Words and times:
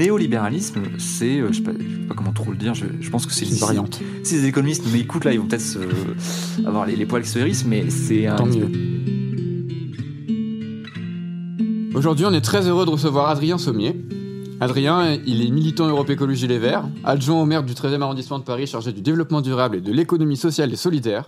Néolibéralisme, 0.00 0.82
c'est, 0.98 1.40
euh, 1.40 1.48
je 1.52 1.58
sais, 1.58 1.62
pas, 1.62 1.72
sais 1.72 2.06
pas 2.08 2.14
comment 2.14 2.32
trop 2.32 2.50
le 2.50 2.56
dire, 2.56 2.74
je, 2.74 3.10
pense 3.10 3.26
que 3.26 3.32
c'est 3.32 3.46
une 3.46 3.56
variante. 3.56 4.00
Si 4.24 4.34
les 4.34 4.46
économistes 4.46 4.84
mais 4.90 5.00
écoute 5.00 5.24
là, 5.24 5.32
ils 5.32 5.38
vont 5.38 5.46
peut-être 5.46 5.78
avoir 6.66 6.86
les, 6.86 7.06
poils 7.06 7.22
qui 7.22 7.28
se 7.28 7.38
hérissent, 7.38 7.66
mais 7.66 7.90
c'est 7.90 8.26
un. 8.26 8.36
Tant 8.36 8.46
mieux. 8.46 8.70
Aujourd'hui, 11.94 12.24
on 12.24 12.32
est 12.32 12.40
très 12.40 12.66
heureux 12.66 12.86
de 12.86 12.90
recevoir 12.90 13.28
Adrien 13.28 13.58
Sommier. 13.58 13.94
Adrien, 14.60 15.18
il 15.26 15.44
est 15.44 15.50
militant 15.50 15.86
Europe 15.86 16.08
Écologie 16.08 16.46
Les 16.46 16.58
Verts, 16.58 16.84
adjoint 17.04 17.40
au 17.40 17.44
maire 17.44 17.62
du 17.62 17.74
13e 17.74 18.00
arrondissement 18.00 18.38
de 18.38 18.44
Paris 18.44 18.66
chargé 18.66 18.92
du 18.92 19.02
développement 19.02 19.40
durable 19.40 19.76
et 19.76 19.80
de 19.80 19.92
l'économie 19.92 20.36
sociale 20.36 20.72
et 20.72 20.76
solidaire, 20.76 21.26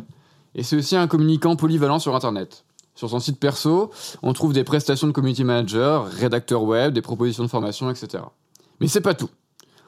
et 0.55 0.63
c'est 0.63 0.77
aussi 0.77 0.97
un 0.97 1.07
communicant 1.07 1.57
polyvalent 1.57 1.99
sur 1.99 2.15
Internet. 2.15 2.65
Sur 2.95 3.09
son 3.11 3.21
site 3.21 3.39
perso, 3.39 3.91
on 4.23 4.33
trouve 4.33 4.53
des 4.53 4.65
prestations 4.65 5.07
de 5.07 5.13
community 5.13 5.45
manager, 5.45 6.07
rédacteur 6.07 6.63
web, 6.63 6.93
des 6.93 7.03
propositions 7.03 7.43
de 7.43 7.49
formation, 7.49 7.91
etc. 7.91 8.23
Mais 8.83 8.89
c'est 8.89 9.01
pas 9.01 9.15
tout. 9.15 9.31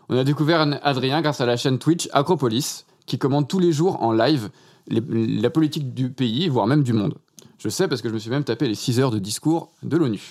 On 0.08 0.16
a 0.16 0.22
découvert 0.22 0.60
Adrien 0.84 1.20
grâce 1.20 1.40
à 1.40 1.46
la 1.46 1.56
chaîne 1.56 1.80
Twitch 1.80 2.08
Acropolis, 2.12 2.86
qui 3.06 3.18
commande 3.18 3.48
tous 3.48 3.58
les 3.58 3.72
jours 3.72 4.00
en 4.04 4.12
live 4.12 4.50
la 4.88 5.50
politique 5.50 5.94
du 5.94 6.10
pays, 6.10 6.48
voire 6.48 6.68
même 6.68 6.84
du 6.84 6.92
monde. 6.92 7.14
Je 7.58 7.68
sais 7.68 7.88
parce 7.88 8.02
que 8.02 8.08
je 8.08 8.14
me 8.14 8.20
suis 8.20 8.30
même 8.30 8.44
tapé 8.44 8.68
les 8.68 8.76
6 8.76 9.00
heures 9.00 9.10
de 9.10 9.18
discours 9.18 9.72
de 9.82 9.96
l'ONU. 9.96 10.22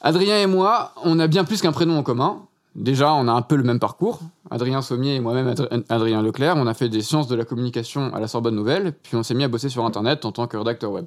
Adrien 0.00 0.38
et 0.38 0.46
moi, 0.46 0.92
on 1.04 1.18
a 1.18 1.26
bien 1.26 1.44
plus 1.44 1.60
qu'un 1.60 1.72
prénom 1.72 1.98
en 1.98 2.02
commun. 2.02 2.40
Déjà, 2.74 3.12
on 3.12 3.28
a 3.28 3.32
un 3.32 3.42
peu 3.42 3.56
le 3.56 3.64
même 3.64 3.80
parcours. 3.80 4.20
Adrien 4.50 4.80
Sommier 4.80 5.16
et 5.16 5.20
moi-même 5.20 5.54
Adrien 5.90 6.22
Leclerc, 6.22 6.56
on 6.56 6.66
a 6.66 6.72
fait 6.72 6.88
des 6.88 7.02
sciences 7.02 7.28
de 7.28 7.36
la 7.36 7.44
communication 7.44 8.14
à 8.14 8.20
la 8.20 8.28
Sorbonne 8.28 8.54
Nouvelle, 8.54 8.94
puis 9.02 9.14
on 9.16 9.22
s'est 9.22 9.34
mis 9.34 9.44
à 9.44 9.48
bosser 9.48 9.68
sur 9.68 9.84
Internet 9.84 10.24
en 10.24 10.32
tant 10.32 10.46
que 10.46 10.56
rédacteur 10.56 10.90
web. 10.90 11.06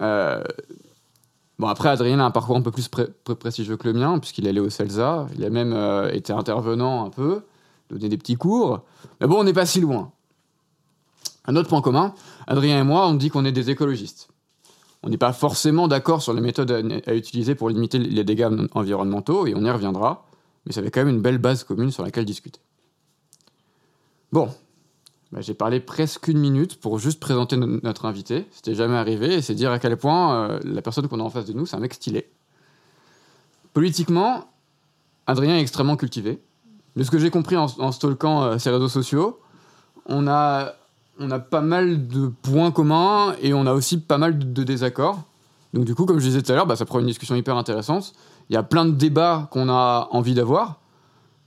Euh, 0.00 0.42
Bon, 1.60 1.68
après, 1.68 1.90
Adrien 1.90 2.18
a 2.20 2.24
un 2.24 2.30
parcours 2.30 2.56
un 2.56 2.62
peu 2.62 2.70
plus 2.70 2.88
prestigieux 2.88 3.76
que 3.76 3.86
le 3.86 3.92
mien, 3.92 4.18
puisqu'il 4.18 4.46
est 4.46 4.48
allé 4.48 4.60
au 4.60 4.70
CELSA. 4.70 5.26
Il 5.36 5.44
a 5.44 5.50
même 5.50 5.74
euh, 5.74 6.10
été 6.10 6.32
intervenant 6.32 7.04
un 7.04 7.10
peu, 7.10 7.42
donné 7.90 8.08
des 8.08 8.16
petits 8.16 8.36
cours. 8.36 8.80
Mais 9.20 9.26
bon, 9.26 9.40
on 9.40 9.44
n'est 9.44 9.52
pas 9.52 9.66
si 9.66 9.78
loin. 9.78 10.10
Un 11.44 11.56
autre 11.56 11.68
point 11.68 11.82
commun, 11.82 12.14
Adrien 12.46 12.80
et 12.80 12.82
moi, 12.82 13.06
on 13.06 13.12
dit 13.12 13.28
qu'on 13.28 13.44
est 13.44 13.52
des 13.52 13.68
écologistes. 13.68 14.30
On 15.02 15.10
n'est 15.10 15.18
pas 15.18 15.34
forcément 15.34 15.86
d'accord 15.86 16.22
sur 16.22 16.32
les 16.32 16.40
méthodes 16.40 16.70
à, 17.06 17.14
utiliser 17.14 17.54
pour 17.54 17.68
limiter 17.68 17.98
les 17.98 18.24
dégâts 18.24 18.48
environnementaux, 18.72 19.46
et 19.46 19.54
on 19.54 19.62
y 19.62 19.70
reviendra, 19.70 20.24
mais 20.64 20.72
ça 20.72 20.82
fait 20.82 20.90
quand 20.90 21.04
même 21.04 21.14
une 21.14 21.20
belle 21.20 21.36
base 21.36 21.64
commune 21.64 21.90
sur 21.90 22.02
laquelle 22.02 22.24
discuter. 22.24 22.60
Bon, 24.32 24.48
bah, 25.32 25.40
j'ai 25.40 25.54
parlé 25.54 25.78
presque 25.78 26.28
une 26.28 26.38
minute 26.38 26.80
pour 26.80 26.98
juste 26.98 27.20
présenter 27.20 27.56
notre 27.56 28.04
invité. 28.06 28.46
C'était 28.50 28.74
jamais 28.74 28.96
arrivé 28.96 29.34
et 29.34 29.42
c'est 29.42 29.54
dire 29.54 29.70
à 29.70 29.78
quel 29.78 29.96
point 29.96 30.34
euh, 30.34 30.60
la 30.64 30.82
personne 30.82 31.06
qu'on 31.06 31.20
a 31.20 31.22
en 31.22 31.30
face 31.30 31.46
de 31.46 31.52
nous, 31.52 31.66
c'est 31.66 31.76
un 31.76 31.80
mec 31.80 31.94
stylé. 31.94 32.28
Politiquement, 33.72 34.46
Adrien 35.26 35.56
est 35.56 35.60
extrêmement 35.60 35.96
cultivé. 35.96 36.42
De 36.96 37.04
ce 37.04 37.10
que 37.12 37.18
j'ai 37.18 37.30
compris 37.30 37.56
en, 37.56 37.66
en 37.78 37.92
stalkant 37.92 38.42
euh, 38.42 38.58
ses 38.58 38.70
réseaux 38.70 38.88
sociaux, 38.88 39.38
on 40.06 40.26
a, 40.26 40.72
on 41.20 41.30
a 41.30 41.38
pas 41.38 41.60
mal 41.60 42.08
de 42.08 42.26
points 42.42 42.72
communs 42.72 43.36
et 43.40 43.54
on 43.54 43.66
a 43.66 43.72
aussi 43.72 44.00
pas 44.00 44.18
mal 44.18 44.52
de, 44.52 44.62
désaccords. 44.64 45.22
Donc 45.72 45.84
du 45.84 45.94
coup, 45.94 46.06
comme 46.06 46.18
je 46.18 46.26
disais 46.26 46.42
tout 46.42 46.50
à 46.50 46.56
l'heure, 46.56 46.66
bah, 46.66 46.74
ça 46.74 46.84
prend 46.84 46.98
une 46.98 47.06
discussion 47.06 47.36
hyper 47.36 47.56
intéressante. 47.56 48.12
Il 48.48 48.54
y 48.54 48.56
a 48.56 48.64
plein 48.64 48.84
de 48.84 48.90
débats 48.90 49.48
qu'on 49.52 49.68
a 49.68 50.08
envie 50.10 50.34
d'avoir, 50.34 50.80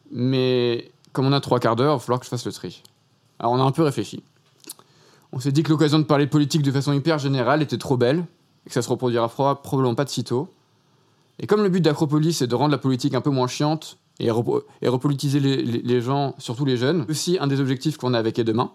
mais 0.10 0.90
comme 1.12 1.26
on 1.26 1.34
a 1.34 1.42
trois 1.42 1.60
quarts 1.60 1.76
d'heure, 1.76 1.96
il 1.96 1.98
va 1.98 2.00
falloir 2.00 2.20
que 2.20 2.26
je 2.26 2.30
fasse 2.30 2.46
le 2.46 2.54
tri. 2.54 2.82
Alors 3.44 3.52
on 3.52 3.60
a 3.60 3.64
un 3.64 3.72
peu 3.72 3.84
réfléchi. 3.84 4.24
On 5.34 5.40
s'est 5.42 5.52
dit 5.52 5.64
que 5.64 5.70
l'occasion 5.70 6.00
de 6.00 6.06
parler 6.06 6.28
politique 6.28 6.62
de 6.62 6.72
façon 6.72 6.94
hyper 6.94 7.20
générale 7.20 7.62
était 7.62 7.78
trop 7.78 7.98
belle, 7.98 8.24
et 8.66 8.70
que 8.70 8.74
ça 8.74 8.82
se 8.82 8.88
reproduira 8.88 9.28
probablement 9.28 9.96
pas 9.96 10.06
de 10.06 10.10
sitôt. 10.10 10.48
Et 11.40 11.46
comme 11.46 11.62
le 11.62 11.68
but 11.68 11.82
d'Acropolis 11.82 12.42
est 12.42 12.48
de 12.48 12.56
rendre 12.56 12.72
la 12.72 12.78
politique 12.78 13.16
un 13.16 13.20
peu 13.20 13.32
moins 13.32 13.48
chiante 13.48 13.98
et, 14.22 14.32
repolitiser 14.32 15.42
les, 15.42 16.02
gens, 16.02 16.36
surtout 16.38 16.64
les 16.64 16.78
jeunes, 16.78 17.06
aussi 17.10 17.38
un 17.38 17.48
des 17.48 17.60
objectifs 17.60 17.98
qu'on 17.98 18.14
a 18.14 18.20
avec 18.20 18.40
Et 18.40 18.46
Demain, 18.46 18.72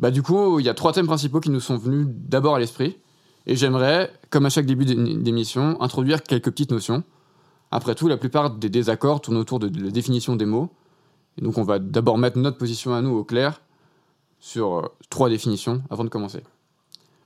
bah 0.00 0.10
du 0.10 0.22
coup, 0.22 0.58
il 0.58 0.66
y 0.66 0.68
a 0.68 0.74
trois 0.74 0.92
thèmes 0.92 1.06
principaux 1.06 1.38
qui 1.38 1.50
nous 1.50 1.60
sont 1.60 1.76
venus 1.76 2.08
d'abord 2.08 2.56
à 2.56 2.58
l'esprit. 2.58 2.96
Et 3.46 3.54
j'aimerais, 3.54 4.12
comme 4.30 4.46
à 4.46 4.50
chaque 4.50 4.66
début 4.66 4.84
d'émission, 4.84 5.80
introduire 5.80 6.24
quelques 6.24 6.50
petites 6.50 6.72
notions. 6.72 7.04
Après 7.70 7.94
tout, 7.94 8.08
la 8.08 8.16
plupart 8.16 8.50
des 8.50 8.68
désaccords 8.68 9.20
tournent 9.20 9.36
autour 9.36 9.60
de 9.60 9.68
la 9.80 9.92
définition 9.92 10.34
des 10.34 10.44
mots, 10.44 10.70
et 11.38 11.42
donc 11.42 11.58
on 11.58 11.62
va 11.62 11.78
d'abord 11.78 12.18
mettre 12.18 12.38
notre 12.38 12.58
position 12.58 12.94
à 12.94 13.00
nous 13.02 13.10
au 13.10 13.24
clair 13.24 13.60
sur 14.38 14.78
euh, 14.78 14.82
trois 15.08 15.28
définitions 15.28 15.82
avant 15.90 16.04
de 16.04 16.08
commencer. 16.08 16.42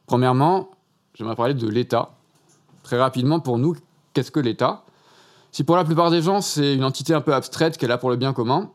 Premièrement, 0.06 0.70
j'aimerais 1.14 1.34
parler 1.34 1.54
de 1.54 1.68
l'État. 1.68 2.10
Très 2.82 2.98
rapidement, 2.98 3.40
pour 3.40 3.58
nous, 3.58 3.74
qu'est-ce 4.12 4.30
que 4.30 4.40
l'État? 4.40 4.84
Si 5.50 5.64
pour 5.64 5.76
la 5.76 5.84
plupart 5.84 6.10
des 6.10 6.22
gens, 6.22 6.40
c'est 6.40 6.74
une 6.74 6.84
entité 6.84 7.14
un 7.14 7.20
peu 7.20 7.34
abstraite 7.34 7.82
est 7.82 7.86
là 7.86 7.98
pour 7.98 8.10
le 8.10 8.16
bien 8.16 8.32
commun, 8.32 8.70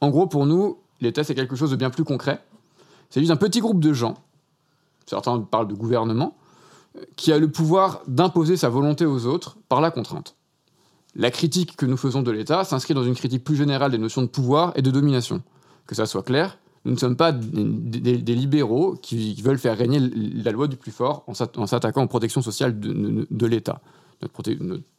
en 0.00 0.08
gros, 0.08 0.26
pour 0.26 0.46
nous, 0.46 0.78
l'État, 1.00 1.24
c'est 1.24 1.34
quelque 1.34 1.56
chose 1.56 1.70
de 1.70 1.76
bien 1.76 1.90
plus 1.90 2.04
concret. 2.04 2.42
C'est 3.10 3.20
juste 3.20 3.32
un 3.32 3.36
petit 3.36 3.60
groupe 3.60 3.80
de 3.80 3.92
gens, 3.92 4.14
certains 5.06 5.38
parlent 5.40 5.68
de 5.68 5.74
gouvernement, 5.74 6.36
qui 7.16 7.32
a 7.32 7.38
le 7.38 7.50
pouvoir 7.50 8.02
d'imposer 8.06 8.56
sa 8.56 8.68
volonté 8.68 9.04
aux 9.04 9.26
autres 9.26 9.56
par 9.68 9.80
la 9.80 9.90
contrainte 9.90 10.36
la 11.14 11.30
critique 11.30 11.76
que 11.76 11.86
nous 11.86 11.96
faisons 11.96 12.22
de 12.22 12.30
l'État 12.30 12.64
s'inscrit 12.64 12.94
dans 12.94 13.04
une 13.04 13.14
critique 13.14 13.44
plus 13.44 13.56
générale 13.56 13.90
des 13.90 13.98
notions 13.98 14.22
de 14.22 14.26
pouvoir 14.26 14.72
et 14.76 14.82
de 14.82 14.90
domination. 14.90 15.42
Que 15.86 15.94
ça 15.94 16.06
soit 16.06 16.22
clair, 16.22 16.58
nous 16.84 16.92
ne 16.92 16.96
sommes 16.96 17.16
pas 17.16 17.32
des, 17.32 18.34
libéraux 18.34 18.96
qui, 19.00 19.40
veulent 19.42 19.58
faire 19.58 19.76
régner 19.76 20.00
la 20.00 20.50
loi 20.50 20.66
du 20.66 20.76
plus 20.76 20.90
fort 20.90 21.24
en 21.26 21.66
s'attaquant 21.66 22.02
aux 22.02 22.08
protections 22.08 22.42
sociales 22.42 22.78
de, 22.80 23.46
l'État. 23.46 23.80
Notre, 24.20 24.42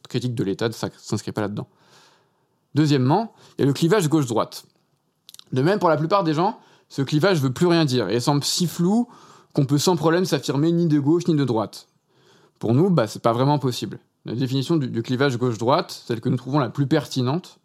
critique 0.08 0.34
de 0.34 0.44
l'État 0.44 0.68
ne 0.68 0.72
s'inscrit 0.72 1.32
pas 1.32 1.42
là-dedans. 1.42 1.68
Deuxièmement, 2.74 3.34
il 3.56 3.62
y 3.62 3.64
a 3.64 3.66
le 3.66 3.72
clivage 3.72 4.08
gauche-droite. 4.08 4.64
De 5.52 5.62
même, 5.62 5.78
pour 5.78 5.88
la 5.88 5.96
plupart 5.96 6.24
des 6.24 6.34
gens, 6.34 6.58
ce 6.88 7.02
clivage 7.02 7.40
veut 7.40 7.52
plus 7.52 7.66
rien 7.66 7.84
dire 7.84 8.08
et 8.08 8.18
semble 8.18 8.44
si 8.44 8.66
flou 8.66 9.08
qu'on 9.52 9.66
peut 9.66 9.78
sans 9.78 9.96
problème 9.96 10.24
s'affirmer 10.24 10.72
ni 10.72 10.86
de 10.86 10.98
gauche 10.98 11.28
ni 11.28 11.34
de 11.34 11.44
droite. 11.44 11.88
Pour 12.58 12.74
nous, 12.74 12.90
bah, 12.90 13.06
c'est 13.06 13.22
pas 13.22 13.32
vraiment 13.32 13.58
possible. 13.58 14.00
La 14.26 14.34
définition 14.34 14.76
du, 14.76 15.02
clivage 15.02 15.36
gauche-droite, 15.36 15.90
celle 16.06 16.20
que 16.20 16.30
nous 16.30 16.36
trouvons 16.36 16.58
la 16.58 16.70
plus 16.70 16.86
pertinente, 16.86 17.58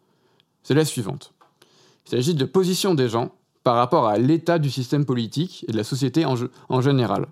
c'est 0.62 0.74
la 0.74 0.84
suivante. 0.84 1.32
Il 2.06 2.10
s'agit 2.10 2.34
de 2.34 2.44
position 2.44 2.94
des 2.94 3.08
gens 3.08 3.32
par 3.64 3.76
rapport 3.76 4.06
à 4.06 4.18
l'état 4.18 4.58
du 4.58 4.70
système 4.70 5.06
politique 5.06 5.64
et 5.68 5.72
de 5.72 5.76
la 5.76 5.84
société 5.84 6.24
en, 6.26 6.80
général. 6.80 7.26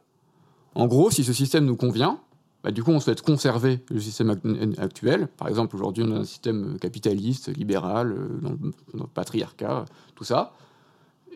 En 0.74 0.86
gros, 0.86 1.10
si 1.10 1.24
ce 1.24 1.32
système 1.32 1.66
nous 1.66 1.76
convient, 1.76 2.20
bah, 2.64 2.70
du 2.70 2.82
coup, 2.82 2.90
on 2.90 3.00
souhaite 3.00 3.20
conserver 3.22 3.84
le 3.90 4.00
système 4.00 4.30
actuel. 4.78 5.28
Par 5.36 5.48
exemple, 5.48 5.76
aujourd'hui, 5.76 6.04
on 6.06 6.16
a 6.16 6.20
un 6.20 6.24
système 6.24 6.78
capitaliste, 6.78 7.54
libéral, 7.54 8.12
euh, 8.12 8.62
dans, 8.94 9.06
patriarcat, 9.06 9.84
tout 10.14 10.24
ça. 10.24 10.52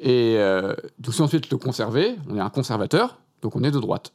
Et 0.01 0.37
euh, 0.39 0.75
si 1.11 1.21
on 1.21 1.29
souhaite 1.29 1.51
le 1.51 1.59
conserver, 1.59 2.17
on 2.29 2.37
est 2.37 2.41
un 2.41 2.51
conservateur, 2.51 3.21
donc 3.43 3.55
on 3.55 3.63
est 3.63 3.71
de 3.71 3.79
droite. 3.79 4.13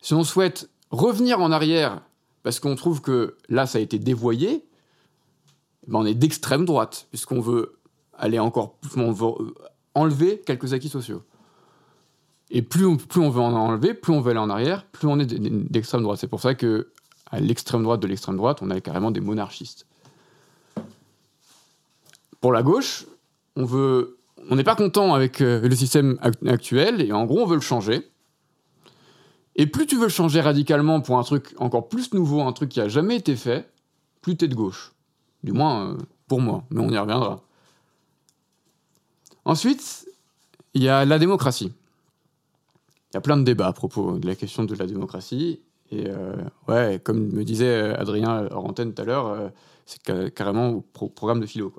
Si 0.00 0.14
on 0.14 0.24
souhaite 0.24 0.70
revenir 0.90 1.40
en 1.40 1.50
arrière 1.52 2.00
parce 2.42 2.60
qu'on 2.60 2.74
trouve 2.74 3.00
que 3.00 3.36
là, 3.48 3.66
ça 3.66 3.78
a 3.78 3.80
été 3.80 3.98
dévoyé, 3.98 4.64
on 5.90 6.06
est 6.06 6.14
d'extrême 6.14 6.64
droite, 6.64 7.06
puisqu'on 7.10 7.40
veut 7.40 7.78
aller 8.14 8.38
encore 8.38 8.74
plus, 8.76 9.00
enlever 9.94 10.40
quelques 10.44 10.72
acquis 10.72 10.88
sociaux. 10.88 11.22
Et 12.50 12.62
plus 12.62 12.86
on, 12.86 12.96
plus 12.96 13.20
veut 13.30 13.40
en 13.40 13.54
enlever, 13.54 13.94
plus 13.94 14.12
on 14.12 14.20
veut 14.20 14.30
aller 14.30 14.40
en 14.40 14.50
arrière, 14.50 14.84
plus 14.86 15.08
on 15.08 15.18
est 15.18 15.26
d'extrême 15.26 16.02
droite. 16.02 16.18
C'est 16.20 16.28
pour 16.28 16.40
ça 16.40 16.54
que 16.54 16.92
à 17.30 17.40
l'extrême 17.40 17.82
droite 17.82 18.00
de 18.00 18.06
l'extrême 18.06 18.36
droite, 18.36 18.58
on 18.60 18.70
a 18.70 18.80
carrément 18.80 19.10
des 19.10 19.20
monarchistes. 19.20 19.86
Pour 22.40 22.52
la 22.52 22.62
gauche, 22.62 23.06
on 23.56 23.64
veut, 23.64 24.18
on 24.50 24.56
n'est 24.56 24.64
pas 24.64 24.74
content 24.74 25.14
avec 25.14 25.40
euh, 25.40 25.66
le 25.66 25.74
système 25.74 26.18
actuel 26.46 27.00
et 27.00 27.12
en 27.12 27.24
gros 27.24 27.40
on 27.40 27.46
veut 27.46 27.54
le 27.54 27.62
changer. 27.62 28.06
Et 29.56 29.66
plus 29.66 29.86
tu 29.86 29.98
veux 29.98 30.08
changer 30.08 30.40
radicalement 30.40 31.00
pour 31.00 31.18
un 31.18 31.22
truc 31.22 31.54
encore 31.58 31.88
plus 31.88 32.12
nouveau, 32.14 32.42
un 32.42 32.52
truc 32.52 32.70
qui 32.70 32.80
a 32.80 32.88
jamais 32.88 33.16
été 33.16 33.36
fait, 33.36 33.70
plus 34.22 34.36
t'es 34.36 34.48
de 34.48 34.54
gauche. 34.54 34.92
Du 35.44 35.52
moins 35.52 35.90
euh, 35.90 35.98
pour 36.28 36.40
moi, 36.40 36.64
mais 36.70 36.80
on 36.80 36.88
y 36.88 36.96
reviendra. 36.96 37.42
Ensuite, 39.44 40.06
il 40.74 40.82
y 40.82 40.88
a 40.88 41.04
la 41.04 41.18
démocratie. 41.18 41.72
Il 43.10 43.14
y 43.14 43.18
a 43.18 43.20
plein 43.20 43.36
de 43.36 43.42
débats 43.42 43.66
à 43.66 43.72
propos 43.72 44.18
de 44.18 44.26
la 44.26 44.34
question 44.34 44.64
de 44.64 44.74
la 44.74 44.86
démocratie. 44.86 45.60
Et 45.90 46.06
euh, 46.08 46.34
ouais, 46.68 47.00
comme 47.04 47.28
me 47.28 47.44
disait 47.44 47.94
Adrien 47.94 48.48
Orantène 48.50 48.94
tout 48.94 49.02
à 49.02 49.04
l'heure, 49.04 49.26
euh, 49.26 49.48
c'est 49.84 50.34
carrément 50.34 50.70
au 50.70 51.08
programme 51.08 51.40
de 51.40 51.46
philo. 51.46 51.74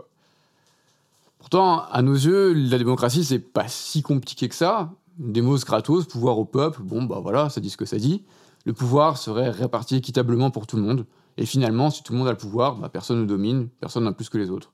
Pourtant, 1.40 1.84
à 1.86 2.02
nos 2.02 2.14
yeux, 2.14 2.54
la 2.54 2.78
démocratie, 2.78 3.24
c'est 3.24 3.40
pas 3.40 3.68
si 3.68 4.02
compliqué 4.02 4.48
que 4.48 4.56
ça. 4.56 4.92
Demos 5.18 5.60
Kratos, 5.60 6.06
pouvoir 6.06 6.40
au 6.40 6.46
peuple, 6.46 6.82
bon, 6.82 7.04
bah 7.04 7.20
voilà, 7.22 7.50
ça 7.50 7.62
dit 7.62 7.70
ce 7.70 7.78
que 7.78 7.86
ça 7.86 7.98
dit. 7.98 8.24
Le 8.66 8.74
pouvoir 8.74 9.18
serait 9.18 9.50
réparti 9.50 9.96
équitablement 9.96 10.50
pour 10.52 10.68
tout 10.68 10.78
le 10.78 10.82
monde. 10.84 11.06
Et 11.38 11.46
finalement, 11.46 11.90
si 11.90 12.04
tout 12.04 12.14
le 12.14 12.20
monde 12.20 12.28
a 12.28 12.32
le 12.32 12.38
pouvoir, 12.38 12.78
bah, 12.78 12.90
personne 12.90 13.20
ne 13.22 13.26
domine, 13.26 13.68
personne 13.80 14.06
n'a 14.06 14.12
plus 14.12 14.30
que 14.30 14.38
les 14.38 14.50
autres. 14.50 14.72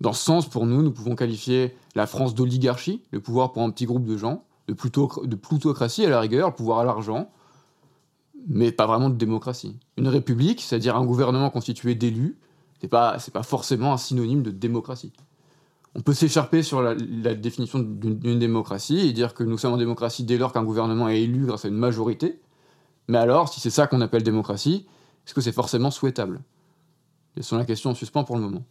Dans 0.00 0.12
ce 0.12 0.24
sens, 0.24 0.48
pour 0.48 0.66
nous, 0.66 0.82
nous 0.82 0.90
pouvons 0.90 1.14
qualifier 1.14 1.76
la 1.94 2.06
France 2.06 2.34
d'oligarchie, 2.34 3.02
le 3.10 3.20
pouvoir 3.20 3.52
pour 3.52 3.62
un 3.62 3.70
petit 3.70 3.86
groupe 3.86 4.04
de 4.04 4.16
gens, 4.16 4.44
de, 4.68 4.74
plutocratie 4.74 6.04
à 6.04 6.10
la 6.10 6.20
rigueur, 6.20 6.48
le 6.48 6.54
pouvoir 6.54 6.80
à 6.80 6.84
l'argent, 6.84 7.30
mais 8.48 8.72
pas 8.72 8.86
vraiment 8.86 9.10
de 9.10 9.16
démocratie. 9.16 9.78
Une 9.96 10.08
république, 10.08 10.60
c'est-à-dire 10.60 10.96
un 10.96 11.04
gouvernement 11.04 11.50
constitué 11.50 11.94
d'élus, 11.94 12.36
c'est 12.80 12.88
pas, 12.88 13.16
pas 13.32 13.42
forcément 13.42 13.92
un 13.92 13.96
synonyme 13.96 14.42
de 14.42 14.50
démocratie. 14.50 15.12
On 15.96 16.00
peut 16.00 16.12
s'écharper 16.12 16.62
sur 16.62 16.82
la, 16.82 16.94
définition 16.94 17.78
d'une 17.78 18.38
démocratie 18.38 18.98
et 18.98 19.12
dire 19.12 19.32
que 19.32 19.44
nous 19.44 19.58
sommes 19.58 19.74
en 19.74 19.78
démocratie 19.78 20.24
dès 20.24 20.38
lors 20.38 20.52
qu'un 20.52 20.64
gouvernement 20.64 21.08
est 21.08 21.22
élu 21.22 21.46
grâce 21.46 21.64
à 21.64 21.68
une 21.68 21.76
majorité. 21.76 22.40
Mais 23.06 23.18
alors, 23.18 23.48
si 23.48 23.60
c'est 23.60 23.70
ça 23.70 23.86
qu'on 23.86 24.00
appelle 24.00 24.24
démocratie, 24.24 24.86
est-ce 25.24 25.34
que 25.34 25.40
c'est 25.40 25.52
forcément 25.52 25.90
souhaitable? 25.90 26.40
C'est 27.40 27.56
la 27.56 27.64
question 27.64 27.90
en 27.90 27.94
suspens 27.94 28.24
pour 28.24 28.36
le 28.36 28.42
moment. 28.42 28.64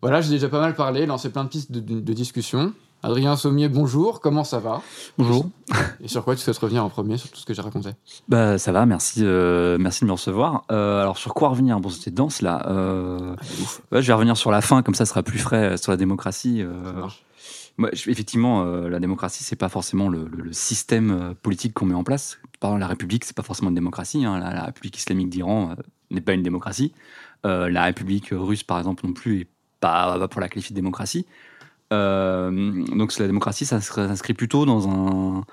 Voilà, 0.00 0.20
j'ai 0.20 0.30
déjà 0.30 0.48
pas 0.48 0.60
mal 0.60 0.74
parlé, 0.74 1.06
lancé 1.06 1.30
plein 1.30 1.44
de 1.44 1.48
pistes 1.48 1.72
de 1.72 2.12
discussion. 2.12 2.72
Adrien 3.06 3.36
Sommier, 3.36 3.68
bonjour, 3.68 4.20
comment 4.20 4.42
ça 4.42 4.58
va? 4.58 4.82
Bonjour. 5.16 5.48
Et 6.00 6.08
sur 6.08 6.24
quoi 6.24 6.34
tu 6.34 6.42
souhaites 6.42 6.58
revenir 6.58 6.84
en 6.84 6.88
premier, 6.88 7.16
sur 7.18 7.30
tout 7.30 7.38
ce 7.38 7.46
que 7.46 7.54
j'ai 7.54 7.62
raconté? 7.62 7.90
Bah 8.28 8.58
ça 8.58 8.72
va, 8.72 8.84
merci, 8.84 9.20
euh, 9.22 9.78
merci 9.78 10.00
de 10.00 10.06
me 10.06 10.12
recevoir. 10.12 10.64
Euh, 10.72 11.02
alors 11.02 11.16
sur 11.16 11.32
quoi 11.32 11.50
revenir? 11.50 11.78
Bon, 11.78 11.88
c'était 11.88 12.10
dense 12.10 12.42
là. 12.42 12.66
Euh, 12.68 13.36
ah, 13.92 14.00
je 14.00 14.06
vais 14.08 14.12
revenir 14.12 14.36
sur 14.36 14.50
la 14.50 14.60
fin, 14.60 14.82
comme 14.82 14.96
ça, 14.96 15.06
sera 15.06 15.22
plus 15.22 15.38
frais 15.38 15.76
sur 15.76 15.92
la 15.92 15.96
démocratie. 15.96 16.64
Moi, 17.78 17.90
effectivement, 17.92 18.64
la 18.64 18.98
démocratie, 18.98 19.44
c'est 19.44 19.54
pas 19.54 19.68
forcément 19.68 20.08
le, 20.08 20.28
système 20.50 21.36
politique 21.42 21.74
qu'on 21.74 21.86
met 21.86 21.94
en 21.94 22.02
place. 22.02 22.40
Par 22.58 22.70
exemple, 22.70 22.80
la 22.80 22.88
République, 22.88 23.24
c'est 23.24 23.36
pas 23.36 23.44
forcément 23.44 23.68
une 23.68 23.76
démocratie. 23.76 24.24
Hein. 24.24 24.40
La, 24.40 24.64
République 24.64 24.98
islamique 24.98 25.28
d'Iran 25.28 25.76
n'est 26.10 26.20
pas 26.20 26.32
une 26.32 26.42
démocratie. 26.42 26.92
la 27.44 27.84
République 27.84 28.30
russe, 28.32 28.64
par 28.64 28.78
exemple, 28.78 29.06
non 29.06 29.12
plus, 29.12 29.42
est 29.42 29.48
pas, 29.78 30.26
pour 30.26 30.40
la 30.40 30.48
qualifier 30.48 30.74
de 30.74 30.80
démocratie. 30.80 31.24
Euh, 31.92 32.84
donc 32.96 33.16
la 33.18 33.26
démocratie, 33.26 33.66
ça 33.66 33.80
s'inscrit 33.80 34.34
plutôt 34.34 34.66
dans 34.66 34.88
un, 34.88 35.44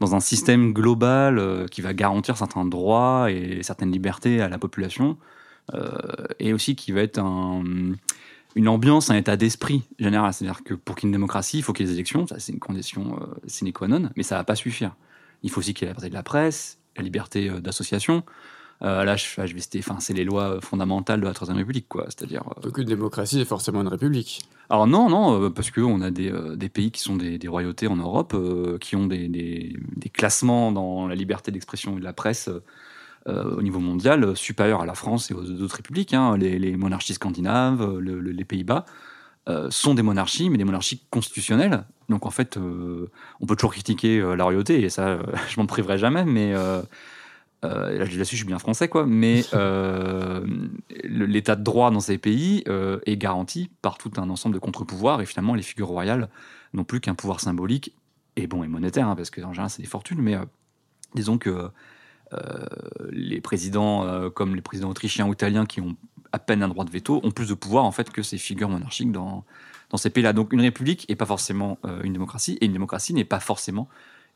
dans 0.00 0.14
un 0.14 0.20
système 0.20 0.72
global 0.72 1.38
euh, 1.38 1.66
qui 1.66 1.80
va 1.80 1.92
garantir 1.94 2.36
certains 2.36 2.64
droits 2.64 3.30
et 3.30 3.62
certaines 3.62 3.92
libertés 3.92 4.40
à 4.40 4.48
la 4.48 4.58
population, 4.58 5.18
euh, 5.74 5.90
et 6.38 6.52
aussi 6.52 6.76
qui 6.76 6.92
va 6.92 7.02
être 7.02 7.18
une 7.18 8.68
ambiance, 8.68 9.10
un 9.10 9.16
état 9.16 9.36
d'esprit 9.36 9.82
général. 9.98 10.32
C'est-à-dire 10.32 10.62
que 10.64 10.74
pour 10.74 10.96
qu'il 10.96 11.04
y 11.04 11.06
ait 11.08 11.10
une 11.10 11.12
démocratie, 11.12 11.58
il 11.58 11.62
faut 11.62 11.72
qu'il 11.72 11.86
y 11.86 11.88
ait 11.88 11.92
des 11.92 11.98
élections, 11.98 12.26
ça 12.26 12.38
c'est 12.38 12.52
une 12.52 12.60
condition 12.60 13.18
sine 13.46 13.72
qua 13.72 13.88
non, 13.88 14.10
mais 14.16 14.22
ça 14.22 14.36
va 14.36 14.44
pas 14.44 14.56
suffire. 14.56 14.94
Il 15.42 15.50
faut 15.50 15.58
aussi 15.60 15.74
qu'il 15.74 15.88
y 15.88 15.90
ait 15.90 15.94
la 15.94 15.94
liberté 15.94 16.10
de 16.10 16.14
la 16.14 16.22
presse, 16.22 16.78
la 16.96 17.02
liberté 17.02 17.50
d'association, 17.60 18.24
euh, 18.82 19.04
là, 19.04 19.14
enfin, 19.14 19.96
c'est 20.00 20.12
les 20.12 20.24
lois 20.24 20.60
fondamentales 20.60 21.20
de 21.20 21.26
la 21.26 21.34
Troisième 21.34 21.56
République, 21.56 21.86
quoi. 21.88 22.06
C'est-à-dire. 22.08 22.42
Euh, 22.64 22.84
démocratie 22.84 23.40
est 23.40 23.44
forcément 23.44 23.80
une 23.80 23.88
république. 23.88 24.42
Alors 24.72 24.86
non, 24.86 25.10
non, 25.10 25.38
euh, 25.38 25.50
parce 25.50 25.70
qu'on 25.70 26.00
a 26.00 26.10
des, 26.10 26.32
des, 26.56 26.70
pays 26.70 26.90
qui 26.90 27.02
sont 27.02 27.16
des, 27.16 27.46
royautés 27.46 27.88
en 27.88 27.96
Europe, 27.96 28.34
qui 28.80 28.96
ont 28.96 29.06
des, 29.06 29.28
des, 29.28 30.08
classements 30.08 30.72
dans 30.72 31.06
la 31.06 31.14
liberté 31.14 31.52
d'expression 31.52 31.98
et 31.98 32.00
de 32.00 32.04
la 32.04 32.14
presse. 32.14 32.48
au 33.26 33.62
niveau 33.62 33.80
mondial, 33.80 34.34
supérieurs 34.34 34.80
à 34.80 34.86
la 34.86 34.94
France 34.94 35.30
et 35.30 35.34
aux 35.34 35.44
autres 35.62 35.76
républiques. 35.76 36.14
Hein. 36.14 36.38
Les, 36.38 36.76
monarchies 36.76 37.12
scandinaves, 37.12 37.98
les 38.00 38.44
Pays-Bas, 38.46 38.86
sont 39.68 39.92
des 39.92 40.02
monarchies, 40.02 40.48
mais 40.48 40.56
des 40.56 40.64
monarchies 40.64 41.02
constitutionnelles. 41.10 41.84
Donc 42.08 42.24
en 42.24 42.30
fait, 42.30 42.56
on 42.56 43.46
peut 43.46 43.56
toujours 43.56 43.72
critiquer 43.72 44.22
la 44.34 44.44
royauté, 44.44 44.80
et 44.80 44.88
ça, 44.88 45.18
je 45.50 45.60
m'en 45.60 45.66
priverai 45.66 45.98
jamais, 45.98 46.24
mais 46.24 46.54
euh, 47.64 47.98
là, 47.98 48.04
je 48.04 48.22
suis 48.22 48.44
bien 48.44 48.58
français, 48.58 48.88
quoi, 48.88 49.06
mais 49.06 49.44
euh, 49.54 50.44
l'état 51.04 51.56
de 51.56 51.62
droit 51.62 51.90
dans 51.90 52.00
ces 52.00 52.18
pays 52.18 52.64
euh, 52.68 52.98
est 53.06 53.16
garanti 53.16 53.70
par 53.82 53.98
tout 53.98 54.10
un 54.16 54.28
ensemble 54.30 54.54
de 54.54 54.60
contre-pouvoirs, 54.60 55.20
et 55.20 55.26
finalement, 55.26 55.54
les 55.54 55.62
figures 55.62 55.88
royales 55.88 56.28
n'ont 56.74 56.84
plus 56.84 57.00
qu'un 57.00 57.14
pouvoir 57.14 57.40
symbolique, 57.40 57.94
et 58.36 58.46
bon, 58.46 58.64
et 58.64 58.68
monétaire, 58.68 59.08
hein, 59.08 59.16
parce 59.16 59.30
que 59.30 59.40
en 59.42 59.52
général, 59.52 59.70
c'est 59.70 59.82
des 59.82 59.88
fortunes, 59.88 60.20
mais 60.20 60.36
disons 61.14 61.38
que 61.38 61.70
les 63.10 63.42
présidents, 63.42 64.30
comme 64.30 64.56
les 64.56 64.62
présidents 64.62 64.88
autrichiens 64.88 65.26
ou 65.26 65.34
italiens, 65.34 65.66
qui 65.66 65.82
ont 65.82 65.96
à 66.32 66.38
peine 66.38 66.62
un 66.62 66.68
droit 66.68 66.86
de 66.86 66.90
veto, 66.90 67.20
ont 67.22 67.30
plus 67.30 67.50
de 67.50 67.54
pouvoir, 67.54 67.84
en 67.84 67.92
fait, 67.92 68.08
que 68.08 68.22
ces 68.22 68.38
figures 68.38 68.70
monarchiques 68.70 69.12
dans, 69.12 69.44
dans 69.90 69.98
ces 69.98 70.08
pays-là. 70.08 70.32
Donc, 70.32 70.54
une 70.54 70.62
république 70.62 71.06
n'est 71.10 71.16
pas 71.16 71.26
forcément 71.26 71.78
une 72.02 72.14
démocratie, 72.14 72.56
et 72.62 72.64
une 72.64 72.72
démocratie 72.72 73.12
n'est 73.12 73.26
pas 73.26 73.38
forcément 73.38 73.86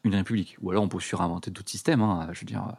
une 0.04 0.14
république. 0.14 0.58
Ou 0.60 0.70
alors, 0.70 0.84
on 0.84 0.88
peut 0.88 1.00
surinventer 1.00 1.50
d'autres 1.50 1.70
systèmes, 1.70 2.02
hein, 2.02 2.28
je 2.32 2.40
veux 2.40 2.46
dire 2.46 2.76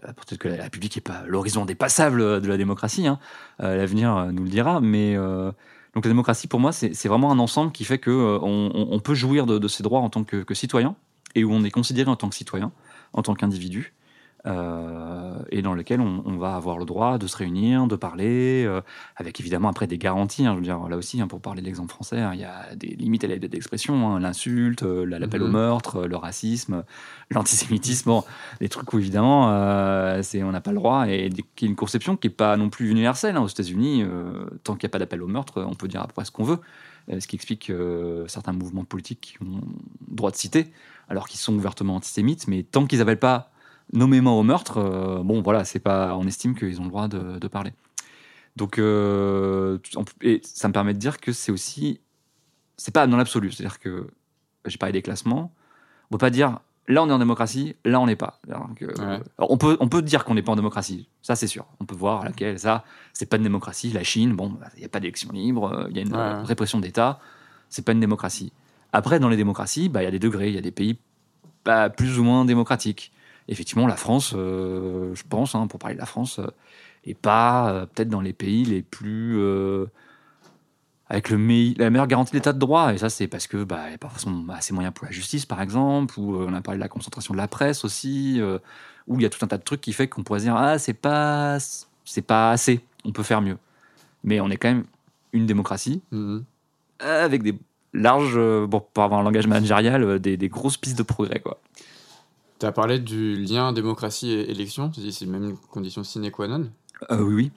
peut-être 0.00 0.38
que 0.38 0.48
la 0.48 0.64
République 0.64 0.96
n'est 0.96 1.02
pas 1.02 1.22
l'horizon 1.26 1.64
dépassable 1.64 2.40
de 2.40 2.48
la 2.48 2.56
démocratie, 2.56 3.06
hein. 3.06 3.18
euh, 3.62 3.76
l'avenir 3.76 4.16
euh, 4.16 4.32
nous 4.32 4.44
le 4.44 4.50
dira, 4.50 4.80
mais 4.80 5.14
donc 5.14 6.04
la 6.04 6.10
démocratie 6.10 6.46
pour 6.46 6.60
moi 6.60 6.72
c'est 6.72 7.08
vraiment 7.08 7.32
un 7.32 7.38
ensemble 7.38 7.72
qui 7.72 7.84
fait 7.84 7.98
que 7.98 8.38
on, 8.42 9.00
peut 9.00 9.14
jouir 9.14 9.46
de, 9.46 9.68
ses 9.68 9.82
droits 9.82 10.00
en 10.00 10.10
tant 10.10 10.24
que 10.24 10.54
citoyen 10.54 10.94
et 11.34 11.44
où 11.44 11.52
on 11.52 11.64
est 11.64 11.70
considéré 11.70 12.10
en 12.10 12.16
tant 12.16 12.28
que 12.28 12.34
citoyen, 12.34 12.72
en 13.12 13.22
tant 13.22 13.34
qu'individu, 13.34 13.92
euh, 14.46 15.34
et 15.50 15.60
dans 15.60 15.74
lequel 15.74 16.00
on, 16.00 16.36
va 16.38 16.54
avoir 16.54 16.78
le 16.78 16.86
droit 16.86 17.18
de 17.18 17.26
se 17.26 17.36
réunir, 17.36 17.86
de 17.86 17.96
parler, 17.96 18.64
euh, 18.66 18.80
avec 19.16 19.38
évidemment 19.38 19.68
après 19.68 19.86
des 19.86 19.98
garanties. 19.98 20.46
Hein, 20.46 20.52
je 20.52 20.56
veux 20.56 20.64
dire, 20.64 20.88
là 20.88 20.96
aussi, 20.96 21.20
hein, 21.20 21.26
pour 21.26 21.40
parler 21.40 21.60
de 21.60 21.66
l'exemple 21.66 21.92
français, 21.92 22.20
hein, 22.20 22.30
il 22.32 22.40
y 22.40 22.44
a 22.44 22.74
des 22.74 22.88
limites 22.88 23.22
à 23.24 23.26
la 23.26 23.34
liberté 23.34 23.56
d'expression, 23.56 24.16
l'insulte, 24.18 24.82
euh, 24.82 25.04
l'appel 25.04 25.42
au 25.42 25.46
mhm. 25.46 25.52
meurtre, 25.52 26.06
le 26.06 26.16
racisme, 26.16 26.84
l'antisémitisme, 27.30 28.08
bon, 28.08 28.24
des 28.60 28.68
trucs 28.70 28.90
où 28.92 28.98
évidemment 28.98 29.50
c'est, 30.22 30.42
on 30.42 30.52
n'a 30.52 30.60
pas 30.60 30.70
le 30.70 30.76
droit, 30.76 31.06
et 31.08 31.28
qui 31.54 31.66
est 31.66 31.68
une 31.68 31.76
conception 31.76 32.16
qui 32.16 32.28
n'est 32.28 32.34
pas 32.34 32.56
non 32.56 32.70
plus 32.70 32.90
universelle. 32.90 33.36
aux 33.36 33.46
États-Unis, 33.46 34.04
tant 34.64 34.74
qu'il 34.74 34.86
n'y 34.86 34.90
a 34.90 34.92
pas 34.92 34.98
d'appel 34.98 35.22
au 35.22 35.26
meurtre, 35.26 35.62
on 35.62 35.74
peut 35.74 35.88
dire 35.88 36.02
après 36.02 36.24
ce 36.24 36.30
qu'on 36.30 36.44
veut. 36.44 36.58
Ce 37.18 37.26
qui 37.26 37.36
explique 37.36 37.72
certains 38.26 38.52
mouvements 38.52 38.84
politiques 38.84 39.36
qui 39.38 39.42
ont 39.42 39.60
droit 40.08 40.30
de 40.30 40.36
citer, 40.36 40.72
alors 41.08 41.28
qu'ils 41.28 41.40
sont 41.40 41.54
ouvertement 41.54 41.96
antisémites, 41.96 42.48
mais 42.48 42.62
tant 42.62 42.86
qu'ils 42.86 42.98
n'appellent 42.98 43.18
pas 43.18 43.50
nommément 43.92 44.38
au 44.38 44.42
meurtre, 44.42 44.78
euh, 44.78 45.22
bon 45.22 45.42
voilà, 45.42 45.64
c'est 45.64 45.80
pas, 45.80 46.16
on 46.16 46.26
estime 46.26 46.54
qu'ils 46.54 46.80
ont 46.80 46.84
le 46.84 46.90
droit 46.90 47.08
de, 47.08 47.48
parler. 47.48 47.72
Donc, 48.56 48.78
euh, 48.78 49.78
et 50.22 50.40
ça 50.44 50.68
me 50.68 50.72
permet 50.72 50.92
de 50.92 50.98
dire 50.98 51.18
que 51.18 51.32
c'est 51.32 51.52
aussi, 51.52 52.00
c'est 52.76 52.94
pas 52.94 53.06
dans 53.06 53.16
l'absolu, 53.16 53.50
c'est-à-dire 53.52 53.78
que 53.78 54.08
j'ai 54.66 54.78
parlé 54.78 54.92
des 54.92 55.02
classements, 55.02 55.52
on 56.10 56.14
peut 56.14 56.18
pas 56.18 56.30
dire 56.30 56.58
là 56.88 57.04
on 57.04 57.08
est 57.08 57.12
en 57.12 57.18
démocratie, 57.18 57.76
là 57.84 58.00
on 58.00 58.06
n'est 58.06 58.16
pas. 58.16 58.40
on 59.38 59.56
peut, 59.56 59.76
on 59.80 59.88
peut 59.88 60.02
dire 60.02 60.24
qu'on 60.24 60.34
n'est 60.34 60.42
pas 60.42 60.52
en 60.52 60.56
démocratie, 60.56 61.08
ça 61.22 61.36
c'est 61.36 61.46
sûr. 61.46 61.66
On 61.80 61.84
peut 61.84 61.94
voir 61.94 62.24
laquelle, 62.24 62.58
ça, 62.58 62.84
c'est 63.12 63.26
pas 63.26 63.36
une 63.36 63.44
démocratie. 63.44 63.90
La 63.92 64.02
Chine, 64.02 64.34
bon, 64.34 64.58
il 64.76 64.80
n'y 64.80 64.86
a 64.86 64.88
pas 64.88 65.00
d'élection 65.00 65.30
libre, 65.32 65.86
il 65.90 65.96
y 65.96 66.00
a 66.00 66.02
une 66.02 66.44
répression 66.44 66.80
d'État, 66.80 67.20
c'est 67.68 67.84
pas 67.84 67.92
une 67.92 68.00
démocratie. 68.00 68.52
Après, 68.92 69.20
dans 69.20 69.28
les 69.28 69.36
démocraties, 69.36 69.88
bah, 69.88 70.02
il 70.02 70.04
y 70.04 70.08
a 70.08 70.10
des 70.10 70.18
degrés, 70.18 70.48
il 70.48 70.54
y 70.54 70.58
a 70.58 70.62
des 70.62 70.72
pays 70.72 70.98
pas 71.62 71.90
plus 71.90 72.18
ou 72.18 72.24
moins 72.24 72.44
démocratiques 72.44 73.12
effectivement, 73.50 73.86
la 73.86 73.96
France, 73.96 74.32
euh, 74.34 75.14
je 75.14 75.22
pense, 75.28 75.54
hein, 75.54 75.66
pour 75.66 75.78
parler 75.78 75.96
de 75.96 76.00
la 76.00 76.06
France, 76.06 76.38
euh, 76.38 76.46
est 77.04 77.14
pas 77.14 77.70
euh, 77.70 77.86
peut-être 77.86 78.08
dans 78.08 78.20
les 78.20 78.32
pays 78.32 78.64
les 78.64 78.82
plus 78.82 79.38
avec 81.08 81.28
le 81.28 81.36
la 81.76 81.90
meilleure 81.90 82.06
garantie 82.06 82.30
de 82.30 82.36
l'état 82.36 82.52
de 82.52 82.58
droit. 82.58 82.94
Et 82.94 82.98
ça, 82.98 83.10
c'est 83.10 83.26
parce 83.26 83.48
que 83.48 83.64
bah, 83.64 83.88
n'y 83.88 83.94
a 83.94 83.98
pas 83.98 84.08
forcément 84.08 84.44
assez 84.52 84.72
moyens 84.72 84.94
pour 84.94 85.06
la 85.06 85.10
justice, 85.10 85.44
par 85.44 85.60
exemple, 85.60 86.18
ou 86.18 86.36
on 86.36 86.54
a 86.54 86.60
parlé 86.60 86.78
de 86.78 86.82
la 86.82 86.88
concentration 86.88 87.34
de 87.34 87.38
la 87.38 87.48
presse 87.48 87.84
aussi, 87.84 88.40
où 89.08 89.16
il 89.16 89.22
y 89.22 89.26
a 89.26 89.28
tout 89.28 89.44
un 89.44 89.48
tas 89.48 89.58
de 89.58 89.64
trucs 89.64 89.80
qui 89.80 89.92
fait 89.92 90.06
qu'on 90.06 90.22
pourrait 90.22 90.40
dire 90.40 90.54
ah 90.54 90.78
c'est 90.78 90.94
pas 90.94 91.58
c'est 92.04 92.22
pas 92.22 92.52
assez, 92.52 92.80
on 93.04 93.10
peut 93.10 93.24
faire 93.24 93.42
mieux. 93.42 93.58
Mais 94.22 94.40
on 94.40 94.50
est 94.50 94.56
quand 94.56 94.68
même 94.68 94.84
une 95.32 95.46
démocratie 95.46 96.00
mm-hmm. 96.12 96.42
avec 97.00 97.42
des 97.42 97.58
larges, 97.92 98.38
bon, 98.66 98.84
pour 98.94 99.02
avoir 99.02 99.18
un 99.18 99.24
langage 99.24 99.48
managérial, 99.48 100.20
des, 100.20 100.36
des 100.36 100.48
grosses 100.48 100.76
pistes 100.76 100.98
de 100.98 101.02
progrès 101.02 101.40
quoi. 101.40 101.58
Tu 102.60 102.66
as 102.66 102.72
parlé 102.72 102.98
du 102.98 103.36
lien 103.36 103.72
démocratie 103.72 104.32
et 104.32 104.50
élection, 104.50 104.90
tu 104.90 105.00
dis 105.00 105.14
c'est 105.14 105.24
même 105.24 105.44
une 105.44 105.56
condition 105.56 106.04
sine 106.04 106.30
qua 106.30 106.46
non 106.46 106.68
euh, 107.10 107.22
Oui, 107.22 107.34
oui. 107.34 107.50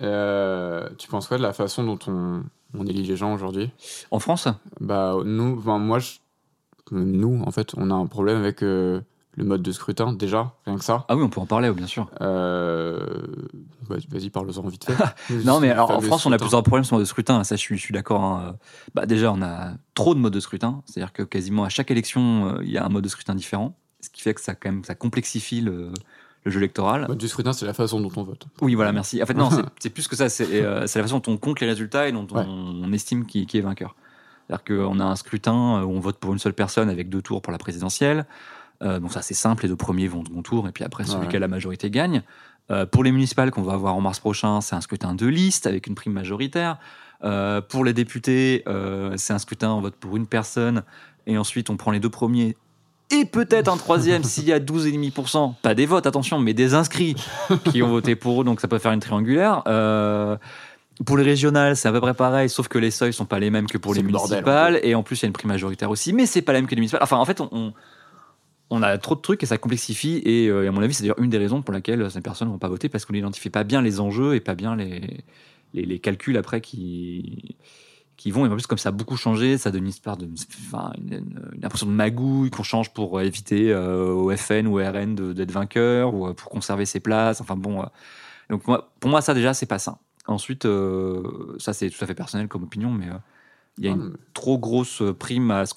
Euh, 0.00 0.88
tu 0.98 1.06
penses 1.06 1.28
quoi 1.28 1.38
de 1.38 1.42
la 1.42 1.52
façon 1.52 1.84
dont 1.84 1.98
on, 2.08 2.42
on 2.76 2.84
élit 2.84 3.04
les 3.04 3.16
gens 3.16 3.32
aujourd'hui? 3.32 3.70
En 4.10 4.18
France? 4.18 4.48
Bah 4.80 5.14
nous, 5.24 5.62
moi, 5.62 6.00
je, 6.00 6.14
nous 6.90 7.40
en 7.46 7.52
fait, 7.52 7.74
on 7.76 7.92
a 7.92 7.94
un 7.94 8.06
problème 8.06 8.38
avec 8.38 8.64
euh, 8.64 9.00
le 9.36 9.44
mode 9.44 9.62
de 9.62 9.70
scrutin 9.70 10.12
déjà, 10.12 10.52
rien 10.66 10.76
que 10.76 10.84
ça. 10.84 11.04
Ah 11.06 11.16
oui, 11.16 11.22
on 11.22 11.28
peut 11.28 11.40
en 11.40 11.46
parler, 11.46 11.70
bien 11.70 11.86
sûr. 11.86 12.10
Vas-y, 12.18 14.30
parle-en 14.30 14.66
vite 14.66 14.84
fait. 14.84 14.96
non, 15.44 15.60
mais 15.60 15.70
alors 15.70 15.92
en 15.92 16.00
France, 16.00 16.26
on 16.26 16.32
a 16.32 16.38
plusieurs 16.38 16.64
problèmes 16.64 16.82
sur 16.82 16.96
le 16.96 16.98
mode 16.98 17.06
de 17.06 17.08
scrutin. 17.08 17.44
Ça, 17.44 17.54
je 17.54 17.60
suis, 17.60 17.76
je 17.76 17.82
suis 17.82 17.94
d'accord. 17.94 18.24
Hein. 18.24 18.56
Bah, 18.94 19.06
déjà, 19.06 19.30
on 19.30 19.42
a 19.42 19.74
trop 19.94 20.16
de 20.16 20.18
modes 20.18 20.32
de 20.32 20.40
scrutin. 20.40 20.82
C'est-à-dire 20.86 21.12
que 21.12 21.22
quasiment 21.22 21.62
à 21.62 21.68
chaque 21.68 21.92
élection, 21.92 22.58
il 22.62 22.72
y 22.72 22.78
a 22.78 22.84
un 22.84 22.88
mode 22.88 23.04
de 23.04 23.08
scrutin 23.08 23.36
différent 23.36 23.76
ce 24.00 24.10
qui 24.10 24.22
fait 24.22 24.34
que 24.34 24.40
ça, 24.40 24.54
quand 24.54 24.70
même, 24.70 24.84
ça 24.84 24.94
complexifie 24.94 25.60
le, 25.60 25.90
le 26.44 26.50
jeu 26.50 26.58
électoral. 26.60 27.02
Le 27.02 27.08
mode 27.08 27.18
du 27.18 27.28
scrutin, 27.28 27.52
c'est 27.52 27.66
la 27.66 27.74
façon 27.74 28.00
dont 28.00 28.12
on 28.16 28.22
vote. 28.22 28.46
Oui, 28.60 28.74
voilà, 28.74 28.92
merci. 28.92 29.22
En 29.22 29.26
fait, 29.26 29.34
non, 29.34 29.50
c'est- 29.78 29.90
plus 29.90 30.06
que 30.08 30.16
ça. 30.16 30.28
C'est 30.28 30.62
euh, 30.62 30.86
c'est 30.86 30.98
la 30.98 31.04
façon 31.04 31.18
dont 31.18 31.32
on 31.32 31.36
compte 31.36 31.60
les 31.60 31.66
résultats 31.66 32.08
et 32.08 32.12
dont 32.12 32.26
Ouais. 32.30 32.44
on, 32.46 32.92
estime 32.92 33.26
qui, 33.26 33.46
qui 33.46 33.58
est 33.58 33.62
vainqueur. 33.62 33.94
C'est-à-dire 34.46 34.64
qu'on 34.64 34.98
a 35.00 35.04
un 35.04 35.16
scrutin 35.16 35.82
où 35.82 35.90
on 35.92 36.00
vote 36.00 36.18
pour 36.18 36.32
une 36.32 36.38
seule 36.38 36.54
personne 36.54 36.88
avec 36.88 37.08
deux 37.08 37.20
tours 37.22 37.42
pour 37.42 37.52
la 37.52 37.58
présidentielle. 37.58 38.24
Euh, 38.82 38.98
donc 39.00 39.12
ça, 39.12 39.20
c'est 39.22 39.34
simple. 39.34 39.64
Les 39.64 39.68
deux 39.68 39.76
premiers 39.76 40.06
vont 40.08 40.20
au 40.22 40.24
second 40.24 40.42
tour 40.42 40.68
et 40.68 40.72
puis 40.72 40.84
après, 40.84 41.04
celui 41.04 41.22
Ouais. 41.22 41.28
qui 41.28 41.36
a 41.36 41.40
la 41.40 41.48
majorité 41.48 41.90
gagne. 41.90 42.22
Euh, 42.70 42.86
pour 42.86 43.02
les 43.02 43.12
municipales 43.12 43.50
qu'on 43.50 43.62
va 43.62 43.72
avoir 43.72 43.94
en 43.94 44.00
mars 44.00 44.20
prochain, 44.20 44.60
c'est 44.60 44.76
un 44.76 44.80
scrutin 44.80 45.14
de 45.14 45.26
liste 45.26 45.66
avec 45.66 45.86
une 45.86 45.94
prime 45.94 46.12
majoritaire. 46.12 46.78
Euh, 47.24 47.60
pour 47.60 47.84
les 47.84 47.92
députés, 47.92 48.62
euh, 48.68 49.14
c'est 49.16 49.32
un 49.32 49.38
scrutin, 49.38 49.72
on 49.72 49.80
vote 49.80 49.96
pour 49.96 50.16
une 50.16 50.26
personne 50.26 50.82
et 51.26 51.36
ensuite 51.36 51.68
on 51.70 51.76
prend 51.76 51.90
les 51.90 51.98
deux 52.00 52.10
premiers 52.10 52.56
et 53.10 53.24
peut-être 53.24 53.68
un 53.68 53.76
troisième 53.76 54.22
s'il 54.24 54.44
y 54.44 54.52
a 54.52 54.60
12,5%, 54.60 55.54
pas 55.62 55.74
des 55.74 55.86
votes, 55.86 56.06
attention, 56.06 56.38
mais 56.38 56.54
des 56.54 56.74
inscrits 56.74 57.14
qui 57.70 57.82
ont 57.82 57.88
voté 57.88 58.16
pour 58.16 58.40
eux, 58.42 58.44
donc 58.44 58.60
ça 58.60 58.68
peut 58.68 58.78
faire 58.78 58.92
une 58.92 59.00
triangulaire. 59.00 59.62
Euh, 59.66 60.36
pour 61.06 61.16
les 61.16 61.22
régionales, 61.24 61.76
c'est 61.76 61.88
à 61.88 61.92
peu 61.92 62.00
près 62.00 62.14
pareil, 62.14 62.48
sauf 62.48 62.68
que 62.68 62.78
les 62.78 62.90
seuils 62.90 63.12
sont 63.12 63.24
pas 63.24 63.38
les 63.38 63.50
mêmes 63.50 63.66
que 63.66 63.78
pour 63.78 63.94
les 63.94 64.02
bordel, 64.02 64.38
municipales, 64.38 64.80
et 64.82 64.94
en 64.94 65.02
plus 65.02 65.20
il 65.20 65.22
y 65.22 65.26
a 65.26 65.28
une 65.28 65.32
prime 65.32 65.48
majoritaire 65.48 65.90
aussi, 65.90 66.12
mais 66.12 66.26
c'est 66.26 66.42
pas 66.42 66.52
la 66.52 66.58
même 66.60 66.66
que 66.68 66.74
les 66.74 66.80
municipales. 66.80 67.02
Enfin, 67.02 67.18
en 67.18 67.24
fait, 67.24 67.40
on, 67.40 67.48
on- 67.52 67.72
on 68.70 68.82
a 68.82 68.98
trop 68.98 69.14
de 69.14 69.20
trucs 69.20 69.42
et 69.42 69.46
ça 69.46 69.56
complexifie, 69.56 70.20
et, 70.26 70.48
euh, 70.48 70.64
et 70.64 70.68
à 70.68 70.72
mon 70.72 70.82
avis, 70.82 70.92
c'est 70.92 71.02
d'ailleurs 71.02 71.18
une 71.20 71.30
des 71.30 71.38
raisons 71.38 71.62
pour 71.62 71.72
laquelle 71.72 72.10
ces 72.10 72.20
personnes 72.20 72.48
vont 72.48 72.58
pas 72.58 72.68
voter, 72.68 72.88
parce 72.90 73.04
qu'on 73.06 73.14
n'identifie 73.14 73.48
pas 73.48 73.64
bien 73.64 73.80
les 73.80 73.98
enjeux 74.00 74.34
et 74.34 74.40
pas 74.40 74.54
bien 74.54 74.76
les, 74.76 75.00
les, 75.72 75.86
les 75.86 75.98
calculs 76.00 76.36
après 76.36 76.60
qui 76.60 77.56
qui 78.18 78.30
vont 78.32 78.44
et 78.44 78.48
en 78.50 78.52
plus 78.52 78.66
comme 78.66 78.76
ça 78.78 78.90
a 78.90 78.92
beaucoup 78.92 79.16
changé 79.16 79.56
ça 79.56 79.70
donne 79.70 79.84
une 79.84 79.88
histoire 79.88 80.16
de 80.18 80.28
enfin, 80.68 80.92
une, 80.98 81.14
une- 81.14 81.50
une 81.54 81.64
impression 81.64 81.86
de 81.86 81.92
magouille 81.92 82.50
qu'on 82.50 82.62
change 82.64 82.92
pour 82.92 83.18
éviter 83.22 83.72
euh, 83.72 84.10
au 84.12 84.36
FN 84.36 84.66
ou 84.66 84.78
au 84.78 84.84
RN 84.84 85.14
d'être 85.32 85.52
vainqueur 85.52 86.12
ou 86.14 86.26
euh, 86.26 86.34
pour 86.34 86.50
conserver 86.50 86.84
ses 86.84 87.00
places. 87.00 87.40
Enfin 87.40 87.56
bon 87.56 87.80
euh. 87.80 87.86
donc 88.50 88.66
moi, 88.66 88.90
pour 89.00 89.08
moi 89.10 89.22
ça 89.22 89.32
déjà 89.32 89.54
c'est 89.54 89.64
pas 89.66 89.78
sain. 89.78 89.96
Ensuite 90.26 90.66
euh, 90.66 91.22
ça 91.58 91.72
c'est 91.72 91.88
tout 91.88 92.04
à 92.04 92.06
fait 92.06 92.14
personnel 92.14 92.48
comme 92.48 92.64
opinion 92.64 92.90
mais 92.90 93.06
euh, 93.08 93.14
il 93.78 93.84
y 93.84 93.88
a 93.88 93.92
une 93.92 94.16
trop 94.34 94.58
grosse 94.58 95.02
prime 95.18 95.50
à 95.52 95.64
ce 95.64 95.74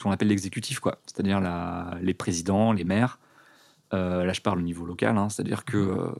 qu'on 0.00 0.12
appelle 0.12 0.28
l'exécutif 0.28 0.78
quoi. 0.78 0.98
C'est-à-dire 1.04 1.40
les 2.00 2.14
présidents 2.14 2.72
les 2.72 2.84
maires. 2.84 3.18
Euh, 3.92 4.24
là 4.24 4.32
je 4.32 4.40
parle 4.40 4.58
au 4.60 4.62
niveau 4.62 4.86
local 4.86 5.18
hein, 5.18 5.28
c'est-à-dire 5.28 5.64
que 5.66 5.76
euh, 5.76 6.12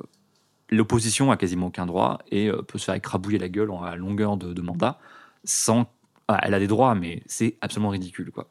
l'opposition 0.71 1.31
a 1.31 1.37
quasiment 1.37 1.67
aucun 1.69 1.87
droit 1.87 2.19
et 2.31 2.49
euh, 2.49 2.63
peut 2.63 2.79
se 2.79 2.85
faire 2.87 2.95
écrabouiller 2.95 3.39
la 3.39 3.49
gueule 3.49 3.71
à 3.85 3.97
longueur 3.97 4.37
de, 4.37 4.53
de 4.53 4.61
mandat 4.63 4.99
sans. 5.45 5.91
Ah, 6.29 6.39
elle 6.43 6.55
a 6.55 6.59
des 6.59 6.67
droits, 6.69 6.95
mais 6.95 7.23
c'est 7.27 7.57
absolument 7.61 7.91
ridicule. 7.91 8.31
Quoi. 8.31 8.49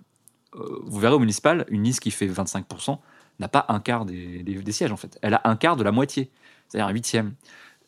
Euh, 0.55 0.79
vous 0.83 0.99
verrez 0.99 1.15
au 1.15 1.19
municipal, 1.19 1.65
une 1.69 1.83
liste 1.83 2.01
qui 2.01 2.11
fait 2.11 2.27
25% 2.27 2.99
n'a 3.39 3.47
pas 3.47 3.65
un 3.69 3.79
quart 3.79 4.05
des, 4.05 4.43
des- 4.43 4.55
des 4.61 4.71
sièges 4.71 4.91
en 4.91 4.97
fait. 4.97 5.17
Elle 5.21 5.33
a 5.33 5.41
un 5.45 5.55
quart 5.55 5.75
de 5.77 5.83
la 5.83 5.91
moitié, 5.91 6.29
c'est-à-dire 6.67 6.87
un 6.87 6.91
huitième. 6.93 7.33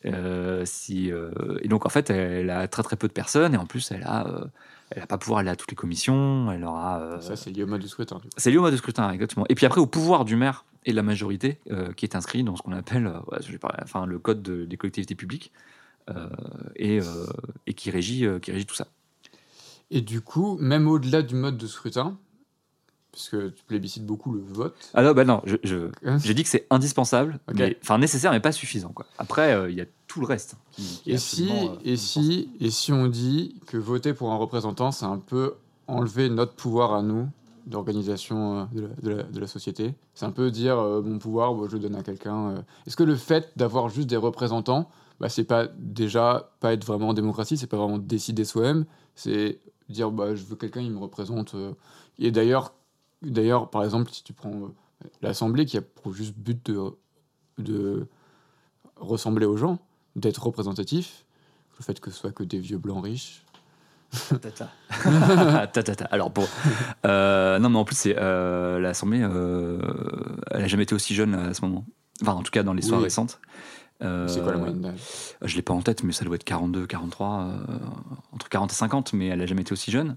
Euh, 0.06 0.62
si, 0.66 1.10
euh, 1.12 1.30
et 1.62 1.68
donc 1.68 1.86
en 1.86 1.88
fait, 1.88 2.10
elle 2.10 2.50
a 2.50 2.68
très 2.68 2.82
très 2.82 2.96
peu 2.96 3.08
de 3.08 3.12
personnes 3.12 3.54
et 3.54 3.56
en 3.56 3.64
plus, 3.66 3.90
elle 3.90 4.02
a, 4.02 4.26
euh, 4.26 4.44
elle 4.90 5.02
a 5.02 5.06
pas 5.06 5.16
pouvoir 5.16 5.40
aller 5.40 5.48
à 5.50 5.56
toutes 5.56 5.70
les 5.70 5.76
commissions. 5.76 6.50
Elle 6.52 6.64
aura. 6.64 7.18
Ça, 7.20 7.36
c'est 7.36 7.50
lié 7.50 7.62
au 7.62 7.66
mode 7.66 7.80
du 7.82 7.88
scrutin. 7.88 8.20
c'est 8.36 8.50
lié 8.50 8.58
au 8.58 8.62
mode 8.62 8.72
de 8.72 8.76
scrutin, 8.78 9.10
exactement. 9.10 9.46
Et 9.48 9.54
puis 9.54 9.64
après, 9.66 9.80
au 9.80 9.86
pouvoir 9.86 10.24
du 10.24 10.36
maire 10.36 10.64
et 10.86 10.90
de 10.90 10.96
la 10.96 11.02
majorité, 11.02 11.58
qui 11.96 12.04
est 12.04 12.16
inscrit 12.16 12.42
dans 12.44 12.56
ce 12.56 12.62
qu'on 12.62 12.72
appelle 12.72 13.10
enfin, 13.82 14.04
le 14.06 14.18
code 14.18 14.42
de- 14.42 14.64
des 14.66 14.76
collectivités 14.76 15.14
publiques, 15.14 15.52
et, 16.76 17.00
euh, 17.00 17.26
et 17.66 17.74
qui, 17.74 17.90
régit, 17.90 18.26
euh, 18.26 18.38
qui 18.38 18.52
régit 18.52 18.66
tout 18.66 18.74
ça. 18.74 18.86
Et 19.90 20.00
du 20.00 20.20
coup, 20.20 20.56
même 20.60 20.88
au-delà 20.88 21.22
du 21.22 21.34
mode 21.34 21.56
de 21.56 21.66
scrutin, 21.66 22.18
puisque 23.12 23.54
tu 23.54 23.62
plébiscites 23.64 24.04
beaucoup 24.04 24.32
le 24.32 24.40
vote. 24.42 24.74
Ah 24.94 25.02
non, 25.02 25.12
bah 25.12 25.24
non, 25.24 25.40
je- 25.44 25.56
je- 25.62 25.90
Hein 26.04 26.18
j'ai 26.18 26.34
dit 26.34 26.42
que 26.42 26.48
c'est 26.48 26.66
indispensable, 26.70 27.38
enfin 27.80 27.98
nécessaire, 27.98 28.32
mais 28.32 28.40
pas 28.40 28.50
suffisant. 28.50 28.88
Quoi. 28.88 29.06
Après, 29.18 29.52
euh, 29.54 29.70
il 29.70 29.76
y 29.76 29.80
a 29.80 29.86
tout 30.08 30.20
le 30.20 30.26
reste. 30.26 30.56
qui- 30.72 30.82
qui 31.04 31.10
Et 31.12 31.18
si, 31.18 31.48
euh, 31.50 31.76
et, 31.84 31.96
si, 31.96 32.50
et 32.60 32.70
si 32.70 32.92
on 32.92 33.06
dit 33.06 33.54
que 33.66 33.76
voter 33.76 34.14
pour 34.14 34.32
un 34.32 34.36
représentant, 34.36 34.90
c'est 34.90 35.04
un 35.04 35.18
peu 35.18 35.54
enlever 35.86 36.28
notre 36.28 36.54
pouvoir 36.54 36.92
à 36.94 37.02
nous 37.02 37.28
d'organisation 37.66 38.60
euh, 38.60 38.64
de, 38.72 38.80
la- 38.82 38.88
de 39.02 39.10
la, 39.10 39.22
de 39.22 39.40
la 39.40 39.46
société 39.46 39.94
C'est 40.14 40.26
un 40.26 40.30
peu 40.32 40.50
dire 40.50 40.78
euh, 40.78 41.00
mon 41.02 41.18
pouvoir, 41.18 41.54
je 41.68 41.76
le 41.76 41.82
donne 41.82 41.94
à 41.94 42.02
quelqu'un. 42.02 42.50
euh. 42.50 42.58
Est-ce 42.86 42.96
que 42.96 43.04
le 43.04 43.16
fait 43.16 43.52
d'avoir 43.56 43.88
juste 43.90 44.08
des 44.08 44.16
représentants, 44.16 44.90
bah, 45.20 45.28
c'est 45.28 45.44
pas 45.44 45.66
déjà 45.78 46.50
pas 46.60 46.72
être 46.72 46.84
vraiment 46.84 47.08
en 47.10 47.14
démocratie, 47.14 47.56
c'est 47.56 47.66
pas 47.66 47.76
vraiment 47.76 47.98
décider 47.98 48.44
soi-même, 48.44 48.84
c'est 49.14 49.60
dire 49.88 50.10
bah, 50.10 50.34
je 50.34 50.42
veux 50.44 50.56
quelqu'un, 50.56 50.80
il 50.80 50.90
me 50.90 50.98
représente. 50.98 51.54
euh. 51.54 51.72
Et 52.18 52.30
d'ailleurs, 52.30 52.74
d'ailleurs, 53.22 53.70
par 53.70 53.84
exemple, 53.84 54.10
si 54.12 54.22
tu 54.24 54.32
prends 54.32 54.50
euh, 54.54 55.08
l'Assemblée 55.22 55.66
qui 55.66 55.76
a 55.76 55.82
pour 55.82 56.12
juste 56.14 56.34
but 56.36 56.64
de, 56.70 56.80
de 57.58 58.06
ressembler 58.96 59.46
aux 59.46 59.56
gens, 59.56 59.78
d'être 60.16 60.44
représentatif, 60.44 61.24
le 61.78 61.84
fait 61.84 61.98
que 62.00 62.10
ce 62.10 62.16
soit 62.18 62.32
que 62.32 62.44
des 62.44 62.58
vieux 62.58 62.78
blancs 62.78 63.04
riches. 63.04 63.44
Tata. 64.40 64.70
Tata. 65.72 66.04
Alors 66.12 66.30
bon, 66.30 66.46
euh, 67.04 67.58
non 67.58 67.68
mais 67.68 67.78
en 67.78 67.84
plus 67.84 67.96
c'est 67.96 68.14
euh, 68.16 68.78
l'Assemblée, 68.78 69.20
euh, 69.22 69.80
elle 70.52 70.62
a 70.62 70.66
jamais 70.68 70.84
été 70.84 70.94
aussi 70.94 71.14
jeune 71.14 71.34
à 71.34 71.52
ce 71.52 71.62
moment. 71.64 71.84
Enfin 72.22 72.32
en 72.34 72.42
tout 72.44 72.52
cas 72.52 72.62
dans 72.62 72.74
l'histoire 72.74 73.00
Oui. 73.00 73.04
récente. 73.06 73.40
Euh, 73.42 73.48
C'est 74.00 74.42
quoi 74.42 74.52
la 74.52 74.58
moyenne 74.58 74.80
d'âge? 74.80 75.00
Je 75.42 75.56
l'ai 75.56 75.62
pas 75.62 75.72
en 75.74 75.82
tête, 75.82 76.02
mais 76.02 76.12
ça 76.12 76.24
doit 76.24 76.34
être 76.36 76.44
42, 76.44 76.86
43, 76.86 77.40
euh, 77.40 77.78
entre 78.32 78.48
40 78.48 78.70
et 78.72 78.74
50, 78.74 79.12
mais 79.14 79.26
elle 79.28 79.40
a 79.40 79.46
jamais 79.46 79.62
été 79.62 79.72
aussi 79.72 79.90
jeune. 79.90 80.16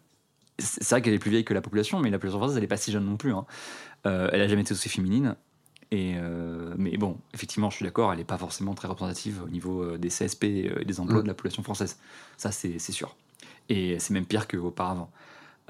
C'est 0.59 0.89
vrai 0.89 1.01
qu'elle 1.01 1.13
est 1.13 1.19
plus 1.19 1.29
vieille 1.31 1.45
que 1.45 1.53
la 1.53 1.61
population, 1.61 1.99
mais 1.99 2.09
la 2.09 2.17
population 2.17 2.39
française, 2.39 2.57
elle 2.57 2.63
est 2.63 2.67
pas 2.67 2.77
si 2.77 2.91
jeune 2.91 3.05
non 3.05 3.15
plus. 3.17 3.31
hein. 3.33 3.45
Euh, 4.05 4.29
elle 4.33 4.41
a 4.41 4.47
jamais 4.47 4.61
été 4.63 4.73
aussi 4.73 4.89
féminine. 4.89 5.35
Et 5.91 6.15
euh, 6.17 6.73
mais 6.77 6.97
bon, 6.97 7.17
effectivement, 7.33 7.69
je 7.69 7.77
suis 7.77 7.85
d'accord, 7.85 8.11
elle 8.11 8.17
n'est 8.17 8.25
pas 8.25 8.37
forcément 8.37 8.73
très 8.73 8.87
représentative 8.89 9.41
au 9.45 9.49
niveau 9.49 9.83
euh, 9.83 9.97
des 9.97 10.09
CSP 10.09 10.43
et 10.43 10.85
des 10.85 10.99
emplois 10.99 11.19
Mm. 11.19 11.23
de 11.23 11.27
la 11.27 11.33
population 11.33 11.63
française. 11.63 11.97
Ça, 12.35 12.51
c'est 12.51 12.79
sûr. 12.79 13.15
Et 13.69 13.97
c'est 13.99 14.13
même 14.13 14.25
pire 14.25 14.47
qu'auparavant. 14.47 15.09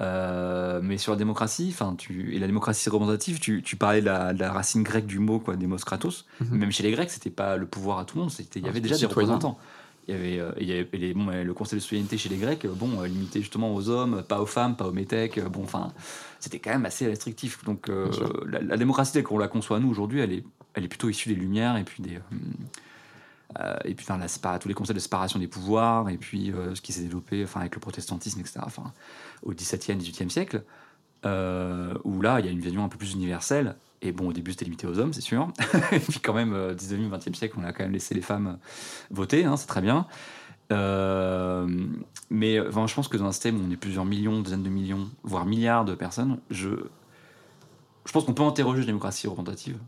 Euh, 0.00 0.80
mais 0.82 0.96
sur 0.96 1.12
la 1.12 1.18
démocratie, 1.18 1.70
enfin, 1.72 1.94
tu 1.98 2.34
et 2.34 2.38
la 2.38 2.46
démocratie 2.46 2.88
représentative, 2.88 3.40
tu, 3.40 3.62
tu 3.62 3.74
parlais 3.76 4.00
de 4.00 4.06
la, 4.06 4.32
de 4.32 4.38
la 4.38 4.52
racine 4.52 4.82
grecque 4.84 5.06
du 5.06 5.18
mot, 5.18 5.40
quoi, 5.40 5.56
démos 5.56 5.84
kratos. 5.84 6.24
Mhm. 6.40 6.56
Même 6.58 6.70
chez 6.72 6.84
les 6.84 6.92
Grecs, 6.92 7.10
c'était 7.10 7.30
pas 7.30 7.56
le 7.56 7.66
pouvoir 7.66 7.98
à 7.98 8.04
tout 8.04 8.16
le 8.16 8.22
monde, 8.22 8.30
c'était 8.30 8.60
il 8.60 8.62
y 8.62 8.66
Ah, 8.66 8.70
avait 8.70 8.80
déjà 8.80 8.96
des 8.96 9.06
représentants. 9.06 9.58
Il 10.06 10.14
y 10.14 10.16
avait, 10.16 10.38
euh, 10.40 10.52
il 10.58 10.66
y 10.68 10.72
avait 10.72 10.88
et 10.92 10.96
les- 10.98 11.14
bon, 11.14 11.26
le 11.26 11.52
conseil 11.52 11.78
de 11.78 11.82
citoyenneté 11.82 12.16
chez 12.16 12.28
les 12.30 12.36
Grecs, 12.38 12.64
bon, 12.66 13.00
euh, 13.02 13.06
limité 13.08 13.40
justement 13.40 13.74
aux 13.74 13.88
hommes, 13.90 14.22
pas 14.22 14.40
aux 14.40 14.46
femmes, 14.46 14.74
pas 14.76 14.86
aux 14.86 14.92
métèques. 14.92 15.38
Bon, 15.48 15.64
enfin, 15.64 15.92
c'était 16.40 16.60
quand 16.60 16.70
même 16.70 16.86
assez 16.86 17.06
restrictif. 17.06 17.62
Donc, 17.64 17.90
euh, 17.90 18.08
la, 18.46 18.62
la 18.62 18.76
démocratie 18.78 19.12
telle 19.12 19.24
qu'on 19.24 19.36
la 19.36 19.48
conçoit 19.48 19.80
nous 19.80 19.90
aujourd'hui, 19.90 20.20
elle 20.20 20.32
est, 20.32 20.44
elle 20.74 20.84
est 20.84 20.88
plutôt 20.88 21.10
issue 21.10 21.28
des 21.28 21.34
Lumières 21.34 21.76
et 21.76 21.84
puis 21.84 22.02
des, 22.02 22.20
euh, 23.58 23.76
et 23.84 23.94
puis 23.94 24.06
enfin, 24.08 24.18
la 24.18 24.58
tous 24.58 24.68
les 24.68 24.74
concepts 24.74 24.96
de 24.96 25.00
séparation 25.02 25.38
des 25.38 25.46
pouvoirs 25.48 26.08
et 26.10 26.16
puis 26.18 26.52
euh, 26.52 26.74
ce 26.74 26.80
qui 26.80 26.92
s'est 26.92 27.00
développé, 27.02 27.42
enfin, 27.44 27.60
avec 27.60 27.74
le 27.74 27.80
protestantisme, 27.80 28.40
etc. 28.40 28.60
Enfin, 28.64 28.92
au 29.42 29.52
XVIIe, 29.52 29.96
XVIIIe 29.96 30.30
siècle, 30.30 30.62
euh, 31.24 31.94
où 32.04 32.20
là, 32.20 32.40
il 32.40 32.46
y 32.46 32.48
a 32.48 32.52
une 32.52 32.60
vision 32.60 32.84
un 32.84 32.88
peu 32.88 32.98
plus 32.98 33.12
universelle. 33.12 33.76
Et 34.00 34.12
bon, 34.12 34.28
au 34.28 34.32
début, 34.32 34.52
c'était 34.52 34.64
limité 34.64 34.86
aux 34.86 34.98
hommes, 34.98 35.12
c'est 35.12 35.20
sûr. 35.20 35.48
et 35.92 35.98
puis 35.98 36.20
quand 36.20 36.34
même, 36.34 36.52
euh, 36.52 36.74
19e, 36.74 37.10
20e 37.10 37.34
siècle, 37.34 37.56
on 37.58 37.64
a 37.64 37.72
quand 37.72 37.82
même 37.82 37.92
laissé 37.92 38.14
les 38.14 38.22
femmes 38.22 38.58
voter, 39.10 39.44
hein, 39.44 39.56
c'est 39.56 39.66
très 39.66 39.80
bien. 39.80 40.06
Euh, 40.70 41.66
mais 42.30 42.60
enfin, 42.60 42.86
je 42.86 42.94
pense 42.94 43.08
que 43.08 43.16
dans 43.16 43.24
un 43.24 43.32
système 43.32 43.60
où 43.60 43.64
on 43.66 43.70
est 43.70 43.76
plusieurs 43.76 44.04
millions, 44.04 44.40
dizaines 44.42 44.62
de 44.62 44.68
millions, 44.68 45.08
voire 45.22 45.46
milliards 45.46 45.84
de 45.84 45.94
personnes, 45.94 46.38
je, 46.50 46.70
je 48.04 48.12
pense 48.12 48.24
qu'on 48.24 48.34
peut 48.34 48.42
interroger 48.42 48.80
la 48.80 48.86
démocratie 48.86 49.26
représentative 49.26 49.78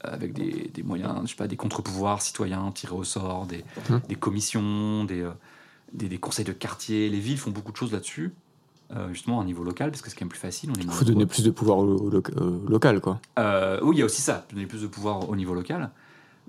avec 0.00 0.32
des, 0.32 0.70
des 0.72 0.82
moyens, 0.82 1.12
je 1.24 1.30
sais 1.30 1.36
pas, 1.36 1.48
des 1.48 1.56
contre-pouvoirs 1.56 2.22
citoyens 2.22 2.70
tirés 2.72 2.94
au 2.94 3.04
sort, 3.04 3.46
des, 3.46 3.64
des 4.08 4.14
commissions, 4.14 5.06
euh, 5.10 5.32
des 5.92 6.18
conseils 6.18 6.44
de 6.44 6.52
quartier. 6.52 7.08
Les 7.08 7.18
villes 7.18 7.38
font 7.38 7.50
beaucoup 7.50 7.72
de 7.72 7.76
choses 7.76 7.92
là-dessus, 7.92 8.32
euh, 8.94 9.08
justement 9.12 9.40
un 9.40 9.44
niveau 9.44 9.64
local, 9.64 9.90
parce 9.90 10.02
que 10.02 10.10
c'est 10.10 10.16
quand 10.16 10.24
même 10.24 10.30
plus 10.30 10.38
facile. 10.38 10.72
Il 10.78 10.90
faut 10.90 11.04
donner 11.04 11.26
plus 11.26 11.44
de 11.44 11.50
pouvoir 11.50 11.78
au, 11.78 11.96
au 11.96 12.10
loca- 12.10 12.34
au 12.40 12.68
local, 12.68 13.00
quoi. 13.00 13.20
Euh, 13.38 13.78
oui, 13.82 13.96
il 13.96 13.98
y 13.98 14.02
a 14.02 14.04
aussi 14.06 14.22
ça, 14.22 14.46
donner 14.52 14.66
plus 14.66 14.82
de 14.82 14.86
pouvoir 14.86 15.28
au 15.28 15.36
niveau 15.36 15.54
local. 15.54 15.90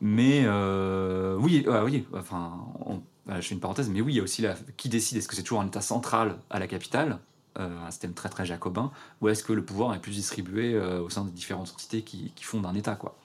Mais 0.02 0.44
euh, 0.46 1.36
oui, 1.40 1.66
oui, 1.86 2.06
enfin, 2.14 2.54
on- 2.86 3.02
je 3.28 3.42
fais 3.42 3.54
une 3.54 3.60
parenthèse, 3.62 3.90
mais 3.90 4.02
oui, 4.02 4.14
il 4.14 4.18
y 4.18 4.20
a 4.20 4.24
aussi 4.24 4.42
la, 4.42 4.56
qui 4.78 4.90
décide 4.90 5.18
Est-ce 5.18 5.28
que 5.28 5.36
c'est 5.36 5.44
toujours 5.44 5.62
un 5.62 5.68
État 5.68 5.82
central 5.82 6.38
à 6.50 6.58
la 6.60 6.68
capitale, 6.68 7.20
euh, 7.60 7.86
un 7.86 7.92
système 7.92 8.14
très 8.14 8.30
très 8.30 8.46
jacobin, 8.46 8.92
ou 9.22 9.28
est-ce 9.30 9.44
que 9.44 9.54
le 9.54 9.64
pouvoir 9.64 9.94
est 9.94 10.00
plus 10.00 10.14
distribué 10.14 10.74
euh, 10.74 11.02
au 11.02 11.10
sein 11.10 11.26
des 11.26 11.32
différentes 11.32 11.70
entités 11.70 12.02
qui, 12.04 12.32
qui 12.36 12.44
fondent 12.46 12.66
un 12.66 12.74
État, 12.74 12.96
quoi 12.96 13.16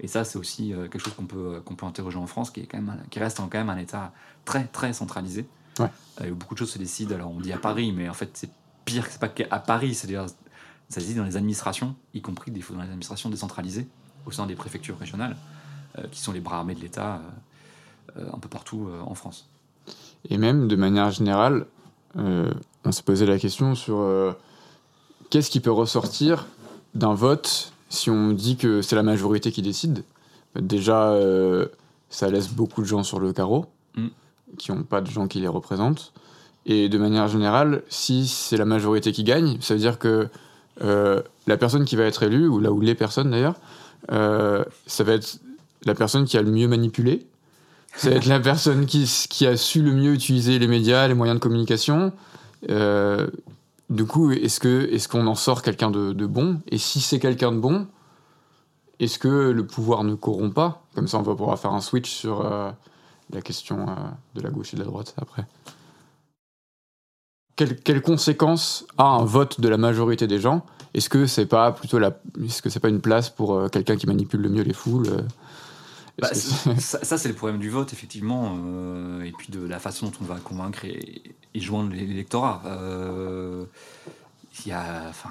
Et 0.00 0.08
ça, 0.08 0.24
c'est 0.24 0.38
aussi 0.38 0.72
euh, 0.72 0.88
quelque 0.88 0.98
chose 1.04 1.12
qu'on 1.14 1.26
peut 1.26 1.60
qu'on 1.64 1.74
peut 1.76 1.86
interroger 1.86 2.18
en 2.18 2.26
France, 2.26 2.50
qui 2.50 2.60
est 2.60 2.66
quand 2.66 2.80
même, 2.80 2.96
qui 3.10 3.18
reste 3.20 3.36
quand 3.36 3.52
même 3.54 3.68
un 3.70 3.76
État 3.78 4.12
très 4.46 4.64
très 4.64 4.92
centralisé, 4.94 5.46
Ouais. 5.78 5.90
euh, 6.20 6.30
beaucoup 6.32 6.54
de 6.54 6.60
choses 6.60 6.70
se 6.70 6.78
décident. 6.78 7.14
Alors 7.14 7.30
on 7.30 7.40
dit 7.40 7.52
à 7.52 7.58
Paris, 7.58 7.92
mais 7.92 8.08
en 8.08 8.14
fait 8.14 8.30
c'est 8.34 8.50
pire, 8.84 9.06
c'est 9.08 9.20
pas 9.20 9.28
qu'à 9.28 9.58
Paris, 9.58 9.94
c'est-à-dire 9.94 10.26
ça 10.88 11.00
se 11.00 11.06
dit 11.06 11.14
dans 11.14 11.24
les 11.24 11.36
administrations, 11.36 11.94
y 12.12 12.20
compris 12.20 12.50
des 12.50 12.60
fois 12.60 12.76
dans 12.76 12.82
les 12.82 12.88
administrations 12.88 13.30
décentralisées, 13.30 13.86
au 14.26 14.30
sein 14.30 14.46
des 14.46 14.54
préfectures 14.54 14.98
régionales, 14.98 15.36
euh, 15.98 16.06
qui 16.10 16.20
sont 16.20 16.32
les 16.32 16.40
bras 16.40 16.58
armés 16.58 16.74
de 16.74 16.80
l'État 16.80 17.20
euh, 18.16 18.26
un 18.32 18.38
peu 18.38 18.48
partout 18.48 18.88
en 19.04 19.14
France. 19.14 19.48
Et 20.30 20.38
même, 20.38 20.68
de 20.68 20.76
manière 20.76 21.10
générale, 21.10 21.66
on 22.16 22.92
s'est 22.92 23.02
posé 23.02 23.26
la 23.26 23.38
question 23.38 23.74
sur 23.74 24.36
qu'est-ce 25.30 25.50
qui 25.50 25.60
peut 25.60 25.72
ressortir 25.72 26.46
d'un 26.94 27.14
vote 27.14 27.72
si 27.88 28.08
on 28.08 28.32
dit 28.32 28.56
que 28.56 28.82
c'est 28.82 28.96
la 28.96 29.02
majorité 29.02 29.52
qui 29.52 29.62
décide? 29.62 30.04
Déjà, 30.54 31.18
ça 32.08 32.30
laisse 32.30 32.48
beaucoup 32.48 32.80
de 32.82 32.86
gens 32.86 33.02
sur 33.02 33.18
le 33.18 33.32
carreau. 33.32 33.66
Qui 34.58 34.72
n'ont 34.72 34.82
pas 34.82 35.00
de 35.00 35.10
gens 35.10 35.26
qui 35.26 35.40
les 35.40 35.48
représentent. 35.48 36.12
Et 36.66 36.88
de 36.88 36.98
manière 36.98 37.28
générale, 37.28 37.82
si 37.88 38.26
c'est 38.26 38.56
la 38.56 38.64
majorité 38.64 39.12
qui 39.12 39.24
gagne, 39.24 39.58
ça 39.60 39.74
veut 39.74 39.80
dire 39.80 39.98
que 39.98 40.28
euh, 40.82 41.20
la 41.46 41.56
personne 41.56 41.84
qui 41.84 41.96
va 41.96 42.04
être 42.04 42.22
élue, 42.22 42.48
ou 42.48 42.58
là 42.58 42.72
où 42.72 42.80
les 42.80 42.94
personnes 42.94 43.30
d'ailleurs, 43.30 43.56
euh, 44.10 44.64
ça 44.86 45.04
va 45.04 45.12
être 45.12 45.38
la 45.84 45.94
personne 45.94 46.24
qui 46.24 46.38
a 46.38 46.42
le 46.42 46.50
mieux 46.50 46.68
manipulé. 46.68 47.26
Ça 47.96 48.10
va 48.10 48.16
être 48.16 48.26
la 48.26 48.40
personne 48.40 48.86
qui, 48.86 49.46
a 49.46 49.56
su 49.56 49.82
le 49.82 49.92
mieux 49.92 50.14
utiliser 50.14 50.58
les 50.58 50.66
médias, 50.66 51.06
les 51.06 51.14
moyens 51.14 51.38
de 51.38 51.42
communication. 51.42 52.12
Euh, 52.70 53.28
du 53.88 54.04
coup, 54.04 54.32
est-ce 54.32 54.58
que 54.58 54.88
est-ce 54.90 55.06
qu'on 55.06 55.26
en 55.28 55.36
sort 55.36 55.62
quelqu'un 55.62 55.90
de, 55.90 56.26
bon? 56.26 56.60
Et 56.68 56.78
si 56.78 57.00
c'est 57.00 57.20
quelqu'un 57.20 57.52
de 57.52 57.58
bon, 57.58 57.86
est-ce 58.98 59.18
que 59.18 59.50
le 59.50 59.66
pouvoir 59.66 60.02
ne 60.02 60.14
corrompt 60.14 60.54
pas? 60.54 60.82
Comme 60.96 61.06
ça, 61.06 61.18
on 61.18 61.22
va 61.22 61.36
pouvoir 61.36 61.58
faire 61.58 61.72
un 61.72 61.80
switch 61.80 62.10
sur 62.10 62.44
la 63.34 63.42
question 63.42 63.88
euh, 63.88 63.94
de 64.34 64.40
la 64.40 64.50
gauche 64.50 64.72
et 64.72 64.76
de 64.76 64.82
la 64.82 64.86
droite 64.86 65.14
après. 65.16 65.44
Quelles 67.56 67.76
quelles 67.80 68.02
conséquences 68.02 68.86
a 68.98 69.04
un 69.04 69.24
vote 69.24 69.60
de 69.60 69.68
la 69.68 69.76
majorité 69.76 70.26
des 70.26 70.40
gens? 70.40 70.64
Est-ce 70.94 71.08
que 71.08 71.26
c'est 71.26 71.46
pas 71.46 71.72
plutôt 71.72 71.98
la, 71.98 72.16
est-ce 72.44 72.62
que 72.62 72.70
c'est 72.70 72.80
pas 72.80 72.88
une 72.88 73.00
place 73.00 73.30
pour 73.30 73.54
euh, 73.54 73.68
quelqu'un 73.68 73.96
qui 73.96 74.06
manipule 74.06 74.40
le 74.40 74.48
mieux 74.48 74.62
les 74.62 74.72
foules 74.72 75.08
euh? 75.08 75.22
Bah, 76.20 76.32
ça, 76.32 77.04
ça, 77.04 77.18
c'est 77.18 77.28
le 77.28 77.34
problème 77.34 77.58
du 77.58 77.70
vote, 77.70 77.92
effectivement, 77.92 78.56
euh, 78.56 79.22
et 79.24 79.32
puis 79.32 79.48
de 79.50 79.66
la 79.66 79.80
façon 79.80 80.06
dont 80.06 80.18
on 80.20 80.24
va 80.24 80.36
convaincre 80.36 80.84
et, 80.84 81.22
et 81.54 81.60
joindre 81.60 81.92
l'électorat. 81.92 82.62
Euh, 82.66 83.64
Il 84.64 84.68
y 84.68 84.72
a, 84.72 85.08
enfin, 85.08 85.30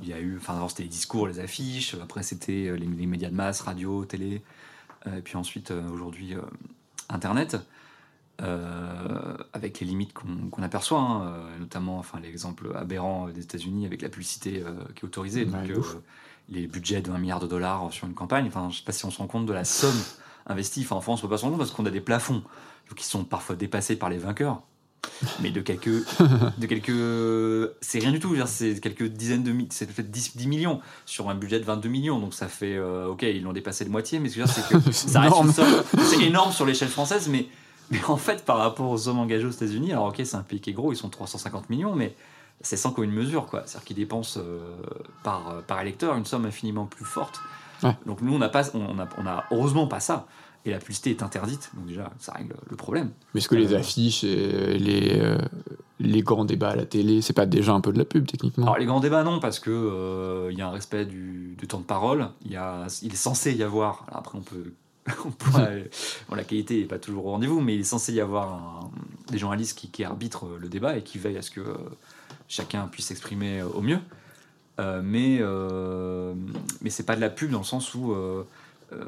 il 0.00 0.08
y 0.08 0.12
a 0.12 0.20
eu, 0.20 0.36
enfin, 0.36 0.52
d'abord 0.52 0.70
c'était 0.70 0.84
les 0.84 0.88
discours, 0.88 1.26
les 1.26 1.40
affiches, 1.40 1.96
après 2.00 2.22
c'était 2.22 2.70
les, 2.78 2.86
les 2.86 3.06
médias 3.06 3.30
de 3.30 3.34
masse, 3.34 3.60
radio, 3.62 4.04
télé, 4.04 4.42
et 5.06 5.22
puis 5.22 5.36
ensuite 5.36 5.72
aujourd'hui 5.92 6.36
Internet. 7.12 7.56
euh, 8.42 9.36
avec 9.52 9.78
les 9.80 9.86
limites 9.86 10.12
qu'on 10.12 10.62
aperçoit, 10.62 10.98
hein, 10.98 11.26
euh, 11.26 11.58
notamment 11.60 11.98
enfin, 11.98 12.18
l'exemple 12.18 12.72
aberrant 12.74 13.28
des 13.28 13.42
États-Unis 13.42 13.86
avec 13.86 14.02
la 14.02 14.08
publicité 14.08 14.62
euh, 14.66 14.72
qui 14.94 15.02
est 15.02 15.04
autorisée. 15.04 15.44
Ouais, 15.44 15.68
Donc, 15.68 15.84
les 16.48 16.66
budgets 16.66 17.02
de 17.02 17.10
20 17.10 17.18
milliards 17.18 17.40
de 17.40 17.46
dollars 17.46 17.92
sur 17.92 18.06
une 18.06 18.14
campagne. 18.14 18.46
Enfin, 18.48 18.68
je 18.70 18.78
sais 18.78 18.84
pas 18.84 18.92
si 18.92 19.04
on 19.04 19.10
se 19.10 19.18
rend 19.18 19.26
compte 19.28 19.46
de 19.46 19.52
la 19.52 19.64
somme 19.64 20.00
investie. 20.46 20.80
Enfin, 20.82 20.96
en 20.96 21.00
France, 21.00 21.22
on 21.22 21.26
peut 21.28 21.34
pas 21.34 21.38
se 21.38 21.42
rendre 21.42 21.56
compte 21.56 21.66
parce 21.66 21.76
qu'on 21.76 21.86
a 21.86 21.90
des 21.90 22.00
plafonds 22.00 22.42
qui 22.96 23.04
sont 23.04 23.24
parfois 23.24 23.54
dépassés 23.54 23.96
par 23.96 24.10
les 24.10 24.18
vainqueurs. 24.18 24.62
Mais 25.40 25.50
de 25.50 25.60
quelques, 25.60 25.88
de 26.58 26.66
quelques, 26.66 27.74
c'est 27.80 27.98
rien 27.98 28.12
du 28.12 28.20
tout. 28.20 28.36
C'est 28.46 28.80
quelques 28.80 29.04
dizaines 29.04 29.42
de, 29.42 29.54
c'est 29.70 29.86
peut-être 29.86 30.10
10, 30.10 30.36
10 30.36 30.46
millions 30.48 30.80
sur 31.06 31.28
un 31.28 31.34
budget 31.34 31.60
de 31.60 31.64
22 31.64 31.88
millions. 31.88 32.18
Donc 32.18 32.34
ça 32.34 32.48
fait, 32.48 32.76
euh, 32.76 33.08
ok, 33.08 33.22
ils 33.22 33.42
l'ont 33.42 33.52
dépassé 33.52 33.84
de 33.84 33.90
moitié. 33.90 34.18
Mais 34.18 34.28
ce 34.28 34.36
que 34.36 34.42
je 34.42 34.46
veux 34.46 34.52
dire, 34.52 34.64
c'est 34.68 34.84
que 34.84 34.92
ça 34.92 35.20
reste 35.20 35.34
énorme. 35.34 35.52
C'est 35.98 36.22
énorme 36.22 36.52
sur 36.52 36.66
l'échelle 36.66 36.88
française, 36.88 37.28
mais, 37.28 37.46
mais 37.90 38.00
en 38.06 38.16
fait, 38.16 38.44
par 38.44 38.58
rapport 38.58 38.90
aux 38.90 38.98
sommes 38.98 39.18
engagées 39.18 39.46
aux 39.46 39.50
États-Unis, 39.50 39.92
alors 39.92 40.06
ok, 40.06 40.20
c'est 40.24 40.36
un 40.36 40.42
pays 40.42 40.60
qui 40.60 40.70
est 40.70 40.74
gros, 40.74 40.92
ils 40.92 40.96
sont 40.96 41.08
350 41.08 41.70
millions, 41.70 41.94
mais 41.94 42.14
c'est 42.60 42.76
sans 42.76 42.92
commune 42.92 43.12
mesure, 43.12 43.46
quoi. 43.46 43.62
C'est-à-dire 43.66 43.84
qu'ils 43.84 43.96
dépensent 43.96 44.38
euh, 44.38 44.60
par, 45.24 45.62
par 45.66 45.80
électeur 45.80 46.16
une 46.16 46.26
somme 46.26 46.46
infiniment 46.46 46.86
plus 46.86 47.04
forte. 47.04 47.40
Ouais. 47.82 47.96
Donc 48.06 48.20
nous, 48.20 48.34
on 48.34 48.38
n'a 48.38 48.48
pas, 48.48 48.70
on 48.74 48.98
a, 48.98 49.08
on 49.18 49.26
a 49.26 49.44
heureusement 49.50 49.86
pas 49.86 50.00
ça. 50.00 50.26
Et 50.64 50.70
la 50.70 50.78
publicité 50.78 51.10
est 51.10 51.22
interdite, 51.24 51.70
donc 51.74 51.86
déjà, 51.86 52.12
ça 52.20 52.32
règle 52.32 52.54
le 52.70 52.76
problème. 52.76 53.10
Mais 53.34 53.38
est-ce 53.40 53.48
que 53.48 53.56
les 53.56 53.72
Euh, 53.74 53.78
affiches 53.78 54.22
et 54.22 54.78
les, 54.78 55.18
euh, 55.18 55.36
les 55.98 56.22
grands 56.22 56.44
débats 56.44 56.70
à 56.70 56.76
la 56.76 56.86
télé, 56.86 57.20
c'est 57.20 57.32
pas 57.32 57.46
déjà 57.46 57.72
un 57.72 57.80
peu 57.80 57.92
de 57.92 57.98
la 57.98 58.04
pub 58.04 58.26
techniquement? 58.26 58.66
Alors 58.66 58.78
les 58.78 58.86
grands 58.86 59.00
débats 59.00 59.24
non 59.24 59.40
parce 59.40 59.58
que 59.58 59.70
euh, 59.70 60.50
il 60.52 60.58
y 60.58 60.62
a 60.62 60.68
un 60.68 60.70
respect 60.70 61.04
du, 61.04 61.56
du 61.58 61.66
temps 61.66 61.80
de 61.80 61.84
parole. 61.84 62.28
Il 62.44 62.52
y 62.52 62.56
a, 62.56 62.86
il 63.02 63.12
est 63.12 63.16
censé 63.16 63.52
y 63.54 63.62
avoir. 63.64 64.04
alors 64.06 64.20
après 64.20 64.38
on 64.38 64.42
peut, 64.42 64.72
on 65.24 65.30
bon, 66.28 66.34
la 66.36 66.44
qualité 66.44 66.78
n'est 66.78 66.84
pas 66.86 67.00
toujours 67.00 67.26
au 67.26 67.30
rendez-vous, 67.32 67.60
mais 67.60 67.74
il 67.74 67.80
est 67.80 67.84
censé 67.84 68.12
y 68.12 68.20
avoir 68.20 68.52
un- 68.52 68.90
des 69.32 69.38
journalistes 69.38 69.76
qui, 69.76 69.88
qui 69.90 70.04
arbitrent 70.04 70.46
le 70.60 70.68
débat 70.68 70.96
et 70.96 71.02
qui 71.02 71.18
veillent 71.18 71.38
à 71.38 71.42
ce 71.42 71.50
que 71.50 71.60
euh, 71.60 71.74
chacun 72.46 72.86
puisse 72.86 73.06
s'exprimer 73.06 73.62
au 73.62 73.80
mieux. 73.80 73.98
Euh, 74.78 75.02
mais 75.04 75.38
euh, 75.40 76.34
mais 76.80 76.90
c'est 76.90 77.02
pas 77.02 77.16
de 77.16 77.20
la 77.20 77.30
pub 77.30 77.50
dans 77.50 77.58
le 77.58 77.64
sens 77.64 77.94
où 77.94 78.12
euh, 78.12 78.44
euh, 78.92 79.04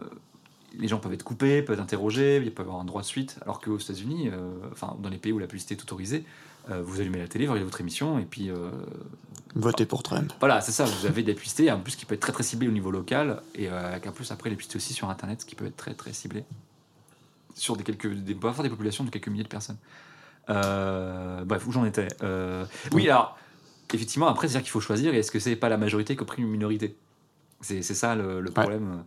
les 0.79 0.89
gens 0.89 0.99
peuvent 0.99 1.13
être 1.13 1.25
coupés, 1.25 1.63
peuvent 1.63 1.75
être 1.75 1.83
interrogés, 1.83 2.41
il 2.43 2.53
peut 2.53 2.63
y 2.63 2.67
avoir 2.67 2.81
un 2.81 2.85
droit 2.85 3.03
de 3.03 3.07
suite, 3.07 3.39
alors 3.43 3.61
qu'aux 3.61 3.79
États-Unis, 3.79 4.31
euh, 4.33 4.51
enfin 4.73 4.97
dans 5.01 5.09
les 5.09 5.19
pays 5.19 5.33
où 5.33 5.39
la 5.39 5.47
publicité 5.47 5.75
est 5.75 5.83
autorisée, 5.83 6.25
euh, 6.71 6.83
vous 6.83 7.01
allumez 7.01 7.19
la 7.19 7.29
télé, 7.29 7.47
vous 7.47 7.53
regardez 7.53 7.67
votre 7.67 7.81
émission 7.81 8.19
et 8.19 8.25
puis 8.25 8.51
euh, 8.51 8.71
Votez 9.55 9.87
pour 9.87 10.03
Trump. 10.03 10.33
voilà, 10.41 10.61
c'est 10.61 10.73
ça, 10.73 10.85
vous 10.85 11.07
avez 11.07 11.23
des 11.23 11.35
publicités, 11.35 11.71
en 11.71 11.81
plus 11.81 11.97
qui 11.97 12.07
peut 12.07 12.15
être 12.15 12.21
très 12.21 12.33
très 12.33 12.43
ciblé 12.43 12.69
au 12.69 12.73
niveau 12.73 12.91
local, 12.91 13.43
et 13.55 13.69
avec 13.69 14.07
en 14.07 14.13
plus 14.13 14.31
après 14.33 14.51
les 14.51 14.57
publicités 14.57 14.77
aussi 14.77 14.95
sur 14.95 15.11
internet, 15.11 15.43
ce 15.43 15.47
qui 15.47 15.55
peut 15.55 15.67
être 15.67 15.77
très 15.77 15.95
très 15.95 16.13
ciblé. 16.13 16.45
Sur 17.55 17.77
des 17.77 17.85
quelques. 17.85 18.13
Des, 18.13 18.35
parfois 18.35 18.65
des 18.65 18.71
populations 18.71 19.05
de 19.05 19.11
quelques 19.11 19.29
milliers 19.29 19.45
de 19.45 19.49
personnes. 19.49 19.77
Bref, 20.49 21.67
où 21.67 21.73
j'en 21.73 21.85
étais 21.85 22.09
Oui, 22.93 23.09
alors, 23.09 23.39
effectivement, 23.93 24.27
après, 24.27 24.49
c'est-à-dire 24.49 24.65
qu'il 24.65 24.73
faut 24.73 24.81
choisir, 24.81 25.15
est-ce 25.15 25.31
que 25.31 25.39
c'est 25.39 25.55
pas 25.55 25.69
la 25.69 25.77
majorité 25.77 26.17
qui 26.17 26.23
opprime 26.23 26.47
une 26.47 26.51
minorité? 26.51 26.97
C'est 27.61 27.83
ça 27.83 28.17
le, 28.17 28.41
le 28.41 28.51
problème. 28.51 29.05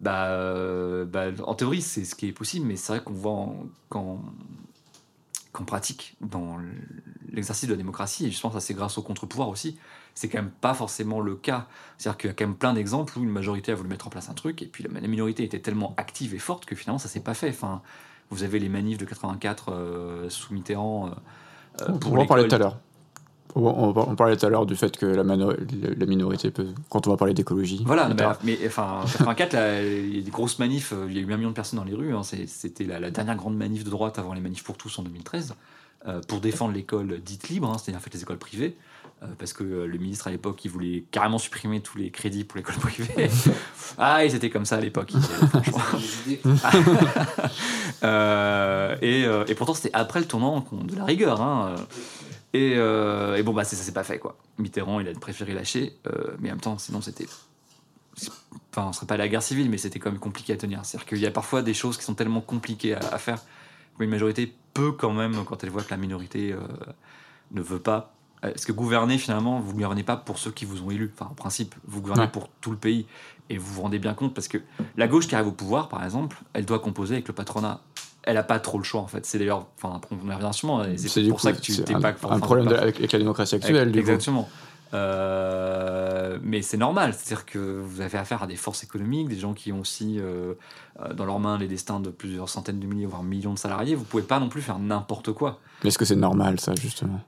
Bah, 0.00 0.28
euh, 0.28 1.04
bah, 1.04 1.26
en 1.44 1.54
théorie, 1.54 1.82
c'est 1.82 2.04
ce 2.04 2.14
qui 2.14 2.28
est 2.28 2.32
possible, 2.32 2.66
mais 2.66 2.76
c'est 2.76 2.92
vrai 2.92 3.02
qu'on 3.04 3.12
voit 3.12 3.32
en- 3.32 3.66
quand 3.88 4.22
qu'on 5.52 5.64
pratique 5.64 6.14
dans 6.20 6.58
l'exercice 7.32 7.66
de 7.68 7.72
la 7.72 7.76
démocratie, 7.78 8.26
et 8.26 8.30
je 8.30 8.40
pense 8.40 8.52
que 8.54 8.60
c'est 8.60 8.74
grâce 8.74 8.98
au 8.98 9.02
contre-pouvoir 9.02 9.48
aussi, 9.48 9.78
c'est 10.14 10.28
quand 10.28 10.38
même 10.38 10.50
pas 10.50 10.74
forcément 10.74 11.20
le 11.20 11.36
cas. 11.36 11.66
C'est-à-dire 11.96 12.18
qu'il 12.18 12.28
y 12.28 12.30
a 12.30 12.34
quand 12.34 12.44
même 12.46 12.56
plein 12.56 12.74
d'exemples 12.74 13.18
où 13.18 13.22
une 13.22 13.30
majorité 13.30 13.72
a 13.72 13.74
voulu 13.74 13.88
mettre 13.88 14.06
en 14.06 14.10
place 14.10 14.28
un 14.28 14.34
truc, 14.34 14.62
et 14.62 14.66
puis 14.66 14.84
la, 14.84 15.00
la 15.00 15.08
minorité 15.08 15.44
était 15.44 15.60
tellement 15.60 15.94
active 15.96 16.34
et 16.34 16.38
forte 16.38 16.64
que 16.66 16.76
finalement 16.76 16.98
ça 16.98 17.08
s'est 17.08 17.20
pas 17.20 17.34
fait. 17.34 17.48
Enfin, 17.50 17.82
vous 18.30 18.42
avez 18.42 18.58
les 18.58 18.68
manifs 18.68 18.98
de 18.98 19.04
84 19.06 19.72
euh, 19.72 20.28
sous 20.30 20.52
Mitterrand. 20.52 21.08
euh, 21.08 21.10
euh, 21.82 21.92
on 22.04 22.12
va 22.14 22.20
en 22.22 22.26
parler 22.26 22.46
tout 22.46 22.54
à 22.54 22.58
l'heure. 22.58 22.78
On, 23.54 24.14
parlait 24.14 24.36
tout 24.36 24.46
à 24.46 24.48
l'heure 24.48 24.66
du 24.66 24.76
fait 24.76 24.96
que 24.96 25.06
la, 25.06 25.24
minorité 26.06 26.50
peut. 26.50 26.68
Quand 26.90 27.06
on 27.06 27.10
va 27.10 27.16
parler 27.16 27.34
d'écologie. 27.34 27.82
Voilà, 27.86 28.06
plus 28.06 28.24
mais, 28.44 28.58
enfin, 28.66 29.00
84, 29.04 29.52
là, 29.52 29.82
il 29.82 30.16
y 30.16 30.20
a 30.20 30.22
des 30.22 30.30
grosses 30.30 30.58
manifs, 30.58 30.92
euh, 30.92 31.06
il 31.08 31.16
y 31.16 31.18
a 31.18 31.22
eu 31.22 31.32
un 31.32 31.36
million 31.36 31.50
de 31.50 31.54
personnes 31.54 31.78
dans 31.78 31.84
les 31.84 31.94
rues, 31.94 32.14
hein, 32.14 32.22
c'était 32.22 32.84
la, 32.84 33.00
la 33.00 33.10
dernière 33.10 33.36
grande 33.36 33.56
manif 33.56 33.84
de 33.84 33.90
droite 33.90 34.18
avant 34.18 34.34
les 34.34 34.40
manifs 34.40 34.64
pour 34.64 34.76
tous 34.76 34.98
en 34.98 35.02
2013, 35.02 35.54
euh, 36.06 36.20
pour 36.28 36.40
défendre 36.40 36.74
l'école 36.74 37.20
dite 37.20 37.48
libre, 37.48 37.68
hein, 37.68 37.76
c'est-à-dire 37.76 37.98
en 37.98 38.02
fait 38.02 38.14
les 38.14 38.22
écoles 38.22 38.38
privées, 38.38 38.76
euh, 39.24 39.26
parce 39.36 39.52
que 39.52 39.64
euh, 39.64 39.86
le 39.86 39.98
ministre 39.98 40.28
à 40.28 40.30
l'époque, 40.30 40.64
il 40.64 40.70
voulait 40.70 41.04
carrément 41.10 41.38
supprimer 41.38 41.80
tous 41.80 41.98
les 41.98 42.10
crédits 42.10 42.44
pour 42.44 42.56
l'école 42.56 42.76
privée. 42.76 43.28
ah, 43.98 44.24
ils 44.24 44.32
étaient 44.32 44.48
comme 44.48 44.64
ça 44.64 44.76
à 44.76 44.80
l'époque. 44.80 45.12
et, 49.02 49.24
et 49.24 49.54
pourtant, 49.56 49.74
c'était 49.74 49.90
après 49.92 50.20
le 50.20 50.26
tournant 50.26 50.64
de 50.70 50.94
la 50.94 51.04
rigueur. 51.04 51.42
hein. 51.42 51.74
Et, 52.54 52.74
euh, 52.76 53.36
et 53.36 53.42
bon, 53.42 53.52
bah, 53.52 53.64
ça 53.64 53.76
s'est 53.76 53.92
pas 53.92 54.04
fait, 54.04 54.18
quoi. 54.18 54.36
Mitterrand, 54.58 55.00
il 55.00 55.08
a 55.08 55.12
préféré 55.12 55.52
lâcher, 55.52 55.98
euh, 56.06 56.34
mais 56.40 56.48
en 56.50 56.52
même 56.52 56.60
temps, 56.60 56.78
sinon, 56.78 57.00
c'était. 57.00 57.26
Enfin, 58.72 58.92
ce 58.92 58.96
serait 58.98 59.06
pas 59.06 59.16
la 59.16 59.28
guerre 59.28 59.42
civile, 59.42 59.70
mais 59.70 59.78
c'était 59.78 59.98
quand 59.98 60.10
même 60.10 60.18
compliqué 60.20 60.52
à 60.52 60.56
tenir. 60.56 60.84
C'est-à-dire 60.84 61.06
qu'il 61.06 61.18
y 61.18 61.26
a 61.26 61.30
parfois 61.30 61.62
des 61.62 61.74
choses 61.74 61.96
qui 61.96 62.04
sont 62.04 62.14
tellement 62.14 62.40
compliquées 62.40 62.94
à, 62.94 62.98
à 62.98 63.18
faire 63.18 63.40
qu'une 63.98 64.10
majorité 64.10 64.54
peut 64.74 64.92
quand 64.92 65.12
même, 65.12 65.44
quand 65.44 65.62
elle 65.62 65.70
voit 65.70 65.82
que 65.82 65.90
la 65.90 65.96
minorité 65.96 66.52
euh, 66.52 66.60
ne 67.52 67.60
veut 67.62 67.78
pas. 67.80 68.14
Parce 68.40 68.64
que 68.64 68.70
gouverner, 68.72 69.18
finalement, 69.18 69.58
vous 69.58 69.68
ne 69.68 69.72
gouvernez 69.74 70.04
pas 70.04 70.16
pour 70.16 70.38
ceux 70.38 70.52
qui 70.52 70.64
vous 70.64 70.82
ont 70.82 70.90
élu. 70.92 71.10
Enfin, 71.12 71.28
en 71.30 71.34
principe, 71.34 71.74
vous 71.86 72.00
gouvernez 72.00 72.22
Ouais. 72.22 72.28
pour 72.30 72.48
tout 72.60 72.70
le 72.70 72.76
pays. 72.76 73.06
Et 73.50 73.58
vous 73.58 73.72
vous 73.74 73.82
rendez 73.82 73.98
bien 73.98 74.14
compte, 74.14 74.34
parce 74.34 74.46
que 74.46 74.58
la 74.96 75.08
gauche 75.08 75.26
qui 75.26 75.34
arrive 75.34 75.48
au 75.48 75.52
pouvoir, 75.52 75.88
par 75.88 76.04
exemple, 76.04 76.36
elle 76.52 76.64
doit 76.64 76.78
composer 76.78 77.14
avec 77.14 77.26
le 77.28 77.34
patronat. 77.34 77.80
Elle 78.30 78.34
n'a 78.34 78.42
pas 78.42 78.58
trop 78.60 78.76
le 78.76 78.84
choix, 78.84 79.00
en 79.00 79.06
fait. 79.06 79.24
C'est 79.24 79.38
d'ailleurs, 79.38 79.66
enfin, 79.82 80.00
on 80.10 80.16
y 80.16 80.20
reviendra 80.20 80.52
sûrement, 80.52 80.82
c'est 80.96 81.22
pour 81.28 81.38
coup- 81.38 81.42
ça 81.42 81.52
que 81.54 81.60
tu 81.62 81.74
t'es 81.82 81.94
un, 81.94 82.00
pas. 82.00 82.14
un 82.28 82.38
problème 82.40 82.66
de- 82.66 82.74
avec, 82.74 82.96
avec 82.98 83.10
la 83.12 83.18
démocratie 83.18 83.54
actuelle. 83.54 83.86
du 83.90 83.92
coup. 83.92 83.98
Exactement. 84.10 84.48
Euh, 84.94 86.38
mais 86.42 86.62
c'est 86.62 86.76
normal, 86.76 87.14
c'est-à-dire 87.14 87.46
que 87.46 87.58
vous 87.80 88.00
avez 88.00 88.18
affaire 88.18 88.42
à 88.42 88.46
des 88.46 88.56
forces 88.56 88.84
économiques, 88.84 89.28
des 89.28 89.38
gens 89.38 89.54
qui 89.54 89.72
ont 89.72 89.80
aussi 89.80 90.18
euh, 90.18 90.54
euh, 91.00 91.12
dans 91.14 91.24
leurs 91.24 91.40
mains 91.40 91.58
les 91.58 91.68
destins 91.68 92.00
de 92.00 92.10
plusieurs 92.10 92.48
centaines 92.48 92.78
de 92.80 92.86
milliers, 92.86 93.06
voire 93.06 93.22
millions 93.22 93.54
de 93.54 93.58
salariés. 93.58 93.94
Vous 93.94 94.04
pouvez 94.04 94.22
pas 94.22 94.40
non 94.40 94.48
plus 94.48 94.60
faire 94.62 94.78
n'importe 94.78 95.32
quoi. 95.32 95.58
Mais 95.82 95.88
est-ce 95.88 95.98
que 95.98 96.04
c'est 96.04 96.16
normal, 96.16 96.60
ça, 96.60 96.74
justement? 96.80 97.20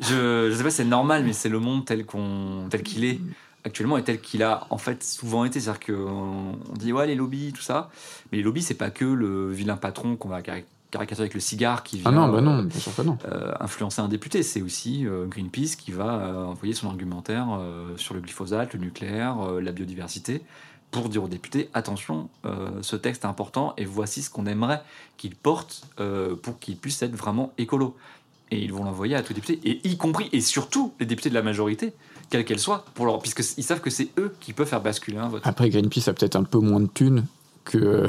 Je, 0.00 0.50
je 0.50 0.54
sais 0.56 0.62
pas 0.62 0.70
si 0.70 0.76
c'est 0.76 0.84
normal, 0.84 1.22
mais 1.24 1.32
c'est 1.32 1.48
le 1.48 1.58
monde 1.58 1.84
tel 1.84 2.04
qu'on, 2.04 2.66
tel 2.70 2.82
qu'il 2.82 3.04
est 3.04 3.20
actuellement 3.66 3.98
et 3.98 4.04
tel 4.04 4.20
qu'il 4.20 4.42
a 4.42 4.66
en 4.70 4.78
fait 4.78 5.04
souvent 5.04 5.44
été. 5.44 5.60
C'est-à-dire 5.60 5.84
qu'on 5.86 6.54
on 6.70 6.74
dit 6.74 6.92
ouais 6.92 7.06
les 7.06 7.14
lobbies, 7.16 7.52
tout 7.52 7.62
ça, 7.62 7.90
mais 8.30 8.38
les 8.38 8.44
lobbies 8.44 8.62
c'est 8.62 8.74
pas 8.74 8.90
que 8.90 9.04
le 9.04 9.50
vilain 9.50 9.76
patron 9.76 10.16
qu'on 10.16 10.28
va 10.28 10.40
cari- 10.40 10.64
caricaturer 10.90 11.24
avec 11.24 11.34
le 11.34 11.40
cigare 11.40 11.82
qui 11.82 11.98
vient. 11.98 12.12
Ah 12.12 12.14
non, 12.14 12.28
bah 12.28 12.38
euh, 12.38 12.40
non, 12.40 12.62
bien 12.62 12.80
sûr 12.80 12.94
que 12.94 13.02
non. 13.02 13.18
euh, 13.26 13.52
influencer 13.60 14.00
un 14.00 14.08
député. 14.08 14.42
C'est 14.42 14.62
aussi 14.62 15.06
euh, 15.06 15.26
Greenpeace 15.26 15.76
qui 15.76 15.90
va 15.92 16.20
euh, 16.20 16.44
envoyer 16.46 16.74
son 16.74 16.88
argumentaire 16.88 17.48
sur 17.96 18.14
le 18.14 18.20
glyphosate, 18.20 18.72
le 18.74 18.80
nucléaire, 18.80 19.36
la 19.60 19.72
biodiversité, 19.72 20.42
pour 20.92 21.08
dire 21.08 21.24
aux 21.24 21.28
députés 21.28 21.68
attention, 21.74 22.28
ce 22.80 22.96
texte 22.96 23.24
est 23.24 23.26
important 23.26 23.74
et 23.76 23.84
voici 23.84 24.22
ce 24.22 24.30
qu'on 24.30 24.46
aimerait 24.46 24.82
qu'il 25.16 25.34
porte 25.34 25.88
pour 26.42 26.58
qu'il 26.60 26.76
puisse 26.76 27.02
être 27.02 27.16
vraiment 27.16 27.52
écolo. 27.58 27.96
Et 28.50 28.62
ils 28.62 28.72
vont 28.72 28.84
l'envoyer 28.84 29.14
à 29.14 29.22
tous 29.22 29.30
les 29.30 29.40
députés, 29.40 29.60
et 29.64 29.88
y 29.88 29.96
compris 29.96 30.28
et 30.32 30.40
surtout 30.40 30.92
les 31.00 31.06
députés 31.06 31.28
de 31.28 31.34
la 31.34 31.42
majorité, 31.42 31.92
quelle 32.30 32.44
qu'elle 32.44 32.58
soit, 32.58 32.84
pour 32.94 33.06
leur, 33.06 33.18
puisqu'ils 33.18 33.64
savent 33.64 33.80
que 33.80 33.90
c'est 33.90 34.08
eux 34.18 34.34
qui 34.40 34.52
peuvent 34.52 34.66
faire 34.66 34.80
basculer 34.82 35.18
un 35.18 35.28
vote. 35.28 35.42
Après, 35.44 35.68
Greenpeace 35.68 36.08
a 36.08 36.12
peut-être 36.12 36.36
un 36.36 36.44
peu 36.44 36.58
moins 36.58 36.80
de 36.80 36.86
thunes 36.86 37.24
que, 37.64 38.06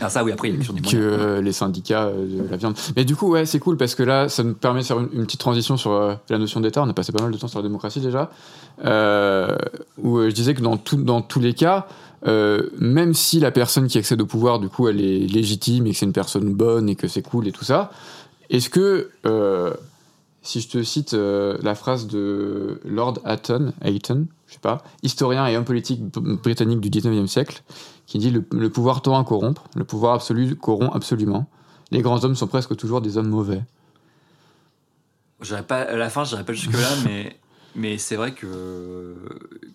Ah 0.00 0.10
ça 0.10 0.22
oui, 0.22 0.30
après 0.30 0.50
il 0.50 0.56
y 0.56 0.58
a 0.62 0.90
que 0.90 0.96
euh, 0.96 1.40
les 1.40 1.52
syndicats 1.52 2.04
euh, 2.04 2.44
de 2.44 2.50
la 2.50 2.56
viande. 2.56 2.76
Mais 2.96 3.04
du 3.04 3.16
coup, 3.16 3.30
ouais, 3.30 3.46
c'est 3.46 3.58
cool 3.58 3.76
parce 3.76 3.94
que 3.94 4.02
là, 4.02 4.28
ça 4.28 4.42
nous 4.42 4.54
permet 4.54 4.80
de 4.80 4.86
faire 4.86 5.00
une, 5.00 5.08
une 5.12 5.24
petite 5.24 5.40
transition 5.40 5.76
sur 5.78 5.92
euh, 5.92 6.14
la 6.28 6.36
notion 6.36 6.60
d'État. 6.60 6.82
On 6.82 6.88
a 6.88 6.92
passé 6.92 7.10
pas 7.10 7.22
mal 7.22 7.32
de 7.32 7.38
temps 7.38 7.48
sur 7.48 7.58
la 7.58 7.62
démocratie 7.62 8.00
déjà. 8.00 8.30
Euh, 8.84 9.56
où 9.98 10.18
euh, 10.18 10.30
je 10.30 10.34
disais 10.34 10.54
que 10.54 10.62
dans, 10.62 10.76
tout, 10.76 10.96
dans 10.96 11.22
tous 11.22 11.40
les 11.40 11.54
cas, 11.54 11.86
euh, 12.26 12.68
même 12.78 13.14
si 13.14 13.40
la 13.40 13.50
personne 13.50 13.88
qui 13.88 13.98
accède 13.98 14.20
au 14.20 14.26
pouvoir, 14.26 14.58
du 14.58 14.68
coup, 14.68 14.88
elle 14.88 15.00
est 15.00 15.26
légitime 15.26 15.86
et 15.86 15.92
que 15.92 15.96
c'est 15.96 16.06
une 16.06 16.12
personne 16.12 16.52
bonne 16.54 16.88
et 16.88 16.94
que 16.94 17.08
c'est 17.08 17.22
cool 17.22 17.48
et 17.48 17.52
tout 17.52 17.64
ça, 17.64 17.90
est-ce 18.50 18.68
que, 18.70 19.10
euh, 19.26 19.72
si 20.42 20.60
je 20.60 20.68
te 20.68 20.82
cite 20.82 21.14
euh, 21.14 21.56
la 21.62 21.74
phrase 21.74 22.06
de 22.06 22.80
Lord 22.84 23.18
Hatton, 23.24 23.72
Hayton, 23.82 24.26
je 24.46 24.54
sais 24.54 24.60
pas, 24.60 24.82
historien 25.02 25.46
et 25.46 25.56
homme 25.56 25.64
politique 25.64 26.02
britannique 26.02 26.80
du 26.80 26.90
19e 26.90 27.26
siècle, 27.26 27.62
qui 28.06 28.18
dit 28.18 28.30
le, 28.30 28.44
le 28.52 28.70
pouvoir 28.70 29.02
tend 29.02 29.18
à 29.18 29.24
corrompre, 29.24 29.64
le 29.76 29.84
pouvoir 29.84 30.14
absolu 30.14 30.56
corrompt 30.56 30.90
absolument. 30.94 31.48
Les 31.92 32.02
grands 32.02 32.24
hommes 32.24 32.34
sont 32.36 32.46
presque 32.46 32.76
toujours 32.76 33.00
des 33.00 33.16
hommes 33.18 33.28
mauvais. 33.28 33.62
Pas, 35.66 35.80
à 35.82 35.96
la 35.96 36.10
fin, 36.10 36.24
je 36.24 36.36
pas 36.36 36.52
jusque-là, 36.52 36.88
mais, 37.04 37.38
mais 37.74 37.98
c'est 37.98 38.16
vrai 38.16 38.32
que, 38.32 39.14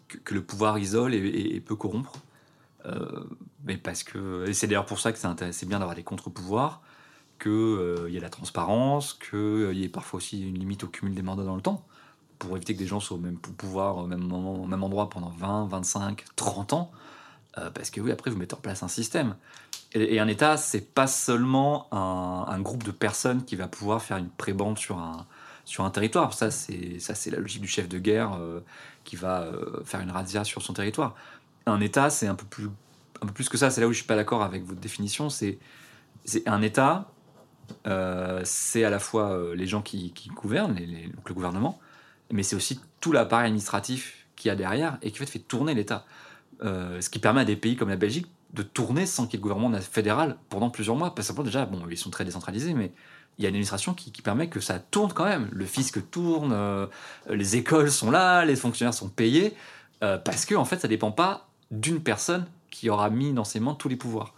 que, 0.07 0.17
que 0.17 0.33
le 0.33 0.43
pouvoir 0.43 0.77
isole 0.77 1.13
et, 1.13 1.17
et- 1.17 1.55
et 1.55 1.59
peut 1.59 1.75
corrompre. 1.75 2.13
Euh, 2.85 3.23
mais 3.65 3.77
parce 3.77 4.03
que, 4.03 4.47
et 4.47 4.53
c'est 4.53 4.67
d'ailleurs 4.67 4.85
pour 4.85 4.99
ça 4.99 5.11
que 5.11 5.17
c'est 5.51 5.65
bien 5.67 5.79
d'avoir 5.79 5.95
des 5.95 6.03
contre-pouvoirs, 6.03 6.81
qu'il 7.39 8.09
y 8.09 8.17
ait 8.17 8.21
la 8.21 8.29
transparence, 8.29 9.13
qu'il 9.13 9.73
y 9.73 9.83
ait 9.83 9.89
parfois 9.89 10.17
aussi 10.17 10.47
une 10.47 10.57
limite 10.57 10.83
au 10.83 10.87
cumul 10.87 11.13
des 11.13 11.21
mandats 11.21 11.43
dans 11.43 11.55
le 11.55 11.61
temps, 11.61 11.85
pour 12.39 12.55
éviter 12.57 12.73
que 12.73 12.79
des 12.79 12.87
gens 12.87 12.99
soient 12.99 13.17
au 13.17 13.19
même 13.19 13.37
pou- 13.37 13.53
pouvoir, 13.53 13.97
au 13.97 14.07
même 14.07 14.21
moment, 14.23 14.55
au 14.55 14.67
même 14.67 14.83
endroit 14.83 15.09
pendant 15.09 15.29
20, 15.29 15.67
25, 15.67 16.25
30 16.35 16.73
ans. 16.73 16.91
Euh, 17.57 17.69
parce 17.71 17.89
que 17.89 18.01
oui, 18.01 18.11
après, 18.11 18.31
vous 18.31 18.37
mettez 18.37 18.55
en 18.55 18.59
place 18.59 18.83
un 18.83 18.87
système. 18.87 19.35
Et, 19.93 20.19
un 20.19 20.27
État, 20.27 20.57
c'est 20.57 20.93
pas 20.93 21.07
seulement 21.07 21.87
un, 21.93 22.45
un 22.49 22.59
groupe 22.59 22.83
de 22.83 22.91
personnes 22.91 23.45
qui 23.45 23.55
va 23.55 23.67
pouvoir 23.67 24.01
faire 24.01 24.17
une 24.17 24.29
prébande 24.29 24.77
sur 24.77 24.97
un, 24.99 25.25
sur 25.63 25.85
un 25.85 25.89
territoire. 25.89 26.33
Ça, 26.33 26.51
c'est 26.51 26.99
ça, 26.99 27.15
c'est 27.15 27.31
la 27.31 27.39
logique 27.39 27.61
du 27.61 27.67
chef 27.67 27.87
de 27.89 27.97
guerre 27.99 28.33
euh, 28.33 28.59
qui 29.05 29.15
va 29.15 29.43
euh, 29.43 29.83
faire 29.85 30.01
une 30.01 30.11
razzia 30.11 30.43
sur 30.43 30.61
son 30.61 30.73
territoire. 30.73 31.15
Un 31.65 31.79
État, 31.81 32.09
c'est 32.09 32.27
un 32.27 32.35
peu 32.35 32.45
plus, 32.45 32.67
un 33.21 33.25
peu 33.27 33.33
plus 33.33 33.49
que 33.49 33.57
ça. 33.57 33.69
C'est 33.69 33.81
là 33.81 33.87
où 33.87 33.91
je 33.93 33.97
suis 33.97 34.07
pas 34.07 34.15
d'accord 34.15 34.43
avec 34.43 34.63
votre 34.65 34.81
définition. 34.81 35.29
C'est, 35.29 35.57
c'est 36.25 36.47
un 36.47 36.61
État. 36.61 37.11
Euh, 37.87 38.41
c'est 38.43 38.83
à 38.83 38.89
la 38.89 38.99
fois 38.99 39.31
euh, 39.31 39.55
les 39.55 39.67
gens 39.67 39.81
qui, 39.81 40.13
gouvernent, 40.33 40.73
donc 40.73 41.29
le 41.29 41.33
gouvernement, 41.33 41.79
mais 42.31 42.43
c'est 42.43 42.55
aussi 42.55 42.79
tout 42.99 43.11
l'appareil 43.11 43.47
administratif 43.47 44.25
qu'il 44.35 44.49
y 44.49 44.51
a 44.51 44.55
derrière 44.55 44.97
et 45.01 45.11
qui 45.11 45.25
fait, 45.25 45.39
tourner 45.39 45.73
l'État. 45.73 46.05
Euh, 46.63 47.01
ce 47.01 47.09
qui 47.09 47.19
permet 47.19 47.41
à 47.41 47.45
des 47.45 47.57
pays 47.57 47.75
comme 47.75 47.89
la 47.89 47.97
Belgique 47.97 48.27
de 48.53 48.63
tourner 48.63 49.05
sans 49.05 49.25
qu'il 49.25 49.33
y 49.33 49.35
ait 49.35 49.45
le 49.45 49.53
gouvernement 49.53 49.77
fédéral 49.81 50.37
pendant 50.49 50.69
plusieurs 50.69 50.95
mois. 50.95 51.13
Parce 51.13 51.31
que 51.31 51.41
déjà, 51.41 51.65
bon, 51.65 51.83
ils 51.89 51.97
sont 51.97 52.09
très 52.09 52.23
décentralisés, 52.23 52.73
mais 52.73 52.93
il 53.37 53.43
y 53.43 53.45
a 53.45 53.49
une 53.49 53.55
administration 53.55 53.93
qui, 53.93 54.09
permet 54.21 54.47
que 54.47 54.61
ça 54.61 54.79
tourne 54.79 55.11
quand 55.11 55.25
même. 55.25 55.49
Le 55.51 55.65
fisc 55.65 56.09
tourne, 56.09 56.87
les 57.29 57.57
écoles 57.57 57.91
sont 57.91 58.09
là, 58.09 58.45
les 58.45 58.55
fonctionnaires 58.55 58.93
sont 58.93 59.09
payés, 59.09 59.53
parce 59.99 60.45
que 60.45 60.55
en 60.55 60.63
fait, 60.63 60.79
ça 60.79 60.87
dépend 60.87 61.11
pas 61.11 61.49
d'une 61.69 61.99
personne 61.99 62.45
qui 62.69 62.89
aura 62.89 63.09
mis 63.09 63.33
dans 63.33 63.43
ses 63.43 63.59
mains 63.59 63.73
tous 63.73 63.89
les 63.89 63.97
pouvoirs. 63.97 64.34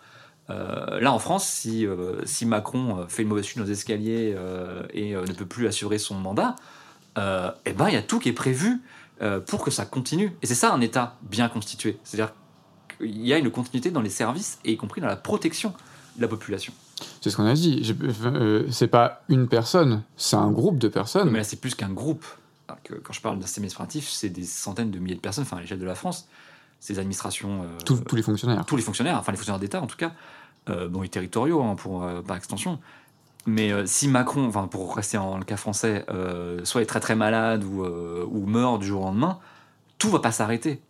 Euh, 0.49 0.99
là, 1.01 1.11
en 1.11 1.19
France, 1.19 1.45
si, 1.47 1.85
euh, 1.85 2.21
si 2.25 2.45
Macron 2.45 2.99
euh, 2.99 3.07
fait 3.07 3.23
une 3.23 3.27
mauvaise 3.27 3.45
chute 3.45 3.59
aux 3.61 3.65
escaliers 3.65 4.33
euh, 4.37 4.83
et 4.93 5.13
ne 5.13 5.33
peut 5.33 5.45
plus 5.45 5.67
assurer 5.67 5.97
son 5.97 6.15
mandat, 6.15 6.55
eh 7.17 7.73
ben, 7.73 7.87
il 7.89 7.93
y 7.93 7.97
a 7.97 8.01
tout 8.03 8.19
qui 8.19 8.29
est 8.29 8.33
prévu 8.33 8.79
pour 9.47 9.63
que 9.63 9.71
ça 9.71 9.85
continue. 9.85 10.35
Et 10.43 10.45
c'est 10.45 10.53
ça 10.55 10.71
un 10.71 10.79
État 10.81 11.17
bien 11.23 11.49
constitué. 11.49 11.97
C'est-à-dire 12.03 12.33
qu'il 12.97 13.25
y 13.25 13.33
a 13.33 13.37
une 13.39 13.49
continuité 13.49 13.89
dans 13.89 14.01
les 14.01 14.11
services 14.11 14.59
et 14.63 14.73
y 14.73 14.77
compris 14.77 15.01
dans 15.01 15.07
la 15.07 15.15
protection 15.15 15.73
de 16.17 16.21
la 16.21 16.27
population. 16.27 16.71
C'est 17.21 17.31
ce 17.31 17.35
qu'on 17.37 17.45
a 17.47 17.53
dit. 17.53 17.83
C'est 18.69 18.87
pas 18.87 19.23
une 19.29 19.47
personne, 19.47 20.03
c'est 20.15 20.35
un 20.35 20.51
groupe 20.51 20.77
de 20.77 20.87
personnes. 20.87 21.31
Mais 21.31 21.39
là, 21.39 21.43
c'est 21.43 21.59
plus 21.59 21.73
qu'un 21.75 21.89
groupe. 21.91 22.25
Que 22.83 22.93
quand 22.95 23.13
je 23.13 23.21
parle 23.21 23.39
d'un 23.39 23.45
système 23.45 23.63
administratif, 23.63 24.09
c'est 24.09 24.29
des 24.29 24.43
centaines 24.43 24.91
de 24.91 24.99
milliers 24.99 25.15
de 25.15 25.19
personnes, 25.21 25.43
enfin 25.43 25.57
à 25.57 25.61
l'échelle 25.61 25.79
de 25.79 25.85
la 25.85 25.95
France, 25.95 26.27
ces 26.79 26.99
administrations, 26.99 27.63
euh, 27.63 27.65
Tous- 27.85 27.97
tous 28.01 28.15
les 28.15 28.21
fonctionnaires. 28.21 28.63
tous 28.65 28.75
les 28.75 28.83
fonctionnaires, 28.83 29.17
enfin 29.17 29.31
les 29.31 29.37
fonctionnaires 29.37 29.59
d'État 29.59 29.81
en 29.81 29.87
tout 29.87 29.95
cas, 29.97 30.11
euh, 30.69 30.87
bon, 30.87 31.03
et 31.03 31.09
territoriaux 31.09 31.61
hein, 31.63 31.75
pour, 31.75 32.03
euh, 32.03 32.21
par 32.21 32.37
extension. 32.37 32.79
Mais 33.45 33.71
euh, 33.71 33.85
si 33.85 34.07
Macron, 34.07 34.45
enfin 34.47 34.67
pour 34.67 34.95
rester 34.95 35.17
en 35.17 35.37
le 35.37 35.45
cas 35.45 35.57
français, 35.57 36.05
soit 36.63 36.81
est 36.81 36.85
très 36.85 36.99
très 36.99 37.15
malade 37.15 37.63
ou, 37.63 37.83
ou 37.85 38.45
meurt 38.45 38.79
du 38.81 38.87
jour 38.87 39.01
au 39.01 39.05
lendemain, 39.05 39.39
tout 39.97 40.09
va 40.09 40.19
pas 40.19 40.31
s'arrêter. 40.31 40.81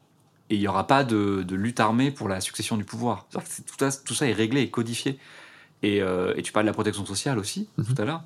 Et 0.49 0.55
il 0.55 0.59
n'y 0.59 0.67
aura 0.67 0.87
pas 0.87 1.03
de, 1.03 1.43
de 1.43 1.55
lutte 1.55 1.79
armée 1.79 2.09
pour 2.09 2.29
la 2.29 2.39
succession 2.41 2.77
du 2.77 2.85
pouvoir. 2.85 3.27
Que 3.29 3.37
Tout 3.39 3.75
ça, 3.77 3.91
tout 4.03 4.13
ça 4.13 4.27
est 4.27 4.33
réglé 4.33 4.61
et 4.61 4.69
codifié. 4.69 5.19
Et, 5.83 5.97
et 5.97 6.41
tu 6.41 6.51
parles 6.51 6.65
de 6.65 6.69
la 6.69 6.73
protection 6.73 7.05
sociale 7.05 7.37
aussi, 7.37 7.67
Mhm. 7.77 7.85
tout 7.85 8.01
à 8.01 8.05
l'heure. 8.05 8.23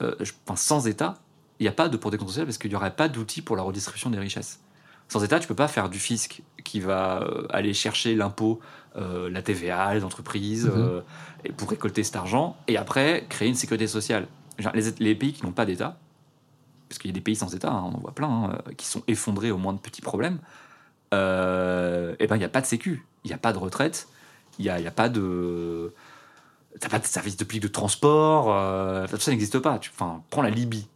Je 0.00 0.32
pense 0.46 0.60
sans 0.62 0.86
État, 0.86 1.18
il 1.58 1.64
n'y 1.64 1.68
a 1.68 1.72
pas 1.72 1.88
de 1.88 1.96
protection 1.98 2.26
sociale 2.28 2.46
parce 2.46 2.56
qu'il 2.58 2.70
n'y 2.70 2.76
aurait 2.76 2.94
pas 2.94 3.08
d'outils 3.08 3.42
pour 3.42 3.56
la 3.56 3.62
redistribution 3.62 4.08
des 4.08 4.18
richesses. 4.18 4.60
Sans 5.08 5.22
État, 5.24 5.40
tu 5.40 5.48
peux 5.48 5.54
pas 5.54 5.68
faire 5.68 5.88
du 5.90 5.98
fisc 5.98 6.42
qui 6.68 6.80
va 6.80 7.22
euh, 7.22 7.46
aller 7.50 7.72
chercher 7.72 8.14
l'impôt, 8.14 8.60
euh, 8.96 9.30
la 9.30 9.42
TVA, 9.42 9.94
les 9.94 10.04
entreprises, 10.04 10.66
Mhm. 10.66 10.72
euh, 10.76 11.00
et 11.44 11.52
pour 11.52 11.70
récolter 11.70 12.02
cet 12.04 12.16
argent, 12.16 12.56
et 12.68 12.76
après 12.76 13.24
créer 13.28 13.48
une 13.48 13.54
sécurité 13.54 13.86
sociale. 13.86 14.26
Les, 14.74 14.90
les 14.98 15.14
pays 15.14 15.32
qui 15.32 15.44
n'ont 15.46 15.52
pas 15.52 15.64
d'État, 15.64 15.96
parce 16.88 16.98
qu'il 16.98 17.10
y 17.10 17.12
a 17.12 17.14
des 17.14 17.20
pays 17.20 17.36
sans 17.36 17.54
État, 17.54 17.70
hein, 17.70 17.84
on 17.84 17.94
en 17.96 18.00
voit 18.00 18.14
plein, 18.14 18.28
hein, 18.28 18.58
qui 18.76 18.86
sont 18.86 19.02
effondrés 19.06 19.50
au 19.50 19.56
moins 19.58 19.72
de 19.72 19.78
petits 19.78 20.02
problèmes, 20.02 20.40
euh, 21.14 22.14
et 22.18 22.26
ben 22.26 22.36
il 22.36 22.40
n'y 22.40 22.44
a 22.44 22.48
pas 22.50 22.60
de 22.60 22.66
sécu, 22.66 23.06
il 23.24 23.28
n'y 23.28 23.34
a 23.34 23.38
pas 23.38 23.52
de 23.52 23.58
retraite, 23.58 24.08
il 24.58 24.64
n'y 24.64 24.70
a, 24.70 24.78
y 24.80 24.86
a 24.86 24.90
pas 24.90 25.08
de... 25.08 25.94
T'as 26.80 26.88
pas 26.90 26.98
de 26.98 27.06
service 27.06 27.36
de 27.36 27.44
public 27.44 27.62
de 27.62 27.68
transport, 27.68 28.52
euh, 28.52 29.06
tout 29.08 29.16
ça 29.18 29.30
n'existe 29.30 29.58
pas. 29.58 29.78
Tu, 29.78 29.90
enfin, 29.94 30.22
prends 30.30 30.42
la 30.42 30.50
Libye. 30.50 30.86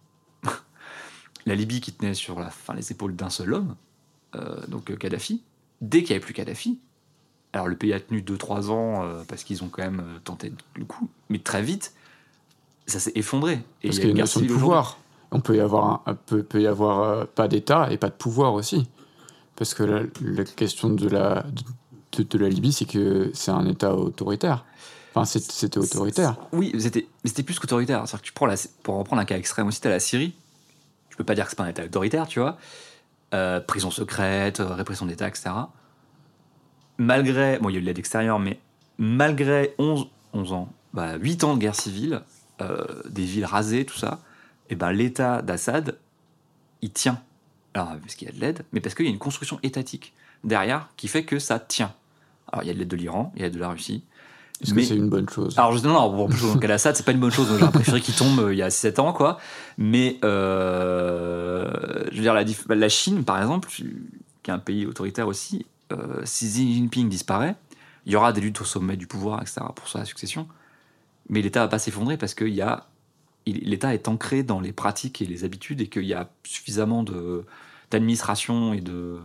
la 1.46 1.54
Libye 1.54 1.80
qui 1.80 1.92
tenait 1.92 2.14
sur 2.14 2.38
la, 2.38 2.50
les 2.76 2.92
épaules 2.92 3.16
d'un 3.16 3.30
seul 3.30 3.54
homme, 3.54 3.74
euh, 4.36 4.60
donc 4.68 4.96
Kadhafi. 4.98 5.42
Dès 5.82 5.98
qu'il 6.02 6.10
n'y 6.10 6.16
avait 6.16 6.24
plus 6.24 6.32
Kadhafi, 6.32 6.78
alors 7.52 7.68
le 7.68 7.76
pays 7.76 7.92
a 7.92 8.00
tenu 8.00 8.22
2-3 8.22 8.70
ans 8.70 9.02
euh, 9.04 9.22
parce 9.28 9.44
qu'ils 9.44 9.62
ont 9.62 9.68
quand 9.68 9.82
même 9.82 10.00
euh, 10.00 10.18
tenté 10.24 10.52
le 10.76 10.84
coup, 10.86 11.10
mais 11.28 11.38
très 11.38 11.60
vite, 11.62 11.92
ça 12.86 12.98
s'est 12.98 13.12
effondré. 13.14 13.60
Et 13.82 13.88
Parce 13.88 13.98
qu'il 13.98 14.04
y 14.06 14.08
a 14.08 14.10
une 14.12 14.18
notion 14.18 14.40
de 14.40 14.46
pouvoir. 14.46 14.98
On 15.32 15.40
peut 15.40 15.56
y 15.56 15.60
avoir, 15.60 15.84
un- 15.86 16.02
un- 16.06 16.14
peut, 16.14 16.42
peut 16.42 16.62
y 16.62 16.66
avoir 16.66 17.00
euh, 17.00 17.24
pas 17.24 17.48
d'État 17.48 17.88
et 17.90 17.98
pas 17.98 18.08
de 18.08 18.14
pouvoir 18.14 18.54
aussi. 18.54 18.88
Parce 19.56 19.74
que 19.74 19.82
la, 19.82 20.02
la 20.22 20.44
question 20.44 20.88
de 20.90 21.08
la, 21.08 21.44
de, 22.16 22.22
de 22.22 22.38
la 22.38 22.48
Libye, 22.48 22.72
c'est 22.72 22.84
que 22.86 23.30
c'est 23.34 23.50
un 23.50 23.66
État 23.66 23.94
autoritaire. 23.94 24.64
Enfin, 25.14 25.24
c'est- 25.26 25.50
c'était 25.52 25.78
autoritaire. 25.78 26.36
Oui, 26.52 26.72
c'était 26.78 27.06
mais 27.24 27.28
c'était 27.28 27.42
plus 27.42 27.58
qu'autoritaire. 27.58 27.98
C'est-à-dire 28.06 28.20
que 28.22 28.26
tu 28.26 28.32
prends 28.32 28.46
la, 28.46 28.54
pour 28.82 28.96
reprendre 28.96 29.20
un 29.20 29.24
cas 29.26 29.36
extrême 29.36 29.66
aussi, 29.66 29.80
tu 29.80 29.88
la 29.88 30.00
Syrie. 30.00 30.32
Je 31.10 31.16
peux 31.16 31.24
pas 31.24 31.34
dire 31.34 31.44
que 31.44 31.50
c'est 31.50 31.56
pas 31.56 31.64
un 31.64 31.68
État 31.68 31.84
autoritaire, 31.84 32.26
tu 32.26 32.40
vois. 32.40 32.56
Euh, 33.34 33.60
prison 33.60 33.90
secrète, 33.90 34.60
euh, 34.60 34.74
répression 34.74 35.06
d'État, 35.06 35.26
etc. 35.26 35.50
Malgré, 36.98 37.58
bon, 37.58 37.70
il 37.70 37.72
y 37.72 37.76
a 37.76 37.78
eu 37.78 37.80
de 37.80 37.86
l'aide 37.86 37.98
extérieure, 37.98 38.38
mais 38.38 38.60
malgré 38.98 39.74
11, 39.78 40.06
11 40.34 40.52
ans, 40.52 40.68
bah, 40.92 41.14
8 41.16 41.44
ans 41.44 41.54
de 41.54 41.58
guerre 41.58 41.74
civile, 41.74 42.20
euh, 42.60 42.84
des 43.08 43.24
villes 43.24 43.46
rasées, 43.46 43.86
tout 43.86 43.96
ça, 43.96 44.20
et 44.68 44.74
ben 44.74 44.92
l'État 44.92 45.40
d'Assad, 45.40 45.96
il 46.82 46.92
tient. 46.92 47.22
Alors, 47.72 47.96
parce 48.02 48.16
qu'il 48.16 48.28
y 48.28 48.30
a 48.30 48.34
de 48.34 48.40
l'aide, 48.40 48.66
mais 48.72 48.80
parce 48.80 48.94
qu'il 48.94 49.06
y 49.06 49.08
a 49.08 49.12
une 49.12 49.18
construction 49.18 49.58
étatique 49.62 50.12
derrière 50.44 50.90
qui 50.98 51.08
fait 51.08 51.24
que 51.24 51.38
ça 51.38 51.58
tient. 51.58 51.94
Alors, 52.52 52.64
il 52.64 52.66
y 52.66 52.70
a 52.70 52.74
de 52.74 52.78
l'aide 52.80 52.88
de 52.88 52.96
l'Iran, 52.96 53.32
il 53.34 53.40
y 53.40 53.44
a 53.46 53.50
de 53.50 53.58
la 53.58 53.70
Russie, 53.70 54.04
Est-ce 54.62 54.74
mais- 54.74 54.82
que 54.82 54.88
c'est 54.88 54.96
une 54.96 55.08
bonne 55.08 55.28
chose 55.28 55.58
alors, 55.58 55.76
je, 55.76 55.86
non, 55.86 55.92
non, 55.92 56.28
le 56.28 56.58
cas 56.58 56.68
d'Assad, 56.68 56.94
c'est 56.94 57.04
pas 57.04 57.12
une 57.12 57.20
bonne 57.20 57.32
chose. 57.32 57.48
donc 57.48 57.58
J'aurais 57.58 57.72
préféré 57.72 58.00
qu'il 58.00 58.14
tombe 58.14 58.38
euh, 58.38 58.54
il 58.54 58.58
y 58.58 58.62
a 58.62 58.70
7 58.70 58.98
ans, 58.98 59.12
quoi. 59.12 59.38
Mais, 59.76 60.18
euh, 60.24 61.68
je 62.10 62.16
veux 62.16 62.22
dire, 62.22 62.34
la, 62.68 62.88
Chine, 62.88 63.24
par 63.24 63.40
exemple, 63.40 63.68
qui 63.68 63.84
est 64.46 64.50
un 64.50 64.58
pays 64.58 64.86
autoritaire 64.86 65.26
aussi, 65.26 65.66
euh, 65.92 66.20
si 66.24 66.46
Xi 66.46 66.74
Jinping 66.74 67.08
disparaît, 67.08 67.56
il 68.06 68.12
y 68.12 68.16
aura 68.16 68.32
des 68.32 68.40
luttes 68.40 68.60
au 68.60 68.64
sommet 68.64 68.96
du 68.96 69.06
pouvoir, 69.06 69.40
etc., 69.40 69.62
pour 69.74 69.88
sa 69.88 70.04
succession. 70.04 70.46
Mais 71.28 71.42
l'État 71.42 71.60
va 71.60 71.68
pas 71.68 71.78
s'effondrer 71.78 72.16
parce 72.16 72.34
que 72.34 72.44
y 72.44 72.60
a, 72.60 72.86
l'État 73.46 73.94
est 73.94 74.08
ancré 74.08 74.42
dans 74.42 74.60
les 74.60 74.72
pratiques 74.72 75.22
et 75.22 75.26
les 75.26 75.44
habitudes 75.44 75.80
et 75.80 75.86
qu'il 75.88 76.04
y 76.04 76.14
a 76.14 76.28
suffisamment 76.44 77.02
de, 77.02 77.44
d'administration 77.90 78.72
et 78.72 78.80
de. 78.80 79.18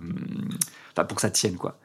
Enfin, 0.92 1.06
pour 1.06 1.16
que 1.16 1.22
ça 1.22 1.32
tienne, 1.32 1.58
quoi. 1.58 1.78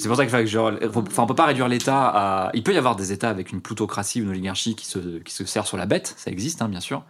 C'est 0.00 0.08
pour 0.08 0.16
ça 0.16 0.24
qu'il 0.24 0.30
faut 0.30 0.38
que 0.38 0.46
genre, 0.46 0.72
on 1.18 1.26
peut 1.26 1.34
pas 1.34 1.44
réduire 1.44 1.68
l'État 1.68 2.08
à. 2.08 2.50
Il 2.54 2.62
peut 2.62 2.72
y 2.72 2.78
avoir 2.78 2.96
des 2.96 3.12
États 3.12 3.28
avec 3.28 3.52
une 3.52 3.60
plutocratie 3.60 4.22
ou 4.22 4.24
une 4.24 4.30
oligarchie 4.30 4.74
qui 4.74 4.86
se, 4.86 5.18
qui 5.18 5.34
se 5.34 5.44
sert 5.44 5.66
sur 5.66 5.76
la 5.76 5.84
bête, 5.84 6.14
ça 6.16 6.30
existe, 6.30 6.62
hein, 6.62 6.70
bien 6.70 6.80
sûr. 6.80 7.04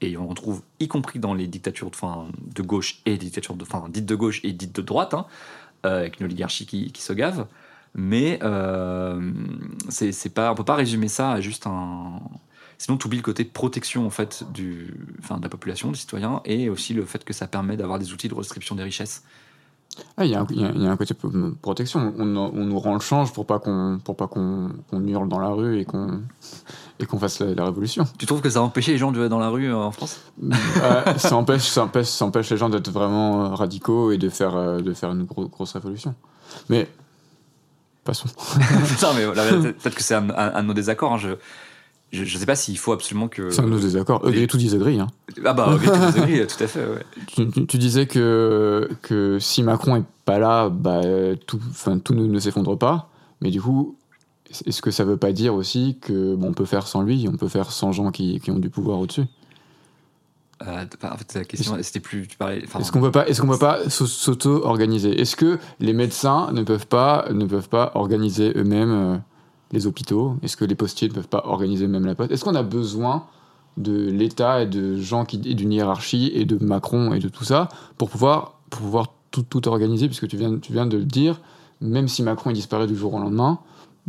Et 0.00 0.16
on 0.16 0.28
retrouve, 0.28 0.62
y 0.78 0.86
compris 0.86 1.18
dans 1.18 1.34
les 1.34 1.48
dictatures 1.48 1.90
de, 1.90 1.96
enfin, 1.96 2.28
de 2.54 2.62
gauche 2.62 3.00
et 3.04 3.10
les 3.10 3.18
dictatures 3.18 3.56
de, 3.56 3.62
enfin, 3.64 3.86
dites 3.88 4.06
de 4.06 4.14
gauche 4.14 4.40
et 4.44 4.52
dites 4.52 4.76
de 4.76 4.82
droite, 4.82 5.12
hein, 5.14 5.26
euh, 5.86 5.98
avec 6.00 6.20
une 6.20 6.26
oligarchie 6.26 6.66
qui, 6.66 6.92
qui 6.92 7.02
se 7.02 7.12
gave. 7.12 7.46
Mais 7.96 8.38
euh, 8.44 9.32
c'est 9.88 10.32
pas, 10.32 10.52
on 10.52 10.54
peut 10.54 10.64
pas 10.64 10.76
résumer 10.76 11.08
ça 11.08 11.32
à 11.32 11.40
juste 11.40 11.66
un- 11.66 12.20
Sinon, 12.78 12.96
tu 12.98 13.06
oublies 13.06 13.16
le 13.18 13.22
côté 13.24 13.44
protection 13.44 14.06
en 14.06 14.10
fait 14.10 14.44
du, 14.52 14.94
enfin, 15.18 15.38
de 15.38 15.42
la 15.42 15.48
population, 15.48 15.90
des 15.90 15.96
citoyens, 15.98 16.42
et 16.44 16.68
aussi 16.68 16.94
le 16.94 17.04
fait 17.06 17.24
que 17.24 17.32
ça 17.32 17.48
permet 17.48 17.76
d'avoir 17.76 17.98
des 17.98 18.12
outils 18.12 18.28
de 18.28 18.34
restriction 18.34 18.76
des 18.76 18.84
richesses. 18.84 19.24
Ah, 20.18 20.24
Il 20.24 20.30
y, 20.30 20.34
a 20.34 20.40
un- 20.40 20.46
il 20.50 20.60
y 20.60 20.64
a- 20.64 20.72
il 20.74 20.82
y 20.82 20.86
a 20.86 20.90
un 20.90 20.96
côté 20.96 21.14
protection. 21.62 22.12
On, 22.18 22.36
on 22.36 22.64
nous 22.64 22.78
rend 22.78 22.94
le 22.94 23.00
change 23.00 23.32
pour 23.32 23.46
pas 23.46 23.58
qu'on 23.58 23.98
pour 24.04 24.16
pas 24.16 24.26
qu'on 24.26 24.70
hurle 25.06 25.28
dans 25.28 25.38
la 25.38 25.48
rue 25.48 25.78
et 25.80 25.84
qu'on 25.84 26.20
et 26.98 27.06
qu'on 27.06 27.18
fasse 27.18 27.40
la, 27.40 27.54
la 27.54 27.64
révolution. 27.64 28.04
Tu 28.18 28.26
trouves 28.26 28.40
que 28.40 28.50
ça 28.50 28.58
a 28.58 28.62
empêché 28.62 28.92
les 28.92 28.98
gens 28.98 29.12
de 29.12 29.26
dans 29.28 29.38
la 29.38 29.48
rue 29.48 29.68
euh, 29.70 29.76
en 29.76 29.90
France? 29.92 30.20
Euh, 30.42 31.16
ça 31.18 31.36
empêche 31.36 31.62
ça 31.68 31.84
empêche 31.84 32.08
ça 32.08 32.24
empêche 32.24 32.50
les 32.50 32.56
gens 32.56 32.68
d'être 32.68 32.90
vraiment 32.90 33.44
euh, 33.44 33.48
radicaux 33.54 34.10
et 34.12 34.18
de 34.18 34.28
faire 34.28 34.54
euh, 34.56 34.80
de 34.80 34.92
faire 34.92 35.10
une 35.12 35.24
gro- 35.24 35.48
grosse 35.48 35.72
révolution. 35.72 36.14
Mais 36.68 36.88
passons. 38.04 38.28
Non, 39.02 39.08
mais 39.14 39.24
voilà, 39.26 39.42
peut-être 39.50 39.94
que 39.94 40.02
c'est 40.02 40.14
un, 40.14 40.28
un- 40.30 40.54
un 40.54 40.62
de 40.62 40.68
nos 40.68 40.74
désaccords. 40.74 41.14
hein, 41.14 41.18
Je, 41.18 41.28
je, 42.16 42.24
je 42.24 42.38
sais 42.38 42.46
pas 42.46 42.56
s'il 42.56 42.78
faut 42.78 42.92
absolument 42.92 43.28
que. 43.28 43.50
C'est 43.50 43.60
un 43.60 43.64
de 43.64 43.70
nos 43.70 43.78
désaccords. 43.78 44.26
Agree 44.26 44.46
to 44.46 44.58
disagree. 44.58 44.98
Hein. 44.98 45.06
Ah 45.44 45.52
bah, 45.52 45.72
ok, 45.74 45.82
tu 45.82 45.88
nous 45.88 46.22
agree, 46.22 46.46
tout 46.46 46.64
à 46.64 46.66
fait. 46.66 46.80
Ouais. 46.84 47.04
Tu, 47.26 47.48
tu- 47.50 47.66
tu 47.66 47.78
disais 47.78 48.06
que, 48.06 48.88
que 49.02 49.38
si 49.38 49.62
Macron 49.62 49.96
est 49.96 50.04
pas 50.24 50.38
là, 50.38 50.68
bah, 50.68 51.00
tout, 51.46 51.60
tout 52.04 52.14
ne, 52.14 52.26
ne 52.26 52.38
s'effondre 52.40 52.76
pas. 52.78 53.10
Mais 53.42 53.50
du 53.50 53.60
coup, 53.60 53.96
est-ce 54.66 54.80
que 54.82 54.90
ça 54.90 55.04
veut 55.04 55.16
pas 55.18 55.32
dire 55.32 55.54
aussi 55.54 55.98
que 56.00 56.34
bon, 56.34 56.48
on 56.48 56.52
peut 56.54 56.64
faire 56.64 56.86
sans 56.86 57.02
lui, 57.02 57.28
on 57.32 57.36
peut 57.36 57.48
faire 57.48 57.70
sans 57.70 57.92
gens 57.92 58.10
qui, 58.10 58.40
qui 58.40 58.50
ont 58.50 58.58
du 58.58 58.70
pouvoir 58.70 58.98
au-dessus? 59.00 59.24
Euh, 60.66 60.84
en 61.02 61.16
fait, 61.18 61.34
la 61.34 61.44
question, 61.44 61.76
c'était 61.82 62.00
plus. 62.00 62.26
Tu 62.26 62.36
parlais. 62.38 62.62
enfin, 62.64 62.80
Est-ce 62.80 62.90
qu'on 62.90 63.02
peut 63.02 63.10
pas, 63.10 63.28
est-ce 63.28 63.42
qu'on 63.42 63.48
peut 63.48 63.58
pas 63.58 63.90
s'au- 63.90 64.06
s'auto-organiser? 64.06 65.20
Est-ce 65.20 65.36
que 65.36 65.58
les 65.80 65.92
médecins 65.92 66.50
ne 66.52 66.62
peuvent 66.62 66.86
pas, 66.86 67.26
ne 67.30 67.44
peuvent 67.44 67.68
pas 67.68 67.92
organiser 67.94 68.52
eux-mêmes 68.56 68.90
euh, 68.90 69.16
les 69.72 69.86
hôpitaux? 69.86 70.36
Est-ce 70.42 70.56
que 70.56 70.64
les 70.64 70.74
postiers 70.74 71.08
ne 71.08 71.14
peuvent 71.14 71.28
pas 71.28 71.42
organiser 71.44 71.84
eux-mêmes 71.86 72.06
la 72.06 72.14
poste? 72.14 72.30
Est-ce 72.32 72.44
qu'on 72.44 72.54
a 72.54 72.62
besoin 72.62 73.26
de 73.76 74.10
l'État 74.10 74.62
et 74.62 74.66
de 74.66 74.96
gens 74.98 75.24
qui, 75.24 75.38
d'une 75.38 75.72
hiérarchie 75.72 76.30
et 76.34 76.44
de 76.44 76.62
Macron 76.64 77.12
et 77.12 77.18
de 77.18 77.28
tout 77.28 77.44
ça 77.44 77.68
pour 77.98 78.10
pouvoir, 78.10 78.58
pour 78.70 78.82
pouvoir 78.82 79.12
tout, 79.30 79.42
tout 79.42 79.66
organiser? 79.68 80.06
Puisque 80.06 80.28
tu 80.28 80.36
viens, 80.36 80.58
tu 80.58 80.72
viens 80.72 80.86
de 80.86 80.96
le 80.96 81.04
dire, 81.04 81.40
même 81.80 82.08
si 82.08 82.22
Macron 82.22 82.50
il 82.50 82.54
disparaît 82.54 82.86
du 82.86 82.96
jour 82.96 83.14
au 83.14 83.18
lendemain, 83.18 83.58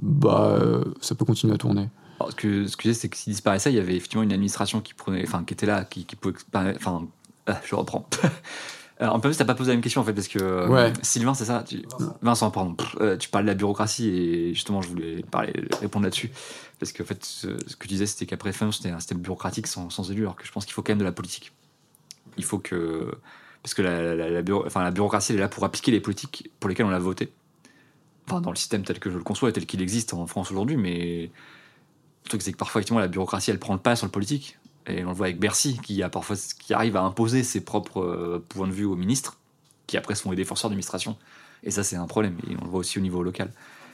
bah, 0.01 0.57
euh, 0.61 0.83
ça 1.01 1.15
peut 1.15 1.25
continuer 1.25 1.53
à 1.53 1.57
tourner. 1.57 1.89
Ce 2.29 2.35
que, 2.35 2.67
ce 2.67 2.77
que 2.77 2.93
c'est 2.93 3.09
que 3.09 3.17
s'il 3.17 3.33
disparaissait, 3.33 3.71
il 3.71 3.75
y 3.75 3.79
avait 3.79 3.95
effectivement 3.95 4.23
une 4.23 4.33
administration 4.33 4.81
qui 4.81 4.93
prenait, 4.93 5.25
qui 5.45 5.53
était 5.53 5.65
là, 5.65 5.85
qui, 5.85 6.03
pouvait, 6.15 6.35
enfin, 6.75 7.07
ah, 7.45 7.59
je 7.63 7.75
reprends. 7.75 8.07
Alors, 8.99 9.13
en 9.15 9.19
plus, 9.19 9.37
t'as 9.37 9.45
pas 9.45 9.53
posé 9.53 9.69
la 9.69 9.75
même 9.75 9.83
question 9.83 10.01
en 10.01 10.03
fait, 10.03 10.13
parce 10.13 10.27
que 10.27 10.39
euh, 10.41 10.67
Ouais. 10.69 10.93
Sylvain, 11.03 11.33
c'est 11.35 11.45
ça 11.45 11.63
tu- 11.67 11.83
Vincent, 12.21 12.49
pardon. 12.49 12.73
Pff, 12.73 12.95
euh, 12.99 13.15
tu 13.17 13.29
parles 13.29 13.45
de 13.45 13.49
la 13.51 13.55
bureaucratie 13.55 14.09
et 14.09 14.53
justement, 14.55 14.81
je 14.81 14.89
voulais 14.89 15.21
parler, 15.29 15.53
répondre 15.81 16.03
là-dessus. 16.05 16.31
Parce 16.79 16.91
qu'en 16.93 17.03
fait, 17.05 17.23
ce, 17.23 17.47
ce 17.67 17.75
que 17.75 17.83
tu 17.83 17.89
disais, 17.89 18.07
c'était 18.07 18.25
qu'après 18.25 18.51
fin, 18.53 18.71
c'était 18.71 18.89
un 18.89 18.99
système 18.99 19.19
bureaucratique 19.19 19.67
sans, 19.67 19.89
sans 19.91 20.09
élu, 20.11 20.21
alors 20.23 20.35
que 20.35 20.45
je 20.45 20.51
pense 20.51 20.65
qu'il 20.65 20.73
faut 20.73 20.81
quand 20.81 20.91
même 20.91 20.99
de 20.99 21.03
la 21.03 21.11
politique. 21.11 21.51
Il 22.37 22.43
faut 22.43 22.57
que. 22.59 23.11
Parce 23.63 23.73
que 23.73 23.81
la, 23.81 24.15
la- 24.15 24.29
la 24.29 24.41
bureau- 24.41 24.63
enfin, 24.65 24.83
la 24.83 24.91
bureaucratie, 24.91 25.31
elle 25.31 25.37
est 25.39 25.41
là 25.41 25.47
pour 25.49 25.63
appliquer 25.63 25.91
les 25.91 25.99
politiques 25.99 26.49
pour 26.59 26.67
lesquelles 26.69 26.85
on 26.85 26.91
a 26.91 26.99
voté. 26.99 27.31
Enfin, 28.27 28.41
dans 28.41 28.49
le 28.51 28.55
système 28.55 28.83
tel 28.83 28.99
que 28.99 29.09
je 29.11 29.17
le 29.17 29.23
conçois 29.23 29.49
et 29.49 29.53
tel 29.53 29.65
qu'il 29.65 29.81
existe 29.81 30.13
en 30.13 30.25
France 30.27 30.51
aujourd'hui, 30.51 30.75
mais 30.77 31.29
le 32.25 32.29
truc, 32.29 32.41
c'est 32.41 32.51
que 32.51 32.57
parfois, 32.57 32.79
effectivement, 32.81 32.99
la 32.99 33.07
bureaucratie, 33.07 33.51
elle 33.51 33.59
prend 33.59 33.73
le 33.73 33.79
pas 33.79 33.95
sur 33.95 34.05
le 34.07 34.11
politique. 34.11 34.57
Et 34.89 35.03
on 35.03 35.09
le 35.09 35.13
voit 35.15 35.25
avec 35.27 35.39
Bercy, 35.39 35.79
qui, 35.83 36.01
a 36.03 36.09
parfois, 36.09 36.35
qui 36.59 36.73
arrive 36.73 36.95
à 36.95 37.01
imposer 37.03 37.43
ses 37.43 37.61
propres 37.61 38.01
euh, 38.01 38.43
points 38.49 38.67
de 38.67 38.71
vue 38.73 38.85
aux 38.85 38.95
ministres, 38.95 39.37
qui 39.85 39.97
après 39.97 40.15
sont 40.15 40.29
les 40.31 40.37
défenseurs 40.37 40.69
d'administration. 40.69 41.17
Et 41.63 41.71
ça, 41.71 41.83
c'est 41.83 41.95
un 41.95 42.07
problème. 42.07 42.37
Et 42.49 42.55
on 42.61 42.63
le 42.65 42.69
voit 42.69 42.79
aussi 42.79 42.97
au 42.97 43.01
niveau 43.01 43.23
local. 43.23 43.51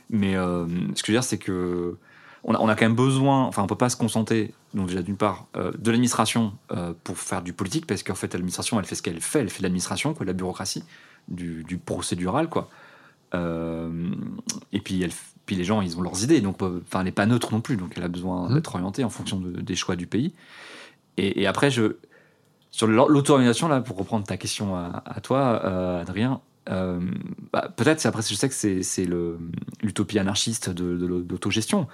Mais 0.09 0.35
euh, 0.35 0.65
ce 0.95 1.01
que 1.01 1.07
je 1.07 1.11
veux 1.11 1.17
dire, 1.17 1.23
c'est 1.23 1.37
que 1.37 1.97
on 2.45 2.53
a, 2.53 2.59
on 2.59 2.67
a 2.67 2.75
quand 2.75 2.85
même 2.85 2.95
besoin, 2.95 3.43
enfin, 3.45 3.63
on 3.63 3.67
peut 3.67 3.75
pas 3.77 3.87
se 3.89 3.95
concentrer, 3.95 4.53
donc 4.73 4.87
déjà 4.87 5.01
d'une 5.01 5.15
part, 5.15 5.47
euh, 5.55 5.71
de 5.79 5.91
l'administration 5.91 6.51
euh, 6.73 6.93
pour 7.05 7.17
faire 7.17 7.41
du 7.41 7.53
politique, 7.53 7.87
parce 7.87 8.03
qu'en 8.03 8.15
fait, 8.15 8.33
l'administration, 8.33 8.77
elle 8.79 8.85
fait 8.85 8.95
ce 8.95 9.01
qu'elle 9.01 9.21
fait, 9.21 9.39
elle 9.39 9.49
fait 9.49 9.59
de 9.59 9.63
l'administration, 9.63 10.13
quoi, 10.13 10.25
de 10.25 10.29
la 10.29 10.33
bureaucratie, 10.33 10.83
du, 11.29 11.63
du 11.63 11.77
procédural, 11.77 12.49
quoi. 12.49 12.69
Et 14.71 14.79
puis, 14.79 15.01
elle, 15.01 15.11
puis 15.45 15.55
les 15.55 15.63
gens, 15.63 15.81
ils 15.81 15.97
ont 15.97 16.01
leurs 16.01 16.23
idées, 16.23 16.41
donc 16.41 16.61
enfin, 16.61 16.99
elle 16.99 17.05
n'est 17.05 17.11
pas 17.11 17.25
neutre 17.25 17.51
non 17.53 17.61
plus, 17.61 17.77
donc 17.77 17.93
elle 17.95 18.03
a 18.03 18.07
besoin 18.07 18.47
Mhm. 18.49 18.55
d'être 18.55 18.75
orientée 18.75 19.03
en 19.03 19.09
fonction 19.09 19.39
de- 19.39 19.61
des 19.61 19.75
choix 19.75 19.95
du 19.95 20.05
pays. 20.07 20.33
Et, 21.17 21.45
après, 21.47 21.69
je, 21.69 21.97
sur 22.71 22.87
l'au- 22.87 23.07
l'auto-organisation, 23.07 23.67
là, 23.67 23.81
pour 23.81 23.97
reprendre 23.97 24.25
ta 24.25 24.37
question 24.37 24.75
à, 24.75 25.19
toi, 25.21 25.61
euh, 25.63 26.01
Adrien, 26.01 26.41
euh, 26.69 26.99
bah, 27.51 27.71
peut-être, 27.75 27.99
c'est- 27.99 28.07
après, 28.07 28.23
je 28.23 28.33
sais 28.35 28.49
que 28.49 28.55
c'est 28.55 28.83
c'est 28.83 29.05
l'utopie 29.81 30.17
anarchiste 30.19 30.69
de, 30.69 30.97
de 30.97 31.05
l'au- 31.05 31.21
d'autogestion, 31.21 31.87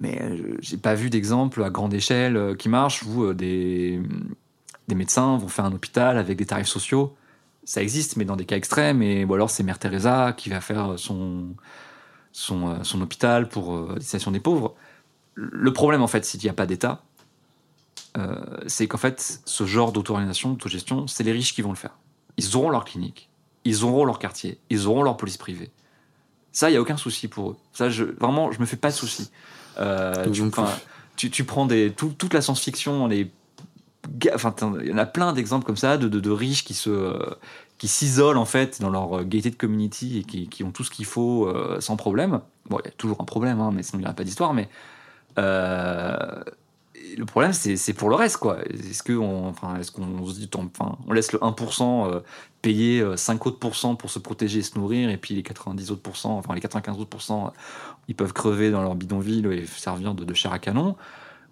mais 0.00 0.20
euh, 0.22 0.56
j'ai 0.60 0.76
pas 0.76 0.94
vu 0.94 1.10
d'exemple 1.10 1.62
à 1.62 1.70
grande 1.70 1.94
échelle 1.94 2.36
euh, 2.36 2.54
qui 2.54 2.68
marche 2.68 3.02
où 3.04 3.32
des, 3.34 4.00
des 4.88 4.94
médecins 4.94 5.36
vont 5.38 5.48
faire 5.48 5.64
un 5.66 5.72
hôpital 5.72 6.18
avec 6.18 6.36
des 6.38 6.46
tarifs 6.46 6.66
sociaux. 6.68 7.16
Ça 7.64 7.82
existe, 7.82 8.16
mais 8.16 8.24
dans 8.24 8.36
des 8.36 8.46
cas 8.46 8.56
extrêmes, 8.56 9.02
et, 9.02 9.24
ou 9.24 9.34
alors 9.34 9.50
c'est 9.50 9.62
Mère 9.62 9.78
Teresa 9.78 10.32
qui 10.36 10.50
va 10.50 10.60
faire 10.60 10.98
son, 10.98 11.54
son, 12.32 13.00
hôpital 13.00 13.48
pour 13.48 13.74
euh, 13.74 13.94
destination 13.96 14.30
des 14.30 14.40
pauvres. 14.40 14.74
Le 15.34 15.72
problème, 15.72 16.02
en 16.02 16.06
fait, 16.06 16.24
s'il 16.24 16.40
n'y 16.42 16.48
a 16.48 16.52
pas 16.54 16.66
d'État, 16.66 17.02
c'est 18.66 18.86
qu'en 18.88 18.98
fait, 18.98 19.40
ce 19.44 19.64
genre 19.66 19.92
d'auto-organisation, 19.92 20.50
d'autogestion, 20.50 21.06
c'est 21.06 21.22
les 21.24 21.32
riches 21.32 21.54
qui 21.54 21.62
vont 21.62 21.70
le 21.70 21.76
faire. 21.76 21.96
Ils 22.36 22.56
auront 22.56 22.70
leur 22.70 22.84
clinique, 22.84 23.28
ils 23.64 23.84
auront 23.84 24.04
leur 24.04 24.18
quartier, 24.18 24.58
ils 24.70 24.86
auront 24.86 25.02
leur 25.02 25.16
police 25.16 25.36
privée. 25.36 25.70
Ça, 26.52 26.68
il 26.68 26.72
n'y 26.72 26.78
a 26.78 26.80
aucun 26.80 26.96
souci 26.96 27.28
pour 27.28 27.50
eux. 27.50 27.56
Ça, 27.72 27.90
je, 27.90 28.04
vraiment, 28.04 28.50
je 28.50 28.60
me 28.60 28.66
fais 28.66 28.76
pas 28.76 28.90
de 28.90 28.94
souci. 28.94 29.30
Euh, 29.78 30.28
tu, 31.16 31.44
prends 31.44 31.66
des, 31.66 31.92
tout- 31.92 32.14
toute 32.16 32.34
la 32.34 32.42
science-fiction, 32.42 33.06
les 33.06 33.30
enfin, 34.34 34.54
il 34.80 34.88
y 34.88 34.92
en 34.92 34.98
a 34.98 35.06
plein 35.06 35.32
d'exemples 35.32 35.64
comme 35.66 35.76
ça 35.76 35.96
de, 35.98 36.08
de, 36.08 36.18
de 36.20 36.30
riches 36.30 36.64
qui 36.64 36.74
se 36.74 36.90
euh, 36.90 37.18
qui 37.78 37.86
s'isolent 37.86 38.38
en 38.38 38.46
fait 38.46 38.80
dans 38.80 38.90
leur 38.90 39.18
euh, 39.20 39.24
gated 39.24 39.56
community 39.56 40.18
et 40.18 40.24
qui, 40.24 40.48
qui 40.48 40.64
ont 40.64 40.72
tout 40.72 40.84
ce 40.84 40.90
qu'il 40.90 41.04
faut 41.04 41.46
euh, 41.46 41.80
sans 41.80 41.96
problème. 41.96 42.40
Bon, 42.68 42.78
il 42.82 42.86
y 42.86 42.88
a 42.88 42.92
toujours 42.92 43.20
un 43.20 43.24
problème, 43.24 43.60
hein, 43.60 43.70
mais 43.72 43.82
sinon 43.82 43.98
il 43.98 44.02
n'y 44.02 44.06
aurait 44.06 44.16
pas 44.16 44.24
d'histoire. 44.24 44.54
Mais 44.54 44.68
euh, 45.38 46.42
le 47.16 47.24
problème, 47.24 47.52
c'est 47.52 47.92
pour 47.92 48.08
le 48.08 48.14
reste, 48.14 48.36
quoi. 48.36 48.58
Est-ce 48.68 49.02
qu'on 49.02 49.54
se 50.26 50.38
dit, 50.38 50.50
on 51.06 51.12
laisse 51.12 51.32
le 51.32 51.38
1% 51.38 52.06
euh, 52.06 52.20
payer 52.62 53.00
euh, 53.00 53.16
5 53.16 53.46
autres 53.46 53.58
pourcents 53.58 53.96
pour 53.96 54.10
se 54.10 54.18
protéger 54.18 54.60
et 54.60 54.62
se 54.62 54.78
nourrir, 54.78 55.10
et 55.10 55.16
puis 55.16 55.34
les 55.34 55.42
90 55.42 55.90
autres 55.90 56.02
pourcents, 56.02 56.38
enfin 56.38 56.54
les 56.54 56.60
95 56.60 56.98
autres 56.98 57.10
pourcents, 57.10 57.46
euh, 57.46 57.50
ils 58.08 58.14
peuvent 58.14 58.32
crever 58.32 58.70
dans 58.70 58.82
leur 58.82 58.94
bidonville 58.94 59.46
et 59.46 59.66
servir 59.66 60.14
de, 60.14 60.24
de 60.24 60.34
chair 60.34 60.52
à 60.52 60.58
canon? 60.58 60.96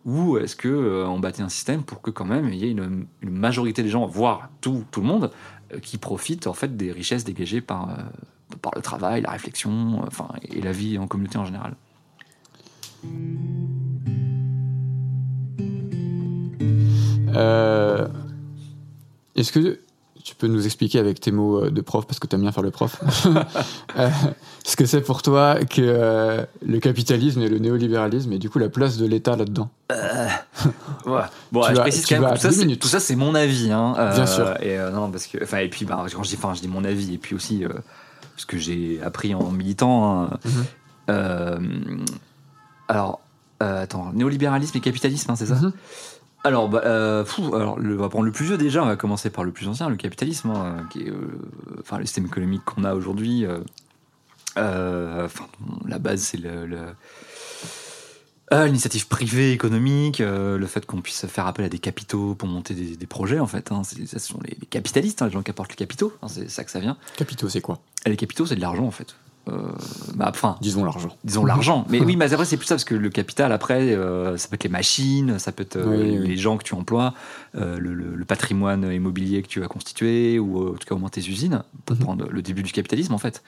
Ou 0.04 0.38
est-ce 0.38 0.56
que 0.56 0.68
euh, 0.68 1.18
bâtit 1.18 1.42
un 1.42 1.48
système 1.48 1.82
pour 1.82 2.00
que 2.00 2.11
quand 2.11 2.24
même 2.24 2.48
il 2.48 2.54
y 2.54 2.64
ait 2.66 2.70
une, 2.70 3.06
majorité 3.22 3.82
des 3.82 3.88
gens, 3.88 4.06
voire 4.06 4.48
tout, 4.61 4.84
le 4.96 5.02
monde, 5.02 5.30
euh, 5.74 5.80
qui 5.80 5.98
profitent 5.98 6.46
en 6.46 6.54
fait 6.54 6.76
des 6.76 6.92
richesses 6.92 7.24
dégagées 7.24 7.61
par, 7.61 7.90
euh, 7.90 8.02
le 8.74 8.80
travail, 8.80 9.22
la 9.22 9.30
réflexion, 9.30 10.00
euh, 10.02 10.06
enfin 10.06 10.28
et 10.42 10.61
la 10.61 10.72
vie 10.72 10.98
en 10.98 11.06
communauté 11.06 11.38
en 11.38 11.44
général? 11.44 11.74
Euh, 17.34 18.06
Est-ce 19.36 19.52
que 19.52 19.78
tu 20.24 20.34
peux 20.34 20.46
nous 20.48 20.66
expliquer 20.66 20.98
avec 20.98 21.20
tes 21.20 21.30
mots 21.32 21.64
euh, 21.64 21.70
de 21.70 21.80
prof, 21.80 22.06
parce 22.06 22.18
que 22.18 22.26
tu 22.26 22.34
aimes 22.34 22.42
bien 22.42 22.52
faire 22.52 22.62
le 22.62 22.70
prof, 22.70 23.00
euh, 23.96 24.10
ce 24.64 24.76
que 24.76 24.84
c'est 24.84 25.00
pour 25.00 25.22
toi 25.22 25.56
que 25.64 25.80
euh, 25.80 26.44
le 26.66 26.78
capitalisme 26.80 27.40
et 27.40 27.48
le 27.48 27.58
néolibéralisme 27.58 28.32
et 28.32 28.38
du 28.38 28.50
coup 28.50 28.58
la 28.58 28.68
place 28.68 28.98
de 28.98 29.06
l'État 29.06 29.36
là-dedans 29.36 29.70
Ouais. 31.06 31.22
Bon, 31.52 31.62
Tu 31.62 31.70
je 31.70 31.74
vas- 31.76 31.80
précise 31.82 32.04
quand 32.04 32.20
même 32.20 32.30
tout 32.78 32.88
ça, 32.88 33.00
c'est- 33.00 33.16
mon 33.16 33.34
avis. 33.34 33.70
Hein, 33.72 33.94
Bien 34.14 34.26
sûr. 34.26 34.54
Et 34.62 34.76
non, 34.92 35.10
parce 35.10 35.26
que, 35.26 35.38
et 35.38 35.68
puis, 35.70 35.84
bah, 35.86 36.04
quand 36.14 36.22
je 36.22 36.28
dis, 36.30 36.38
je 36.54 36.60
dis 36.60 36.68
mon 36.68 36.84
avis, 36.84 37.14
et 37.14 37.18
puis 37.18 37.34
aussi 37.34 37.64
ce 38.36 38.44
que 38.44 38.58
j'ai 38.58 39.00
appris 39.02 39.34
en 39.34 39.50
militant. 39.50 40.24
hein, 40.24 40.38
Mhm. 41.08 42.04
alors, 42.88 43.20
attends, 43.60 44.12
néolibéralisme 44.12 44.76
et 44.76 44.80
capitalisme, 44.80 45.30
hein, 45.30 45.36
c'est 45.36 45.46
ça 45.46 45.54
Mhm. 45.54 45.72
Alors, 46.44 46.68
bah, 46.68 46.83
euh, 46.85 47.24
fou, 47.24 47.55
alors 47.55 47.79
le, 47.79 47.96
on 47.98 48.01
va 48.01 48.09
prendre 48.09 48.24
le 48.24 48.33
plus 48.33 48.44
vieux 48.46 48.59
déjà. 48.59 48.83
On 48.83 48.87
va 48.87 48.96
commencer 48.96 49.29
par 49.31 49.44
le 49.44 49.51
plus 49.53 49.68
ancien, 49.68 49.88
le 49.88 49.96
capitalisme, 49.96 50.51
hein, 50.51 50.87
qui 50.90 51.03
est, 51.03 51.11
euh, 51.11 51.40
enfin, 51.81 51.98
le 51.98 52.05
système 52.07 52.27
économique 52.27 52.64
qu'on 52.64 52.85
a 52.85 52.94
aujourd'hui. 52.94 53.44
euh, 54.57 55.24
enfin, 55.27 55.46
la 55.87 55.98
base, 55.98 56.20
c'est 56.22 56.38
le- 56.38 56.66
le 56.66 56.79
L'initiative 58.51 59.09
privée 59.09 59.53
économique, 59.53 60.22
euh, 60.22 60.57
le 60.57 60.66
fait 60.66 60.87
qu'on 60.87 61.03
puisse 61.03 61.27
faire 61.27 61.46
appel 61.46 61.66
à 61.66 61.68
des 61.68 61.79
capitaux 61.79 62.35
pour 62.35 62.48
monter 62.48 62.72
des, 62.72 62.96
des 62.96 63.07
projets, 63.07 63.40
en 63.40 63.46
fait. 63.46 63.70
Hein, 63.72 63.83
ce 63.85 64.18
sont 64.18 64.40
les, 64.42 64.57
les 64.59 64.66
capitalistes, 64.66 65.20
hein, 65.20 65.27
les 65.27 65.33
gens 65.33 65.42
qui 65.42 65.51
apportent 65.51 65.68
les 65.72 65.77
capitaux. 65.77 66.14
hein, 66.22 66.29
c'est 66.29 66.48
ça 66.48 66.64
que 66.64 66.70
ça 66.70 66.81
vient. 66.81 66.96
Capitaux, 67.18 67.51
c'est 67.51 67.61
quoi? 67.61 67.79
Les 68.07 68.16
capitaux, 68.16 68.46
c'est 68.46 68.57
de 68.57 68.62
l'argent, 68.62 68.87
en 68.87 68.90
fait. 68.90 69.16
Euh, 69.48 69.72
bah, 70.14 70.26
enfin, 70.28 70.56
Disons 70.61 70.84
l'argent. 70.84 71.08
disons 71.24 71.44
l'argent. 71.44 71.84
Mais 71.88 72.00
oui, 72.04 72.16
mais 72.16 72.32
après, 72.32 72.44
c'est 72.44 72.56
plus 72.56 72.66
ça, 72.66 72.74
parce 72.74 72.84
que 72.84 72.94
le 72.94 73.08
capital, 73.11 73.50
après, 73.52 73.94
euh, 73.94 74.37
ça 74.37 74.48
peut 74.48 74.54
être 74.54 74.64
les 74.64 74.70
machines, 74.70 75.38
ça 75.38 75.52
peut 75.52 75.62
être 75.62 75.76
euh, 75.76 75.87
Oui, 75.88 76.18
oui. 76.20 76.28
les 76.28 76.37
gens 76.37 76.56
que 76.56 76.64
tu 76.64 76.74
emploies, 76.74 77.14
le, 77.54 77.78
le- 77.78 78.14
le 78.14 78.24
patrimoine 78.24 78.84
immobilier 78.92 79.42
que 79.42 79.48
tu 79.48 79.62
as 79.64 79.68
constitué, 79.68 80.38
ou 80.38 80.68
en 80.70 80.72
tout 80.72 80.87
cas 80.87 80.94
au 80.94 80.98
moins 80.98 81.08
tes 81.08 81.20
usines, 81.26 81.62
pour 81.87 81.96
Mhm. 81.96 82.02
prendre 82.02 82.28
le 82.30 82.42
début 82.42 82.62
du 82.62 82.72
capitalisme, 82.72 83.14
en 83.14 83.18
fait. 83.18 83.42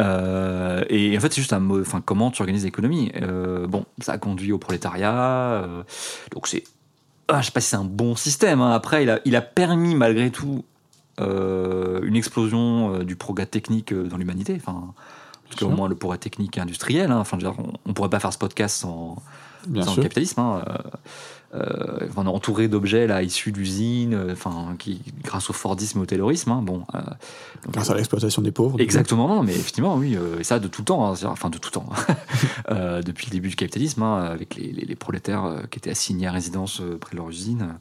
Euh, 0.00 0.84
et 0.88 1.16
en 1.16 1.20
fait, 1.20 1.32
c'est 1.32 1.40
juste 1.40 1.52
un 1.52 1.58
mot. 1.60 1.80
Enfin, 1.80 2.00
comment 2.00 2.30
tu 2.30 2.40
organises 2.42 2.64
l'économie 2.64 3.10
Euh, 3.20 3.66
Bon, 3.66 3.84
ça 4.00 4.12
a 4.12 4.18
conduit 4.18 4.52
au 4.52 4.58
prolétariat. 4.58 5.12
euh, 5.64 5.82
donc 6.32 6.46
c'est. 6.46 6.64
Ah, 7.26 7.40
je 7.40 7.46
sais 7.46 7.52
pas 7.52 7.60
si 7.60 7.70
c'est 7.70 7.76
un 7.76 7.84
bon 7.84 8.14
système. 8.16 8.60
hein. 8.60 8.70
Après, 8.70 9.02
il 9.02 9.10
a, 9.10 9.18
il 9.24 9.36
a 9.36 9.40
permis 9.42 9.94
malgré 9.94 10.30
tout 10.30 10.64
une 11.18 12.16
explosion 12.16 12.94
euh, 12.94 13.04
du 13.04 13.16
progrès 13.16 13.46
technique 13.46 13.92
euh, 13.92 14.04
dans 14.08 14.16
l'humanité. 14.16 14.54
Enfin, 14.56 14.72
en 14.72 15.50
tout 15.50 15.58
cas, 15.58 15.66
au 15.66 15.70
moins 15.76 15.88
le 15.88 15.94
progrès 15.94 16.18
technique 16.18 16.58
et 16.58 16.60
industriel. 16.60 17.10
hein. 17.10 17.18
Enfin, 17.20 17.36
dire, 17.38 17.54
on, 17.58 17.72
on 17.86 17.92
pourrait 17.94 18.10
pas 18.10 18.20
faire 18.20 18.32
ce 18.32 18.38
podcast 18.38 18.76
sans, 18.80 19.16
le 19.68 19.82
capitalisme. 20.02 20.40
hein. 20.40 20.62
Euh, 20.68 20.78
euh, 21.54 22.06
on 22.16 22.26
est 22.26 22.28
entouré 22.28 22.68
d'objets 22.68 23.06
là 23.06 23.22
issus 23.22 23.52
d'usines, 23.52 24.12
euh, 24.12 24.32
enfin 24.34 24.74
qui 24.78 25.00
grâce 25.24 25.48
au 25.48 25.54
Fordisme 25.54 25.98
et 25.98 26.02
au 26.02 26.04
Taylorisme. 26.04 26.50
hein, 26.52 26.60
bon, 26.62 26.82
euh, 26.94 26.98
donc, 27.64 27.72
Grâce 27.72 27.88
à 27.88 27.94
l'exploitation 27.94 28.42
des 28.42 28.52
pauvres. 28.52 28.78
Exactement, 28.78 29.28
non, 29.28 29.42
mais 29.42 29.52
effectivement, 29.52 29.96
oui, 29.96 30.14
euh, 30.14 30.38
et 30.40 30.44
ça 30.44 30.58
de 30.58 30.68
tout 30.68 30.82
temps, 30.82 31.10
hein, 31.10 31.14
enfin 31.24 31.48
de 31.48 31.56
tout 31.56 31.70
temps, 31.70 31.86
Euh, 32.70 33.00
depuis 33.00 33.26
le 33.28 33.30
début 33.32 33.48
du 33.48 33.56
capitalisme, 33.56 34.02
hein, 34.02 34.18
avec 34.24 34.54
les, 34.56 34.72
les- 34.72 34.84
les 34.84 34.94
prolétaires 34.94 35.44
euh, 35.46 35.62
qui 35.70 35.78
étaient 35.78 35.90
assignés 35.90 36.26
à 36.26 36.32
résidence 36.32 36.82
euh, 36.82 36.98
près 36.98 37.12
de 37.12 37.16
leur 37.16 37.30
usine, 37.30 37.62
euh, 37.62 37.78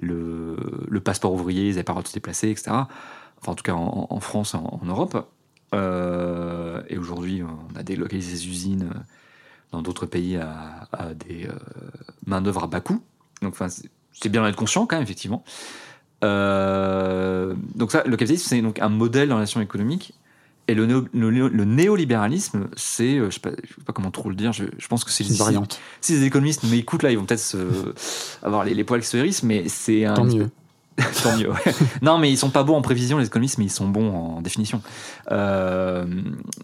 le, 0.00 1.00
passeport 1.04 1.32
ouvrier, 1.32 1.68
ils 1.68 1.70
n'avaient 1.70 1.82
pas 1.82 1.92
le 1.92 1.94
droit 1.94 2.02
de 2.02 2.08
se 2.08 2.14
déplacer, 2.14 2.50
etc. 2.50 2.70
Enfin, 3.40 3.52
en 3.52 3.54
tout 3.54 3.62
cas, 3.62 3.74
en, 3.74 4.20
France 4.20 4.54
en, 4.54 4.80
Europe. 4.84 5.28
Euh, 5.72 6.82
et 6.88 6.98
aujourd'hui, 6.98 7.42
on 7.42 7.78
a 7.78 7.82
délocalisé 7.82 8.36
ces 8.36 8.48
usines 8.48 8.90
euh, 8.92 8.98
dans 9.70 9.82
d'autres 9.82 10.04
pays 10.06 10.36
à, 10.36 11.14
des 11.14 11.46
euh, 11.46 11.52
main-d'œuvre 12.26 12.64
à 12.64 12.66
bas 12.66 12.80
coût. 12.80 13.02
Donc, 13.40 13.52
enfin, 13.52 13.68
c'est 13.68 13.88
c'est 14.12 14.28
bien 14.28 14.42
d'en 14.42 14.48
être 14.48 14.56
conscient, 14.56 14.86
quand 14.86 14.96
même, 14.96 15.02
effectivement. 15.02 15.44
Euh, 16.22 17.54
donc 17.74 17.92
ça, 17.92 18.02
le 18.04 18.16
capitalisme, 18.16 18.46
c'est 18.48 18.60
donc 18.60 18.78
un 18.78 18.88
modèle 18.88 19.28
de 19.28 19.34
relation 19.34 19.60
économique. 19.60 20.14
Et 20.70 20.74
le, 20.74 20.86
néo- 20.86 21.06
le 21.12 21.30
néo- 21.30 21.48
le 21.48 21.64
néolibéralisme, 21.64 22.68
c'est, 22.76 23.18
euh, 23.18 23.26
je 23.30 23.34
sais 23.34 23.40
pas, 23.40 23.50
je 23.62 23.68
sais 23.74 23.84
pas 23.84 23.92
comment 23.92 24.10
trop 24.10 24.28
le 24.28 24.36
dire. 24.36 24.52
Je, 24.52 24.64
je 24.78 24.88
pense 24.88 25.04
que 25.04 25.10
c'est 25.10 25.24
C'est 25.24 25.30
une 25.30 25.36
variante. 25.38 25.80
Si 26.00 26.12
les 26.12 26.24
économistes 26.24 26.62
m'écoutent 26.64 27.02
là, 27.02 27.10
ils 27.10 27.18
vont 27.18 27.24
peut-être 27.24 27.56
avoir 28.42 28.64
les, 28.64 28.74
les 28.74 28.84
poils 28.84 29.00
qui 29.00 29.06
se 29.06 29.16
hérissent, 29.16 29.42
mais 29.42 29.68
c'est 29.68 30.04
un. 30.04 30.14
Tant 30.14 30.24
mieux. 30.24 30.48
Tant 31.22 31.36
mieux. 31.38 31.50
ouais. 31.50 31.56
non, 32.02 32.18
mais 32.18 32.30
ils 32.30 32.36
sont 32.36 32.50
pas 32.50 32.62
bons 32.62 32.76
en 32.76 32.82
prévision, 32.82 33.16
les 33.18 33.26
économistes, 33.26 33.56
mais 33.58 33.64
ils 33.64 33.70
sont 33.70 33.88
bons 33.88 34.10
en 34.12 34.42
définition. 34.42 34.82
Euh, 35.30 36.04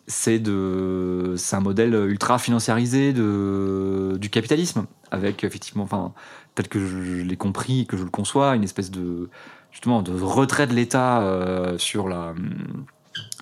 c'est 0.06 0.38
de, 0.38 1.34
c'est 1.36 1.56
un 1.56 1.60
modèle 1.60 1.94
ultra 1.94 2.38
financiarisé 2.38 3.12
de 3.14 4.18
du 4.20 4.28
capitalisme, 4.28 4.86
avec 5.10 5.42
effectivement, 5.42 5.84
enfin, 5.84 6.12
tel 6.54 6.68
que 6.68 6.78
je, 6.78 7.22
l'ai 7.22 7.36
compris, 7.36 7.86
que 7.86 7.96
je 7.96 8.04
le 8.04 8.10
conçois, 8.10 8.56
une 8.56 8.64
espèce 8.64 8.90
de 8.90 9.30
justement 9.72 10.02
de 10.02 10.12
retrait 10.12 10.66
de 10.66 10.74
l'État 10.74 11.22
euh, 11.22 11.78
sur 11.78 12.08
la 12.08 12.34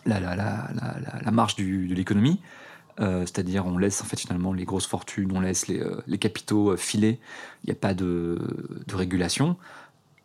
la, 0.07 0.21
la, 0.21 0.37
la, 0.37 0.69
la, 1.31 1.47
du- 1.57 1.89
de 1.89 1.95
l'économie. 1.95 2.41
Euh, 3.01 3.23
c'est-à-dire 3.23 3.67
on 3.67 3.77
laisse 3.77 4.01
en 4.03 4.05
fait 4.05 4.21
finalement 4.21 4.53
les 4.53 4.65
grosses 4.65 4.87
fortunes, 4.87 5.33
on 5.35 5.41
laisse 5.41 5.67
les, 5.67 5.81
euh, 5.81 6.01
les 6.07 6.19
capitaux 6.19 6.71
euh, 6.71 6.77
filer, 6.77 7.19
il 7.65 7.67
n'y 7.67 7.73
a 7.73 7.75
pas 7.75 7.93
de, 7.93 8.39
de 8.87 8.95
régulation. 8.95 9.57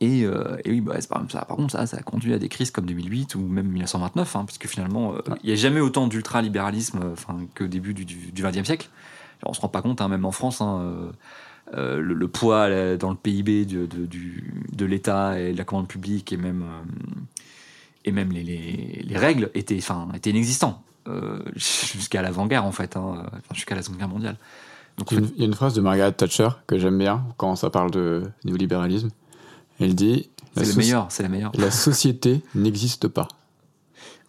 Et, 0.02 0.24
euh, 0.24 0.56
et 0.64 0.72
oui, 0.72 0.82
bah, 0.82 0.96
ça, 1.02 1.44
par 1.46 1.58
contre, 1.58 1.72
ça, 1.72 1.86
ça 1.88 1.98
a 1.98 2.02
conduit 2.02 2.34
à 2.34 2.40
des 2.40 2.48
crises 2.48 2.72
comme 2.72 2.86
2008 2.86 3.36
ou 3.36 3.40
même 3.42 3.68
1929, 3.68 4.36
hein, 4.36 4.46
puisque 4.46 4.68
finalement, 4.68 5.14
euh, 5.16 5.20
il 5.44 5.48
n'y 5.48 5.54
a 5.54 5.56
jamais 5.56 5.82
autant 5.82 6.08
d'ultralibéralisme 6.08 7.16
qu'au 7.58 7.68
début 7.68 7.94
du, 7.94 8.06
20e 8.06 8.64
siècle. 8.64 8.88
Alors, 9.42 9.52
on 9.52 9.54
se 9.54 9.62
rend 9.62 9.68
pas 9.68 9.82
compte, 9.82 10.00
hein, 10.00 10.08
même 10.08 10.24
en 10.26 10.32
France, 10.32 10.62
hein, 10.62 11.12
euh, 11.74 12.00
le, 12.00 12.14
le 12.14 12.28
poids 12.28 12.96
dans 12.98 13.10
le 13.10 13.16
PIB 13.18 13.66
de, 13.66 13.86
de, 13.86 14.06
du- 14.06 14.64
de 14.72 14.86
l'État 14.86 15.40
et 15.40 15.54
de 15.54 15.58
la 15.58 15.64
commande 15.66 15.88
publique 15.88 16.32
et 16.32 16.38
même, 16.38 16.64
euh, 16.64 17.20
et 18.06 18.12
même 18.12 18.32
les, 18.32 18.44
les, 18.44 19.04
les 19.06 19.18
règles 19.18 19.50
étaient, 19.54 19.78
enfin, 19.78 20.08
étaient 20.16 20.30
inexistants. 20.32 20.82
euh, 21.08 21.40
jusqu'à 21.56 22.22
l'avant-guerre, 22.22 22.66
en 22.66 22.72
fait, 22.72 22.96
hein, 22.98 23.24
jusqu'à 23.54 23.76
la 23.76 23.82
Seconde 23.82 23.98
Guerre 24.00 24.08
mondiale. 24.10 24.38
Donc, 24.98 25.12
Il 25.12 25.16
y, 25.16 25.18
a 25.18 25.24
une, 25.24 25.32
il 25.36 25.40
y 25.40 25.44
a 25.44 25.46
une 25.46 25.54
phrase 25.54 25.74
de 25.74 25.82
Margaret 25.82 26.12
Thatcher 26.12 26.50
que 26.68 26.78
j'aime 26.78 26.98
bien 26.98 27.24
quand 27.38 27.56
ça 27.56 27.70
parle 27.70 27.90
de 27.92 28.24
néolibéralisme. 28.44 29.10
Elle 29.80 29.96
dit 29.96 30.30
c'est 30.56 30.62
le 30.66 30.66
soci- 30.72 30.78
meilleur, 30.78 31.06
c'est 31.10 31.24
la 31.24 31.30
meilleure. 31.30 31.52
la 31.58 31.72
société 31.72 32.42
n'existe 32.56 33.08
pas. 33.08 33.28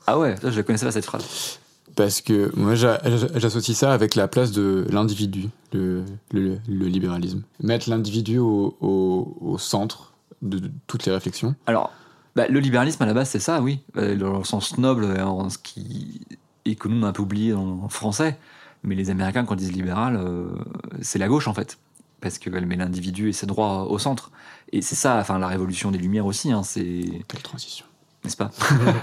Ah 0.07 0.19
ouais, 0.19 0.37
je 0.43 0.49
la 0.57 0.63
connaissais 0.63 0.87
pas 0.87 0.93
cette 0.93 1.05
phrase. 1.07 1.59
Parce 1.97 2.21
que 2.21 2.53
moi, 2.57 2.77
j'a- 2.77 3.01
j'a- 3.05 3.37
j'associe 3.39 3.77
ça 3.77 3.93
avec 3.93 4.15
la 4.15 4.29
place 4.29 4.53
de 4.53 4.87
l'individu, 4.91 5.49
le, 5.73 6.05
le- 6.33 6.59
le 6.69 6.87
libéralisme. 6.87 7.43
Mettre 7.61 7.91
l'individu 7.91 8.39
au, 8.39 8.77
au- 8.81 9.37
au 9.41 9.59
centre 9.59 10.13
de, 10.41 10.59
de 10.61 10.71
toutes 10.87 11.05
les 11.05 11.13
réflexions. 11.13 11.55
Alors, 11.67 11.93
bah, 12.37 12.47
le 12.49 12.61
libéralisme 12.61 13.03
à 13.03 13.07
la 13.07 13.15
base, 13.15 13.31
c'est 13.31 13.41
ça, 13.41 13.61
oui, 13.61 13.81
euh, 13.97 14.17
dans 14.17 14.39
le 14.39 14.45
sens 14.45 14.79
noble, 14.79 15.05
euh, 15.05 15.25
en 15.25 15.51
ce 15.51 15.59
qui 15.59 16.21
et 16.65 16.77
que 16.77 16.89
nous 16.89 17.01
on 17.01 17.03
a 17.05 17.09
un 17.09 17.13
peu 17.13 17.23
oublié 17.23 17.55
en, 17.55 17.89
français. 17.89 18.39
Mais 18.83 18.95
les 18.95 19.11
Américains, 19.11 19.45
quand 19.45 19.55
ils 19.55 19.59
disent 19.59 19.73
libéral, 19.73 20.17
euh, 20.17 20.49
c'est 21.03 21.19
la 21.19 21.29
gauche 21.29 21.49
en 21.49 21.55
fait, 21.55 21.79
parce 22.21 22.39
qu'elle 22.39 22.67
met 22.67 22.77
l'individu 22.77 23.29
et 23.29 23.33
ses 23.33 23.47
droits 23.47 23.91
au 23.91 23.99
centre. 23.99 24.31
Et 24.73 24.83
c'est 24.83 24.95
ça, 24.95 25.19
enfin 25.19 25.39
la 25.39 25.49
révolution 25.49 25.91
des 25.91 25.99
Lumières 25.99 26.27
aussi, 26.27 26.53
hein, 26.53 26.63
c'est 26.63 27.03
Quelle 27.29 27.43
transition. 27.43 27.85
n'est-ce 28.25 28.37
pas? 28.37 28.51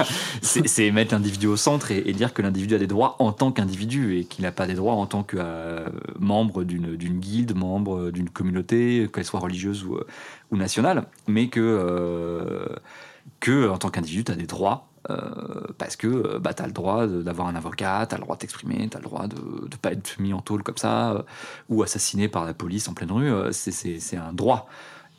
C'est 0.41 0.91
mettre 0.91 1.13
l'individu 1.13 1.47
au 1.47 1.57
centre 1.57 1.91
et, 1.91 2.03
et 2.05 2.13
dire 2.13 2.33
que 2.33 2.41
l'individu 2.41 2.75
a 2.75 2.77
des 2.77 2.87
droits 2.87 3.15
en 3.19 3.31
tant 3.33 3.51
qu'individu 3.51 4.17
et 4.17 4.23
qu'il 4.23 4.43
n'a 4.43 4.51
pas 4.51 4.65
des 4.67 4.75
droits 4.75 4.93
en 4.93 5.05
tant 5.05 5.23
que 5.23 5.37
euh, 5.39 5.87
membre 6.19 6.63
d'une 6.63 6.95
d'une 6.95 7.19
guilde, 7.19 7.55
membre 7.55 8.11
d'une 8.11 8.29
communauté, 8.29 9.09
qu'elle 9.13 9.25
soit 9.25 9.39
religieuse 9.39 9.83
ou, 9.83 9.95
euh, 9.95 10.07
ou 10.51 10.57
nationale, 10.57 11.05
mais 11.27 11.49
que, 11.49 11.59
euh, 11.59 12.67
que 13.39 13.69
en 13.69 13.77
tant 13.77 13.89
qu'individu, 13.89 14.23
tu 14.23 14.31
as 14.31 14.35
des 14.35 14.47
droits. 14.47 14.87
euh, 15.09 15.67
parce 15.77 15.95
que 15.95 16.07
euh, 16.07 16.39
bah, 16.39 16.53
tu 16.53 16.61
as 16.63 16.67
le 16.67 16.73
droit 16.73 17.07
d'avoir 17.07 17.47
un 17.47 17.55
avocat, 17.55 18.05
tu 18.07 18.15
as 18.15 18.17
le 18.17 18.23
droit 18.23 18.35
de 18.35 18.41
t'exprimer, 18.41 18.89
tu 18.89 18.97
as 18.97 18.99
le 18.99 19.05
droit 19.05 19.27
de 19.27 19.37
ne 19.37 19.75
pas 19.81 19.93
être 19.93 20.19
mis 20.19 20.33
en 20.33 20.41
tôle 20.41 20.63
comme 20.63 20.75
ça, 20.77 21.11
euh, 21.13 21.21
ou 21.69 21.81
assassiné 21.83 22.27
par 22.27 22.43
la 22.45 22.53
police 22.53 22.89
en 22.89 22.93
pleine 22.93 23.11
rue. 23.11 23.31
euh, 23.31 23.51
c'est- 23.53 24.17
un 24.17 24.33
droit. 24.33 24.67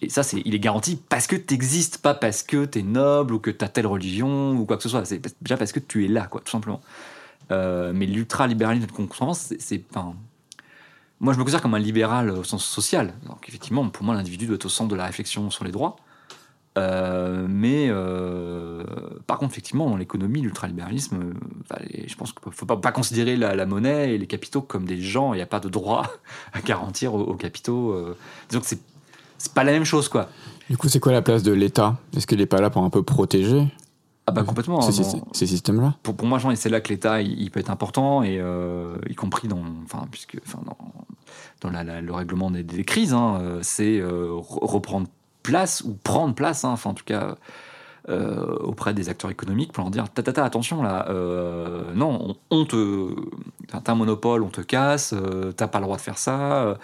Et 0.03 0.09
ça, 0.11 0.23
c'est, 0.23 0.43
il 0.45 0.55
est 0.55 0.61
garanti 0.61 1.01
parce 1.09 1.27
que 1.27 1.37
tu 1.37 1.55
existes, 1.55 1.99
pas 1.99 2.15
parce 2.15 2.43
que 2.43 2.67
tu 2.67 2.81
es 2.81 2.83
noble 2.83 3.35
ou 3.35 3.39
que 3.41 3.51
tu 3.51 3.65
as 3.65 3.69
telle 3.69 3.87
religion 3.87 4.53
ou 4.53 4.65
quoi 4.67 4.77
que 4.77 4.83
ce 4.83 4.89
soit. 4.91 5.05
C'est 5.07 5.21
déjà 5.43 5.57
parce 5.57 5.73
que 5.73 5.81
tu 5.81 6.05
es 6.05 6.09
là, 6.09 6.27
quoi, 6.27 6.41
tout 6.43 6.51
simplement. 6.51 6.81
Euh, 7.51 7.93
mais 7.95 8.07
l'ultralibéralisme 8.07 8.87
de 8.87 8.93
concurrence, 8.93 9.55
c'est, 9.59 9.83
Moi, 11.21 11.33
je 11.33 11.39
me 11.39 11.45
considère 11.45 11.63
comme 11.63 11.75
un 11.75 11.79
libéral 11.81 12.31
au 12.31 12.45
sens 12.45 12.65
social. 12.65 13.15
Donc, 13.27 13.49
effectivement, 13.49 13.89
pour 13.89 14.05
moi, 14.05 14.15
l'individu 14.15 14.47
doit 14.47 14.55
être 14.57 14.67
au 14.67 14.69
centre 14.69 14.89
de 14.91 14.97
la 14.97 15.07
réflexion 15.07 15.51
sur 15.51 15.65
les 15.65 15.73
droits. 15.73 15.97
Euh, 16.79 17.47
mais 17.49 17.89
euh, 17.91 18.85
par 19.27 19.39
contre, 19.39 19.53
effectivement, 19.53 19.89
dans 19.91 19.97
l'économie, 19.97 20.41
l'ultralibéralisme, 20.41 21.35
les- 21.91 22.07
je 22.09 22.17
pense 22.17 22.33
qu'il 22.33 22.41
ne 22.47 22.53
faut 22.53 22.67
pas, 22.67 22.77
pas 22.77 22.93
considérer 22.93 23.37
la, 23.37 23.55
la 23.55 23.67
monnaie 23.67 24.15
et 24.15 24.19
les 24.19 24.27
capitaux 24.27 24.63
comme 24.63 24.85
des 24.85 25.01
gens. 25.01 25.33
Il 25.35 25.37
n'y 25.37 25.43
a 25.43 25.47
pas 25.47 25.61
de 25.61 25.69
droit 25.69 26.07
à 26.53 26.61
garantir 26.61 27.15
aux, 27.15 27.21
aux 27.23 27.35
capitaux. 27.35 27.93
euh. 27.93 28.17
Disons 28.49 28.61
que 28.61 28.67
c'est 28.67 28.81
c'est 29.41 29.53
pas 29.53 29.63
la 29.63 29.71
même 29.71 29.85
chose, 29.85 30.09
quoi. 30.09 30.29
Du 30.69 30.77
coup, 30.77 30.89
c'est 30.89 30.99
quoi 30.99 31.13
la 31.13 31.23
place 31.23 31.45
de 31.45 31.53
l'État? 31.53 31.97
Est-ce 32.17 32.27
qu'il 32.27 32.39
n'est 32.39 32.47
pas 32.47 32.61
là 32.61 32.71
pour 32.71 32.83
un 32.83 32.91
peu 32.91 33.05
protéger? 33.05 33.67
Ah 34.27 34.33
bah 34.33 34.43
complètement. 34.43 34.81
ces, 34.81 35.47
systèmes-là? 35.47 35.95
Pour, 36.03 36.17
pour 36.17 36.27
moi, 36.27 36.39
c'est 36.57 36.69
là 36.69 36.81
que 36.81 36.89
l'État 36.89 37.23
il, 37.23 37.41
il 37.41 37.51
peut 37.51 37.61
être 37.61 37.71
important 37.71 38.23
et 38.25 38.39
euh, 38.41 38.97
y 39.09 39.15
compris 39.15 39.47
dans, 39.49 39.63
enfin, 39.85 40.07
puisque, 40.11 40.39
enfin, 40.45 40.59
dans, 40.67 40.77
dans 41.61 41.71
la- 41.71 41.85
la- 41.85 42.01
le 42.03 42.13
règlement 42.13 42.51
des, 42.51 42.63
des 42.65 42.85
crises, 42.85 43.15
hein, 43.15 43.59
c'est 43.63 43.99
euh, 44.01 44.33
re- 44.33 44.67
reprendre 44.67 45.07
place 45.51 45.83
ou 45.85 45.95
prendre 46.03 46.35
place, 46.35 46.65
hein, 46.65 46.71
enfin 46.73 46.91
en 46.91 46.95
tout 46.95 47.05
cas 47.05 47.37
euh, 48.09 48.57
auprès 48.61 48.95
des 48.95 49.09
acteurs 49.09 49.31
économiques 49.31 49.73
pour 49.73 49.83
leur 49.85 49.91
dire 49.91 50.09
ta 50.09 50.23
ta 50.23 50.33
ta 50.33 50.45
attention 50.45 50.83
là, 50.83 51.07
euh, 51.11 51.83
non, 51.95 52.35
on, 52.51 52.59
on 52.61 52.65
te, 52.65 53.09
t'as 53.69 53.93
un 53.93 53.97
monopole, 53.97 54.43
on 54.43 54.49
te 54.49 54.61
casse, 54.63 55.13
euh, 55.15 55.53
t'as 55.53 55.67
pas 55.69 55.79
le 55.79 55.85
droit 55.85 55.97
de 55.97 56.03
faire 56.03 56.19
ça. 56.19 56.39
euh, 56.65 56.75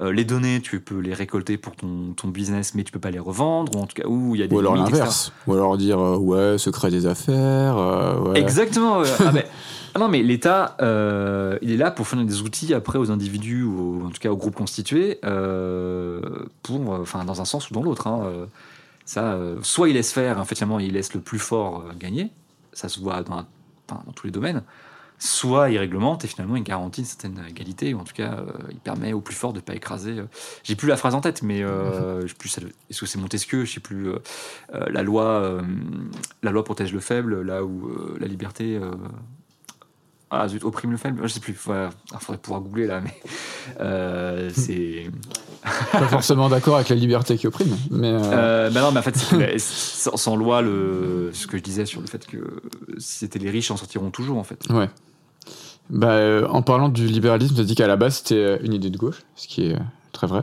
euh, 0.00 0.12
les 0.12 0.24
données, 0.24 0.60
tu 0.62 0.80
peux 0.80 0.98
les 1.00 1.12
récolter 1.12 1.58
pour 1.58 1.74
ton, 1.76 2.14
ton 2.16 2.28
business, 2.28 2.74
mais 2.74 2.84
tu 2.84 2.92
peux 2.92 3.00
pas 3.00 3.10
les 3.10 3.18
revendre, 3.18 3.76
ou 3.76 3.80
en 3.82 3.86
tout 3.86 4.00
cas, 4.00 4.06
où 4.08 4.34
il 4.34 4.40
y 4.40 4.44
a 4.44 4.46
des 4.46 4.54
Ou 4.54 4.60
alors 4.60 4.74
l'inverse. 4.76 5.32
Ou 5.46 5.52
alors 5.54 5.76
dire, 5.76 5.98
euh, 5.98 6.16
ouais, 6.16 6.56
secret 6.56 6.90
des 6.90 7.04
affaires. 7.06 7.76
euh, 7.76 8.18
ouais. 8.20 8.40
Exactement. 8.40 9.02
Ah, 9.18 9.30
mais- 9.34 9.46
ah 9.94 9.98
non, 9.98 10.08
mais 10.08 10.22
l'État, 10.22 10.76
euh, 10.80 11.58
il 11.62 11.72
est 11.72 11.76
là 11.76 11.90
pour 11.90 12.06
fournir 12.06 12.26
des 12.26 12.42
outils 12.42 12.72
après 12.74 12.98
aux 12.98 13.10
individus 13.10 13.64
ou 13.64 14.06
en 14.06 14.10
tout 14.10 14.20
cas 14.20 14.30
aux 14.30 14.36
groupes 14.36 14.54
constitués, 14.54 15.18
euh, 15.24 16.20
pour, 16.62 16.90
enfin, 16.90 17.24
dans 17.24 17.40
un 17.40 17.44
sens 17.44 17.70
ou 17.70 17.74
dans 17.74 17.82
l'autre. 17.82 18.06
hein, 18.06 18.22
euh, 18.24 18.46
ça, 19.04 19.32
euh, 19.32 19.56
soit 19.62 19.88
il 19.88 19.94
laisse 19.94 20.12
faire, 20.12 20.40
effectivement, 20.40 20.78
il 20.78 20.92
laisse 20.92 21.12
le 21.14 21.20
plus 21.20 21.40
fort 21.40 21.84
gagner. 21.98 22.30
Ça 22.72 22.88
se 22.88 23.00
voit 23.00 23.22
dans, 23.22 23.44
dans 23.88 24.12
tous 24.14 24.26
les 24.26 24.32
domaines. 24.32 24.62
Soit 25.18 25.70
il 25.70 25.78
réglemente 25.78 26.24
et 26.24 26.28
finalement 26.28 26.56
il 26.56 26.62
garantit 26.62 27.02
une 27.02 27.06
certaine 27.06 27.44
égalité, 27.46 27.92
ou 27.92 27.98
en 27.98 28.04
tout 28.04 28.14
cas 28.14 28.38
il 28.70 28.78
permet 28.78 29.12
au 29.12 29.20
plus 29.20 29.34
fort 29.34 29.52
de 29.52 29.58
ne 29.58 29.62
pas 29.62 29.74
écraser. 29.74 30.16
J'ai 30.62 30.76
plus 30.76 30.88
la 30.88 30.96
phrase 30.96 31.14
en 31.14 31.20
tête, 31.20 31.42
mais 31.42 31.62
euh, 31.62 32.22
je 32.22 32.28
sais 32.28 32.34
plus, 32.34 32.56
est-ce 32.88 33.00
que 33.00 33.06
c'est 33.06 33.18
Montesquieu 33.18 33.66
Je 33.66 33.72
sais 33.72 33.80
plus. 33.80 34.12
la 34.72 35.02
loi, 35.02 35.60
la 36.42 36.50
loi 36.52 36.64
protège 36.64 36.94
le 36.94 37.00
faible, 37.00 37.42
là 37.42 37.64
où 37.64 37.90
la 38.18 38.26
liberté 38.28 38.80
ah, 40.30 40.46
zut, 40.48 40.64
opprime 40.64 40.92
le 40.92 40.96
faible. 40.96 41.20
Je 41.22 41.28
sais 41.28 41.40
plus. 41.40 41.52
Il 41.52 42.18
faudrait 42.20 42.38
pouvoir 42.40 42.60
googler 42.60 42.86
là, 42.86 43.00
mais 43.00 43.14
euh, 43.80 44.50
c'est. 44.54 45.10
Pas 45.92 46.06
forcément 46.08 46.48
d'accord 46.48 46.76
avec 46.76 46.88
la 46.88 46.96
liberté 46.96 47.36
qui 47.36 47.46
opprime. 47.46 47.76
Mais 47.90 48.10
euh, 48.12 48.20
Euh, 48.22 48.70
bah 48.70 48.80
non, 48.80 48.92
mais 48.92 49.00
en 49.00 49.02
fait, 49.02 49.16
sans, 49.58 50.16
sans 50.16 50.36
loi, 50.36 50.62
le, 50.62 51.30
ce 51.32 51.46
que 51.46 51.58
je 51.58 51.62
disais 51.62 51.84
sur 51.84 52.00
le 52.00 52.06
fait 52.06 52.26
que 52.26 52.38
si 52.98 53.18
c'était 53.18 53.38
les 53.38 53.50
riches 53.50 53.70
en 53.70 53.76
sortiront 53.76 54.10
toujours, 54.10 54.38
en 54.38 54.44
fait. 54.44 54.62
ouais. 54.70 54.88
Bah, 55.90 56.10
euh, 56.12 56.46
en 56.48 56.62
parlant 56.62 56.88
du 56.88 57.06
libéralisme, 57.08 57.56
tu 57.56 57.60
as 57.60 57.64
dit 57.64 57.74
qu'à 57.74 57.88
la 57.88 57.96
base 57.96 58.18
c'était 58.18 58.36
euh, 58.36 58.58
une 58.62 58.72
idée 58.72 58.90
de 58.90 58.96
gauche, 58.96 59.22
ce 59.34 59.48
qui 59.48 59.66
est 59.66 59.76
très 60.12 60.28
vrai. 60.28 60.42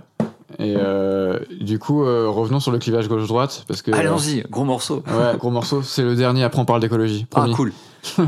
Et 0.59 0.75
euh, 0.77 1.39
du 1.61 1.79
coup, 1.79 2.03
euh, 2.03 2.27
revenons 2.27 2.59
sur 2.59 2.71
le 2.71 2.79
clivage 2.79 3.07
gauche-droite, 3.07 3.63
parce 3.67 3.81
que. 3.81 3.91
Allons-y, 3.91 4.41
gros 4.49 4.65
morceau. 4.65 5.03
Ouais, 5.07 5.38
gros 5.38 5.49
morceau, 5.49 5.81
c'est 5.83 6.03
le 6.03 6.15
dernier, 6.15 6.43
après 6.43 6.59
on 6.59 6.65
parle 6.65 6.81
d'écologie. 6.81 7.27
Ah, 7.33 7.45
cool. 7.55 7.71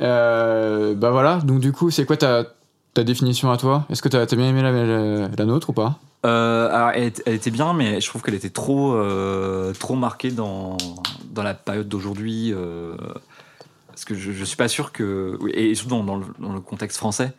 Euh, 0.00 0.94
bah 0.94 1.10
voilà, 1.10 1.36
donc 1.38 1.60
du 1.60 1.72
coup, 1.72 1.90
c'est 1.90 2.06
quoi 2.06 2.16
ta, 2.16 2.44
ta 2.94 3.04
définition 3.04 3.50
à 3.50 3.56
toi? 3.56 3.86
Est-ce 3.90 4.02
que 4.02 4.08
t'as 4.08 4.22
as 4.22 4.26
bien 4.36 4.48
aimé 4.48 4.62
la, 4.62 4.72
la- 4.72 5.28
la 5.28 5.44
nôtre 5.44 5.70
ou 5.70 5.72
pas? 5.72 5.98
Euh, 6.26 6.68
alors, 6.70 6.90
elle, 6.94 7.34
était- 7.34 7.50
bien, 7.50 7.72
mais 7.72 8.00
je 8.00 8.06
trouve 8.08 8.22
qu'elle 8.22 8.34
était 8.34 8.50
trop, 8.50 8.94
euh, 8.94 9.72
trop 9.74 9.94
marquée 9.96 10.30
dans, 10.30 10.76
dans 11.32 11.42
la 11.42 11.54
période 11.54 11.88
d'aujourd'hui. 11.88 12.54
parce 13.88 14.04
que 14.04 14.14
je, 14.14 14.32
je 14.32 14.44
suis 14.44 14.56
pas 14.56 14.68
sûr 14.68 14.92
que. 14.92 15.38
Et 15.54 15.74
surtout 15.74 15.90
dans, 15.96 16.04
dans 16.04 16.16
le, 16.16 16.26
dans 16.38 16.52
le 16.52 16.60
contexte 16.60 16.98
français. 16.98 17.32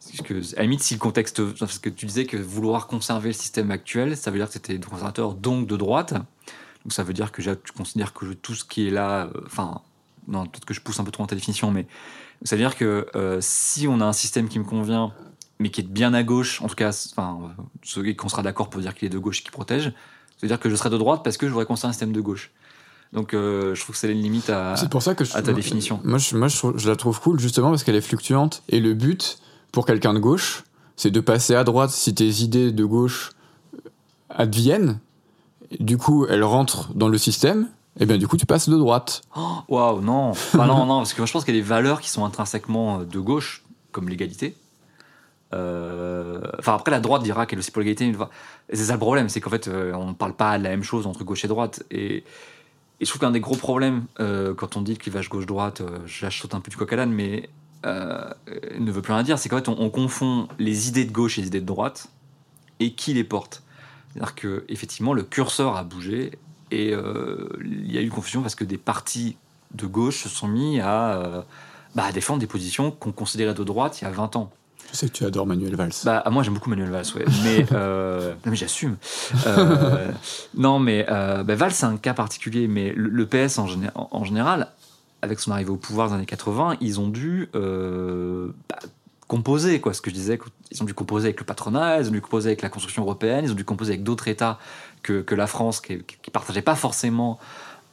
Parce 0.00 0.22
que, 0.28 0.34
à 0.54 0.58
la 0.58 0.62
limite, 0.62 0.82
si 0.82 0.94
le 0.94 1.00
contexte. 1.00 1.42
Parce 1.58 1.78
que 1.78 1.88
tu 1.90 2.06
disais 2.06 2.24
que 2.26 2.36
vouloir 2.36 2.86
conserver 2.86 3.28
le 3.30 3.34
système 3.34 3.70
actuel, 3.70 4.16
ça 4.16 4.30
veut 4.30 4.38
dire 4.38 4.46
que 4.48 4.52
tu 4.52 4.58
étais 4.58 4.78
conservateur, 4.78 5.34
donc 5.34 5.66
de 5.66 5.76
droite. 5.76 6.12
Donc 6.12 6.92
ça 6.92 7.02
veut 7.02 7.12
dire 7.12 7.32
que 7.32 7.42
tu 7.42 7.72
considères 7.76 8.12
que 8.12 8.26
tout 8.34 8.54
ce 8.54 8.64
qui 8.64 8.86
est 8.88 8.90
là. 8.90 9.28
Enfin, 9.46 9.80
non, 10.28 10.44
peut-être 10.46 10.64
que 10.64 10.74
je 10.74 10.80
pousse 10.80 11.00
un 11.00 11.04
peu 11.04 11.10
trop 11.10 11.22
dans 11.24 11.26
ta 11.28 11.34
définition, 11.34 11.70
mais 11.70 11.86
ça 12.44 12.54
veut 12.54 12.62
dire 12.62 12.76
que 12.76 13.08
euh, 13.16 13.38
si 13.40 13.88
on 13.88 14.00
a 14.00 14.04
un 14.04 14.12
système 14.12 14.48
qui 14.48 14.58
me 14.58 14.64
convient, 14.64 15.12
mais 15.58 15.70
qui 15.70 15.80
est 15.80 15.84
bien 15.88 16.14
à 16.14 16.22
gauche, 16.22 16.62
en 16.62 16.68
tout 16.68 16.76
cas, 16.76 16.90
enfin, 17.12 17.38
euh, 17.42 17.62
ceux 17.82 18.12
qu'on 18.14 18.28
sera 18.28 18.42
d'accord 18.42 18.70
pour 18.70 18.80
dire 18.80 18.94
qu'il 18.94 19.06
est 19.06 19.10
de 19.10 19.18
gauche 19.18 19.40
et 19.40 19.42
qui 19.42 19.50
protège, 19.50 19.84
ça 19.84 19.90
veut 20.42 20.48
dire 20.48 20.60
que 20.60 20.70
je 20.70 20.76
serai 20.76 20.90
de 20.90 20.98
droite 20.98 21.22
parce 21.24 21.36
que 21.36 21.46
je 21.46 21.52
voudrais 21.52 21.66
construire 21.66 21.88
un 21.90 21.92
système 21.92 22.12
de 22.12 22.20
gauche. 22.20 22.52
Donc 23.12 23.32
euh, 23.34 23.74
je 23.74 23.80
trouve 23.82 23.94
que 23.94 23.98
c'est 23.98 24.12
une 24.12 24.20
limite 24.22 24.50
à. 24.50 24.76
C'est 24.76 24.90
pour 24.90 25.02
ça 25.02 25.14
que 25.14 25.24
je, 25.24 25.34
à 25.34 25.40
ta 25.42 25.52
définition. 25.54 25.98
Moi, 26.04 26.18
je, 26.18 26.36
moi 26.36 26.46
je, 26.48 26.56
trouve- 26.58 26.76
je 26.78 26.88
la 26.90 26.94
trouve 26.94 27.18
cool 27.20 27.40
justement 27.40 27.70
parce 27.70 27.82
qu'elle 27.82 27.96
est 27.96 28.02
fluctuante. 28.02 28.62
Et 28.68 28.80
le 28.80 28.92
but 28.94 29.38
pour 29.72 29.86
quelqu'un 29.86 30.12
de 30.12 30.18
gauche, 30.18 30.62
c'est 30.94 31.10
de 31.10 31.20
passer 31.20 31.54
à 31.54 31.64
droite 31.64 31.90
si 31.90 32.14
tes 32.14 32.28
idées 32.42 32.70
de 32.70 32.84
gauche 32.84 33.30
adviennent. 34.30 35.00
Du 35.80 35.96
coup, 35.98 36.26
elles 36.26 36.44
rentrent 36.44 36.92
dans 36.94 37.08
le 37.08 37.18
système. 37.18 37.68
Et 38.00 38.06
bien, 38.06 38.16
du 38.16 38.28
coup, 38.28 38.36
tu 38.36 38.46
passes 38.46 38.68
de 38.68 38.76
droite. 38.76 39.22
Oh, 39.36 39.58
Waouh, 39.68 40.00
non. 40.00 40.32
Non, 40.54 40.86
non, 40.86 40.98
parce 40.98 41.14
que 41.14 41.20
moi 41.20 41.26
je 41.26 41.32
pense 41.32 41.44
qu'il 41.44 41.54
y 41.54 41.58
a 41.58 41.60
des 41.60 41.66
valeurs 41.66 42.00
qui 42.00 42.10
sont 42.10 42.24
intrinsèquement 42.24 43.00
euh, 43.00 43.04
de 43.04 43.18
gauche, 43.18 43.64
comme 43.90 44.08
l'égalité. 44.08 44.54
Euh, 45.54 46.40
Enfin, 46.58 46.74
après, 46.74 46.90
la 46.90 47.00
droite 47.00 47.22
dira 47.22 47.46
qu'elle 47.46 47.58
est 47.58 47.60
aussi 47.60 47.70
pour 47.70 47.80
l'égalité. 47.80 48.12
C'est 48.72 48.84
ça 48.84 48.92
le 48.92 48.98
problème, 48.98 49.28
c'est 49.28 49.40
qu'en 49.40 49.50
fait, 49.50 49.68
euh, 49.68 49.92
on 49.94 50.08
ne 50.08 50.12
parle 50.12 50.34
pas 50.34 50.58
de 50.58 50.64
la 50.64 50.70
même 50.70 50.82
chose 50.82 51.06
entre 51.06 51.24
gauche 51.24 51.44
et 51.44 51.48
droite. 51.48 51.82
Et, 51.90 52.24
je 53.00 53.06
trouve 53.06 53.20
qu'un 53.20 53.30
des 53.30 53.38
gros 53.38 53.54
problèmes, 53.54 54.06
quand 54.16 54.76
on 54.76 54.82
dit 54.82 54.92
le 54.92 54.98
clivage 54.98 55.28
gauche-droite, 55.28 55.82
euh, 55.82 55.98
je 56.04 56.28
saute 56.30 56.54
un 56.54 56.60
peu 56.60 56.68
du 56.68 56.76
coq 56.76 56.92
à 56.92 56.96
l'âne, 56.96 57.12
mais 57.12 57.48
ne 57.84 58.90
veut 58.90 59.02
plus 59.02 59.12
rien 59.12 59.22
dire. 59.22 59.38
C'est 59.38 59.48
qu'en 59.48 59.58
fait, 59.58 59.68
on, 59.68 59.80
on 59.80 59.88
confond 59.88 60.48
les 60.58 60.88
idées 60.88 61.04
de 61.04 61.12
gauche 61.12 61.38
et 61.38 61.42
les 61.42 61.46
idées 61.46 61.60
de 61.60 61.66
droite, 61.66 62.08
et 62.80 62.94
qui 62.94 63.14
les 63.14 63.22
porte. 63.22 63.62
C'est-à-dire 64.12 64.34
que 64.34 64.64
effectivement, 64.68 65.12
le 65.12 65.22
curseur 65.22 65.76
a 65.76 65.84
bougé, 65.84 66.32
et 66.70 66.92
euh, 66.92 67.48
il 67.64 67.92
y 67.92 67.98
a 67.98 68.02
eu 68.02 68.10
confusion 68.10 68.42
parce 68.42 68.54
que 68.54 68.64
des 68.64 68.78
partis 68.78 69.36
de 69.74 69.86
gauche 69.86 70.22
se 70.22 70.28
sont 70.28 70.48
mis 70.48 70.80
à, 70.80 71.12
euh, 71.16 71.42
bah, 71.94 72.04
à 72.04 72.12
défendre 72.12 72.40
des 72.40 72.46
positions 72.46 72.90
qu'on 72.90 73.12
considérait 73.12 73.54
de 73.54 73.64
droite 73.64 74.00
il 74.00 74.04
y 74.04 74.06
a 74.08 74.10
20 74.10 74.36
ans. 74.36 74.50
Je 74.90 74.96
sais 74.96 75.06
que 75.08 75.12
tu 75.12 75.24
adores 75.26 75.46
Manuel 75.46 75.76
Valls. 75.76 75.92
Bah, 76.04 76.24
moi 76.30 76.42
j'aime 76.42 76.54
beaucoup 76.54 76.70
Manuel 76.70 76.88
Valls, 76.90 77.04
ouais. 77.16 77.24
mais, 77.44 77.66
euh, 77.72 78.32
non, 78.44 78.50
mais 78.50 78.56
j'assume. 78.56 78.96
Euh, 79.46 80.10
non, 80.56 80.78
mais 80.78 81.04
euh, 81.10 81.42
bah, 81.42 81.54
Valls 81.56 81.72
c'est 81.72 81.84
un 81.86 81.96
cas 81.98 82.14
particulier, 82.14 82.68
mais 82.68 82.92
le, 82.96 83.08
le 83.10 83.26
PS 83.26 83.58
en, 83.58 83.66
géné- 83.66 83.90
en- 83.94 84.08
en 84.10 84.24
général, 84.24 84.68
avec 85.20 85.40
son 85.40 85.50
arrivée 85.50 85.70
au 85.70 85.76
pouvoir 85.76 86.08
des 86.08 86.14
années 86.14 86.24
80, 86.26 86.76
ils 86.80 87.00
ont 87.00 87.08
dû 87.08 87.50
bah, 87.52 88.78
composer, 89.28 89.80
quoi. 89.80 89.94
Ce 89.94 90.00
que 90.00 90.10
je 90.10 90.14
disais, 90.14 90.38
ils 90.72 90.82
ont 90.82 90.86
dû 90.86 90.94
composer 90.94 91.26
avec 91.26 91.38
le 91.38 91.46
patronat, 91.46 92.00
ils 92.00 92.08
ont 92.08 92.12
dû 92.12 92.20
composer 92.20 92.48
avec 92.48 92.62
la 92.62 92.70
construction 92.70 93.02
européenne, 93.02 93.44
ils 93.44 93.52
ont 93.52 93.56
dû 93.56 93.64
composer 93.64 93.92
avec 93.92 94.02
d'autres 94.02 94.26
États 94.26 94.58
que, 95.02 95.20
que 95.20 95.34
la 95.34 95.46
France, 95.46 95.80
qui 95.80 95.94
ne 95.94 96.30
partageaient 96.32 96.62
pas 96.62 96.74
forcément 96.74 97.38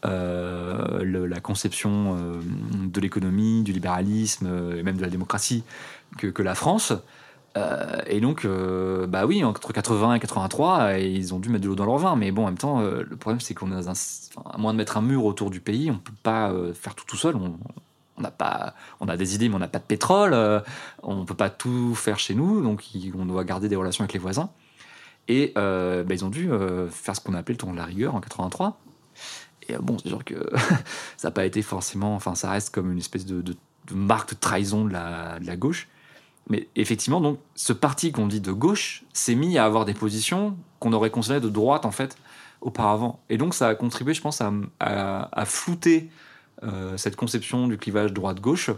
euh, 0.06 1.28
la 1.28 1.40
conception 1.40 2.16
euh, 2.18 2.42
de 2.86 3.02
l'économie, 3.02 3.64
du 3.64 3.74
libéralisme 3.74 4.48
euh, 4.50 4.80
et 4.80 4.84
même 4.84 4.98
de 4.98 5.02
la 5.02 5.10
démocratie 5.10 5.64
que, 6.18 6.28
que 6.28 6.44
la 6.44 6.56
France. 6.56 6.94
Et 8.08 8.20
donc, 8.20 8.46
bah 9.08 9.26
oui, 9.26 9.42
entre 9.46 9.72
80 9.72 10.16
et 10.16 10.20
83, 10.20 10.80
euh, 10.80 11.00
ils 11.00 11.34
ont 11.34 11.40
dû 11.40 11.48
mettre 11.48 11.64
de 11.64 11.70
l'eau 11.70 11.76
dans 11.76 11.86
leur 11.86 11.98
vin. 11.98 12.18
Mais 12.18 12.32
bon, 12.32 12.44
en 12.44 12.48
même 12.48 12.58
temps, 12.58 12.82
le 12.82 13.16
problème, 13.16 13.40
c'est 13.40 13.54
qu'on 13.54 13.72
a, 13.72 13.94
moins 14.58 14.74
de 14.74 14.78
mettre 14.78 14.98
un 14.98 15.02
mur 15.02 15.24
autour 15.24 15.50
du 15.50 15.62
pays, 15.62 15.90
on 15.90 15.98
peut 15.98 16.12
pas 16.22 16.54
faire 16.74 16.96
tout 16.96 17.06
tout 17.08 17.16
seul. 17.16 17.36
On 18.18 18.22
n'a 18.22 18.32
pas, 18.32 18.74
on 19.00 19.08
a 19.08 19.18
des 19.18 19.36
idées, 19.36 19.50
mais 19.50 19.56
on 19.56 19.60
n'a 19.60 19.68
pas 19.68 19.80
de 19.80 19.84
pétrole. 19.84 20.34
euh, 20.34 20.60
on 21.04 21.26
peut 21.26 21.36
pas 21.36 21.50
tout 21.50 21.96
faire 21.96 22.20
chez 22.20 22.34
nous, 22.34 22.62
donc 22.62 22.84
on 23.18 23.26
doit 23.26 23.44
garder 23.44 23.70
des 23.70 23.76
relations 23.76 24.04
avec 24.04 24.14
les 24.14 24.20
voisins. 24.20 24.50
Et 25.28 25.54
euh, 25.58 26.04
bah, 26.04 26.14
ils 26.14 26.24
ont 26.24 26.30
dû 26.30 26.52
euh, 26.52 26.88
faire 26.90 27.16
ce 27.16 27.22
qu'on 27.22 27.34
a 27.34 27.40
appelé 27.40 27.54
le 27.54 27.58
temps 27.58 27.72
de 27.72 27.78
la 27.78 27.86
rigueur 27.86 28.16
en 28.16 28.22
83. 28.22 28.80
Et 29.68 29.76
bon, 29.78 29.98
c'est 29.98 30.10
sûr 30.10 30.24
que 30.24 30.36
ça 31.18 31.30
n'a 31.30 31.32
pas 31.32 31.46
été 31.46 31.62
forcément, 31.62 32.16
enfin, 32.16 32.36
ça 32.36 32.52
reste 32.52 32.74
comme 32.74 32.92
une 32.92 33.00
espèce 33.00 33.26
de, 33.26 33.56
marque 33.92 34.32
de 34.32 34.40
trahison 34.40 34.86
de 34.86 34.92
la, 34.92 35.56
gauche. 35.56 35.88
Mais 36.48 36.68
effectivement, 36.76 37.22
donc, 37.22 37.40
ce 37.56 37.74
parti 37.74 38.12
qu'on 38.12 38.28
dit 38.28 38.42
de 38.42 38.52
gauche 38.52 39.04
s'est 39.14 39.34
mis 39.34 39.58
à 39.58 39.66
avoir 39.66 39.86
des 39.86 39.96
positions 39.96 40.56
qu'on 40.80 40.94
aurait 40.94 41.10
considérées 41.10 41.42
de 41.42 41.50
droite, 41.50 41.86
en 41.86 41.92
fait, 41.92 42.16
auparavant. 42.62 43.20
Et 43.30 43.38
donc, 43.38 43.56
ça 43.56 43.70
a 43.70 43.76
contribué, 43.76 44.14
je 44.14 44.22
pense, 44.22 44.42
à, 44.42 45.46
flouter 45.46 46.12
cette 46.98 47.16
conception 47.16 47.68
du 47.68 47.78
clivage 47.78 48.14
droite-gauche 48.14 48.72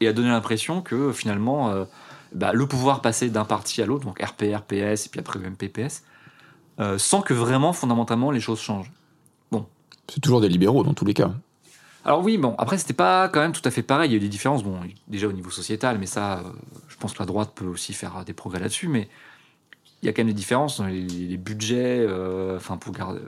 et 0.00 0.08
à 0.08 0.12
donner 0.12 0.28
l'impression 0.28 0.82
que, 0.82 1.12
finalement, 1.12 1.70
euh, 1.70 1.84
bah, 2.32 2.52
le 2.52 2.66
pouvoir 2.66 3.00
passait 3.00 3.28
d'un 3.28 3.44
parti 3.44 3.82
à 3.82 3.86
l'autre, 3.86 4.04
donc 4.04 4.20
RPR, 4.20 4.62
PS, 4.62 5.06
et 5.06 5.08
puis 5.10 5.20
après 5.20 5.38
même 5.38 5.56
PPS, 5.56 6.02
euh, 6.80 6.98
sans 6.98 7.22
que 7.22 7.34
vraiment, 7.34 7.72
fondamentalement, 7.72 8.30
les 8.30 8.40
choses 8.40 8.60
changent. 8.60 8.90
C'est 10.12 10.20
toujours 10.20 10.42
des 10.42 10.50
libéraux 10.50 10.84
dans 10.84 10.92
tous 10.92 11.06
les 11.06 11.14
cas. 11.14 11.32
Alors 12.04 12.22
oui, 12.22 12.36
bon, 12.36 12.54
après 12.58 12.76
c'était 12.76 12.92
pas 12.92 13.30
quand 13.30 13.40
même 13.40 13.52
tout 13.52 13.62
à 13.64 13.70
fait 13.70 13.82
pareil, 13.82 14.10
il 14.10 14.12
y 14.12 14.16
a 14.16 14.18
eu 14.18 14.20
des 14.20 14.28
différences, 14.28 14.62
bon, 14.62 14.78
déjà 15.08 15.26
au 15.26 15.32
niveau 15.32 15.48
sociétal, 15.48 15.96
mais 15.98 16.04
ça, 16.04 16.40
euh, 16.40 16.42
je 16.88 16.96
pense 16.98 17.14
que 17.14 17.20
la 17.20 17.24
droite 17.24 17.52
peut 17.54 17.64
aussi 17.64 17.94
faire 17.94 18.22
des 18.26 18.34
progrès 18.34 18.60
là-dessus, 18.60 18.88
mais 18.88 19.08
il 20.02 20.06
y 20.06 20.08
a 20.10 20.12
quand 20.12 20.20
même 20.20 20.26
des 20.26 20.34
différences 20.34 20.78
dans 20.78 20.86
les, 20.86 21.00
les 21.00 21.38
budgets, 21.38 22.04
euh, 22.06 22.58
enfin 22.58 22.76
pour 22.76 22.92
garder, 22.92 23.20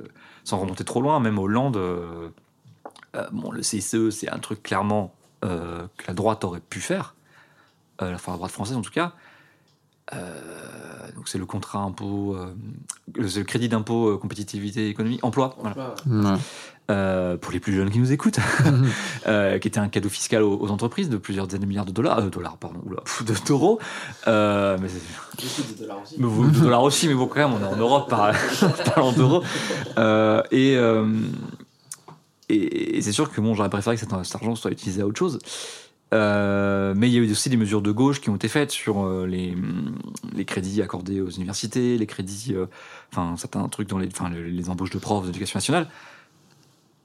sans 0.44 0.58
remonter 0.58 0.84
trop 0.84 1.00
loin, 1.00 1.18
même 1.20 1.38
Hollande, 1.38 1.78
euh, 1.78 2.28
euh, 3.16 3.24
bon, 3.32 3.50
le 3.50 3.62
CICE 3.62 4.10
c'est 4.10 4.28
un 4.30 4.38
truc 4.38 4.62
clairement 4.62 5.12
euh, 5.44 5.86
que 5.96 6.04
la 6.08 6.14
droite 6.14 6.44
aurait 6.44 6.60
pu 6.60 6.80
faire, 6.80 7.14
euh, 8.02 8.14
enfin 8.14 8.32
la 8.32 8.38
droite 8.38 8.52
française 8.52 8.76
en 8.76 8.82
tout 8.82 8.92
cas, 8.92 9.12
Euh, 10.14 11.10
donc 11.16 11.28
c'est 11.28 11.38
le 11.38 11.46
contrat 11.46 11.80
impôt, 11.80 12.36
euh, 12.36 12.54
le- 13.16 13.26
c'est 13.28 13.40
le 13.40 13.44
crédit 13.44 13.68
d'impôt 13.68 14.10
euh, 14.10 14.18
compétitivité 14.18 14.88
économie 14.88 15.18
emploi, 15.22 15.56
voilà. 15.60 15.74
Euh, 16.88 17.36
pour 17.36 17.50
les 17.50 17.58
plus 17.58 17.74
jeunes 17.74 17.90
qui 17.90 17.98
nous 17.98 18.12
écoutent, 18.12 18.38
euh, 19.26 19.58
qui 19.58 19.66
était 19.66 19.80
un 19.80 19.88
cadeau 19.88 20.08
fiscal 20.08 20.44
aux, 20.44 20.56
aux 20.60 20.70
entreprises 20.70 21.08
de 21.10 21.16
plusieurs 21.16 21.48
dizaines 21.48 21.62
de 21.62 21.66
milliards 21.66 21.86
de 21.86 21.90
dollars, 21.90 22.20
euh, 22.20 22.30
dollars 22.30 22.56
pardon, 22.56 22.78
oula, 22.86 23.02
de- 23.26 23.34
d'euros. 23.48 23.80
Euh, 24.28 24.78
mais 24.80 24.88
c'est- 24.88 25.00
mais 26.18 26.26
vous- 26.28 26.48
de 26.52 26.60
dollars 26.60 26.84
aussi, 26.84 27.08
mais 27.08 27.14
bon 27.14 27.26
quand 27.26 27.40
même, 27.40 27.52
on 27.54 27.60
est 27.64 27.74
en 27.74 27.76
Europe 27.76 28.08
par, 28.08 28.30
parlant 28.94 29.10
d'euros. 29.10 29.42
Euh, 29.98 30.40
et 30.52 30.76
euh, 30.76 31.04
et, 32.48 32.96
et 32.98 33.02
c'est 33.02 33.12
sûr 33.12 33.30
que 33.30 33.40
bon, 33.40 33.54
j'aurais 33.54 33.70
préféré 33.70 33.96
que 33.96 34.00
cet, 34.00 34.10
cet 34.24 34.34
argent 34.36 34.54
soit 34.54 34.70
utilisé 34.70 35.02
à 35.02 35.06
autre 35.06 35.18
chose. 35.18 35.38
Euh, 36.14 36.94
mais 36.96 37.08
il 37.08 37.14
y 37.14 37.16
a 37.18 37.20
eu 37.20 37.30
aussi 37.30 37.50
des 37.50 37.56
mesures 37.56 37.82
de 37.82 37.90
gauche 37.90 38.20
qui 38.20 38.30
ont 38.30 38.36
été 38.36 38.46
faites 38.46 38.70
sur 38.70 39.04
euh, 39.04 39.26
les, 39.26 39.56
les 40.34 40.44
crédits 40.44 40.80
accordés 40.80 41.20
aux 41.20 41.30
universités, 41.30 41.98
les 41.98 42.06
crédits, 42.06 42.54
euh, 42.54 42.66
enfin 43.12 43.36
certains 43.36 43.66
trucs 43.68 43.88
dans 43.88 43.98
les, 43.98 44.06
enfin, 44.06 44.30
les, 44.30 44.48
les 44.50 44.70
embauches 44.70 44.90
de 44.90 44.98
profs 44.98 45.26
d'éducation 45.26 45.56
nationale. 45.56 45.88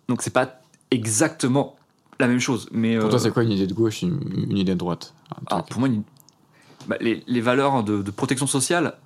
Donc 0.08 0.22
c'est 0.22 0.30
pas 0.34 0.62
exactement 0.92 1.76
la 2.20 2.28
même 2.28 2.40
chose. 2.40 2.70
Mais 2.72 2.96
Pour 3.00 3.10
toi, 3.10 3.18
c'est 3.20 3.32
quoi 3.32 3.42
une 3.44 3.52
idée 3.52 3.66
de 3.66 3.74
gauche, 3.74 4.04
une, 4.04 4.20
une 4.52 4.58
idée 4.58 4.74
de 4.74 4.78
droite 4.80 5.16
pour 5.70 5.80
moi, 5.80 5.88
une- 5.90 6.04
bah, 6.88 6.98
les, 7.02 7.24
les 7.26 7.42
valeurs 7.42 7.84
de, 7.84 8.04
de 8.04 8.12
protection 8.12 8.46
sociale, 8.46 8.98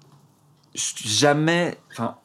jamais. 0.73 1.77
Enfin, 1.91 2.15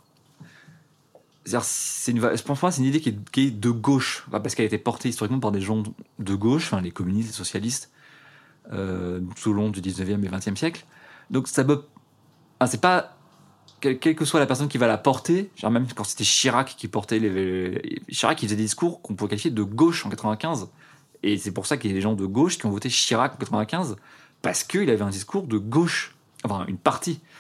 c'est 1.45 2.13
une, 2.13 2.21
pour 2.21 2.59
moi, 2.63 2.71
c'est 2.71 2.81
une 2.83 2.89
idée 2.89 3.01
qui 3.01 3.09
est, 3.09 3.51
de 3.51 3.71
gauche, 3.71 4.27
parce 4.31 4.55
qu'elle 4.55 4.65
a 4.65 4.67
été 4.67 4.79
portée 4.79 5.09
historiquement 5.09 5.41
par 5.41 5.53
des 5.53 5.61
gens 5.61 5.83
de 6.19 6.35
gauche, 6.35 6.65
enfin, 6.67 6.81
les 6.81 6.91
communistes, 6.91 7.29
les 7.29 7.35
socialistes, 7.35 7.91
euh, 8.73 9.21
tout 9.41 9.51
au 9.51 9.53
long 9.53 9.71
du 9.71 9.81
19e 9.81 10.23
et 10.25 10.29
20e 10.29 10.57
siècle. 10.57 10.85
Donc, 11.31 11.49
ça 11.49 11.65
me. 11.65 11.83
ah, 12.61 12.67
c'est 12.67 12.81
pas. 12.81 13.17
Quelle, 13.81 13.99
que 13.99 14.27
soit 14.27 14.41
la 14.41 14.47
personne 14.47 14.69
qui 14.69 14.77
va 14.77 14.87
la 14.87 14.99
porter, 14.99 15.51
genre 15.57 15.71
même 15.71 15.87
quand 15.95 16.05
c'était 16.05 16.25
Chirac 16.25 16.75
qui 16.77 16.87
portait 16.87 17.19
les, 17.19 17.31
les- 17.31 18.03
Chirac, 18.11 18.43
il 18.43 18.47
faisait 18.47 18.57
des 18.57 18.65
discours 18.65 19.01
qu'on 19.01 19.15
pourrait 19.15 19.31
qualifier 19.31 19.51
de 19.51 19.63
gauche 19.63 20.05
en 20.05 20.11
95. 20.11 20.69
Et 21.23 21.39
c'est 21.39 21.53
pour 21.53 21.65
ça 21.65 21.79
qu'il 21.79 21.91
y 21.91 21.95
a 21.95 21.97
des 21.97 22.03
gens 22.03 22.13
de 22.13 22.27
gauche 22.27 22.59
qui 22.59 22.67
ont 22.67 22.71
voté 22.71 22.91
Chirac 22.91 23.33
en 23.33 23.37
95, 23.39 23.97
parce 24.43 24.65
qu'il 24.65 24.91
avait 24.91 25.01
un 25.03 25.09
discours 25.11 25.47
de 25.47 25.57
gauche. 25.57 26.15
Enfin, 26.45 26.65
une 26.69 26.79
partie. 26.79 27.21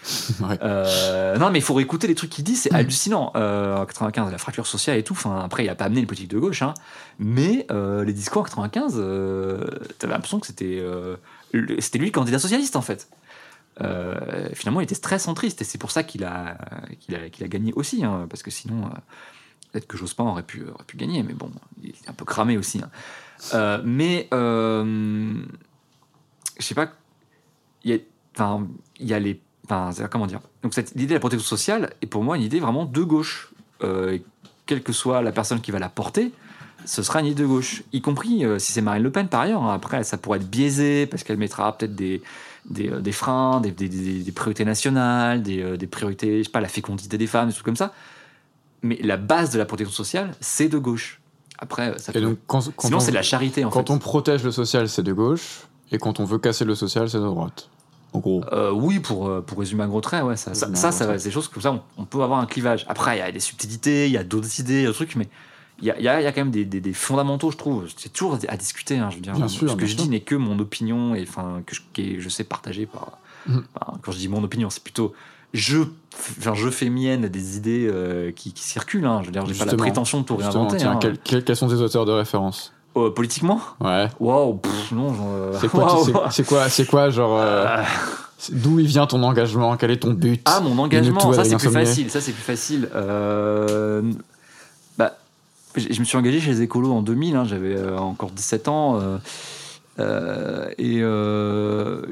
Ouais. 0.40 0.59
Euh, 0.62 1.36
non, 1.36 1.51
mais 1.51 1.59
il 1.59 1.62
faut 1.62 1.74
réécouter 1.74 2.07
les 2.07 2.14
trucs 2.14 2.30
qu'il 2.30 2.44
dit, 2.44 2.57
c'est 2.57 2.72
hallucinant. 2.72 3.32
Euh, 3.36 3.76
en 3.76 3.84
95, 3.84 4.32
la 4.32 4.38
fracture 4.38 4.66
sociale 4.66 4.96
et 4.96 5.03
tout. 5.03 5.12
Enfin, 5.12 5.40
après, 5.40 5.64
il 5.64 5.68
a 5.68 5.74
pas 5.74 5.84
amené 5.84 6.01
une 6.01 6.07
politique 6.07 6.30
de 6.30 6.38
gauche, 6.38 6.62
hein. 6.62 6.72
mais 7.18 7.66
euh, 7.70 8.03
les 8.05 8.14
discours 8.14 8.40
en 8.40 8.44
95, 8.44 8.94
euh, 8.96 9.66
t'avais 9.98 10.14
l'impression 10.14 10.40
que 10.40 10.46
c'était 10.46 10.82
c'était 11.80 11.98
lui 11.98 12.07
le 12.07 12.12
candidat 12.12 12.38
socialiste 12.38 12.76
en 12.76 12.80
fait. 12.82 13.09
Finalement, 14.55 14.80
il 14.80 14.84
était 14.84 14.94
très 14.94 15.18
centriste 15.18 15.61
et 15.61 15.64
c'est 15.64 15.78
pour 15.78 15.90
ça 15.90 16.03
qu'il 16.03 16.24
a, 16.24 16.57
qu'il 17.01 17.14
a, 17.14 17.28
qu'il 17.28 17.44
a 17.44 17.48
gagné 17.48 17.72
aussi, 17.74 18.05
hein, 18.05 18.26
parce 18.30 18.42
que 18.42 18.51
sinon, 18.51 18.90
peut-être 19.72 19.86
que 19.86 19.98
Jospin 19.98 20.24
aurait 20.24 20.42
pu, 20.42 20.64
aurait 20.64 20.84
pu 20.84 20.96
gagner, 20.96 21.22
mais 21.22 21.34
bon, 21.34 21.51
il 21.82 21.90
est 21.90 22.09
un 22.09 22.14
peu 22.14 22.24
cramé 22.24 22.57
aussi. 22.57 22.80
hein. 23.53 23.82
Mais 23.84 24.28
je 24.32 25.44
sais 26.59 26.74
pas, 26.74 26.92
il 27.84 27.90
y 27.90 27.94
a, 27.94 27.98
enfin, 28.34 28.66
il 28.98 29.06
y 29.06 29.14
a 29.14 29.18
les, 29.18 29.40
enfin, 29.64 29.90
comment 30.10 30.26
dire. 30.26 30.40
Donc 30.62 30.74
cette 30.74 30.90
l'idée 30.94 31.08
de 31.08 31.14
la 31.14 31.20
protection 31.20 31.46
sociale 31.46 31.90
est 32.02 32.06
pour 32.06 32.22
moi 32.22 32.36
une 32.36 32.42
idée 32.42 32.60
vraiment 32.60 32.84
de 32.84 33.02
gauche, 33.02 33.50
Euh, 33.82 34.18
quelle 34.66 34.82
que 34.82 34.92
soit 34.92 35.22
la 35.22 35.32
personne 35.32 35.60
qui 35.62 35.70
va 35.70 35.78
la 35.78 35.88
porter. 35.88 36.32
Ce 36.84 37.02
sera 37.02 37.20
une 37.20 37.26
idée 37.26 37.42
de 37.42 37.46
gauche, 37.46 37.82
y 37.92 38.00
compris 38.02 38.44
euh, 38.44 38.58
si 38.58 38.72
c'est 38.72 38.82
Marine 38.82 39.02
Le 39.02 39.10
Pen 39.10 39.26
par 39.28 39.40
ailleurs. 39.40 39.62
hein. 39.62 39.74
Après, 39.74 40.04
ça 40.04 40.16
pourrait 40.18 40.38
être 40.38 40.48
biaisé 40.50 41.06
parce 41.06 41.24
qu'elle 41.24 41.38
mettra 41.38 41.76
peut-être 41.76 41.94
des, 41.94 42.22
des, 42.68 42.88
euh, 42.90 43.00
des 43.00 43.12
freins, 43.12 43.60
des, 43.60 43.70
des- 43.70 43.88
des- 43.88 44.22
des 44.22 44.32
priorités 44.32 44.64
nationales, 44.66 45.42
des, 45.42 45.76
des 45.78 45.86
priorités, 45.86 46.38
je 46.38 46.44
sais 46.44 46.50
pas, 46.50 46.60
la 46.60 46.68
fécondité 46.68 47.16
des 47.18 47.26
femmes, 47.26 47.48
des 47.48 47.54
trucs 47.54 47.64
comme 47.66 47.76
ça. 47.76 47.92
Mais 48.82 48.98
la 49.02 49.16
base 49.16 49.50
de 49.50 49.58
la 49.58 49.64
protection 49.66 49.94
sociale, 49.94 50.32
c'est 50.40 50.68
de 50.68 50.78
gauche. 50.78 51.20
Après, 51.58 51.98
ça 51.98 52.12
Et 52.12 52.14
peut- 52.14 52.20
donc, 52.20 52.38
quand, 52.46 52.60
quand 52.76 52.86
sinon 52.86 52.98
on, 52.98 53.00
c'est 53.00 53.10
de 53.10 53.16
la 53.16 53.22
charité 53.22 53.64
en 53.64 53.70
quand 53.70 53.86
fait. 53.88 53.92
on 53.94 53.98
protège 53.98 54.42
le 54.44 54.50
social, 54.52 54.88
c'est 54.88 55.02
de 55.02 55.12
gauche, 55.12 55.66
et 55.92 55.98
quand 55.98 56.20
on 56.20 56.24
veut 56.24 56.38
casser 56.38 56.64
le 56.64 56.74
social, 56.74 57.10
c'est 57.10 57.18
de 57.18 57.24
droite. 57.24 57.68
En 58.12 58.18
gros. 58.18 58.42
Euh, 58.52 58.70
oui, 58.72 58.98
pour, 59.00 59.28
euh, 59.28 59.40
pour 59.40 59.58
résumer 59.58 59.82
un 59.84 59.88
gros 59.88 60.00
trait, 60.00 60.20
ouais, 60.22 60.36
ça, 60.36 60.52
ça, 60.54 60.74
ça, 60.74 60.90
ça 60.92 61.18
c'est 61.18 61.24
des 61.28 61.30
choses 61.30 61.48
comme 61.48 61.62
ça, 61.62 61.72
on, 61.72 61.82
on 61.98 62.04
peut 62.04 62.22
avoir 62.22 62.40
un 62.40 62.46
clivage. 62.46 62.84
Après, 62.88 63.16
il 63.16 63.18
y 63.20 63.22
a 63.22 63.30
des 63.30 63.38
subtilités, 63.40 64.06
il 64.06 64.12
y 64.12 64.16
a 64.16 64.24
d'autres 64.24 64.58
idées, 64.61 64.84
d'autres 64.84 64.96
trucs, 64.96 65.14
mais 65.16 65.28
il 65.80 65.86
y 65.86 65.90
a, 65.90 66.00
y 66.00 66.08
a- 66.08 66.20
y 66.20 66.26
a 66.26 66.32
quand 66.32 66.40
même 66.40 66.50
des, 66.50 66.64
des- 66.64 66.80
des 66.80 66.92
fondamentaux, 66.92 67.50
je 67.50 67.56
trouve. 67.56 67.86
C'est 67.96 68.12
toujours 68.12 68.36
à 68.48 68.56
discuter, 68.56 68.98
hein, 68.98 69.08
je 69.11 69.16
veux 69.16 69.22
dire. 69.22 69.34
Bien 69.34 69.46
Ce 69.48 69.61
que 69.76 69.86
je 69.86 69.94
sûr. 69.94 70.02
dis 70.04 70.08
n'est 70.08 70.20
que 70.20 70.34
mon 70.34 70.58
opinion, 70.58 71.14
et 71.14 71.22
enfin, 71.28 71.62
que 71.64 71.74
je, 71.76 71.80
qui 71.92 72.02
est, 72.16 72.20
je 72.20 72.28
sais 72.28 72.44
partager 72.44 72.86
par. 72.86 73.18
Mhm. 73.46 73.64
enfin, 73.80 73.98
quand 74.02 74.12
je 74.12 74.18
dis 74.18 74.28
mon 74.28 74.42
opinion, 74.44 74.70
c'est 74.70 74.82
plutôt. 74.82 75.14
Je, 75.52 75.78
enfin, 76.38 76.54
je 76.54 76.68
fais 76.68 76.90
mienne 76.90 77.26
des 77.28 77.56
idées 77.56 77.88
euh, 77.90 78.30
qui, 78.30 78.52
qui 78.52 78.62
circulent. 78.62 79.06
hein. 79.06 79.20
Je 79.22 79.26
veux 79.26 79.32
dire, 79.32 79.46
j'ai 79.46 79.54
pas 79.54 79.64
la 79.64 79.74
prétention 79.76 80.20
de 80.20 80.24
tout 80.26 80.36
réinventer. 80.36 80.76
tiens, 80.76 80.92
hein. 81.02 81.12
quels- 81.24 81.42
quels 81.44 81.56
sont 81.56 81.66
tes 81.68 81.74
auteurs 81.74 82.04
de 82.06 82.12
référence? 82.12 82.72
Euh, 82.97 83.11
politiquement 83.11 83.61
Ouais. 83.80 84.09
Waouh, 84.18 84.61
non, 84.93 85.14
genre, 85.14 85.26
euh, 85.32 85.53
C'est 85.61 85.68
quoi, 85.68 85.84
waouh. 85.95 86.05
c'est- 86.68 86.86
quoi, 86.86 87.11
genre, 87.11 87.38
euh, 87.38 87.82
c'est- 88.36 88.53
d'où 88.53 88.80
il 88.80 88.86
vient 88.86 89.07
ton 89.07 89.22
engagement? 89.22 89.76
Quel 89.76 89.93
est 89.93 89.99
ton 89.99 90.11
but? 90.12 90.43
Ah, 90.45 90.61
mon 90.61 90.76
engagement, 90.78 91.32
ça 91.32 91.45
c'est 91.45 91.57
plus 91.57 91.70
facile. 91.70 92.11
Ça 92.11 92.20
c'est 92.20 92.32
plus 92.32 92.43
facile. 92.43 92.88
Bah, 94.99 95.16
je 95.76 96.01
me 96.01 96.05
suis 96.05 96.16
engagé 96.16 96.41
chez 96.41 96.51
les 96.51 96.62
écolos 96.62 96.93
en 96.93 97.03
2000. 97.03 97.36
hein, 97.36 97.45
J'avais 97.45 97.80
encore 97.97 98.30
17 98.32 98.66
ans 98.66 98.99
et 100.78 101.01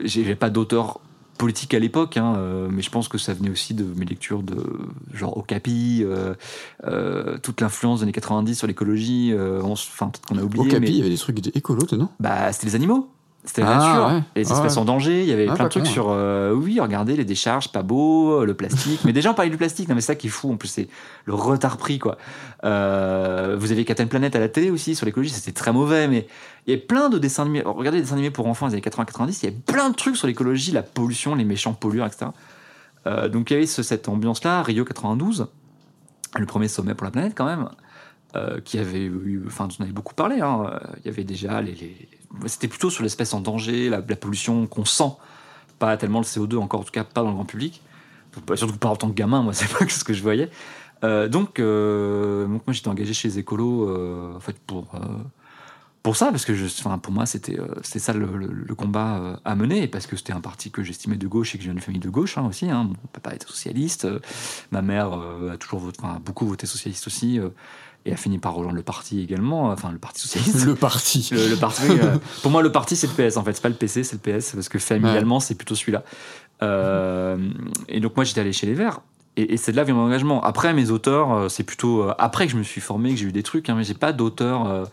j'avais 0.04 0.34
pas 0.36 0.50
d'auteur 0.50 1.00
politique 1.38 1.72
à 1.72 1.78
l'époque, 1.78 2.16
hein, 2.16 2.34
euh, 2.36 2.68
mais 2.70 2.82
je 2.82 2.90
pense 2.90 3.08
que 3.08 3.16
ça 3.16 3.32
venait 3.32 3.50
aussi 3.50 3.72
de 3.72 3.84
mes 3.96 4.04
lectures 4.04 4.42
de 4.42 4.56
genre 5.14 5.36
Okapi, 5.36 6.02
euh, 6.04 6.34
euh, 6.84 7.38
toute 7.38 7.60
l'influence 7.60 8.00
des 8.00 8.02
années 8.04 8.12
90 8.12 8.56
sur 8.56 8.66
l'écologie. 8.66 9.32
Enfin, 9.62 10.08
peut-être 10.08 10.26
qu'on 10.26 10.38
a 10.38 10.42
oublié. 10.42 10.68
Capi, 10.68 10.80
mais- 10.80 10.88
il 10.90 10.96
y 10.96 11.00
avait 11.00 11.10
des 11.10 11.16
trucs 11.16 11.56
écolos 11.56 11.86
dedans 11.86 12.10
bah, 12.20 12.52
c'était 12.52 12.66
les 12.66 12.74
animaux. 12.74 13.08
C'était 13.44 13.62
Ah, 13.62 13.76
nature. 13.78 14.06
ouais. 14.16 14.22
Les 14.36 14.50
Ah, 14.50 14.54
espèces 14.54 14.74
ouais. 14.74 14.78
en 14.82 14.84
danger. 14.84 15.22
Il 15.22 15.28
y 15.28 15.32
avait 15.32 15.46
Ah, 15.48 15.54
plein 15.54 15.64
de 15.64 15.70
trucs 15.70 15.86
sur. 15.86 16.08
euh, 16.10 16.52
oui, 16.52 16.80
regardez 16.80 17.16
les 17.16 17.24
décharges, 17.24 17.72
pas 17.72 17.82
beau, 17.82 18.44
le 18.44 18.52
plastique. 18.54 19.00
mais 19.04 19.12
des 19.14 19.22
gens 19.22 19.32
parlaient 19.32 19.50
du 19.50 19.56
plastique. 19.56 19.88
Non, 19.88 19.94
mais 19.94 20.00
c'est 20.02 20.08
ça 20.08 20.14
qui 20.16 20.26
est 20.26 20.30
fou. 20.30 20.52
En 20.52 20.56
plus, 20.56 20.68
c'est 20.68 20.88
le 21.24 21.34
retard 21.34 21.76
pris, 21.78 21.98
quoi. 21.98 22.18
Euh, 22.64 23.56
vous 23.58 23.72
avez 23.72 23.84
Captain 23.84 24.06
Planet 24.06 24.34
à 24.36 24.40
la 24.40 24.48
télé 24.48 24.70
aussi 24.70 24.94
sur 24.94 25.06
l'écologie. 25.06 25.30
C'était 25.30 25.52
très 25.52 25.72
mauvais, 25.72 26.08
mais 26.08 26.26
il 26.66 26.70
y 26.70 26.72
avait 26.74 26.82
plein 26.82 27.08
de 27.08 27.18
dessins 27.18 27.42
animés. 27.44 27.62
Regardez 27.64 27.98
les 27.98 28.02
dessins 28.02 28.14
animés 28.16 28.30
pour 28.30 28.46
enfants 28.48 28.66
des 28.68 28.74
années 28.74 28.82
80-90. 28.82 29.42
Il 29.42 29.44
y 29.46 29.48
avait 29.48 29.56
plein 29.64 29.88
de 29.90 29.94
trucs 29.94 30.16
sur 30.16 30.26
l'écologie, 30.26 30.72
la 30.72 30.82
pollution, 30.82 31.34
les 31.34 31.44
méchants 31.44 31.72
pollueurs, 31.72 32.06
etc. 32.06 32.26
Euh, 33.06 33.28
donc 33.28 33.50
il 33.50 33.54
y 33.54 33.56
avait 33.56 33.66
ce- 33.66 33.82
cette 33.82 34.08
ambiance-là, 34.08 34.62
Rio 34.62 34.84
92, 34.84 35.46
le 36.36 36.44
premier 36.46 36.68
sommet 36.68 36.94
pour 36.94 37.04
la 37.04 37.10
planète 37.12 37.32
quand 37.36 37.46
même, 37.46 37.68
euh, 38.36 38.60
qui 38.60 38.78
avait 38.78 39.04
eu, 39.04 39.42
enfin, 39.46 39.68
on 39.78 39.82
avait 39.84 39.92
beaucoup 39.92 40.14
parlé. 40.14 40.40
hein. 40.40 40.64
Euh, 40.66 40.78
Il 41.04 41.06
y 41.06 41.08
avait 41.08 41.24
déjà 41.24 41.62
les, 41.62 41.72
les- 41.72 42.08
c'était 42.46 42.68
plutôt 42.68 42.90
sur 42.90 43.02
l'espèce 43.02 43.34
en 43.34 43.40
danger, 43.40 43.88
la, 43.88 44.02
pollution 44.02 44.66
qu'on 44.66 44.84
sent, 44.84 45.12
pas 45.78 45.96
tellement 45.96 46.20
le 46.20 46.24
CO2 46.24 46.56
encore, 46.56 46.80
en 46.80 46.84
tout 46.84 46.92
cas 46.92 47.04
pas 47.04 47.22
dans 47.22 47.28
le 47.28 47.34
grand 47.34 47.44
public. 47.44 47.82
Surtout 48.54 48.76
pas 48.76 48.88
en 48.88 48.96
tant 48.96 49.08
que 49.08 49.14
gamin, 49.14 49.42
moi 49.42 49.52
c'est 49.54 49.68
pas 49.68 49.88
ce 49.88 50.04
que 50.04 50.12
je 50.12 50.22
voyais. 50.22 50.50
Euh, 51.04 51.28
donc, 51.28 51.60
euh, 51.60 52.46
donc 52.46 52.66
moi 52.66 52.74
j'étais 52.74 52.88
engagé 52.88 53.14
chez 53.14 53.28
les 53.28 53.38
écolos 53.38 53.88
euh, 53.88 54.36
en 54.36 54.40
fait 54.40 54.58
pour 54.66 54.92
pour 56.02 56.16
ça 56.16 56.30
parce 56.30 56.44
que 56.44 56.54
je, 56.54 56.64
enfin, 56.64 56.96
pour 56.98 57.12
moi 57.12 57.26
c'était 57.26 57.58
euh, 57.58 57.66
ça 57.82 58.12
le, 58.12 58.26
le- 58.36 58.46
le 58.52 58.74
combat 58.74 59.18
euh, 59.18 59.36
à 59.44 59.54
mener 59.56 59.82
et 59.82 59.88
parce 59.88 60.06
que 60.06 60.16
c'était 60.16 60.32
un 60.32 60.40
parti 60.40 60.70
que 60.70 60.82
j'estimais 60.82 61.16
de 61.16 61.26
gauche 61.26 61.54
et 61.54 61.58
que 61.58 61.62
viens 61.64 61.72
d'une 61.72 61.82
famille 61.82 62.00
de 62.00 62.08
gauche 62.10 62.38
hein, 62.38 62.46
aussi. 62.48 62.70
hein. 62.70 62.84
Mon 62.84 62.94
papa 63.12 63.34
était 63.34 63.46
socialiste, 63.46 64.04
euh, 64.06 64.20
ma 64.70 64.80
mère 64.82 65.12
a 65.52 65.56
toujours 65.58 65.80
voté, 65.80 65.98
enfin, 66.02 66.20
beaucoup 66.24 66.46
voté 66.46 66.66
socialiste 66.66 67.06
aussi 67.08 67.40
et 68.06 68.12
a 68.12 68.16
fini 68.16 68.38
par 68.38 68.54
rejoindre 68.54 68.76
le 68.76 68.82
parti 68.84 69.20
également, 69.20 69.70
enfin 69.70 69.90
le 69.90 69.98
parti 69.98 70.20
socialiste. 70.22 70.64
Le 70.64 70.74
parti. 70.76 71.28
Le, 71.32 71.48
le 71.48 71.56
parti, 71.56 71.82
euh, 71.90 72.16
pour 72.42 72.50
moi, 72.52 72.62
le 72.62 72.70
parti, 72.72 72.94
c'est 72.96 73.08
le 73.08 73.12
PS 73.12 73.36
en 73.36 73.44
fait. 73.44 73.52
C'est 73.54 73.62
pas 73.62 73.68
le 73.68 73.74
PC, 73.74 74.04
c'est 74.04 74.24
le 74.24 74.38
PS 74.38 74.52
parce 74.52 74.68
que 74.68 74.78
familialement, 74.78 75.40
c'est 75.40 75.56
plutôt 75.56 75.74
celui-là. 75.74 76.04
Euh, 76.62 77.36
et 77.88 78.00
donc, 78.00 78.16
moi, 78.16 78.24
j'étais 78.24 78.40
allé 78.40 78.52
chez 78.52 78.66
les 78.66 78.74
Verts. 78.74 79.00
Et, 79.36 79.54
et 79.54 79.56
c'est 79.56 79.72
de 79.72 79.76
là 79.76 79.84
vient 79.84 79.94
mon 79.94 80.02
engagement. 80.06 80.42
Après, 80.42 80.72
mes 80.74 80.90
auteurs, 80.90 81.50
c'est 81.50 81.64
plutôt 81.64 82.08
après 82.18 82.46
que 82.46 82.52
je 82.52 82.56
me 82.58 82.62
suis 82.62 82.80
formé, 82.80 83.10
que 83.10 83.16
j'ai 83.20 83.26
eu 83.26 83.32
des 83.32 83.42
trucs, 83.42 83.68
hein, 83.68 83.74
mais 83.76 83.84
j'ai 83.84 83.94
pas 83.94 84.12
d'auteur. 84.12 84.66
euh, 84.66 84.84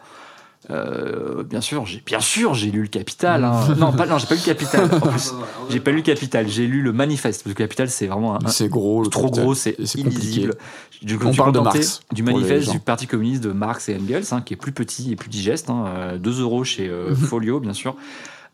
euh, 0.72 1.44
bien 1.44 1.62
sûr, 1.62 1.86
j'ai 1.86 2.02
bien 2.06 2.20
sûr, 2.20 2.54
j'ai 2.54 2.72
lu 2.72 2.82
le 2.82 2.88
Capital. 2.88 3.44
hein. 3.44 3.68
non, 3.78 3.92
pas, 3.92 4.06
non, 4.06 4.18
j'ai 4.18 4.28
pas 4.28 4.36
lu 4.36 4.42
le 4.42 4.46
Capital. 4.46 4.90
En 4.94 5.00
plus, 5.00 5.34
j'ai 5.70 5.80
pas 5.80 5.92
lu 5.92 5.98
le 5.98 6.04
Capital. 6.04 6.48
J'ai 6.48 6.66
lu 6.68 6.82
le 6.82 6.92
Manifeste. 6.94 7.44
Parce 7.44 7.54
que 7.54 7.62
le 7.62 7.66
Capital, 7.68 7.90
c'est 7.90 8.08
vraiment 8.08 8.36
un, 8.36 8.48
C'est 8.50 8.68
gros, 8.70 9.04
le 9.04 9.10
trop 9.10 9.24
Capital. 9.24 9.44
gros, 9.44 9.54
c'est 9.56 9.76
illisible. 9.96 10.56
Me 11.04 11.26
On 11.28 11.34
parle 11.34 11.52
de 11.52 11.60
Marx, 11.60 12.00
du 12.14 12.24
manifeste 12.24 12.72
du 12.72 12.80
Parti 12.80 13.06
communiste 13.06 13.44
de 13.44 13.52
Marx 13.52 13.90
et 13.90 13.96
Engels, 13.96 14.24
hein, 14.32 14.42
qui 14.42 14.54
est 14.54 14.58
plus 14.58 14.72
petit 14.72 15.12
et 15.12 15.16
plus 15.16 15.30
digeste. 15.30 15.70
Hein, 15.70 16.18
2 16.18 16.42
euros 16.42 16.64
chez 16.64 16.88
euh, 16.90 17.14
Folio, 17.16 17.60
bien 17.60 17.74
sûr. 17.74 17.96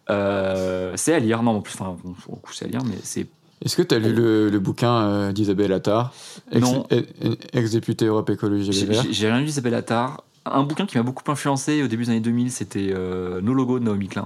Euh, 0.09 0.91
c'est 0.95 1.14
à 1.14 1.20
lire. 1.20 1.43
Non, 1.43 1.51
en 1.51 1.62
plus, 1.62 1.74
enfin, 1.80 1.95
bon, 2.03 2.16
au 2.28 2.36
coup, 2.36 2.51
c'est 2.53 2.66
à 2.66 2.68
lire, 2.68 2.82
mais 2.86 2.95
c'est. 3.03 3.28
Est-ce 3.64 3.76
que 3.76 3.84
tu 3.84 3.93
as 3.93 3.99
lu 3.99 4.12
le, 4.14 4.49
le 4.49 4.59
bouquin 4.59 5.03
euh, 5.03 5.32
d'Isabelle 5.32 5.72
Attard, 5.72 6.14
ex- 6.51 6.62
Non. 6.68 6.88
eh, 6.89 7.05
eh, 7.24 7.38
ex-députée 7.59 8.05
Europe 8.05 8.28
Écologie 8.32 8.66
Les 8.66 8.72
J'ai 8.74 8.86
Verts 8.88 9.03
j'ai- 9.03 9.14
j'ai 9.14 9.28
rien 9.30 9.38
lu 9.39 9.45
d'Isabelle 9.45 9.76
Attard. 9.76 10.24
Un 10.46 10.64
bouquin 10.64 10.86
qui 10.86 10.98
m'a 10.98 11.04
beaucoup 11.04 11.30
influencé 11.32 11.84
au 11.84 11.88
début 11.88 12.06
des 12.06 12.10
années 12.12 12.20
2000, 12.20 12.52
c'était 12.52 12.89
euh, 12.92 13.42
Nos 13.42 13.54
logos 13.54 13.80
de 13.80 13.86
Naomi 13.86 14.08
Klein. 14.08 14.26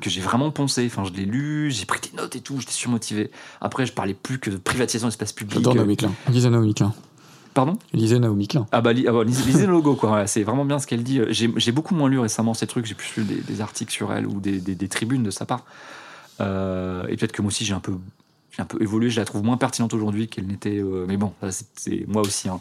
Que 0.00 0.10
j'ai 0.10 0.20
vraiment 0.20 0.50
poncé. 0.50 0.84
Enfin, 0.86 1.04
je 1.04 1.12
l'ai 1.12 1.24
lu, 1.26 1.70
j'ai 1.70 1.84
pris 1.86 2.00
des 2.00 2.16
notes 2.16 2.36
et 2.36 2.40
tout, 2.40 2.58
j'étais 2.60 2.72
surmotivé. 2.72 3.30
Après, 3.60 3.86
je 3.86 3.92
parlais 3.92 4.14
plus 4.14 4.38
que 4.38 4.50
de 4.50 4.56
privatisation 4.56 5.08
d'espace 5.08 5.32
public. 5.32 5.56
J'adore 5.58 5.74
Naomi 5.74 5.96
Klein. 5.96 6.12
Lisez 6.30 6.50
Naomi 6.50 6.74
Klein. 6.74 6.94
Pardon? 7.54 7.78
Lisez 7.94 8.18
Naomi 8.18 8.46
Klein. 8.48 8.66
Ah 8.72 8.80
bah, 8.82 8.92
li- 8.92 9.06
ah 9.08 9.12
bah, 9.12 9.24
lisez, 9.24 9.44
lisez 9.44 9.64
le 9.66 9.72
logo 9.72 9.94
quoi, 9.94 10.26
c'est 10.26 10.42
vraiment 10.42 10.66
bien 10.66 10.78
ce 10.78 10.86
qu'elle 10.86 11.02
dit. 11.02 11.20
J'ai 11.30 11.72
beaucoup 11.72 11.94
moins 11.94 12.08
lu 12.10 12.18
récemment 12.18 12.52
ces 12.52 12.66
trucs, 12.66 12.84
j'ai 12.84 12.94
plus 12.94 13.16
lu 13.16 13.24
des, 13.24 13.36
des 13.40 13.60
articles 13.62 13.90
sur 13.92 14.12
elle 14.12 14.26
ou 14.26 14.40
des, 14.40 14.60
des- 14.60 14.74
des 14.74 14.88
tribunes 14.88 15.22
de 15.22 15.30
sa 15.30 15.46
part. 15.46 15.64
Euh, 16.40 17.06
et 17.08 17.16
peut-être 17.16 17.32
que 17.32 17.40
moi 17.40 17.48
aussi 17.48 17.64
j'ai 17.64 17.72
un 17.74 17.80
peu 17.80 17.94
un 18.58 18.64
peu 18.64 18.80
évolué, 18.82 19.10
je 19.10 19.18
la 19.20 19.24
trouve 19.26 19.42
moins 19.42 19.56
pertinente 19.58 19.92
aujourd'hui 19.94 20.28
qu'elle 20.28 20.46
n'était. 20.46 20.78
euh, 20.78 21.04
mais 21.08 21.16
bon, 21.16 21.32
c'est 21.76 22.04
moi 22.08 22.22
aussi. 22.22 22.48
hein. 22.48 22.60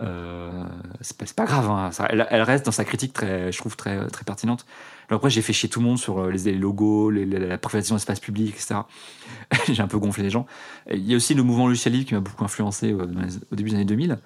Euh, 0.00 0.64
c'est 1.00 1.16
pas, 1.34 1.44
grave, 1.44 1.70
hein. 1.70 1.90
Ça- 1.92 2.06
elle, 2.10 2.26
elle 2.30 2.42
reste 2.42 2.64
dans 2.66 2.72
sa 2.72 2.84
critique 2.84 3.12
très, 3.12 3.52
je 3.52 3.58
trouve 3.58 3.76
très, 3.76 4.06
très 4.08 4.24
pertinente. 4.24 4.66
Alors 5.08 5.18
après, 5.18 5.30
j'ai 5.30 5.42
fait 5.42 5.52
chier 5.52 5.68
tout 5.68 5.80
le 5.80 5.86
monde 5.86 5.98
sur 5.98 6.18
euh, 6.18 6.30
les, 6.30 6.38
les 6.44 6.54
logos, 6.54 7.10
les- 7.10 7.26
les- 7.26 7.38
la 7.38 7.58
privatisation 7.58 7.94
de 7.94 8.00
l'espace 8.00 8.20
public, 8.20 8.54
etc. 8.54 8.80
j'ai 9.72 9.82
un 9.82 9.86
peu 9.88 9.98
gonflé 9.98 10.22
les 10.24 10.30
gens. 10.30 10.46
Il 10.90 11.04
y 11.08 11.12
a 11.14 11.16
aussi 11.16 11.34
le 11.34 11.42
mouvement 11.42 11.68
logiciel 11.68 11.94
libre 11.94 12.08
qui 12.08 12.14
m'a 12.14 12.20
beaucoup 12.20 12.44
influencé 12.44 12.92
euh, 12.92 13.06
les- 13.06 13.36
au 13.52 13.54
début 13.56 13.70
des 13.70 13.76
années 13.76 13.84
2000. 13.84 14.18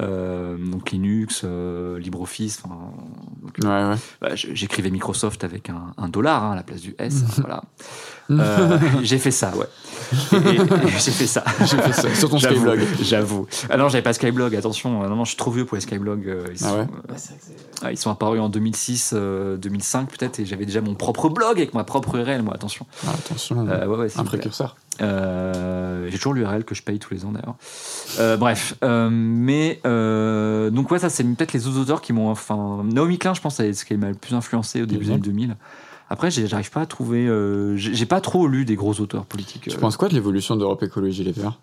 Euh, 0.00 0.56
donc 0.56 0.92
Linux, 0.92 1.44
LibreOffice. 1.44 2.62
Ouais, 3.64 3.68
ouais. 3.68 3.94
bah, 4.20 4.28
J'écrivais 4.34 4.90
Microsoft 4.90 5.42
avec 5.44 5.70
un, 5.70 5.92
un 5.96 6.08
dollar 6.08 6.44
hein, 6.44 6.52
à 6.52 6.56
la 6.56 6.62
place 6.62 6.80
du 6.80 6.94
S. 6.98 7.22
voilà. 7.38 7.62
Euh, 8.30 8.78
j'ai 9.02 9.18
fait 9.18 9.30
ça, 9.30 9.52
ouais. 9.56 9.66
J'ai 10.98 11.10
fait 11.10 11.26
ça. 11.26 11.44
J'ai 11.60 11.76
fait 11.76 11.92
ça 11.92 12.14
sur 12.14 12.30
ton 12.30 12.38
Skyblog. 12.38 12.80
J'avoue. 13.02 13.46
Ah 13.68 13.76
non, 13.76 13.90
j'avais 13.90 14.00
pas 14.02 14.14
Skyblog, 14.14 14.56
attention. 14.56 15.02
Euh, 15.02 15.08
Non, 15.08 15.16
non, 15.16 15.24
je 15.24 15.30
suis 15.30 15.36
trop 15.36 15.50
vieux 15.50 15.66
pour 15.66 15.74
les 15.74 15.82
Skyblog. 15.82 16.26
euh, 16.26 16.44
Ils, 16.54 16.64
Ah 16.64 16.74
ouais 16.76 16.86
ah, 17.82 17.92
ils 17.92 17.98
sont 17.98 18.10
apparus 18.10 18.40
en 18.40 18.48
2006, 18.48 19.12
euh, 19.14 19.56
2005 19.58 20.08
peut-être, 20.10 20.40
et 20.40 20.46
j'avais 20.46 20.64
déjà 20.64 20.80
mon 20.80 20.94
propre 20.94 21.28
blog 21.28 21.58
avec 21.58 21.74
ma 21.74 21.84
propre 21.84 22.16
URL, 22.16 22.42
moi, 22.42 22.54
attention. 22.54 22.86
Ah, 23.06 23.10
attention, 23.18 23.66
Euh, 23.68 23.86
ouais, 23.86 23.96
ouais, 23.98 24.08
un 24.16 24.24
précurseur. 24.24 24.76
J'ai 25.00 26.16
toujours 26.16 26.32
l'URL 26.34 26.64
que 26.64 26.74
je 26.74 26.82
paye 26.82 26.98
tous 26.98 27.12
les 27.12 27.24
ans 27.26 27.32
d'ailleurs. 27.32 28.38
Bref, 28.38 28.74
mais 29.10 29.80
donc 29.84 30.90
ouais, 30.90 30.98
ça 30.98 31.10
c'est 31.10 31.24
peut-être 31.24 31.52
les 31.52 31.66
autres 31.66 31.80
auteurs 31.80 32.00
qui 32.00 32.12
m'ont. 32.14 32.30
Enfin, 32.30 32.82
Naomi 32.84 33.18
Klein, 33.18 33.34
je 33.34 33.40
pense, 33.42 33.56
c'est 33.56 33.72
ce 33.74 33.84
qui 33.84 33.94
m'a 33.96 34.08
le 34.08 34.14
plus 34.14 34.34
influencé 34.34 34.80
au 34.82 34.86
début 34.86 35.00
des 35.00 35.04
Génial. 35.12 35.20
années 35.20 35.28
2000. 35.28 35.56
Après, 36.10 36.30
j'arrive 36.30 36.70
pas 36.70 36.80
à 36.82 36.86
trouver. 36.86 37.26
euh, 37.26 37.76
J'ai 37.76 38.06
pas 38.06 38.20
trop 38.20 38.46
lu 38.48 38.64
des 38.64 38.76
gros 38.76 38.94
auteurs 39.00 39.24
politiques. 39.26 39.68
Tu 39.68 39.76
euh. 39.76 39.78
penses 39.80 39.96
quoi 39.96 40.08
de 40.08 40.14
l'évolution 40.14 40.56
d'Europe 40.56 40.82
Écologie 40.82 41.22
Les 41.24 41.32
Verts? 41.32 41.58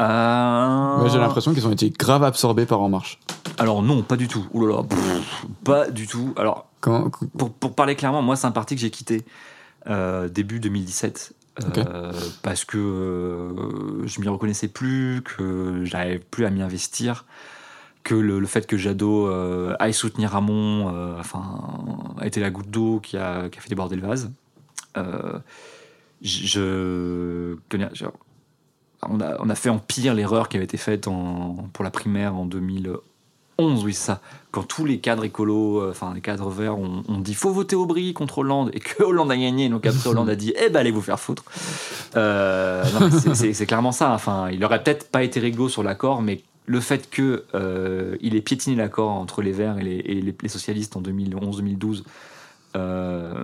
Euh, 0.00 1.08
j'ai 1.08 1.18
l'impression 1.18 1.52
qu'ils 1.52 1.66
ont 1.66 1.72
été 1.72 1.90
grave 1.90 2.24
absorbés 2.24 2.66
par 2.66 2.80
En 2.80 2.88
Marche. 2.88 3.18
Alors 3.58 3.82
non, 3.82 4.02
pas 4.02 4.16
du 4.16 4.28
tout. 4.28 4.46
Ouh 4.54 4.66
là 4.66 4.76
là, 4.76 4.82
pff, 4.82 5.46
pas 5.64 5.90
du 5.90 6.06
tout. 6.06 6.32
Alors 6.36 6.66
pour, 6.80 7.52
pour 7.52 7.74
parler 7.74 7.94
clairement, 7.96 8.22
moi 8.22 8.36
c'est 8.36 8.46
un 8.46 8.50
parti 8.52 8.74
que 8.74 8.80
j'ai 8.80 8.90
quitté 8.90 9.24
euh, 9.88 10.28
début 10.28 10.60
2017. 10.60 11.34
euh, 11.62 11.66
Ok. 11.66 11.84
parce 12.42 12.64
que 12.64 13.48
je 14.06 14.20
m'y 14.20 14.28
reconnaissais 14.28 14.68
plus, 14.68 15.20
que 15.22 15.84
j'arrivais 15.84 16.18
plus 16.20 16.46
à 16.46 16.50
m'y 16.50 16.62
investir, 16.62 17.26
que 18.02 18.14
le, 18.14 18.40
le 18.40 18.46
fait 18.46 18.66
que 18.66 18.76
Jadot 18.76 19.26
euh, 19.28 19.74
aille 19.78 19.92
soutenir 19.94 20.34
Hamon 20.34 20.90
euh, 20.94 21.14
enfin, 21.18 21.60
a 22.18 22.26
été 22.26 22.40
la 22.40 22.50
goutte 22.50 22.70
d'eau 22.70 22.98
qui 23.00 23.16
a, 23.16 23.48
qui 23.48 23.58
a 23.58 23.62
fait 23.62 23.68
déborder 23.68 23.96
le 23.96 24.06
vase. 24.06 24.30
Euh, 24.96 25.38
je, 26.22 27.56
je- 27.92 28.04
on, 29.08 29.20
a, 29.20 29.36
on 29.40 29.48
a 29.48 29.54
fait 29.54 29.70
en 29.70 29.78
pire 29.78 30.14
l'erreur 30.14 30.48
qui 30.48 30.56
avait 30.56 30.64
été 30.64 30.76
faite 30.76 31.08
en- 31.08 31.68
pour 31.72 31.84
la 31.84 31.90
primaire 31.90 32.34
en 32.34 32.44
2011, 32.46 33.84
oui, 33.84 33.94
ça. 33.94 34.20
Quand 34.50 34.62
tous 34.62 34.84
les 34.84 34.98
cadres 34.98 35.24
écolos, 35.24 35.80
euh, 35.80 35.90
enfin 35.90 36.12
les 36.14 36.20
cadres 36.20 36.50
verts, 36.50 36.78
ont, 36.78 37.02
ont 37.08 37.18
dit 37.18 37.34
faut 37.34 37.50
voter 37.52 37.76
Aubry 37.76 38.12
contre 38.14 38.38
Hollande 38.38 38.70
et 38.74 38.80
que 38.80 39.02
Hollande 39.04 39.30
a 39.30 39.36
gagné, 39.36 39.68
donc 39.68 39.86
après 39.86 40.06
Hollande 40.08 40.28
a 40.30 40.34
dit 40.36 40.52
eh 40.62 40.68
ben 40.70 40.80
allez 40.80 40.90
vous 40.90 41.00
faire 41.02 41.20
foutre. 41.20 41.44
C'est- 42.12 43.66
clairement 43.66 43.92
ça. 43.92 44.12
Enfin, 44.12 44.50
il 44.50 44.64
aurait 44.64 44.82
peut-être 44.82 45.10
pas 45.10 45.22
été 45.22 45.40
réglo 45.40 45.68
sur 45.68 45.82
l'accord, 45.82 46.22
mais 46.22 46.40
le 46.66 46.80
fait 46.80 47.10
que 47.10 47.44
euh, 47.54 48.16
il 48.20 48.36
ait 48.36 48.40
piétiné 48.42 48.76
l'accord 48.76 49.10
entre 49.10 49.42
les 49.42 49.52
Verts 49.52 49.78
et 49.78 49.82
les, 49.82 49.96
et 49.96 50.20
les- 50.20 50.36
les 50.40 50.48
socialistes 50.48 50.96
en 50.96 51.02
2011-2012 51.02 52.04
euh, 52.76 53.42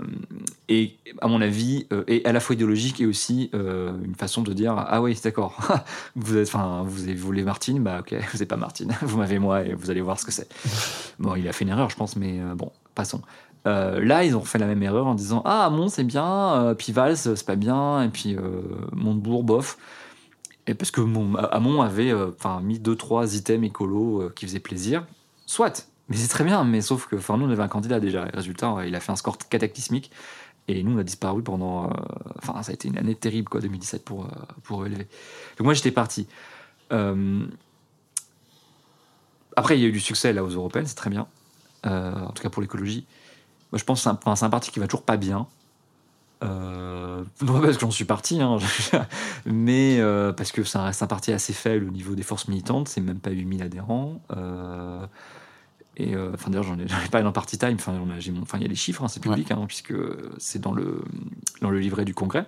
et 0.69 0.95
à 1.21 1.27
mon 1.27 1.41
avis 1.41 1.89
euh, 1.93 2.05
est 2.07 2.25
à 2.25 2.33
la 2.33 2.39
fois 2.39 2.55
idéologique 2.55 3.01
et 3.01 3.07
aussi 3.07 3.51
euh, 3.55 3.91
une 4.05 4.15
façon 4.15 4.43
de 4.43 4.53
dire 4.53 4.75
ah 4.77 5.03
oui 5.03 5.17
c'est 5.17 5.25
d'accord. 5.25 5.59
Vous 6.15 6.37
êtes 6.37 6.47
enfin 6.47 6.85
vous 6.87 7.13
voulu 7.17 7.43
Martine 7.43 7.83
bah 7.83 7.99
ok 8.01 8.15
vous 8.33 8.39
n'êtes 8.39 8.49
pas 8.49 8.57
Martine 8.57 8.93
vous 9.03 9.19
m'avez 9.19 9.41
moi 9.41 9.65
et 9.65 9.75
vous 9.75 9.91
allez 9.91 10.01
voir 10.01 10.21
ce 10.21 10.25
que 10.27 10.31
c'est. 10.31 10.49
Bon 11.19 11.35
il 11.35 11.49
a 11.49 11.53
fait 11.53 11.65
une 11.65 11.71
erreur 11.71 11.91
je 11.91 11.97
pense 11.97 12.15
mais 12.15 12.39
euh, 12.41 12.55
bon 12.55 12.71
passons. 12.95 13.21
Euh, 13.67 13.99
là 14.05 14.23
ils 14.25 14.37
ont 14.37 14.45
fait 14.45 14.59
la 14.59 14.67
même 14.67 14.83
erreur 14.85 15.09
en 15.09 15.17
disant 15.17 15.43
ah 15.45 15.69
Mont 15.71 15.89
c'est 15.89 16.05
bien 16.05 16.77
puis 16.79 16.93
Valls 16.93 17.17
c'est 17.17 17.45
pas 17.47 17.57
bien 17.57 18.03
et 18.05 18.09
puis 18.11 18.37
Montebourg 18.93 19.43
bof 19.43 19.77
et 20.67 20.75
parce 20.75 20.91
que 20.91 21.01
mon, 21.01 21.37
Hamon 21.37 21.83
avait 21.83 22.11
euh, 22.11 22.33
mis 22.63 22.79
deux 22.79 22.97
trois 22.97 23.37
items 23.37 23.67
écolos 23.67 24.23
euh, 24.23 24.33
qui 24.35 24.47
faisaient 24.47 24.61
plaisir. 24.61 25.07
Soit. 25.47 25.89
Mais 26.09 26.17
c'est 26.17 26.29
très 26.29 26.45
bien 26.45 26.63
mais 26.65 26.81
sauf 26.81 27.07
que 27.07 27.17
enfin 27.17 27.37
nous 27.37 27.47
on 27.47 27.51
avait 27.51 27.63
un 27.63 27.69
candidat 27.69 28.01
déjà. 28.01 28.25
Résultat 28.25 28.77
euh, 28.77 28.87
il 28.87 28.95
a 28.95 29.01
fait 29.01 29.13
un 29.13 29.17
score 29.17 29.39
cataclysmique. 29.39 30.11
Et 30.69 30.83
nous 30.83 30.97
on 30.97 30.99
a 30.99 31.05
disparu 31.05 31.43
pendant 31.43 31.85
euh, 31.85 31.91
enfin 32.39 32.63
ça 32.63 32.73
a 32.73 32.75
été 32.75 32.89
une 32.89 32.99
année 32.99 33.15
terrible 33.15 33.49
quoi 33.49 33.61
2017 33.61 34.05
pour 34.05 34.29
pour 34.65 34.85
élever. 34.85 35.07
Donc 35.59 35.65
moi 35.65 35.75
j'étais 35.75 35.93
parti. 35.93 36.27
Après 36.91 36.99
il 39.79 39.83
y 39.83 39.85
a 39.85 39.89
eu 39.89 39.93
du 39.93 40.01
succès 40.01 40.33
là 40.33 40.43
aux 40.43 40.49
européennes 40.49 40.87
c'est 40.87 40.97
très 40.97 41.11
bien. 41.11 41.29
En 41.85 42.33
tout 42.33 42.43
cas 42.43 42.51
pour 42.51 42.63
l'écologie. 42.63 43.07
Moi 43.71 43.79
je 43.79 43.85
pense 43.85 44.01
que 44.01 44.11
c'est 44.11 44.29
un, 44.29 44.47
un 44.47 44.51
parti 44.51 44.73
qui 44.73 44.81
va 44.81 44.89
toujours 44.89 45.05
pas 45.05 45.17
bien 45.17 45.47
euh, 46.45 47.25
non 47.41 47.55
pas 47.55 47.61
parce 47.61 47.77
que 47.77 47.81
j'en 47.81 47.91
suis 47.91 48.05
parti, 48.05 48.41
hein, 48.43 48.59
mais 49.47 49.99
euh, 50.01 50.33
parce 50.33 50.53
que 50.53 50.65
ça 50.65 50.83
reste 50.83 51.03
un 51.03 51.07
parti 51.07 51.33
assez 51.33 51.53
faible 51.53 51.87
au 51.87 51.91
niveau 51.91 52.15
des 52.15 52.23
forces 52.23 52.49
militantes, 52.49 52.89
c'est 52.89 53.01
même 53.01 53.21
pas 53.21 53.31
8000 53.31 53.63
adhérents. 53.63 54.21
euh, 54.37 55.07
et 55.99 56.15
enfin 56.15 56.51
d'ailleurs 56.51 56.65
j'en 56.65 56.79
ai, 56.79 56.83
ai 57.07 57.09
parlé 57.11 57.25
dans 57.25 57.33
Party 57.33 57.57
Time, 57.57 57.77
enfin, 57.77 57.95
il 58.19 58.63
y 58.63 58.65
a 58.65 58.69
les 58.69 58.75
chiffres, 58.75 59.03
hein, 59.03 59.09
c'est 59.09 59.21
public, 59.21 59.51
hein, 59.51 59.65
puisque 59.67 59.95
c'est 60.37 60.61
dans 60.61 60.73
le, 60.73 61.03
dans 61.63 61.71
le 61.71 61.79
livret 61.79 62.05
du 62.05 62.13
Congrès. 62.13 62.47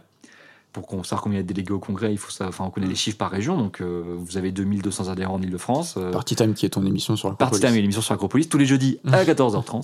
Pour 0.78 0.86
qu'on 0.86 1.02
sache 1.02 1.18
combien 1.20 1.38
il 1.38 1.40
y 1.40 1.40
a 1.40 1.42
de 1.42 1.48
délégués 1.48 1.72
au 1.72 1.78
Congrès, 1.80 2.12
il 2.12 2.18
faut 2.18 2.30
ça, 2.30 2.46
enfin 2.48 2.64
on 2.64 2.70
connaît 2.70 2.86
les 2.86 2.94
chiffres 2.94 3.18
par 3.18 3.30
région, 3.30 3.56
donc 3.58 3.80
euh, 3.80 4.02
vous 4.16 4.36
avez 4.36 4.52
2200 4.52 5.08
adhérents 5.08 5.34
en 5.34 5.42
Ile-de-France. 5.42 5.94
euh, 5.96 6.12
Party 6.12 6.36
Time 6.36 6.54
qui 6.54 6.66
est 6.66 6.70
ton 6.70 6.86
émission 6.86 7.16
sur 7.16 7.28
le 7.28 7.34
Party 7.34 7.58
Time, 7.60 7.74
une 7.76 7.84
émission 7.84 8.00
sur 8.02 8.14
Acropolis 8.14 8.48
tous 8.48 8.58
les 8.58 8.66
jeudis 8.66 9.00
à 9.12 9.24
14h30. 9.24 9.82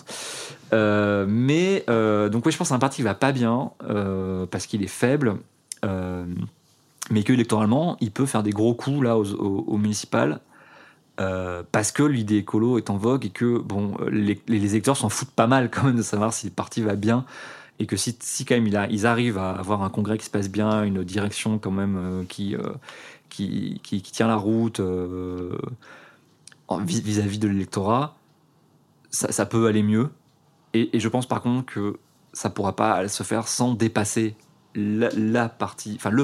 Euh, 0.72 1.26
mais 1.28 1.84
euh, 1.88 2.28
donc, 2.28 2.46
oui, 2.46 2.52
je 2.52 2.56
pense 2.58 2.66
que 2.66 2.68
c'est 2.70 2.74
un 2.74 2.78
parti 2.78 2.96
qui 2.96 3.02
va 3.02 3.14
pas 3.14 3.32
bien 3.32 3.72
parce 4.50 4.66
qu'il 4.66 4.82
est 4.82 4.86
faible, 4.88 5.36
mais 7.10 7.22
que 7.22 7.32
électoralement, 7.32 7.96
il 8.00 8.10
peut 8.10 8.26
faire 8.26 8.42
des 8.42 8.50
gros 8.50 8.74
coups 8.74 9.02
là 9.02 9.18
aux, 9.18 9.32
aux- 9.34 9.64
aux 9.66 9.76
municipales 9.76 10.40
euh, 11.20 11.62
parce 11.70 11.92
que 11.92 12.02
l'idée 12.02 12.38
écolo 12.38 12.78
est 12.78 12.90
en 12.90 12.96
vogue 12.96 13.26
et 13.26 13.30
que 13.30 13.58
bon, 13.58 13.94
les, 14.10 14.40
les 14.48 14.70
électeurs 14.72 14.96
s'en 14.96 15.08
foutent 15.08 15.30
pas 15.30 15.46
mal 15.46 15.70
quand 15.70 15.84
même 15.84 15.96
de 15.96 16.02
savoir 16.02 16.32
si 16.32 16.46
le 16.46 16.52
parti 16.52 16.80
va 16.82 16.96
bien 16.96 17.24
et 17.78 17.86
que 17.86 17.96
si, 17.96 18.16
quand 18.44 18.54
même 18.54 18.66
ils 18.90 19.06
arrivent 19.06 19.38
à 19.38 19.50
avoir 19.50 19.82
un 19.82 19.90
congrès 19.90 20.18
qui 20.18 20.24
se 20.24 20.30
passe 20.30 20.48
bien, 20.48 20.84
une 20.84 21.02
direction 21.02 21.58
quand 21.58 21.72
même 21.72 21.96
euh, 21.96 22.24
qui, 22.24 22.54
euh, 22.54 22.72
qui, 23.28 23.80
qui, 23.82 24.00
tient 24.00 24.28
la 24.28 24.36
route 24.36 24.80
euh, 24.80 25.58
vis-à-vis 26.80 27.38
de 27.38 27.48
l'électorat, 27.48 28.16
ça, 29.10 29.46
peut 29.46 29.66
aller 29.66 29.82
mieux. 29.82 30.10
Et, 30.72 30.98
je 30.98 31.08
pense 31.08 31.26
par 31.26 31.40
contre 31.42 31.72
que 31.72 31.98
ça 32.32 32.50
pourra 32.50 32.74
pas 32.74 33.06
se 33.08 33.22
faire 33.22 33.48
sans 33.48 33.74
dépasser 33.74 34.34
le 34.74 35.46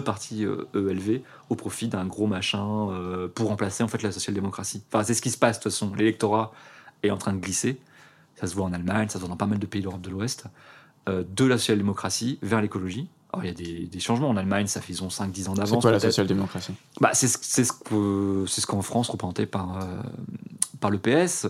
parti 0.01 0.45
ELV 0.75 1.21
au 1.51 1.55
profit 1.55 1.87
d'un 1.87 2.05
gros 2.05 2.27
machin 2.27 2.89
pour 3.35 3.49
remplacer 3.49 3.85
en 3.85 3.89
fait 3.89 4.03
la 4.03 4.11
social-démocratie. 4.11 4.83
Enfin, 4.89 5.05
c'est 5.05 5.15
ce 5.15 5.23
qui 5.23 5.31
se 5.31 5.39
passe 5.39 5.59
de 5.59 5.63
toute 5.63 5.73
façon. 5.73 5.95
L'électorat 5.95 6.53
est 7.05 7.11
en 7.11 7.17
train 7.17 7.33
de 7.33 7.39
glisser. 7.39 7.79
Ça 8.35 8.49
se 8.49 8.57
voit 8.57 8.65
en 8.65 8.73
Allemagne, 8.73 9.09
ça 9.09 9.15
se 9.15 9.21
voit 9.21 9.29
dans 9.29 9.37
pas 9.37 9.47
mal 9.47 9.61
de 9.61 9.67
pays 9.67 9.83
d'Europe 9.83 10.01
de 10.01 10.11
l'Ouest. 10.11 10.47
Euh, 11.09 11.25
de 11.35 11.45
la 11.45 11.57
social-démocratie 11.59 12.39
vers 12.43 12.61
l'écologie. 12.61 13.09
Alors, 13.33 13.45
il 13.45 13.49
y 13.49 13.51
a 13.51 13.55
des, 13.55 13.87
des 13.87 14.01
changements 14.01 14.29
en 14.29 14.37
Allemagne, 14.37 14.67
ça 14.67 14.81
fait 14.81 14.93
ils 14.93 15.03
ont 15.05 15.09
5-10 15.09 15.49
ans 15.49 15.55
C'est 15.55 15.61
d'avance. 15.61 15.83
quoi 15.83 15.93
la 15.93 16.01
social-démocratie? 16.01 16.73
Bah, 17.01 17.11
c'est 17.13 17.29
ce, 17.29 17.39
c'est 17.43 17.65
ce 17.65 17.73
que 17.73 18.45
c'est 18.49 18.61
ce 18.61 18.67
qu'en 18.67 18.83
France 18.83 19.09
représenté 19.09 19.47
par 19.47 19.79
euh, 19.83 20.03
par 20.81 20.91
le 20.91 20.99
PS. 20.99 21.47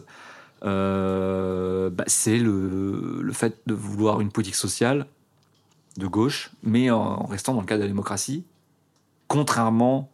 euh, 0.65 1.91
bah, 1.91 2.05
c'est 2.07 2.39
le, 2.39 3.21
le 3.23 3.33
fait 3.33 3.61
de 3.67 3.75
vouloir 3.75 4.21
une 4.21 4.31
politique 4.31 4.55
sociale 4.57 5.07
de 5.97 6.07
gauche, 6.07 6.51
mais 6.63 6.91
en, 6.91 6.99
en 7.01 7.27
restant 7.27 7.55
dans 7.55 7.61
le 7.61 7.67
cadre 7.67 7.79
de 7.81 7.85
la 7.85 7.89
démocratie, 7.89 8.45
contrairement 9.29 10.11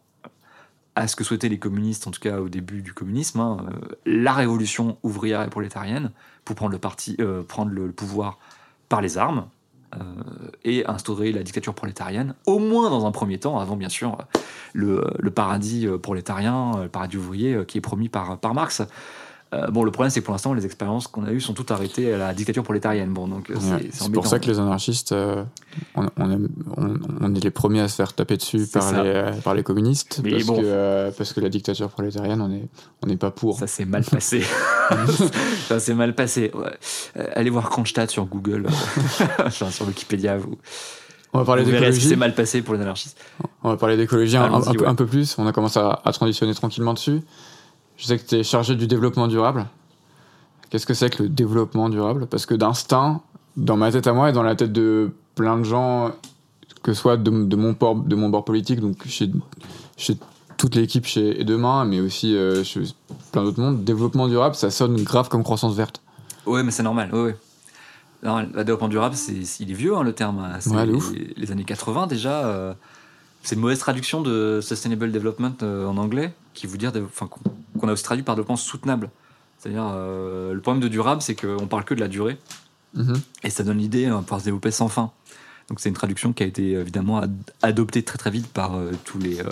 à 0.95 1.09
ce 1.09 1.17
que 1.17 1.25
souhaitaient 1.25 1.49
les 1.51 1.59
communistes, 1.59 2.07
en 2.07 2.11
tout 2.11 2.21
cas 2.21 2.41
au 2.41 2.49
début 2.49 2.81
du 2.81 2.95
communisme, 2.95 3.41
hein, 3.41 3.59
la 4.07 4.33
révolution 4.33 4.97
ouvrière 5.03 5.43
et 5.43 5.51
prolétarienne 5.51 6.11
pour 6.45 6.57
prendre 6.57 6.73
le 6.73 6.79
parti, 6.79 7.17
euh, 7.21 7.43
prendre 7.43 7.71
le, 7.73 7.87
le 7.87 7.93
pouvoir 7.93 8.39
par 8.89 9.01
les 9.01 9.19
armes 9.19 9.47
euh, 9.95 9.99
et 10.65 10.85
instaurer 10.87 11.33
la 11.33 11.43
dictature 11.43 11.75
prolétarienne, 11.75 12.35
au 12.45 12.59
moins 12.59 12.91
dans 12.91 13.07
un 13.07 13.13
premier 13.13 13.39
temps, 13.39 13.59
avant 13.59 13.77
bien 13.77 13.89
sûr 13.89 14.19
le, 14.73 15.01
paradis 15.35 15.87
euh, 15.87 15.97
prolétarien, 15.97 16.73
euh, 16.77 16.83
le 16.85 16.89
paradis 16.89 17.17
ouvrier 17.17 17.65
qui 17.67 17.79
est 17.79 17.83
promis 17.83 18.09
par, 18.09 18.39
par 18.39 18.53
Marx. 18.53 18.83
Euh, 19.55 19.69
bon, 19.69 19.85
le 19.85 19.93
problème, 19.93 20.11
c'est 20.11 20.21
que 20.21 20.25
pour 20.25 20.33
l'instant, 20.35 20.55
les 20.55 20.67
expériences 20.67 21.07
qu'on 21.07 21.25
a 21.25 21.31
eues 21.31 21.41
sont 21.41 21.55
toutes 21.55 21.71
arrêtées 21.71 22.13
à 22.13 22.19
la 22.19 22.35
dictature 22.35 22.65
prolétarienne. 22.65 23.13
Bon, 23.13 23.29
donc 23.29 23.47
c'est- 23.49 23.55
Ouais, 23.55 23.89
c'est 23.93 24.03
C'est 24.05 24.13
pour 24.13 24.27
ça 24.27 24.41
que 24.41 24.47
les 24.47 24.59
anarchistes, 24.59 25.13
euh, 25.13 25.45
on, 25.95 26.07
on 26.17 26.31
aime- 26.33 26.49
on- 26.77 26.95
on 27.21 27.35
est 27.35 27.45
les 27.45 27.51
premiers 27.53 27.81
à 27.81 27.89
se 27.89 27.95
faire 27.95 28.13
taper 28.13 28.37
dessus 28.39 28.65
C'est 28.65 28.73
par 28.73 28.83
ça. 28.83 29.03
les, 29.05 29.09
euh, 29.09 29.33
par 29.45 29.55
les 29.55 29.63
communistes, 29.63 30.21
Mais 30.25 30.31
parce, 30.33 30.45
bon. 30.45 30.61
que, 30.61 31.11
parce 31.17 31.33
que 31.33 31.41
la 31.41 31.49
dictature 31.49 31.89
prolétarienne, 31.91 32.41
on 32.41 32.49
n'est 32.49 32.69
on 33.03 33.07
n'est 33.07 33.17
pas 33.17 33.31
pour. 33.31 33.57
Ça 33.59 33.69
s'est 33.69 33.85
mal 33.85 34.03
passé. 34.05 34.43
ça 35.69 35.79
s'est 35.81 35.95
mal 35.95 36.15
passé. 36.15 36.51
Ouais. 36.55 37.27
Allez 37.35 37.51
voir 37.51 37.69
Kronstadt 37.71 38.11
sur 38.11 38.25
Google, 38.27 38.67
enfin, 39.45 39.71
sur 39.71 39.87
Wikipédia. 39.87 40.39
Vous, 40.39 40.59
On 41.33 41.39
va 41.39 41.45
parler 41.45 41.65
d'écologie. 41.65 42.01
s'est 42.01 42.17
mal 42.17 42.35
passé 42.35 42.63
pour 42.63 42.75
les 42.75 42.81
anarchistes. 42.81 43.19
On 43.63 43.69
va 43.71 43.77
parler 43.77 43.97
d'écologie 43.97 44.37
un, 44.37 44.49
peu- 44.61 44.71
ouais. 44.71 44.87
un 44.87 44.95
peu 44.95 45.07
plus. 45.07 45.37
On 45.39 45.47
a 45.47 45.53
commencé 45.53 45.79
à, 45.79 46.01
à 46.05 46.13
transitionner 46.13 46.55
tranquillement 46.55 46.95
dessus. 46.95 47.21
Je 47.97 48.07
sais 48.07 48.19
que 48.19 48.27
tu 48.27 48.35
es 48.37 48.43
chargé 48.45 48.75
du 48.77 48.87
développement 48.87 49.27
durable. 49.29 49.67
Qu'est-ce 50.71 50.87
que 50.87 50.95
c'est 50.95 51.11
que 51.11 51.23
le 51.23 51.29
développement 51.29 51.89
durable? 51.89 52.27
Parce 52.27 52.45
que 52.47 52.55
d'instinct, 52.55 53.23
dans 53.57 53.77
ma 53.77 53.91
tête 53.93 54.07
à 54.07 54.13
moi 54.13 54.29
et 54.31 54.33
dans 54.33 54.43
la 54.43 54.55
tête 54.57 54.73
de 54.73 55.11
plein 55.35 55.57
de 55.59 55.63
gens, 55.65 56.11
que 56.83 56.93
ce 56.93 57.01
soit 57.01 57.17
de, 57.17 57.31
de 57.31 57.57
mon, 57.57 57.75
port, 57.75 57.95
de 57.97 58.17
mon 58.17 58.29
bord 58.29 58.45
politique, 58.45 58.81
donc 58.81 59.07
chez, 59.07 59.31
chez 59.97 60.17
toute 60.59 60.75
l'équipe 60.75 61.07
chez 61.07 61.41
Et 61.41 61.45
Demain, 61.45 61.85
mais 61.85 62.01
aussi 62.01 62.37
euh, 62.37 62.65
chez 62.65 62.83
plein 63.33 63.45
d'autres 63.45 63.61
mondes, 63.61 63.85
développement 63.85 64.27
durable, 64.29 64.55
ça 64.55 64.71
sonne 64.71 64.97
grave 65.03 65.29
comme 65.29 65.43
croissance 65.45 65.75
verte. 65.75 66.03
Ouais, 66.47 66.63
mais 66.63 66.71
c'est 66.71 66.83
normal. 66.83 67.11
Ouais, 67.15 67.21
ouais. 67.23 67.37
Non, 68.23 68.39
le 68.41 68.65
développement 68.65 68.89
durable, 68.89 69.15
c'est, 69.15 69.35
il 69.61 69.71
est 69.71 69.75
vieux 69.75 69.97
hein, 69.97 70.03
le 70.03 70.13
terme. 70.13 70.39
hein. 70.41 70.57
C'est 70.59 70.71
Ouais, 70.71 70.87
les, 70.87 71.35
les 71.37 71.53
années 71.53 71.65
80 71.65 72.07
déjà. 72.09 72.47
euh, 72.47 72.75
c'est 73.47 73.55
une 73.55 73.61
mauvaise 73.61 73.79
traduction 73.79 74.23
de 74.23 74.61
Sustainable 74.63 75.13
Development 75.13 75.55
euh, 75.63 75.87
en 75.87 75.97
anglais, 75.99 76.33
qui 76.53 76.67
veut 76.67 76.79
dire, 76.79 76.93
qu'on, 77.79 77.89
a 77.89 77.93
aussi 77.93 78.03
traduit 78.03 78.25
par 78.25 78.35
développement 78.35 78.57
soutenable. 78.57 79.11
C'est-à-dire, 79.59 79.87
euh, 79.89 80.53
le 80.53 80.61
problème 80.61 80.83
de 80.83 80.89
durable, 80.89 81.23
c'est 81.23 81.35
qu'on 81.35 81.67
parle 81.67 81.85
que 81.85 81.95
de 81.95 82.01
la 82.01 82.09
durée. 82.09 82.39
Mhm. 82.95 83.15
Et 83.45 83.51
ça 83.51 83.63
donne 83.63 83.79
l'idée 83.79 84.07
hein, 84.07 84.17
de 84.19 84.23
pouvoir 84.23 84.41
se 84.41 84.47
développer 84.47 84.71
sans 84.71 84.89
fin. 84.89 85.11
Donc 85.69 85.81
c'est 85.81 85.89
une 85.89 85.95
traduction 85.95 86.33
qui 86.33 86.43
a 86.43 86.47
été 86.47 86.73
évidemment 86.73 87.19
ad- 87.19 87.51
adoptée 87.63 88.03
très 88.03 88.19
très 88.19 88.31
vite 88.31 88.47
par 88.49 88.77
euh, 88.77 88.93
tous, 89.05 89.19
les, 89.19 89.41
euh, 89.41 89.45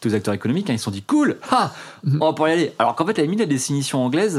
tous 0.00 0.08
les 0.08 0.14
acteurs 0.14 0.34
économiques. 0.34 0.70
hein. 0.70 0.74
Ils 0.74 0.78
se 0.78 0.84
sont 0.84 0.90
dit 0.90 1.02
cool, 1.02 1.38
ha, 1.50 1.72
Mhm. 2.04 2.22
on 2.22 2.26
va 2.26 2.32
pouvoir 2.32 2.48
y 2.50 2.52
aller. 2.52 2.72
Alors 2.78 2.94
qu'en 2.94 3.04
fait, 3.06 3.12
à 3.18 3.22
la 3.22 3.24
limite, 3.24 3.40
la 3.40 3.46
définition 3.46 4.04
anglaise, 4.04 4.34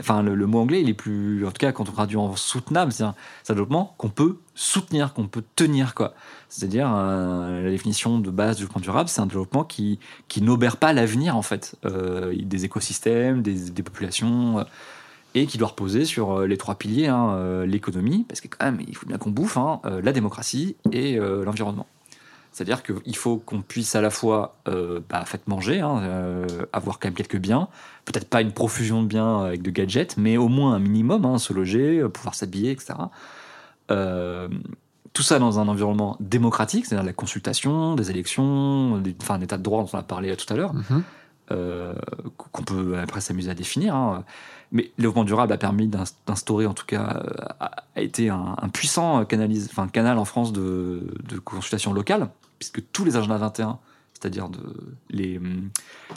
enfin 0.00 0.22
le, 0.22 0.34
le 0.34 0.46
mot 0.46 0.60
anglais, 0.60 0.80
il 0.80 0.88
est 0.88 0.94
plus, 0.94 1.44
en 1.46 1.50
tout 1.50 1.58
cas 1.58 1.72
quand 1.72 1.88
on 1.88 1.92
traduit 1.92 2.16
en 2.16 2.36
soutenable, 2.36 2.92
c'est 2.92 3.02
un, 3.04 3.14
c'est 3.42 3.52
un 3.52 3.56
développement 3.56 3.94
qu'on 3.98 4.08
peut 4.08 4.36
soutenir, 4.54 5.12
qu'on 5.12 5.26
peut 5.26 5.44
tenir 5.56 5.94
quoi. 5.94 6.14
C'est-à-dire 6.48 6.92
euh, 6.94 7.62
la 7.64 7.70
définition 7.70 8.18
de 8.18 8.30
base 8.30 8.56
du 8.56 8.62
développement 8.62 8.82
durable, 8.82 9.08
c'est 9.08 9.20
un 9.20 9.26
développement 9.26 9.64
qui 9.64 9.98
qui 10.28 10.42
n'obère 10.42 10.76
pas 10.76 10.92
l'avenir 10.92 11.36
en 11.36 11.42
fait, 11.42 11.76
euh, 11.84 12.34
des 12.36 12.64
écosystèmes, 12.64 13.42
des, 13.42 13.82
populations. 13.82 14.60
euh, 14.60 14.64
et 15.36 15.46
qui 15.46 15.58
doit 15.58 15.66
reposer 15.66 16.04
sur 16.04 16.42
les 16.42 16.56
trois 16.56 16.76
piliers 16.76 17.08
hein, 17.08 17.64
l'économie, 17.66 18.24
parce 18.28 18.40
que 18.40 18.46
quand 18.46 18.66
même, 18.66 18.78
il 18.86 18.94
faut 18.96 19.04
bien 19.04 19.18
qu'on 19.18 19.32
bouffe, 19.32 19.56
hein, 19.56 19.80
la 19.82 20.12
démocratie 20.12 20.76
et 20.92 21.16
l'environnement. 21.16 21.88
C'est-à-dire 22.52 22.84
qu'il 22.84 23.16
faut 23.16 23.38
qu'on 23.38 23.60
puisse 23.60 23.96
à 23.96 24.00
la 24.00 24.10
fois 24.10 24.54
bah, 24.64 25.24
manger, 25.48 25.80
hein, 25.80 26.46
avoir 26.72 27.00
quand 27.00 27.08
même 27.08 27.16
quelques 27.16 27.38
biens, 27.38 27.66
peut-être 28.04 28.28
pas 28.28 28.42
une 28.42 28.52
profusion 28.52 29.02
de 29.02 29.08
biens 29.08 29.42
avec 29.42 29.62
de 29.62 29.72
gadgets, 29.72 30.16
mais 30.16 30.36
au 30.36 30.46
moins 30.46 30.74
un 30.74 30.78
minimum, 30.78 31.36
se 31.36 31.52
loger, 31.52 32.08
pouvoir 32.10 32.36
s'habiller, 32.36 32.70
etc. 32.70 32.94
Euh, 33.90 34.48
tout 35.12 35.22
ça 35.22 35.38
dans 35.38 35.60
un 35.60 35.68
environnement 35.68 36.16
démocratique, 36.20 36.86
c'est-à-dire 36.86 37.06
la 37.06 37.12
consultation, 37.12 37.94
des 37.94 38.10
élections, 38.10 38.98
des, 38.98 39.14
enfin, 39.22 39.34
un 39.34 39.40
état 39.42 39.56
de 39.58 39.62
droit 39.62 39.82
dont 39.82 39.88
on 39.92 39.98
a 39.98 40.02
parlé 40.02 40.34
tout 40.36 40.52
à 40.52 40.56
l'heure 40.56 40.74
Mhm. 40.74 41.02
euh, 41.52 41.94
qu'on 42.36 42.62
peut 42.62 42.98
après 42.98 43.20
s'amuser 43.20 43.50
à 43.50 43.54
définir. 43.54 43.94
hein. 43.94 44.24
Mais 44.72 44.84
le 44.96 45.02
développement 45.02 45.24
durable 45.24 45.52
a 45.52 45.56
permis 45.58 45.86
d'ins- 45.86 46.02
d'instaurer, 46.26 46.66
en 46.66 46.74
tout 46.74 46.86
cas, 46.86 47.22
euh, 47.22 47.30
a, 47.60 47.70
a 47.94 48.00
été 48.00 48.28
un, 48.30 48.56
un 48.60 48.68
puissant 48.70 49.24
canalise, 49.24 49.68
enfin, 49.70 49.86
canal 49.86 50.18
en 50.18 50.24
France 50.24 50.52
de, 50.52 51.14
de 51.28 51.38
consultation 51.38 51.92
locale, 51.92 52.30
puisque 52.58 52.82
tous 52.90 53.04
les 53.04 53.16
agendas 53.16 53.36
21, 53.38 53.78
c'est-à-dire 54.24 54.48
de, 54.48 54.60
les, 55.10 55.38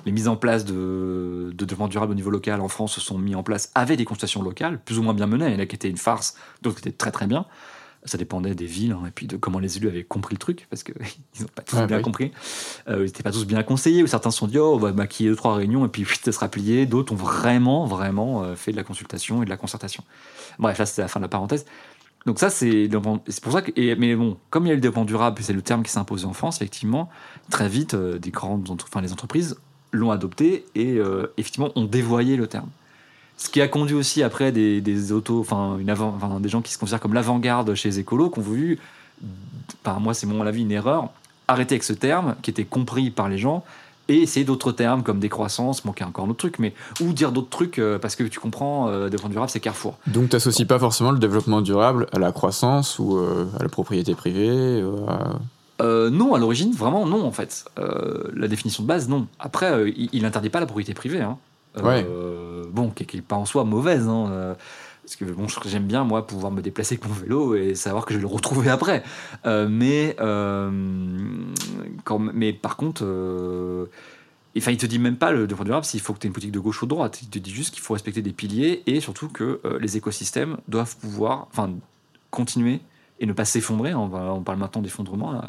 les 0.05 0.11
mises 0.13 0.29
en 0.29 0.37
place 0.37 0.63
de, 0.63 1.51
de 1.53 1.65
développement 1.65 1.89
durable 1.89 2.13
au 2.13 2.15
niveau 2.15 2.29
local 2.29 2.61
en 2.61 2.69
France 2.69 2.93
se 2.93 3.01
sont 3.01 3.17
mis 3.17 3.35
en 3.35 3.43
place 3.43 3.69
avec 3.75 3.97
des 3.97 4.05
consultations 4.05 4.41
locales, 4.41 4.79
plus 4.79 4.97
ou 4.97 5.03
moins 5.03 5.13
bien 5.13 5.27
menées. 5.27 5.47
Il 5.47 5.53
y 5.53 5.55
en 5.57 5.59
a 5.59 5.65
qui 5.65 5.75
étaient 5.75 5.89
une 5.89 5.97
farce, 5.97 6.37
d'autres 6.61 6.77
qui 6.81 6.87
étaient 6.87 6.97
très 6.97 7.11
très 7.11 7.27
bien. 7.27 7.45
Ça 8.05 8.17
dépendait 8.17 8.55
des 8.55 8.65
villes 8.65 8.93
hein, 8.93 9.03
et 9.05 9.11
puis 9.11 9.27
de 9.27 9.35
comment 9.35 9.59
les 9.59 9.75
élus 9.75 9.89
avaient 9.89 10.05
compris 10.05 10.35
le 10.35 10.39
truc, 10.39 10.67
parce 10.69 10.83
qu'ils 10.83 10.95
n'ont 11.41 11.47
pas 11.53 11.63
tous 11.63 11.75
bien 11.85 11.97
oui. 11.97 12.01
compris. 12.01 12.31
Euh, 12.87 12.99
ils 12.99 13.07
n'étaient 13.07 13.23
pas 13.23 13.31
tous 13.31 13.45
bien 13.45 13.61
conseillés, 13.63 14.03
ou 14.03 14.07
certains 14.07 14.31
se 14.31 14.37
sont 14.37 14.47
dit, 14.47 14.57
oh, 14.57 14.75
on 14.75 14.77
va 14.77 14.93
maquiller 14.93 15.29
deux, 15.29 15.35
trois 15.35 15.55
réunions, 15.55 15.85
et 15.85 15.89
puis 15.89 16.05
ça 16.23 16.31
sera 16.31 16.47
plié. 16.47 16.85
D'autres 16.85 17.11
ont 17.11 17.17
vraiment, 17.17 17.85
vraiment 17.85 18.41
euh, 18.43 18.55
fait 18.55 18.71
de 18.71 18.77
la 18.77 18.83
consultation 18.83 19.41
et 19.41 19.45
de 19.45 19.49
la 19.49 19.57
concertation. 19.57 20.05
Bref, 20.59 20.77
là, 20.77 20.85
c'était 20.85 21.01
la 21.01 21.09
fin 21.09 21.19
de 21.19 21.25
la 21.25 21.29
parenthèse. 21.29 21.65
Donc 22.25 22.39
ça, 22.39 22.49
c'est 22.49 22.89
pour 23.41 23.53
ça 23.53 23.61
que... 23.61 23.95
mais 23.95 24.15
bon, 24.15 24.37
comme 24.49 24.65
il 24.65 24.69
y 24.69 24.71
a 24.71 24.75
le 24.75 24.81
développement 24.81 25.05
durable, 25.05 25.41
c'est 25.41 25.53
le 25.53 25.61
terme 25.61 25.83
qui 25.83 25.91
s'est 25.91 25.99
imposé 25.99 26.25
en 26.25 26.33
France, 26.33 26.57
effectivement, 26.57 27.09
très 27.49 27.69
vite, 27.69 27.93
euh, 27.93 28.19
des 28.19 28.31
grandes 28.31 28.69
entre- 28.69 28.87
les 28.99 29.13
entreprises 29.13 29.57
l'ont 29.93 30.11
adopté 30.11 30.65
et 30.75 30.97
euh, 30.97 31.31
effectivement 31.37 31.71
ont 31.75 31.85
dévoyé 31.85 32.35
le 32.35 32.47
terme. 32.47 32.69
Ce 33.37 33.49
qui 33.49 33.61
a 33.61 33.67
conduit 33.67 33.95
aussi 33.95 34.23
après 34.23 34.51
des, 34.51 34.81
des 34.81 35.11
autos, 35.13 35.39
enfin, 35.39 35.77
une 35.77 35.89
avant, 35.89 36.13
enfin, 36.15 36.39
des 36.41 36.49
gens 36.49 36.61
qui 36.61 36.73
se 36.73 36.77
considèrent 36.77 36.99
comme 36.99 37.13
l'avant-garde 37.13 37.73
chez 37.75 37.87
les 37.89 37.99
écolos, 37.99 38.29
qui 38.29 38.39
ont 38.39 38.41
voulu, 38.41 38.79
par 39.83 40.01
moi 40.01 40.13
c'est 40.13 40.27
mon 40.27 40.45
avis 40.45 40.63
une 40.63 40.71
erreur, 40.71 41.09
arrêter 41.47 41.75
avec 41.75 41.83
ce 41.83 41.93
terme 41.93 42.35
qui 42.41 42.49
était 42.49 42.65
compris 42.65 43.09
par 43.09 43.29
les 43.29 43.37
gens 43.37 43.63
et 44.09 44.21
essayer 44.21 44.45
d'autres 44.45 44.71
termes 44.71 45.03
comme 45.03 45.19
décroissance, 45.19 45.83
manquer 45.85 46.03
encore 46.03 46.25
un 46.25 46.29
autre 46.29 46.37
truc, 46.39 46.59
mais 46.59 46.73
ou 47.01 47.13
dire 47.13 47.31
d'autres 47.31 47.49
trucs 47.49 47.79
euh, 47.79 47.99
parce 47.99 48.15
que 48.15 48.23
tu 48.23 48.39
comprends, 48.39 48.89
euh, 48.89 49.09
développement 49.09 49.29
durable 49.29 49.49
c'est 49.51 49.59
Carrefour. 49.59 49.97
Donc, 50.07 50.29
tu 50.29 50.35
n'associes 50.35 50.65
pas 50.65 50.79
forcément 50.79 51.11
le 51.11 51.19
développement 51.19 51.61
durable 51.61 52.07
à 52.13 52.19
la 52.19 52.31
croissance 52.31 52.99
ou 52.99 53.17
euh, 53.17 53.45
à 53.59 53.63
la 53.63 53.69
propriété 53.69 54.15
privée 54.15 54.83
à- 55.07 55.37
non, 56.09 56.33
à 56.33 56.39
l'origine, 56.39 56.71
vraiment 56.73 57.05
non, 57.05 57.23
en 57.23 57.31
fait. 57.31 57.65
La 58.33 58.47
définition 58.47 58.81
de 58.81 58.87
base, 58.87 59.07
non. 59.09 59.27
Après, 59.39 59.93
il, 59.95 60.09
il 60.11 60.25
interdit 60.25 60.49
pas 60.49 60.59
la 60.59 60.65
propriété 60.65 60.95
privée. 60.95 61.21
Hein. 61.21 61.37
Bon, 61.75 62.89
qui 62.89 63.15
n'est 63.15 63.21
pas 63.21 63.35
en 63.35 63.45
soi 63.45 63.63
mauvaise. 63.63 64.07
Hein, 64.07 64.55
parce 65.07 65.15
que 65.15 65.23
bon, 65.23 65.47
j'aime 65.65 65.85
bien, 65.85 66.03
moi, 66.03 66.27
pouvoir 66.27 66.51
me 66.51 66.61
déplacer 66.61 66.95
avec 66.95 67.07
mon 67.07 67.13
vélo 67.13 67.55
et 67.55 67.75
savoir 67.75 68.05
que 68.05 68.13
je 68.13 68.17
vais 68.19 68.23
le 68.23 68.27
retrouver 68.27 68.69
après. 68.69 69.03
Euh, 69.45 69.65
mais, 69.69 70.17
euh, 70.19 70.69
mais 72.33 72.51
par 72.51 72.75
contre, 72.75 73.05
euh, 73.05 73.85
enfin, 74.57 74.71
il 74.71 74.77
te 74.77 74.85
dit 74.85 74.99
même 74.99 75.15
pas 75.15 75.31
le 75.31 75.47
développement 75.47 75.63
durable 75.63 75.85
s'il 75.85 76.01
faut 76.01 76.11
que 76.11 76.19
tu 76.19 76.27
aies 76.27 76.29
une 76.29 76.33
politique 76.33 76.51
de 76.51 76.59
gauche 76.59 76.83
ou 76.83 76.87
de 76.87 76.89
droite. 76.89 77.21
Il 77.21 77.29
te 77.29 77.39
dit 77.39 77.53
juste 77.53 77.73
qu'il 77.73 77.81
faut 77.81 77.93
respecter 77.93 78.21
des 78.21 78.33
piliers 78.33 78.83
et 78.85 78.99
surtout 78.99 79.29
que 79.29 79.61
euh, 79.63 79.79
les 79.79 79.95
écosystèmes 79.95 80.57
doivent 80.67 80.97
pouvoir 80.97 81.47
enfin, 81.51 81.71
continuer 82.29 82.81
et 83.21 83.25
ne 83.25 83.31
pas 83.31 83.45
s'effondrer. 83.45 83.93
On, 83.93 84.09
parle 84.41 84.59
maintenant 84.59 84.81
d'effondrement. 84.81 85.41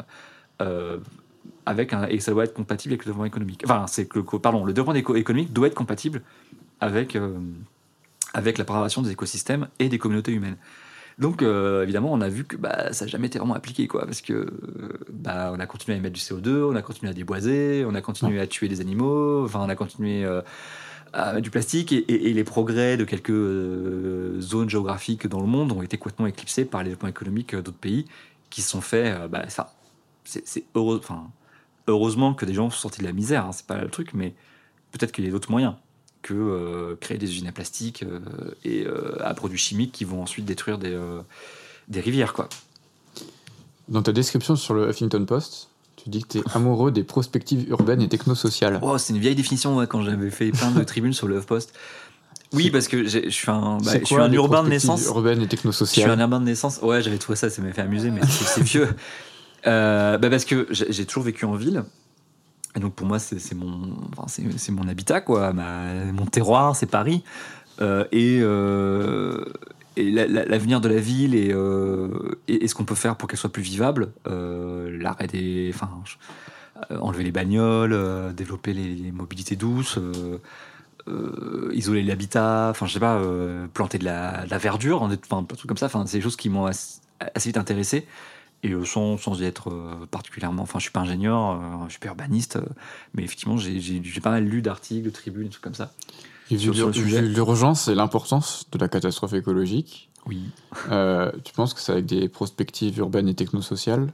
avec 1.65 1.91
un, 1.91 2.07
et 2.07 2.21
ça 2.21 2.31
doit 2.31 2.45
être 2.45 2.53
compatible 2.53 2.93
avec 2.93 3.01
le 3.01 3.07
développement 3.11 3.25
économique. 3.25 3.63
Enfin, 3.65 3.87
c'est 3.87 4.05
que 4.05 4.19
le- 4.19 4.39
pardon, 4.39 4.63
le 4.63 4.71
développement 4.71 4.95
éco- 4.95 5.17
économique 5.17 5.51
doit 5.51 5.67
être 5.67 5.75
compatible 5.75 6.21
avec, 6.79 7.17
avec 8.33 8.57
la 8.57 8.65
préservation 8.65 9.01
des 9.01 9.11
écosystèmes 9.11 9.67
et 9.79 9.89
des 9.89 9.97
communautés 9.97 10.31
humaines. 10.31 10.57
Donc, 11.17 11.41
euh, 11.41 11.83
évidemment, 11.83 12.13
on 12.13 12.21
a 12.21 12.29
vu 12.29 12.45
que 12.45 12.55
bah, 12.55 12.93
ça 12.93 13.03
n'a 13.05 13.11
jamais 13.11 13.27
été 13.27 13.39
vraiment 13.39 13.53
appliqué, 13.55 13.87
quoi, 13.87 14.05
parce 14.05 14.21
que 14.21 14.33
euh, 14.33 14.49
bah, 15.11 15.51
on 15.53 15.59
a 15.59 15.65
continué 15.65 15.95
à 15.95 15.97
émettre 15.97 16.15
du 16.15 16.21
CO2, 16.21 16.63
on 16.71 16.75
a 16.75 16.81
continué 16.81 17.09
à 17.11 17.13
déboiser, 17.13 17.83
on 17.85 17.93
a 17.93 18.01
continué 18.01 18.39
à 18.39 18.47
tuer 18.47 18.69
des 18.69 18.79
animaux, 18.79 19.43
enfin, 19.43 19.59
on 19.61 19.67
a 19.69 19.75
continué 19.75 20.23
euh, 20.23 20.41
à 21.11 21.33
mettre 21.33 21.43
du 21.43 21.49
plastique, 21.51 21.91
et, 21.91 21.97
et- 21.97 22.29
et 22.29 22.33
les 22.33 22.43
progrès 22.45 22.95
de 22.95 23.03
quelques 23.03 24.39
zones 24.41 24.69
géographiques 24.69 25.27
dans 25.27 25.41
le 25.41 25.47
monde 25.47 25.71
ont 25.73 25.81
été 25.81 25.97
complètement 25.97 26.27
éclipsés 26.27 26.63
par 26.65 26.83
les 26.83 26.89
développements 26.89 27.09
économiques 27.09 27.53
d'autres 27.55 27.73
pays 27.73 28.05
qui 28.49 28.61
se 28.61 28.69
sont 28.69 28.81
faits. 28.81 29.29
bah, 29.29 29.49
ça, 29.49 29.73
c'est 30.23 30.63
heureux, 30.75 31.01
heureusement 31.87 32.33
que 32.33 32.45
des 32.45 32.53
gens 32.53 32.69
sont 32.69 32.79
sortis 32.79 33.01
de 33.01 33.05
la 33.05 33.13
misère, 33.13 33.45
hein, 33.45 33.51
c'est 33.51 33.65
pas 33.65 33.81
le 33.81 33.89
truc, 33.89 34.13
mais 34.13 34.35
peut-être 34.91 35.11
qu'il 35.11 35.25
y 35.25 35.27
a 35.27 35.31
d'autres 35.31 35.51
moyens 35.51 35.73
que 36.21 36.33
euh, 36.33 36.95
créer 36.99 37.17
des 37.17 37.27
usines 37.27 37.47
à 37.47 37.51
plastique 37.51 38.03
euh, 38.03 38.19
et 38.63 38.85
euh, 38.85 39.15
à 39.21 39.33
produits 39.33 39.57
chimiques 39.57 39.91
qui 39.91 40.03
vont 40.03 40.21
ensuite 40.21 40.45
détruire 40.45 40.77
des, 40.77 40.97
des 41.87 42.01
rivières, 42.01 42.33
quoi. 42.33 42.49
Dans 43.87 44.03
ta 44.03 44.11
description 44.11 44.55
sur 44.55 44.73
le 44.73 44.89
Huffington 44.89 45.25
Post, 45.25 45.69
tu 45.95 46.09
dis 46.09 46.21
que 46.21 46.27
tu 46.27 46.37
es 46.39 46.43
amoureux 46.53 46.91
des 46.91 47.03
prospectives 47.03 47.67
urbaines 47.69 48.01
et 48.01 48.09
technosociales. 48.09 48.79
Oh, 48.81 48.97
c'est 48.97 49.13
une 49.13 49.19
vieille 49.19 49.35
définition 49.35 49.79
quand 49.87 50.03
j'avais 50.03 50.29
fait 50.29 50.51
plein 50.51 50.71
de 50.71 50.83
tribunes 50.83 51.13
sur 51.13 51.27
le 51.27 51.37
HuffPost. 51.37 51.73
Oui, 52.51 52.71
parce 52.71 52.87
que 52.87 53.07
je 53.07 53.29
suis 53.29 53.51
un, 53.51 53.77
bah, 53.77 53.91
je 53.99 54.05
suis 54.05 54.15
un 54.15 54.31
urbain 54.31 54.63
de 54.63 54.69
naissance. 54.69 55.05
Urbaines 55.05 55.43
et 55.43 55.47
Je 55.51 55.83
suis 55.85 56.03
un 56.03 56.19
urbain 56.19 56.39
de 56.39 56.45
naissance. 56.45 56.79
Ouais, 56.81 57.01
j'avais 57.01 57.19
trouvé 57.19 57.35
ça, 57.35 57.49
ça 57.49 57.61
m'a 57.61 57.71
fait 57.71 57.81
amuser, 57.81 58.09
mais 58.11 58.21
c'est 58.27 58.63
vieux. 58.63 58.89
Bah 59.63 60.17
parce 60.19 60.45
que 60.45 60.67
j'ai 60.71 61.05
toujours 61.05 61.23
vécu 61.23 61.45
en 61.45 61.53
ville. 61.53 61.83
Et 62.75 62.79
donc 62.79 62.93
pour 62.93 63.07
moi, 63.07 63.19
c'est 63.19 63.55
mon, 63.55 63.95
enfin, 64.17 64.25
mon 64.71 64.87
habitat, 64.87 65.21
quoi. 65.21 65.53
Mon 65.53 66.25
terroir, 66.25 66.75
c'est 66.75 66.85
Paris. 66.85 67.23
Euh, 67.81 68.05
et 68.11 68.39
euh, 68.41 69.45
l'avenir 69.97 70.81
de 70.81 70.89
la 70.89 70.99
ville 70.99 71.33
et, 71.33 71.51
euh, 71.53 72.37
et, 72.47 72.63
et 72.63 72.67
ce 72.67 72.75
qu'on 72.75 72.85
peut 72.85 72.95
faire 72.95 73.15
pour 73.15 73.27
qu'elle 73.29 73.39
soit 73.39 73.51
plus 73.51 73.63
vivable. 73.63 74.11
euh, 74.27 74.97
L'arrêt 75.01 75.27
des. 75.27 75.71
Enfin, 75.73 75.89
euh, 76.91 76.99
enlever 76.99 77.23
les 77.23 77.31
bagnoles, 77.31 77.93
euh, 77.93 78.31
développer 78.31 78.73
les, 78.73 79.11
mobilités 79.11 79.55
douces. 79.55 79.97
euh, 79.97 80.37
euh, 81.07 81.71
isoler 81.73 82.03
l'habitat, 82.03 82.67
enfin 82.69 82.85
je 82.85 82.93
sais 82.93 82.99
pas, 82.99 83.15
euh, 83.15 83.67
planter 83.73 83.97
de 83.97 84.05
la, 84.05 84.45
la 84.47 84.57
verdure, 84.57 85.01
enfin 85.01 85.43
trucs 85.43 85.67
comme 85.67 85.77
ça, 85.77 85.87
enfin 85.87 86.05
c'est 86.05 86.17
des 86.17 86.21
choses 86.21 86.35
qui 86.35 86.49
m'ont 86.49 86.65
assez, 86.65 86.99
assez 87.33 87.49
vite 87.49 87.57
intéressé 87.57 88.05
et 88.63 88.71
euh, 88.71 88.83
sans, 88.85 89.17
sans 89.17 89.39
y 89.39 89.45
être 89.45 89.69
euh, 89.69 90.05
particulièrement, 90.11 90.63
enfin 90.63 90.79
je 90.79 90.83
suis 90.83 90.91
pas 90.91 90.99
ingénieur, 91.01 91.51
euh, 91.51 91.85
je 91.87 91.91
suis 91.91 91.99
pas 91.99 92.07
urbaniste, 92.09 92.57
euh, 92.57 92.65
mais 93.13 93.23
effectivement 93.23 93.57
j'ai- 93.57 94.01
pas 94.21 94.31
mal 94.31 94.43
lu 94.43 94.61
d'articles, 94.61 95.05
de 95.05 95.09
tribunes, 95.09 95.43
des 95.45 95.49
trucs 95.49 95.63
comme 95.63 95.75
ça. 95.75 95.91
Et 96.51 96.55
vu 96.57 96.71
le 96.71 97.21
l'urgence 97.21 97.87
et 97.87 97.95
l'importance 97.95 98.65
de 98.71 98.77
la 98.79 98.87
catastrophe 98.89 99.33
écologique, 99.33 100.09
Oui. 100.25 100.41
euh, 100.91 101.31
tu 101.43 101.53
penses 101.53 101.73
que 101.73 101.79
c'est 101.79 101.91
avec 101.93 102.05
des 102.05 102.27
prospectives 102.27 102.97
urbaines 102.97 103.29
et 103.29 103.35
technosociales 103.35 104.11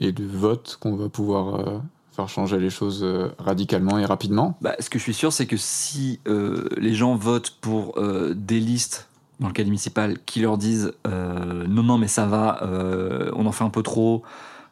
et 0.00 0.12
de 0.12 0.24
vote 0.24 0.78
qu'on 0.80 0.96
va 0.96 1.08
pouvoir 1.08 1.54
euh, 1.60 1.78
faire 2.16 2.28
changer 2.28 2.58
les 2.58 2.70
choses 2.70 3.00
euh, 3.04 3.28
radicalement 3.38 3.98
et 3.98 4.04
rapidement? 4.06 4.56
Bah, 4.60 4.74
ce 4.80 4.90
que 4.90 4.98
je 4.98 5.04
suis 5.04 5.14
sûr, 5.14 5.32
c'est 5.32 5.46
que 5.46 5.56
si 5.56 6.18
les 6.26 6.94
gens 6.94 7.14
votent 7.14 7.56
pour 7.60 7.96
des 8.34 8.60
listes, 8.60 9.08
dans 9.40 9.48
le 9.48 9.52
cas 9.52 9.64
municipal, 9.64 10.18
qui 10.26 10.40
leur 10.40 10.58
disent 10.58 10.92
euh, 11.06 11.66
non, 11.68 11.82
non, 11.82 11.98
mais 11.98 12.08
ça 12.08 12.26
va, 12.26 12.62
euh, 12.62 13.30
on 13.34 13.46
en 13.46 13.52
fait 13.52 13.64
un 13.64 13.70
peu 13.70 13.82
trop, 13.82 14.22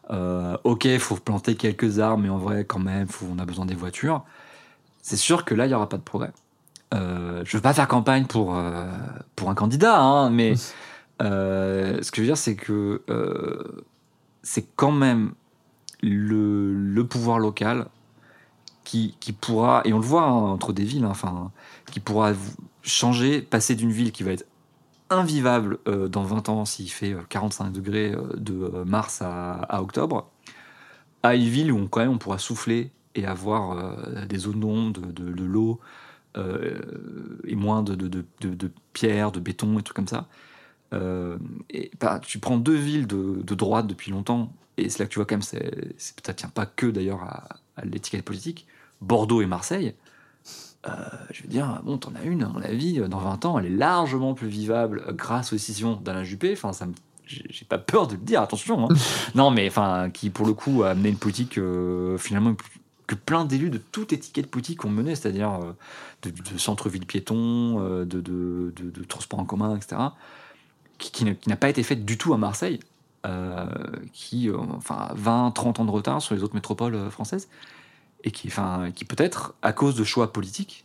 euh, 0.09 0.57
ok, 0.63 0.85
il 0.85 0.99
faut 0.99 1.15
planter 1.15 1.55
quelques 1.55 1.99
arbres, 1.99 2.21
mais 2.21 2.29
en 2.29 2.37
vrai, 2.37 2.65
quand 2.65 2.79
même, 2.79 3.07
faut, 3.07 3.25
on 3.31 3.39
a 3.39 3.45
besoin 3.45 3.65
des 3.65 3.75
voitures, 3.75 4.23
c'est 5.01 5.17
sûr 5.17 5.45
que 5.45 5.55
là, 5.55 5.65
il 5.65 5.69
n'y 5.69 5.75
aura 5.75 5.89
pas 5.89 5.97
de 5.97 6.03
progrès. 6.03 6.31
Euh, 6.93 7.41
je 7.45 7.57
veux 7.57 7.61
pas 7.61 7.73
faire 7.73 7.87
campagne 7.87 8.25
pour, 8.25 8.57
pour 9.35 9.49
un 9.49 9.55
candidat, 9.55 9.99
hein, 9.99 10.29
mais 10.29 10.55
ce 10.55 12.11
que 12.11 12.17
je 12.17 12.21
veux 12.21 12.27
dire, 12.27 12.37
c'est 12.37 12.55
que 12.55 13.01
c'est 14.43 14.67
quand 14.75 14.91
même 14.91 15.33
le, 16.01 16.73
le 16.73 17.05
pouvoir 17.05 17.39
local 17.39 17.87
qui, 18.83 19.15
qui 19.19 19.33
pourra, 19.33 19.81
et 19.83 19.91
on 19.91 19.99
le 19.99 20.05
voit 20.05 20.23
hein, 20.23 20.31
entre 20.31 20.71
des 20.71 20.83
villes, 20.83 21.03
hein, 21.03 21.09
enfin, 21.11 21.51
qui 21.91 21.99
pourra 21.99 22.31
changer, 22.83 23.41
passer 23.41 23.75
d'une 23.75 23.91
ville 23.91 24.13
qui 24.13 24.23
va 24.23 24.31
être 24.31 24.45
invivable 25.09 25.79
euh, 25.87 26.07
dans 26.07 26.23
20 26.23 26.49
ans 26.49 26.65
s'il 26.65 26.89
fait 26.91 27.13
euh, 27.13 27.21
45 27.29 27.71
degrés 27.71 28.13
euh, 28.13 28.21
de 28.37 28.53
euh, 28.53 28.85
mars 28.85 29.21
à, 29.21 29.81
octobre, 29.81 30.29
à 31.23 31.35
une 31.35 31.43
ville 31.43 31.71
où 31.71 31.77
on, 31.77 31.87
quand 31.87 32.01
même 32.01 32.11
on 32.11 32.17
pourra 32.17 32.37
souffler 32.39 32.91
et 33.15 33.25
avoir 33.25 33.71
euh, 33.77 34.25
des 34.25 34.37
zones 34.37 34.59
d'ombre, 34.59 35.01
de, 35.01 35.11
de- 35.11 35.33
de 35.33 35.43
l'eau, 35.45 35.79
euh, 36.37 36.77
et 37.45 37.55
moins 37.55 37.83
de, 37.83 37.95
de, 37.95 38.07
de, 38.07 38.71
pierres, 38.93 39.31
de 39.31 39.39
béton 39.39 39.79
et 39.79 39.83
trucs 39.83 39.95
comme 39.95 40.07
ça. 40.07 40.27
Euh, 40.93 41.37
et 41.69 41.91
bah, 41.99 42.19
tu 42.23 42.39
prends 42.39 42.57
deux 42.57 42.75
villes 42.75 43.07
de, 43.07 43.41
droite 43.55 43.87
depuis 43.87 44.11
longtemps, 44.11 44.53
et 44.77 44.89
c'est 44.89 44.99
là 44.99 45.05
que 45.07 45.11
tu 45.11 45.19
vois 45.19 45.25
quand 45.25 45.35
même, 45.35 45.41
ça 45.97 46.33
tient 46.33 46.49
pas 46.49 46.65
que 46.65 46.87
d'ailleurs 46.87 47.23
à, 47.23 47.47
à 47.77 47.85
l'étiquette 47.85 48.23
politique, 48.25 48.67
Bordeaux 49.01 49.41
et 49.41 49.47
Marseille. 49.47 49.95
Euh, 50.85 50.91
je 51.31 51.41
veux 51.43 51.49
dire, 51.49 51.81
bon, 51.83 51.97
t'en 51.97 52.13
as 52.15 52.23
une, 52.23 52.43
à 52.43 52.47
mon 52.49 52.61
avis, 52.61 52.99
dans 53.09 53.19
20 53.19 53.45
ans, 53.45 53.59
elle 53.59 53.65
est 53.65 53.69
largement 53.75 54.33
plus 54.33 54.47
vivable 54.47 55.03
grâce 55.15 55.51
aux 55.51 55.55
décisions 55.55 55.95
d'Alain 55.95 56.23
Juppé. 56.23 56.53
Enfin, 56.53 56.71
ça 56.73 56.85
me- 56.85 56.93
j'ai 57.25 57.65
pas 57.65 57.77
peur 57.77 58.07
de 58.07 58.13
le 58.13 58.21
dire, 58.21 58.41
attention. 58.41 58.85
hein. 58.89 58.93
non, 59.35 59.51
mais 59.51 59.67
enfin, 59.67 60.09
qui 60.09 60.29
pour 60.29 60.45
le 60.45 60.53
coup 60.53 60.83
a 60.83 60.91
amené 60.91 61.09
une 61.09 61.17
politique 61.17 61.57
euh, 61.57 62.17
finalement 62.17 62.55
que 63.05 63.15
plein 63.15 63.43
d'élus 63.45 63.69
de 63.69 63.77
toute 63.77 64.13
étiquette 64.13 64.49
politique 64.51 64.83
ont 64.85 64.89
mené, 64.89 65.15
c'est-à-dire 65.15 65.53
euh, 65.61 65.73
de, 66.23 66.29
de 66.29 66.57
centre-ville 66.57 67.05
piéton, 67.05 67.79
euh, 67.81 68.05
de, 68.05 68.21
de, 68.21 68.73
de, 68.77 69.03
transport 69.03 69.39
en 69.39 69.45
commun, 69.45 69.75
etc., 69.75 70.01
qui, 70.97 71.11
qui 71.11 71.25
n'a- 71.49 71.55
pas 71.55 71.69
été 71.69 71.83
faite 71.83 72.05
du 72.05 72.17
tout 72.17 72.33
à 72.33 72.37
Marseille, 72.37 72.79
euh, 73.25 73.65
qui 74.13 74.49
euh, 74.49 74.57
enfin, 74.77 74.95
a 75.09 75.13
20, 75.15 75.51
30 75.51 75.79
ans 75.79 75.85
de 75.85 75.91
retard 75.91 76.21
sur 76.21 76.33
les 76.35 76.43
autres 76.43 76.55
métropoles 76.55 76.95
euh, 76.95 77.09
françaises, 77.09 77.47
et 78.23 78.31
qui, 78.31 78.47
enfin, 78.47 78.89
qui 78.93 79.05
peut-être, 79.05 79.53
à 79.61 79.73
cause 79.73 79.95
de 79.95 80.03
choix 80.03 80.33
politiques, 80.33 80.83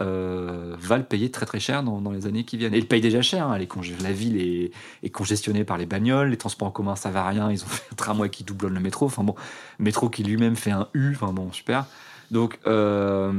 euh, 0.00 0.74
va 0.80 0.96
le 0.96 1.04
payer 1.04 1.30
très 1.30 1.44
très 1.44 1.60
cher 1.60 1.82
dans, 1.82 2.00
dans 2.00 2.12
les 2.12 2.26
années 2.26 2.44
qui 2.44 2.56
viennent. 2.56 2.72
Et 2.74 2.78
il 2.78 2.88
paye 2.88 3.02
déjà 3.02 3.20
cher. 3.20 3.46
hein. 3.48 3.58
Les 3.58 3.68
la 4.00 4.12
ville 4.12 4.40
est, 4.40 4.70
est 5.02 5.10
congestionnée 5.10 5.64
par 5.64 5.76
les 5.76 5.84
bagnoles, 5.86 6.30
les 6.30 6.38
transports 6.38 6.68
en 6.68 6.70
commun 6.70 6.96
ça 6.96 7.10
va 7.10 7.26
rien. 7.28 7.50
Ils 7.50 7.62
ont 7.62 7.66
fait 7.66 7.84
un 7.92 7.94
tramway 7.94 8.30
qui 8.30 8.42
doublonne 8.42 8.72
le 8.74 8.80
métro. 8.80 9.04
Enfin 9.06 9.22
bon, 9.22 9.34
métro 9.78 10.08
qui 10.08 10.24
lui-même 10.24 10.56
fait 10.56 10.70
un 10.70 10.88
U. 10.94 11.12
Enfin 11.14 11.32
bon, 11.32 11.52
super. 11.52 11.84
Donc, 12.30 12.58
euh, 12.66 13.30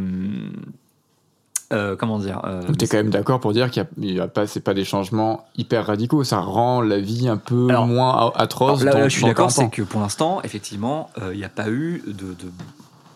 euh, 1.71 1.95
comment 1.95 2.19
dire 2.19 2.41
euh, 2.45 2.67
Donc 2.67 2.77
t'es 2.77 2.85
quand 2.87 2.97
même 2.97 3.09
d'accord 3.09 3.39
pour 3.39 3.51
dire 3.51 3.71
qu'il 3.71 3.87
y 3.97 4.19
a, 4.19 4.27
pas, 4.27 4.45
c'est 4.45 4.59
pas 4.59 4.75
des 4.75 4.85
changements 4.85 5.45
hyper 5.57 5.87
radicaux, 5.87 6.23
ça 6.23 6.39
rend 6.39 6.81
la 6.81 6.99
vie 6.99 7.27
un 7.27 7.37
peu 7.37 7.67
Alors, 7.69 7.87
moins 7.87 8.31
atroce. 8.35 8.81
Alors 8.81 8.83
là, 8.85 8.91
dans- 8.91 8.99
là, 8.99 9.09
je 9.09 9.13
suis 9.15 9.23
d'accord, 9.25 9.47
40 9.47 9.51
c'est 9.71 9.75
que 9.75 9.81
pour 9.81 10.01
l'instant, 10.01 10.39
effectivement, 10.43 11.09
il 11.31 11.37
n'y 11.37 11.43
a 11.45 11.49
pas 11.49 11.69
eu 11.71 12.03
de, 12.05 12.11
de- 12.11 12.51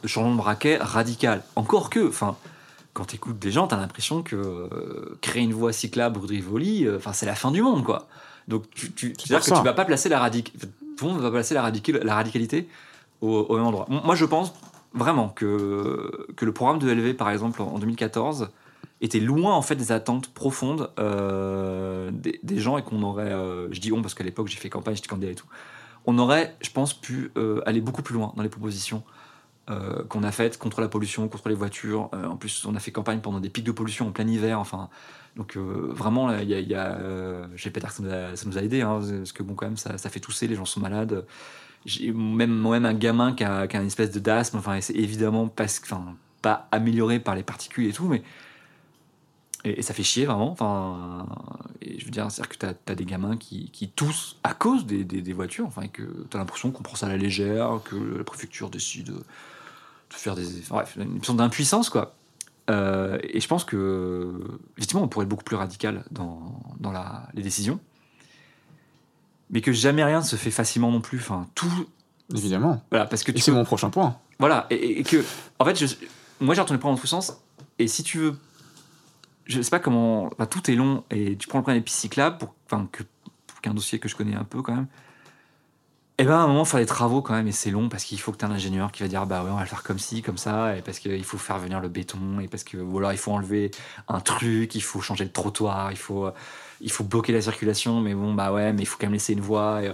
de 0.07 0.11
changement 0.11 0.31
de 0.31 0.37
braquet 0.37 0.77
radical. 0.79 1.43
Encore 1.55 1.89
que, 1.89 2.07
enfin, 2.07 2.35
quand 2.93 3.05
tu 3.05 3.15
écoutes 3.15 3.37
des 3.39 3.51
gens, 3.51 3.67
tu 3.67 3.75
as 3.75 3.77
l'impression 3.77 4.23
que 4.23 4.35
euh, 4.35 5.17
créer 5.21 5.43
une 5.43 5.53
voie 5.53 5.73
cyclable 5.73 6.17
rue 6.19 6.27
de 6.27 6.31
Rivoli, 6.33 6.85
euh, 6.85 6.97
enfin, 6.97 7.13
c'est 7.13 7.25
la 7.25 7.35
fin 7.35 7.51
du 7.51 7.61
monde, 7.61 7.83
quoi. 7.83 8.07
Donc, 8.47 8.63
tu, 8.73 8.91
tu, 8.93 9.13
C'est 9.17 9.27
c'est-à-dire 9.27 9.45
que 9.45 9.59
tu 9.59 9.65
vas 9.65 9.73
pas 9.73 9.85
placer 9.85 10.09
la 10.09 10.19
radic... 10.19 10.53
Tout 10.97 11.05
le 11.05 11.11
monde 11.13 11.21
va 11.21 11.29
placer 11.29 11.53
la, 11.53 11.61
radical- 11.61 12.01
la 12.03 12.15
radicalité 12.15 12.67
au, 13.21 13.29
au 13.49 13.55
même 13.57 13.65
endroit. 13.67 13.85
Moi, 13.89 14.15
je 14.15 14.25
pense 14.25 14.53
vraiment 14.93 15.29
que, 15.29 16.27
que 16.35 16.43
le 16.45 16.51
programme 16.53 16.79
de 16.79 16.89
LV, 16.91 17.13
par 17.15 17.29
exemple, 17.29 17.61
en 17.61 17.77
2014, 17.77 18.49
était 18.99 19.19
loin 19.19 19.53
en 19.53 19.61
fait 19.61 19.75
des 19.75 19.91
attentes 19.91 20.29
profondes 20.33 20.89
euh, 20.97 22.09
des, 22.11 22.39
des 22.41 22.57
gens 22.59 22.79
et 22.79 22.81
qu'on 22.83 23.03
aurait, 23.03 23.31
euh, 23.31 23.67
je 23.71 23.79
dis 23.79 23.91
on 23.91 24.01
parce 24.01 24.15
qu'à 24.15 24.23
l'époque 24.23 24.47
j'ai 24.47 24.57
fait 24.57 24.69
campagne, 24.71 24.95
j'étais 24.95 25.07
candidat 25.07 25.31
et 25.31 25.35
tout, 25.35 25.45
on 26.07 26.17
aurait, 26.17 26.55
je 26.61 26.71
pense, 26.71 26.95
pu 26.95 27.31
euh, 27.37 27.61
aller 27.67 27.79
beaucoup 27.81 28.01
plus 28.01 28.15
loin 28.15 28.33
dans 28.35 28.41
les 28.41 28.49
propositions 28.49 29.03
euh, 29.69 30.01
qu'on 30.05 30.23
a 30.23 30.31
faites 30.31 30.57
contre 30.57 30.79
la 30.79 30.87
pollution, 30.87 31.27
contre 31.27 31.49
les 31.49 31.55
voitures. 31.55 32.09
Euh, 32.13 32.25
en 32.27 32.37
plus, 32.37 32.65
on 32.65 32.73
a 32.75 32.79
fait 32.79 32.91
campagne 32.91 33.19
pendant 33.19 33.41
des 33.41 33.49
pics 33.49 33.65
de 33.65 33.73
pollution 33.73 34.07
en 34.07 34.11
plein 34.11 34.25
hiver. 34.25 34.61
Enfin, 34.61 34.87
donc 35.35 35.57
euh, 35.57 35.89
vraiment, 35.91 36.31
il 36.37 36.47
y 36.47 36.53
a, 36.53 36.59
y 36.61 36.73
a, 36.73 36.97
que 37.53 37.81
ça 37.81 38.01
nous 38.01 38.09
a, 38.09 38.35
ça 38.37 38.63
aidé, 38.63 38.79
hein, 38.79 39.01
parce 39.01 39.33
que 39.33 39.43
bon, 39.43 39.55
quand 39.55 39.65
même, 39.65 39.75
ça, 39.75 39.97
fait 39.97 40.21
tousser, 40.21 40.47
les 40.47 40.55
gens 40.55 40.63
sont 40.63 40.79
malades. 40.79 41.25
J'ai 41.85 42.13
même 42.13 42.51
moi-même 42.51 42.85
un 42.85 42.97
gamin 42.97 43.33
qui 43.33 43.43
a, 43.43 43.67
une 43.73 43.87
espèce 43.87 44.11
de 44.11 44.19
d'asthme. 44.19 44.57
Enfin, 44.57 44.79
c'est 44.79 44.95
évidemment 44.95 45.49
pas, 45.49 46.69
amélioré 46.71 47.19
par 47.19 47.35
les 47.35 47.43
particules 47.43 47.87
et 47.87 47.91
tout, 47.91 48.07
mais 48.07 48.23
et, 49.65 49.81
ça 49.81 49.93
fait 49.93 50.03
chier 50.03 50.25
vraiment. 50.25 50.49
Enfin, 50.49 51.27
et 51.81 51.99
je 51.99 52.05
veux 52.05 52.11
dire, 52.11 52.31
c'est-à-dire 52.31 52.57
que 52.57 52.65
tu 52.65 52.91
as, 52.91 52.95
des 52.95 53.05
gamins 53.05 53.35
qui, 53.35 53.69
qui 53.71 53.89
toussent 53.89 54.37
à 54.43 54.53
cause 54.53 54.85
des, 54.85 55.33
voitures, 55.33 55.65
enfin, 55.65 55.81
et 55.81 55.89
que 55.89 56.03
tu 56.03 56.37
as 56.37 56.39
l'impression 56.39 56.71
qu'on 56.71 56.83
prend 56.83 56.95
ça 56.95 57.07
à 57.07 57.09
la 57.09 57.17
légère, 57.17 57.81
que 57.83 57.97
la 58.17 58.23
préfecture 58.23 58.69
décide 58.69 59.07
de, 59.07 59.13
de 59.13 59.23
faire 60.09 60.35
des. 60.35 60.45
bref, 60.69 60.97
une 60.99 61.23
sorte 61.23 61.37
d'impuissance, 61.37 61.89
quoi. 61.89 62.15
Euh, 62.69 63.17
et 63.23 63.39
je 63.39 63.47
pense 63.47 63.63
que, 63.63 64.33
effectivement, 64.77 65.03
on 65.03 65.07
pourrait 65.07 65.23
être 65.23 65.29
beaucoup 65.29 65.43
plus 65.43 65.55
radical 65.55 66.03
dans, 66.11 66.59
dans 66.79 66.91
la, 66.91 67.27
les 67.33 67.41
décisions. 67.41 67.79
Mais 69.49 69.61
que 69.61 69.71
jamais 69.71 70.03
rien 70.03 70.19
ne 70.19 70.25
se 70.25 70.35
fait 70.35 70.51
facilement 70.51 70.91
non 70.91 70.99
plus. 70.99 71.19
Enfin, 71.19 71.47
tout. 71.55 71.87
Évidemment. 72.35 72.83
Voilà, 72.89 73.05
parce 73.05 73.23
que 73.23 73.37
c'est 73.39 73.51
mon 73.51 73.63
prochain 73.63 73.89
point. 73.89 74.17
voilà, 74.37 74.67
et, 74.69 74.99
et 74.99 75.03
que, 75.03 75.23
en 75.59 75.65
fait, 75.65 75.79
je, 75.79 75.95
moi 76.41 76.53
j'ai 76.53 76.61
retourné 76.61 76.79
prendre 76.79 76.95
dans 76.97 77.01
tous 77.01 77.07
sens, 77.07 77.37
et 77.79 77.87
si 77.87 78.03
tu 78.03 78.17
veux, 78.17 78.35
je 79.45 79.61
sais 79.61 79.69
pas 79.69 79.79
comment, 79.79 80.25
enfin, 80.25 80.45
tout 80.45 80.69
est 80.69 80.75
long, 80.75 81.05
et 81.09 81.37
tu 81.37 81.47
prends 81.47 81.59
le 81.59 81.63
plan 81.63 81.73
des 81.73 81.79
pistes 81.79 81.99
cyclables, 81.99 82.37
pour, 82.37 82.53
enfin, 82.65 82.89
que, 82.91 83.03
pour 83.45 83.61
qu'un 83.61 83.73
dossier 83.73 83.99
que 83.99 84.09
je 84.09 84.15
connais 84.17 84.35
un 84.35 84.43
peu 84.43 84.61
quand 84.61 84.75
même, 84.75 84.87
et 86.19 86.23
ben 86.23 86.33
à 86.33 86.39
un 86.39 86.47
moment, 86.47 86.65
faut 86.65 86.77
des 86.77 86.85
travaux 86.85 87.21
quand 87.21 87.33
même, 87.33 87.47
et 87.47 87.51
c'est 87.51 87.71
long, 87.71 87.89
parce 87.89 88.03
qu'il 88.03 88.19
faut 88.19 88.31
que 88.31 88.37
tu 88.37 88.45
aies 88.45 88.47
un 88.47 88.51
ingénieur 88.51 88.91
qui 88.91 89.03
va 89.03 89.09
dire, 89.09 89.25
bah 89.25 89.43
ouais, 89.43 89.51
on 89.51 89.55
va 89.55 89.61
le 89.61 89.67
faire 89.67 89.83
comme 89.83 89.99
ci, 89.99 90.21
comme 90.21 90.37
ça, 90.37 90.75
et 90.75 90.81
parce 90.81 90.99
qu'il 90.99 91.23
faut 91.23 91.37
faire 91.37 91.59
venir 91.59 91.79
le 91.79 91.89
béton, 91.89 92.39
et 92.41 92.47
parce 92.47 92.63
que, 92.63 92.77
ou 92.77 92.97
alors 92.97 93.11
il 93.11 93.17
faut 93.17 93.31
enlever 93.31 93.71
un 94.07 94.19
truc, 94.19 94.73
il 94.75 94.81
faut 94.81 95.01
changer 95.01 95.25
le 95.25 95.31
trottoir, 95.31 95.91
il 95.91 95.97
faut, 95.97 96.29
il 96.81 96.91
faut 96.91 97.03
bloquer 97.03 97.33
la 97.33 97.41
circulation, 97.41 98.01
mais 98.01 98.15
bon, 98.15 98.33
bah 98.33 98.51
ouais, 98.51 98.73
mais 98.73 98.81
il 98.81 98.85
faut 98.85 98.97
quand 98.99 99.05
même 99.07 99.13
laisser 99.13 99.33
une 99.33 99.41
voie, 99.41 99.83
et, 99.83 99.91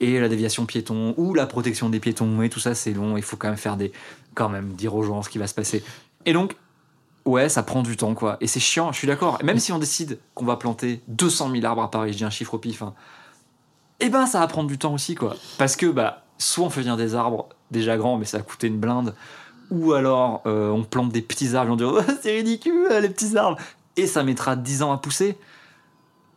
et 0.00 0.20
la 0.20 0.28
déviation 0.28 0.66
piéton 0.66 1.14
ou 1.16 1.34
la 1.34 1.46
protection 1.46 1.88
des 1.88 2.00
piétons 2.00 2.42
et 2.42 2.50
tout 2.50 2.60
ça 2.60 2.74
c'est 2.74 2.92
long 2.92 3.16
il 3.16 3.22
faut 3.22 3.36
quand 3.36 3.48
même 3.48 3.56
faire 3.56 3.76
des 3.76 3.92
quand 4.34 4.48
même 4.48 4.74
dire 4.74 4.94
aux 4.94 5.02
gens 5.02 5.22
ce 5.22 5.30
qui 5.30 5.38
va 5.38 5.46
se 5.46 5.54
passer. 5.54 5.82
Et 6.26 6.32
donc 6.32 6.56
ouais 7.24 7.48
ça 7.48 7.62
prend 7.62 7.82
du 7.82 7.96
temps 7.96 8.14
quoi. 8.14 8.36
Et 8.40 8.46
c'est 8.46 8.60
chiant 8.60 8.92
je 8.92 8.98
suis 8.98 9.06
d'accord. 9.06 9.38
Même 9.42 9.58
si 9.58 9.72
on 9.72 9.78
décide 9.78 10.18
qu'on 10.34 10.44
va 10.44 10.56
planter 10.56 11.00
200 11.08 11.50
000 11.50 11.64
arbres 11.64 11.82
à 11.82 11.90
Paris 11.90 12.12
je 12.12 12.18
dis 12.18 12.24
un 12.24 12.30
chiffre 12.30 12.54
au 12.54 12.58
pif 12.58 12.82
hein, 12.82 12.94
eh 14.00 14.08
ben 14.08 14.26
ça 14.26 14.40
va 14.40 14.46
prendre 14.46 14.68
du 14.68 14.78
temps 14.78 14.94
aussi 14.94 15.14
quoi 15.14 15.36
parce 15.58 15.76
que 15.76 15.86
bah 15.86 16.24
soit 16.38 16.66
on 16.66 16.70
fait 16.70 16.80
venir 16.80 16.96
des 16.96 17.14
arbres 17.14 17.48
déjà 17.70 17.96
grands 17.96 18.18
mais 18.18 18.24
ça 18.24 18.38
va 18.38 18.44
coûter 18.44 18.66
une 18.66 18.78
blinde 18.78 19.14
ou 19.70 19.92
alors 19.92 20.42
euh, 20.46 20.70
on 20.70 20.84
plante 20.84 21.10
des 21.10 21.22
petits 21.22 21.56
arbres 21.56 21.70
et 21.70 21.72
on 21.72 21.76
dit 21.76 21.84
oh, 21.84 22.00
c'est 22.22 22.32
ridicule 22.32 22.88
les 23.00 23.08
petits 23.08 23.36
arbres 23.36 23.58
et 23.96 24.06
ça 24.06 24.22
mettra 24.22 24.56
10 24.56 24.82
ans 24.82 24.92
à 24.92 24.98
pousser 24.98 25.36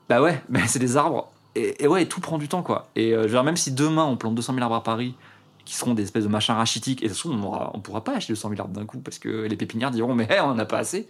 bah 0.07 0.21
ouais 0.21 0.41
mais 0.49 0.65
c'est 0.67 0.79
des 0.79 0.97
arbres 0.97 1.31
et, 1.55 1.87
ouais, 1.87 2.05
tout 2.05 2.21
prend 2.21 2.37
du 2.37 2.47
temps, 2.47 2.63
quoi. 2.63 2.89
Et 2.95 3.13
euh, 3.13 3.27
dire, 3.27 3.43
même 3.43 3.57
si 3.57 3.71
demain 3.71 4.05
on 4.05 4.17
plante 4.17 4.35
200 4.35 4.53
000 4.53 4.63
arbres 4.63 4.75
à 4.75 4.83
Paris, 4.83 5.15
qui 5.65 5.75
seront 5.75 5.93
des 5.93 6.03
espèces 6.03 6.23
de 6.23 6.29
machins 6.29 6.55
rachitiques, 6.55 7.03
et 7.03 7.07
de 7.07 7.13
toute 7.13 7.21
façon, 7.21 7.69
on 7.73 7.79
pourra 7.79 8.03
pas 8.03 8.15
acheter 8.15 8.33
200 8.33 8.49
000 8.49 8.61
arbres 8.61 8.73
d'un 8.73 8.85
coup, 8.85 8.99
parce 8.99 9.19
que 9.19 9.45
les 9.45 9.55
pépinières 9.55 9.91
diront, 9.91 10.15
mais 10.15 10.27
on 10.41 10.45
en 10.45 10.59
a 10.59 10.65
pas 10.65 10.77
assez. 10.77 11.07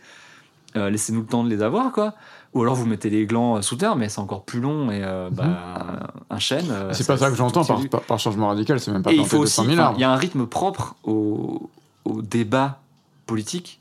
Euh, 0.75 0.89
Laissez-nous 0.89 1.21
le 1.21 1.25
temps 1.25 1.43
de 1.43 1.49
les 1.49 1.61
avoir, 1.61 1.91
quoi. 1.91 2.13
Ou 2.53 2.61
alors 2.61 2.75
vous 2.75 2.85
mettez 2.85 3.09
les 3.09 3.25
glands 3.25 3.57
euh, 3.57 3.61
sous 3.61 3.75
terre, 3.75 3.95
mais 3.95 4.09
c'est 4.09 4.19
encore 4.19 4.43
plus 4.43 4.59
long, 4.59 4.91
et 4.91 5.03
euh, 5.03 5.29
bah, 5.31 6.11
un 6.29 6.39
chêne. 6.39 6.65
c'est 6.91 7.07
pas 7.07 7.17
ça 7.17 7.29
que 7.29 7.35
j'entends 7.35 7.63
par, 7.63 7.75
continue. 7.75 7.89
par, 7.89 8.01
par 8.01 8.19
changement 8.19 8.47
radical, 8.49 8.79
c'est 8.79 8.91
même 8.91 9.01
pas 9.01 9.11
Et 9.11 9.15
il 9.15 9.25
faut 9.25 9.37
aussi, 9.39 9.61
200 9.61 9.63
000 9.63 9.73
enfin, 9.73 9.83
arbres. 9.83 9.99
il 9.99 10.01
y 10.01 10.05
a 10.05 10.11
un 10.11 10.15
rythme 10.15 10.45
propre 10.45 10.95
au, 11.03 11.69
au 12.05 12.21
débat 12.21 12.81
politique 13.25 13.79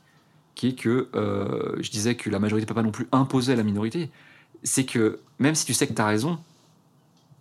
qui 0.59 0.67
est 0.67 0.73
que 0.73 1.07
euh, 1.15 1.77
je 1.79 1.89
disais 1.89 2.15
que 2.15 2.29
la 2.29 2.37
majorité 2.37 2.65
ne 2.65 2.67
peut 2.67 2.73
pas 2.73 2.83
non 2.83 2.91
plus 2.91 3.07
imposer 3.13 3.53
à 3.53 3.55
la 3.55 3.63
minorité. 3.63 4.11
C'est 4.63 4.83
que 4.83 5.21
même 5.39 5.55
si 5.55 5.65
tu 5.65 5.73
sais 5.73 5.87
que 5.87 5.93
tu 5.93 6.01
as 6.01 6.05
raison, 6.05 6.37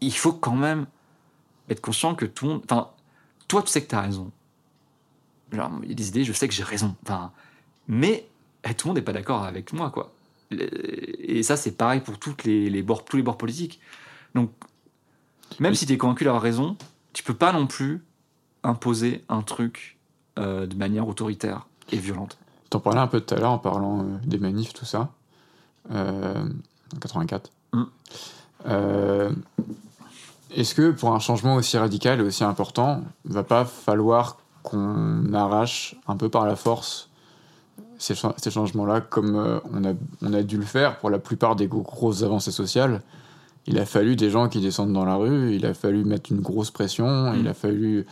il 0.01 0.14
faut 0.14 0.32
quand 0.32 0.55
même 0.55 0.86
être 1.68 1.80
conscient 1.80 2.14
que 2.14 2.24
tout 2.26 2.46
le 2.46 2.53
monde. 2.53 2.62
Enfin, 2.64 2.90
toi, 3.49 3.62
tu 3.62 3.70
sais 3.70 3.82
que 3.82 3.88
tu 3.88 3.96
as 3.96 4.03
raison. 4.03 4.30
Genre, 5.51 5.70
il 5.82 5.88
y 5.88 5.92
a 5.92 5.94
des 5.96 6.09
idées, 6.09 6.22
je 6.22 6.32
sais 6.32 6.46
que 6.46 6.55
j'ai 6.55 6.62
raison. 6.62 6.94
Enfin, 7.03 7.32
mais 7.88 8.28
eh, 8.64 8.74
tout 8.74 8.86
le 8.86 8.90
monde 8.90 8.96
n'est 8.96 9.04
pas 9.04 9.12
d'accord 9.12 9.44
avec 9.44 9.72
moi, 9.72 9.90
quoi. 9.90 10.12
Et 10.50 11.42
ça, 11.42 11.56
c'est 11.56 11.72
pareil 11.72 12.00
pour 12.00 12.18
toutes 12.18 12.44
les, 12.44 12.70
les 12.70 12.82
bords, 12.82 13.04
tous 13.04 13.16
les 13.16 13.22
bords 13.22 13.36
politiques. 13.36 13.80
Donc, 14.34 14.50
même 15.61 15.74
si 15.74 15.86
tu 15.86 15.92
es 15.92 15.98
convaincu 15.98 16.24
d'avoir 16.24 16.42
raison, 16.42 16.76
tu 17.12 17.22
peux 17.22 17.34
pas 17.34 17.52
non 17.52 17.66
plus 17.66 18.04
imposer 18.62 19.24
un 19.28 19.42
truc 19.42 19.98
euh, 20.38 20.66
de 20.66 20.76
manière 20.76 21.09
autoritaire 21.09 21.66
et 21.90 21.96
violente. 21.96 22.38
T'en 22.70 22.80
parlais 22.80 23.00
un 23.00 23.06
peu 23.06 23.20
tout 23.20 23.34
à 23.34 23.38
l'heure 23.38 23.50
en 23.50 23.59
parlant 23.59 24.00
euh, 24.00 24.04
des 24.24 24.38
manifs, 24.38 24.72
tout 24.72 24.84
ça. 24.84 25.11
Euh, 25.90 26.44
en 26.94 26.98
84. 26.98 27.50
Mm. 27.72 27.84
Est-ce 30.54 30.74
que 30.74 30.90
pour 30.90 31.12
un 31.14 31.18
changement 31.18 31.56
aussi 31.56 31.76
radical 31.76 32.20
et 32.20 32.22
aussi 32.22 32.42
important, 32.42 33.04
il 33.26 33.32
va 33.32 33.44
pas 33.44 33.64
falloir 33.64 34.38
qu'on 34.62 35.32
arrache 35.32 35.94
un 36.06 36.16
peu 36.16 36.28
par 36.28 36.46
la 36.46 36.56
force 36.56 37.07
ces, 37.99 38.14
cha- 38.14 38.34
ces 38.38 38.51
changements-là, 38.51 39.01
comme 39.01 39.36
euh, 39.36 39.59
on, 39.72 39.84
a, 39.84 39.92
on 40.22 40.32
a 40.32 40.42
dû 40.42 40.57
le 40.57 40.64
faire 40.64 40.99
pour 40.99 41.11
la 41.11 41.18
plupart 41.18 41.57
des 41.57 41.66
gros- 41.66 41.82
grosses 41.82 42.22
avancées 42.22 42.53
sociales 42.53 43.03
Il 43.66 43.78
a 43.78 43.84
fallu 43.84 44.16
des 44.16 44.30
gens 44.30 44.49
qui 44.49 44.61
descendent 44.61 44.92
dans 44.94 45.05
la 45.05 45.16
rue, 45.16 45.55
il 45.55 45.66
a 45.66 45.74
fallu 45.74 46.05
mettre 46.05 46.32
une 46.32 46.40
grosse 46.40 46.70
pression, 46.70 47.32
Mm. 47.32 47.36
il 47.40 47.49
a 47.49 47.55
fallu 47.55 48.07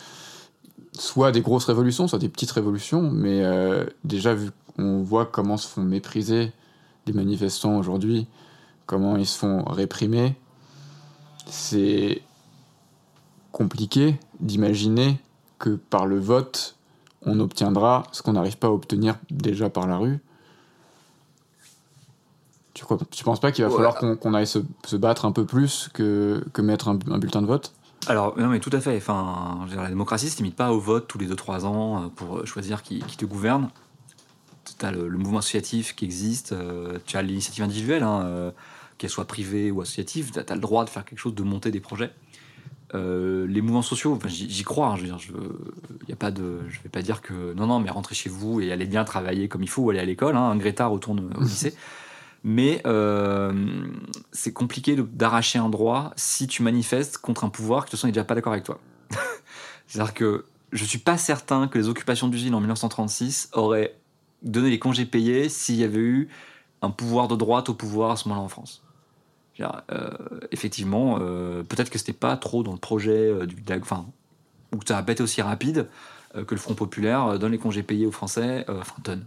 soit 0.98 1.30
des 1.32 1.40
grosses 1.42 1.64
révolutions, 1.66 2.08
soit 2.08 2.18
des 2.18 2.28
petites 2.28 2.50
révolutions, 2.52 3.02
mais 3.10 3.42
euh, 3.44 3.84
déjà 4.04 4.34
vu 4.34 4.50
on 4.78 5.02
voit 5.02 5.24
comment 5.26 5.56
se 5.56 5.66
font 5.68 5.82
mépriser 5.82 6.52
des 7.06 7.12
manifestants 7.14 7.78
aujourd'hui, 7.78 8.26
comment 8.86 9.16
ils 9.16 9.26
se 9.26 9.38
font 9.38 9.64
réprimer, 9.64 10.34
c'est 11.46 12.20
compliqué 13.52 14.16
d'imaginer 14.40 15.18
que 15.58 15.70
par 15.70 16.06
le 16.06 16.18
vote, 16.18 16.75
on 17.26 17.38
obtiendra 17.40 18.04
ce 18.12 18.22
qu'on 18.22 18.32
n'arrive 18.32 18.56
pas 18.56 18.68
à 18.68 18.70
obtenir 18.70 19.16
déjà 19.30 19.68
par 19.68 19.86
la 19.86 19.98
rue. 19.98 20.18
Tu, 22.74 22.84
crois, 22.84 22.98
tu 23.10 23.24
penses 23.24 23.40
pas 23.40 23.52
qu'il 23.52 23.64
va 23.64 23.70
Ouais. 23.70 23.76
falloir 23.76 24.18
qu'on 24.18 24.34
aille 24.34 24.46
se, 24.46 24.58
se 24.84 24.96
battre 24.96 25.24
un 25.24 25.32
peu 25.32 25.46
plus 25.46 25.88
que, 25.94 26.44
que 26.52 26.60
mettre 26.62 26.88
un, 26.88 26.98
un 27.10 27.18
bulletin 27.18 27.40
de 27.42 27.46
vote? 27.46 27.72
Alors, 28.06 28.38
non, 28.38 28.48
mais 28.48 28.60
tout 28.60 28.70
à 28.72 28.80
fait. 28.80 28.96
Enfin, 28.96 29.66
la 29.74 29.88
démocratie 29.88 30.26
ne 30.26 30.30
se 30.30 30.36
limite 30.36 30.56
pas 30.56 30.72
au 30.72 30.78
vote 30.78 31.08
tous 31.08 31.18
les 31.18 31.26
2-3 31.26 31.64
ans 31.64 32.02
euh, 32.04 32.08
pour 32.08 32.46
choisir 32.46 32.82
qui, 32.82 33.00
qui 33.00 33.16
te 33.16 33.24
gouverne. 33.24 33.70
tu 34.78 34.84
as 34.84 34.92
le, 34.92 35.08
le 35.08 35.18
mouvement 35.18 35.38
associatif 35.38 35.96
qui 35.96 36.04
existe, 36.04 36.52
euh, 36.52 36.98
tu 37.06 37.16
as 37.16 37.22
l'initiative 37.22 37.64
individuelle, 37.64 38.02
hein, 38.02 38.22
euh, 38.26 38.50
qu'elle 38.98 39.10
soit 39.10 39.24
privée 39.24 39.70
ou 39.70 39.80
associative, 39.80 40.30
tu 40.32 40.38
as, 40.38 40.54
le 40.54 40.60
droit 40.60 40.84
de 40.84 40.90
faire 40.90 41.04
quelque 41.06 41.18
chose, 41.18 41.34
de 41.34 41.42
monter 41.42 41.70
des 41.70 41.80
projets. 41.80 42.12
Euh, 42.94 43.46
les 43.48 43.60
mouvements 43.60 43.82
sociaux, 43.82 44.14
enfin, 44.14 44.28
j'y 44.28 44.62
crois, 44.62 44.88
hein, 44.88 44.96
je 44.96 45.02
veux 45.02 45.06
dire, 45.08 45.18
je, 45.18 45.32
y 46.08 46.12
a 46.12 46.16
pas 46.16 46.30
de, 46.30 46.60
je 46.68 46.80
vais 46.82 46.88
pas 46.88 47.02
dire 47.02 47.20
que 47.20 47.52
non, 47.54 47.66
non, 47.66 47.80
mais 47.80 47.90
rentrez 47.90 48.14
chez 48.14 48.30
vous 48.30 48.60
et 48.60 48.70
allez 48.72 48.86
bien 48.86 49.04
travailler 49.04 49.48
comme 49.48 49.62
il 49.62 49.68
faut 49.68 49.82
ou 49.82 49.90
aller 49.90 49.98
à 49.98 50.04
l'école. 50.04 50.36
Hein, 50.36 50.54
Greta 50.56 50.86
retourne 50.86 51.32
au 51.36 51.40
lycée. 51.42 51.74
Mais 52.44 52.80
euh, 52.86 53.52
c'est 54.30 54.52
compliqué 54.52 54.96
d'arracher 54.96 55.58
un 55.58 55.68
droit 55.68 56.12
si 56.16 56.46
tu 56.46 56.62
manifestes 56.62 57.18
contre 57.18 57.42
un 57.42 57.48
pouvoir 57.48 57.84
qui 57.84 57.86
de 57.86 57.90
toute 57.90 57.98
façon 57.98 58.06
n'est 58.06 58.12
déjà 58.12 58.24
pas 58.24 58.36
d'accord 58.36 58.52
avec 58.52 58.64
toi. 58.64 58.78
C'est-à-dire 59.88 60.14
que 60.14 60.44
je 60.70 60.84
suis 60.84 60.98
pas 60.98 61.18
certain 61.18 61.66
que 61.66 61.76
les 61.76 61.88
occupations 61.88 62.28
d'usines 62.28 62.54
en 62.54 62.60
1936 62.60 63.50
auraient 63.52 63.96
donné 64.42 64.70
les 64.70 64.78
congés 64.78 65.06
payés 65.06 65.48
s'il 65.48 65.76
y 65.76 65.84
avait 65.84 65.98
eu 65.98 66.28
un 66.82 66.90
pouvoir 66.90 67.26
de 67.26 67.34
droite 67.34 67.68
au 67.68 67.74
pouvoir 67.74 68.12
à 68.12 68.16
ce 68.16 68.28
moment-là 68.28 68.44
en 68.44 68.48
France. 68.48 68.85
Euh, 69.60 70.10
effectivement, 70.52 71.18
euh, 71.20 71.62
peut-être 71.62 71.90
que 71.90 71.98
c'était 71.98 72.12
pas 72.12 72.36
trop 72.36 72.62
dans 72.62 72.72
le 72.72 72.78
projet 72.78 73.30
euh, 73.30 73.46
du 73.46 73.56
DAG, 73.56 73.82
enfin, 73.82 74.06
ou 74.72 74.78
que 74.78 74.86
ça 74.86 75.02
pas 75.02 75.12
été 75.12 75.22
aussi 75.22 75.42
rapide 75.42 75.88
que 76.34 76.54
le 76.54 76.60
Front 76.60 76.74
Populaire 76.74 77.38
donne 77.38 77.52
les 77.52 77.58
congés 77.58 77.82
payés 77.82 78.04
aux 78.04 78.12
Français, 78.12 78.66
enfin 78.68 78.94
donne. 79.02 79.24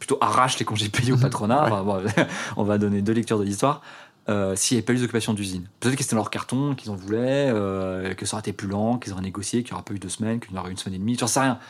Plutôt 0.00 0.18
arrache 0.20 0.58
les 0.58 0.64
congés 0.64 0.88
payés 0.88 1.12
au 1.12 1.16
patronat. 1.16 1.66
Enfin, 1.66 1.84
bon, 1.84 2.02
on 2.56 2.64
va 2.64 2.78
donner 2.78 3.00
deux 3.00 3.12
lectures 3.12 3.38
de 3.38 3.44
l'histoire. 3.44 3.80
S'il 4.26 4.74
n'y 4.74 4.78
avait 4.78 4.82
pas 4.82 4.92
eu 4.92 4.96
les 4.96 5.04
occupations 5.04 5.34
d'usines, 5.34 5.68
peut-être 5.78 5.94
que 5.94 6.02
c'était 6.02 6.16
leur 6.16 6.30
carton, 6.30 6.74
qu'ils 6.74 6.90
en 6.90 6.96
voulaient, 6.96 7.52
que 8.16 8.26
ça 8.26 8.34
aurait 8.34 8.40
été 8.40 8.52
plus 8.52 8.66
lent, 8.66 8.98
qu'ils 8.98 9.12
auraient 9.12 9.22
négocié, 9.22 9.62
qu'il 9.62 9.72
n'y 9.72 9.74
aurait 9.74 9.84
pas 9.84 9.94
eu 9.94 10.00
deux 10.00 10.08
semaines, 10.08 10.40
qu'il 10.40 10.52
y 10.52 10.58
en 10.58 10.62
aurait 10.62 10.72
une 10.72 10.78
semaine 10.78 10.96
et 10.96 10.98
demie, 10.98 11.16
j'en 11.16 11.28
sais 11.28 11.38
rien. 11.38 11.60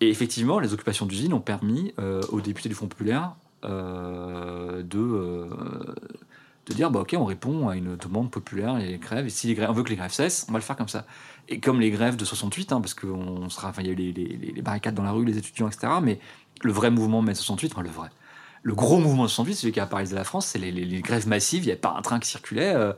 Et 0.00 0.08
effectivement, 0.10 0.58
les 0.58 0.72
occupations 0.72 1.06
d'usines 1.06 1.32
ont 1.32 1.40
permis 1.40 1.94
euh, 1.98 2.20
aux 2.30 2.40
députés 2.40 2.68
du 2.68 2.74
Front 2.74 2.88
Populaire 2.88 3.34
euh, 3.64 4.82
de, 4.82 4.98
euh, 4.98 5.48
de 6.66 6.74
dire 6.74 6.90
bah, 6.90 7.00
ok, 7.00 7.14
on 7.18 7.24
répond 7.24 7.68
à 7.68 7.76
une 7.76 7.96
demande 7.96 8.30
populaire, 8.30 8.74
les 8.78 8.98
grèves, 8.98 9.26
et 9.26 9.30
si 9.30 9.46
les 9.48 9.54
grèves, 9.54 9.70
on 9.70 9.72
veut 9.72 9.82
que 9.82 9.90
les 9.90 9.96
grèves 9.96 10.12
cessent, 10.12 10.46
on 10.48 10.52
va 10.52 10.58
le 10.58 10.64
faire 10.64 10.76
comme 10.76 10.88
ça. 10.88 11.04
Et 11.48 11.60
comme 11.60 11.80
les 11.80 11.90
grèves 11.90 12.16
de 12.16 12.24
68, 12.24 12.72
hein, 12.72 12.80
parce 12.80 12.94
qu'on 12.94 13.48
sera, 13.50 13.68
enfin, 13.68 13.82
il 13.82 13.86
y 13.86 13.90
a 13.90 13.92
eu 13.92 13.96
les, 13.96 14.12
les- 14.12 14.52
les 14.54 14.62
barricades 14.62 14.94
dans 14.94 15.02
la 15.02 15.12
rue, 15.12 15.24
les 15.24 15.36
étudiants, 15.38 15.68
etc. 15.68 15.92
Mais 16.02 16.18
le 16.62 16.72
vrai 16.72 16.90
mouvement 16.90 17.20
mai 17.22 17.34
68, 17.34 17.72
enfin, 17.72 17.82
le 17.82 17.90
vrai, 17.90 18.08
le 18.62 18.74
gros 18.74 18.98
mouvement 18.98 19.24
de 19.24 19.28
68, 19.28 19.54
celui 19.54 19.72
qui 19.72 19.80
a 19.80 19.86
paralysé 19.86 20.14
la 20.14 20.24
France, 20.24 20.46
c'est 20.46 20.58
les, 20.58 21.00
grèves 21.02 21.28
massives. 21.28 21.64
Il 21.64 21.66
n'y 21.66 21.72
avait 21.72 21.80
pas 21.80 21.94
un 21.98 22.02
train 22.02 22.18
qui 22.18 22.28
circulait. 22.28 22.74
euh, 22.74 22.92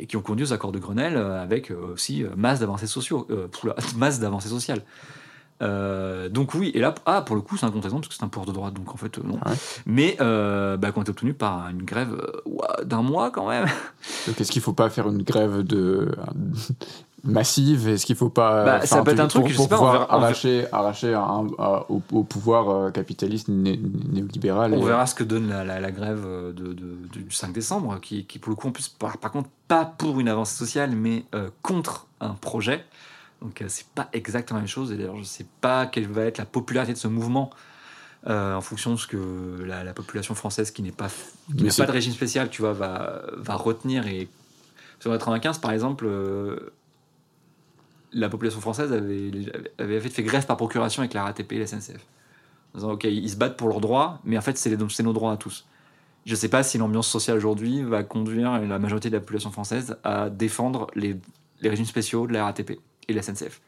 et 0.00 0.06
qui 0.06 0.16
ont 0.16 0.22
conduit 0.22 0.46
aux 0.46 0.52
accords 0.52 0.70
de 0.70 0.78
Grenelle 0.78 1.16
avec 1.16 1.72
aussi 1.72 2.24
masse 2.36 2.60
d'avancées 2.60 2.86
sociaux, 2.86 3.26
euh, 3.30 3.48
masse 3.96 4.20
d'avancées 4.20 4.48
sociales. 4.48 4.82
Euh, 5.60 6.28
donc 6.28 6.54
oui, 6.54 6.70
et 6.74 6.78
là, 6.80 6.94
ah, 7.06 7.22
pour 7.22 7.34
le 7.34 7.42
coup, 7.42 7.56
c'est 7.56 7.66
un 7.66 7.70
contre-exemple 7.70 8.02
parce 8.02 8.14
que 8.14 8.18
c'est 8.20 8.24
un 8.24 8.28
pouvoir 8.28 8.46
de 8.46 8.52
droite, 8.52 8.74
donc 8.74 8.92
en 8.94 8.96
fait, 8.96 9.18
euh, 9.18 9.22
non. 9.24 9.34
Ouais. 9.34 9.56
Mais 9.86 10.16
euh, 10.20 10.76
bah, 10.76 10.92
qu'on 10.92 11.02
été 11.02 11.10
obtenu 11.10 11.34
par 11.34 11.68
une 11.68 11.82
grève 11.82 12.12
euh, 12.46 12.84
d'un 12.84 13.02
mois 13.02 13.30
quand 13.30 13.48
même. 13.48 13.66
Donc 14.26 14.40
est-ce 14.40 14.52
qu'il 14.52 14.62
faut 14.62 14.72
pas 14.72 14.88
faire 14.90 15.08
une 15.08 15.22
grève 15.22 15.62
de 15.62 16.14
massive? 17.24 17.88
Est-ce 17.88 18.06
qu'il 18.06 18.16
faut 18.16 18.28
pas 18.28 18.64
Bah, 18.64 18.86
ça 18.86 19.02
peut 19.02 19.10
être 19.12 19.20
un 19.20 19.26
truc, 19.26 19.42
pour, 19.42 19.50
je 19.50 19.56
pour 19.56 19.64
sais 19.64 19.68
pas, 19.68 19.76
pouvoir 19.76 19.92
verra- 19.92 20.04
on 20.10 20.12
verra- 20.14 20.24
arracher, 20.26 20.66
arracher 20.72 21.14
un- 21.14 21.46
un- 21.58 21.84
au, 21.88 22.02
au 22.12 22.22
pouvoir 22.24 22.92
capitaliste 22.92 23.48
né- 23.48 23.80
néolibéral 24.12 24.72
On 24.74 24.80
et- 24.82 24.84
verra 24.86 25.06
ce 25.06 25.14
que 25.14 25.24
donne 25.24 25.48
la, 25.48 25.64
la- 25.64 25.80
la 25.80 25.90
grève 25.90 26.24
de, 26.54 26.72
de- 26.72 26.98
du 27.12 27.30
5 27.30 27.52
décembre, 27.52 27.98
qui, 28.00 28.24
qui 28.26 28.38
pour 28.38 28.50
le 28.50 28.56
coup, 28.56 28.68
en 28.68 28.72
plus, 28.72 28.88
par, 28.88 29.18
par 29.18 29.32
contre, 29.32 29.48
pas 29.66 29.84
pour 29.84 30.20
une 30.20 30.28
avancée 30.28 30.56
sociale, 30.56 30.92
mais 30.92 31.24
contre 31.62 32.06
un 32.20 32.30
projet. 32.34 32.84
Donc, 33.42 33.62
euh, 33.62 33.66
c'est 33.68 33.86
pas 33.88 34.08
exactement 34.12 34.58
la 34.58 34.62
même 34.62 34.68
chose. 34.68 34.92
Et 34.92 34.96
d'ailleurs, 34.96 35.16
je 35.16 35.22
sais 35.22 35.46
pas 35.60 35.86
quelle 35.86 36.06
va 36.06 36.24
être 36.24 36.38
la 36.38 36.44
popularité 36.44 36.92
de 36.92 36.98
ce 36.98 37.08
mouvement 37.08 37.50
euh, 38.26 38.54
en 38.54 38.60
fonction 38.60 38.92
de 38.92 38.96
ce 38.96 39.06
que 39.06 39.62
la, 39.64 39.84
la 39.84 39.92
population 39.92 40.34
française 40.34 40.70
qui 40.70 40.82
n'est 40.82 40.92
pas, 40.92 41.08
qui 41.56 41.62
n'a 41.62 41.72
pas 41.72 41.86
de 41.86 41.92
régime 41.92 42.12
spécial, 42.12 42.50
tu 42.50 42.62
vois, 42.62 42.72
va, 42.72 43.22
va 43.36 43.54
retenir. 43.54 44.06
Et 44.08 44.28
sur 44.98 45.12
95, 45.12 45.58
par 45.58 45.70
exemple, 45.70 46.04
euh, 46.06 46.72
la 48.12 48.28
population 48.28 48.60
française 48.60 48.92
avait, 48.92 49.30
avait 49.78 50.00
fait 50.00 50.22
grève 50.22 50.46
par 50.46 50.56
procuration 50.56 51.02
avec 51.02 51.14
la 51.14 51.24
RATP 51.24 51.52
et 51.52 51.58
la 51.60 51.66
SNCF. 51.66 52.04
En 52.74 52.78
disant, 52.78 52.92
ok, 52.92 53.04
ils 53.04 53.30
se 53.30 53.36
battent 53.36 53.56
pour 53.56 53.68
leurs 53.68 53.80
droits, 53.80 54.20
mais 54.24 54.36
en 54.36 54.42
fait, 54.42 54.58
c'est 54.58 54.76
nos 54.76 55.12
droits 55.12 55.32
à 55.32 55.36
tous. 55.36 55.66
Je 56.26 56.32
ne 56.32 56.36
sais 56.36 56.48
pas 56.48 56.62
si 56.62 56.76
l'ambiance 56.76 57.08
sociale 57.08 57.36
aujourd'hui 57.36 57.82
va 57.82 58.02
conduire 58.02 58.60
la 58.60 58.78
majorité 58.78 59.08
de 59.08 59.14
la 59.14 59.20
population 59.20 59.50
française 59.50 59.96
à 60.02 60.28
défendre 60.28 60.88
les, 60.94 61.16
les 61.60 61.70
régimes 61.70 61.86
spéciaux 61.86 62.26
de 62.26 62.32
la 62.32 62.44
RATP 62.44 62.80
et 63.08 63.12
la 63.14 63.22
SNCF. 63.22 63.60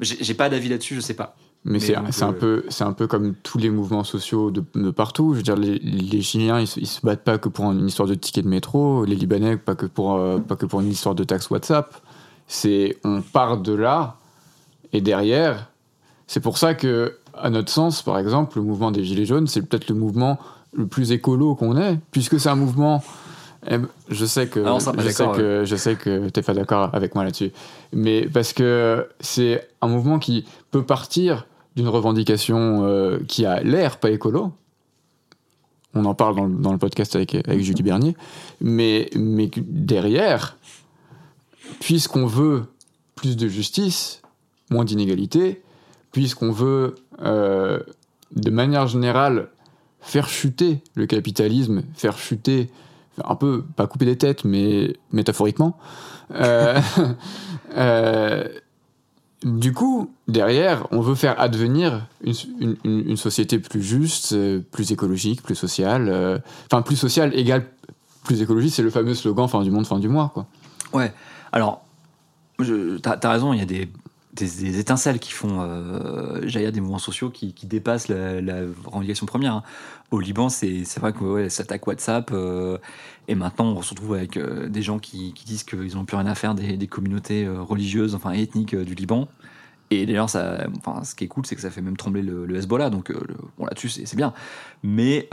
J'ai 0.00 0.34
pas 0.34 0.48
d'avis 0.48 0.68
là-dessus, 0.68 0.94
je 0.94 1.00
sais 1.00 1.14
pas. 1.14 1.34
Mais, 1.64 1.72
Mais 1.74 1.80
c'est 1.80 1.96
un, 2.22 2.28
euh, 2.28 2.32
peu, 2.32 2.64
c'est 2.68 2.84
un 2.84 2.92
peu 2.92 3.08
comme 3.08 3.34
tous 3.42 3.58
les 3.58 3.68
mouvements 3.68 4.04
sociaux 4.04 4.52
de, 4.52 4.62
de 4.76 4.90
partout. 4.92 5.32
Je 5.32 5.38
veux 5.38 5.42
dire, 5.42 5.56
les, 5.56 5.78
les 5.80 6.22
Chiliens, 6.22 6.60
ils, 6.60 6.68
se- 6.68 6.78
ils 6.78 6.86
se 6.86 7.04
battent 7.04 7.24
pas 7.24 7.38
que 7.38 7.48
pour 7.48 7.64
une 7.72 7.84
histoire 7.88 8.08
de 8.08 8.14
ticket 8.14 8.42
de 8.42 8.48
métro, 8.48 9.04
les 9.04 9.16
Libanais, 9.16 9.56
pas 9.56 9.74
que 9.74 9.86
pour, 9.86 10.14
euh, 10.14 10.38
pas 10.38 10.54
que 10.54 10.66
pour 10.66 10.80
une 10.80 10.88
histoire 10.88 11.16
de 11.16 11.24
taxe 11.24 11.50
WhatsApp. 11.50 11.96
C'est 12.46 12.96
on 13.02 13.22
part 13.22 13.58
de 13.58 13.72
là, 13.72 14.16
et 14.92 15.00
derrière, 15.00 15.68
c'est 16.28 16.40
pour 16.40 16.58
ça 16.58 16.74
que, 16.74 17.16
à 17.34 17.50
notre 17.50 17.70
sens, 17.70 18.02
par 18.02 18.18
exemple, 18.18 18.58
le 18.58 18.64
mouvement 18.64 18.92
des 18.92 19.02
Gilets 19.04 19.26
jaunes, 19.26 19.48
c'est 19.48 19.62
peut-être 19.62 19.88
le 19.88 19.96
mouvement 19.96 20.38
le 20.74 20.86
plus 20.86 21.10
écolo 21.10 21.56
qu'on 21.56 21.76
ait, 21.76 21.98
puisque 22.12 22.38
c'est 22.38 22.48
un 22.50 22.56
mouvement. 22.56 23.02
Eh 23.68 23.78
ben, 23.78 23.88
Je 24.08 24.24
sais 24.24 24.46
que 24.48 24.60
Ah, 24.60 24.78
je 24.78 25.08
sais 25.08 25.18
d'accord, 25.18 25.36
que 25.36 25.64
je 25.64 25.76
sais 25.76 25.94
que 25.96 26.28
t'es 26.30 26.42
pas 26.42 26.54
d'accord 26.54 26.90
avec 26.94 27.14
moi 27.14 27.24
là-dessus, 27.24 27.52
mais 27.92 28.26
parce 28.28 28.52
que 28.52 29.08
c'est 29.20 29.68
un 29.80 29.88
mouvement 29.88 30.18
qui 30.18 30.44
peut 30.70 30.84
partir 30.84 31.46
d'une 31.76 31.88
revendication 31.88 32.84
euh, 32.84 33.18
qui 33.28 33.44
a 33.46 33.62
l'air 33.62 33.98
pas 33.98 34.10
écolo. 34.10 34.52
On 35.94 36.04
en 36.04 36.14
parle 36.14 36.36
dans, 36.36 36.44
le- 36.46 36.56
dans 36.56 36.72
le 36.72 36.78
podcast 36.78 37.14
avec, 37.16 37.34
avec 37.34 37.60
Julie 37.60 37.82
Bernier, 37.82 38.16
mais, 38.60 39.08
mais 39.16 39.48
derrière, 39.56 40.56
puisqu'on 41.80 42.26
veut 42.26 42.64
plus 43.14 43.36
de 43.36 43.48
justice, 43.48 44.22
moins 44.70 44.84
d'inégalité, 44.84 45.62
puisqu'on 46.12 46.52
veut 46.52 46.94
euh, 47.22 47.80
de 48.34 48.50
manière 48.50 48.86
générale 48.86 49.48
faire 50.00 50.28
chuter 50.28 50.80
le 50.94 51.06
capitalisme, 51.06 51.82
faire 51.94 52.18
chuter, 52.18 52.70
un 53.24 53.34
peu, 53.34 53.64
pas 53.76 53.86
couper 53.86 54.04
des 54.04 54.16
têtes, 54.16 54.44
mais 54.44 54.94
métaphoriquement, 55.12 55.78
euh, 56.34 56.80
euh, 57.76 58.48
du 59.44 59.72
coup, 59.72 60.10
derrière, 60.26 60.86
on 60.90 61.00
veut 61.00 61.14
faire 61.14 61.40
advenir 61.40 62.06
une, 62.24 62.76
une- 62.84 63.16
société 63.16 63.58
plus 63.58 63.82
juste, 63.82 64.32
euh, 64.32 64.60
plus 64.72 64.90
écologique, 64.90 65.42
plus 65.42 65.54
sociale. 65.54 66.42
Enfin, 66.66 66.82
plus 66.82 66.96
sociale 66.96 67.34
égale 67.38 67.66
plus 68.24 68.42
écologique, 68.42 68.74
c'est 68.74 68.82
le 68.82 68.90
fameux 68.90 69.14
slogan 69.14 69.48
fin 69.48 69.62
du 69.62 69.70
monde, 69.70 69.86
fin 69.86 69.98
du 69.98 70.08
mois. 70.08 70.30
Quoi. 70.34 70.46
Ouais, 70.92 71.12
alors, 71.52 71.82
t'as 73.02 73.16
as 73.22 73.30
raison, 73.30 73.52
il 73.54 73.58
y 73.58 73.62
a 73.62 73.64
des, 73.64 73.88
des, 74.34 74.44
des 74.46 74.78
étincelles 74.78 75.18
qui 75.18 75.30
font 75.32 75.60
euh, 75.62 76.46
jaillir 76.46 76.70
des 76.72 76.80
mouvements 76.80 76.98
sociaux 76.98 77.30
qui, 77.30 77.54
qui 77.54 77.66
dépassent 77.66 78.08
la, 78.08 78.40
la 78.42 78.56
revendication 78.84 79.24
première. 79.24 79.54
hein. 79.54 79.62
Au 80.10 80.20
Liban, 80.20 80.48
c'est 80.48 80.82
vrai 80.98 81.12
que 81.12 81.22
ouais, 81.22 81.50
ça 81.50 81.64
attaque 81.64 81.86
WhatsApp, 81.86 82.30
euh, 82.32 82.78
et 83.28 83.34
maintenant 83.34 83.66
on 83.66 83.82
se 83.82 83.90
retrouve 83.90 84.14
avec 84.14 84.38
euh, 84.38 84.68
des 84.68 84.80
gens 84.80 84.98
qui, 84.98 85.34
disent 85.44 85.64
qu'ils 85.64 85.96
n'ont 85.96 86.06
plus 86.06 86.16
rien 86.16 86.26
à 86.26 86.34
faire 86.34 86.54
des, 86.54 86.86
communautés 86.86 87.44
euh, 87.44 87.60
religieuses, 87.60 88.14
enfin 88.14 88.32
ethniques 88.32 88.74
du 88.74 88.94
Liban. 88.94 89.28
Et 89.90 90.06
d'ailleurs, 90.06 90.30
ce 90.30 91.14
qui 91.14 91.24
est 91.24 91.28
cool, 91.28 91.46
c'est 91.46 91.56
que 91.56 91.62
ça 91.62 91.70
fait 91.70 91.80
même 91.82 91.96
trembler 91.96 92.22
le, 92.22 92.56
Hezbollah, 92.56 92.90
donc 92.90 93.10
le- 93.10 93.20
bon, 93.58 93.66
là-dessus, 93.66 93.88
c'est 93.88 94.16
bien. 94.16 94.32
Mais 94.82 95.28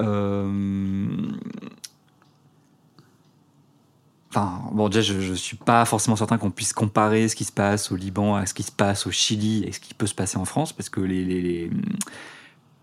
Enfin, 4.35 4.63
bon, 4.73 4.89
déjà, 4.89 5.01
je, 5.01 5.21
je 5.21 5.33
suis 5.33 5.55
pas 5.55 5.85
forcément 5.85 6.17
certain 6.17 6.37
qu'on 6.37 6.51
puisse 6.51 6.73
comparer 6.73 7.29
ce 7.29 7.37
qui 7.37 7.45
se 7.45 7.53
passe 7.53 7.93
au 7.93 7.95
Liban 7.95 8.35
à 8.35 8.45
ce 8.45 8.53
qui 8.53 8.63
se 8.63 8.71
passe 8.71 9.07
au 9.07 9.11
Chili 9.11 9.63
et 9.63 9.71
ce 9.71 9.79
qui 9.79 9.93
peut 9.93 10.07
se 10.07 10.13
passer 10.13 10.37
en 10.37 10.43
France, 10.43 10.73
parce 10.73 10.89
que 10.89 10.99
les, 10.99 11.69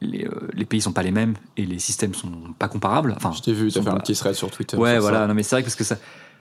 les, 0.02 0.24
euh, 0.26 0.30
les 0.52 0.64
pays 0.64 0.80
sont 0.80 0.92
pas 0.92 1.02
les 1.02 1.10
mêmes 1.10 1.34
et 1.56 1.64
les 1.64 1.78
systèmes 1.78 2.14
sont 2.14 2.30
pas 2.58 2.68
comparables. 2.68 3.14
Enfin, 3.16 3.32
Je 3.32 3.42
t'ai 3.42 3.52
vu, 3.52 3.70
t'as 3.72 3.82
fait 3.82 3.88
un 3.88 3.92
pas- 3.94 4.00
petit 4.00 4.14
thread 4.14 4.34
sur 4.34 4.50
Twitter. 4.50 4.76
Ouais, 4.76 4.98
voilà, 4.98 5.20
ça. 5.20 5.26
non, 5.26 5.34
mais 5.34 5.42
c'est 5.42 5.56
vrai 5.56 5.62
parce 5.62 5.74
que 5.76 5.84
ça. 5.84 5.96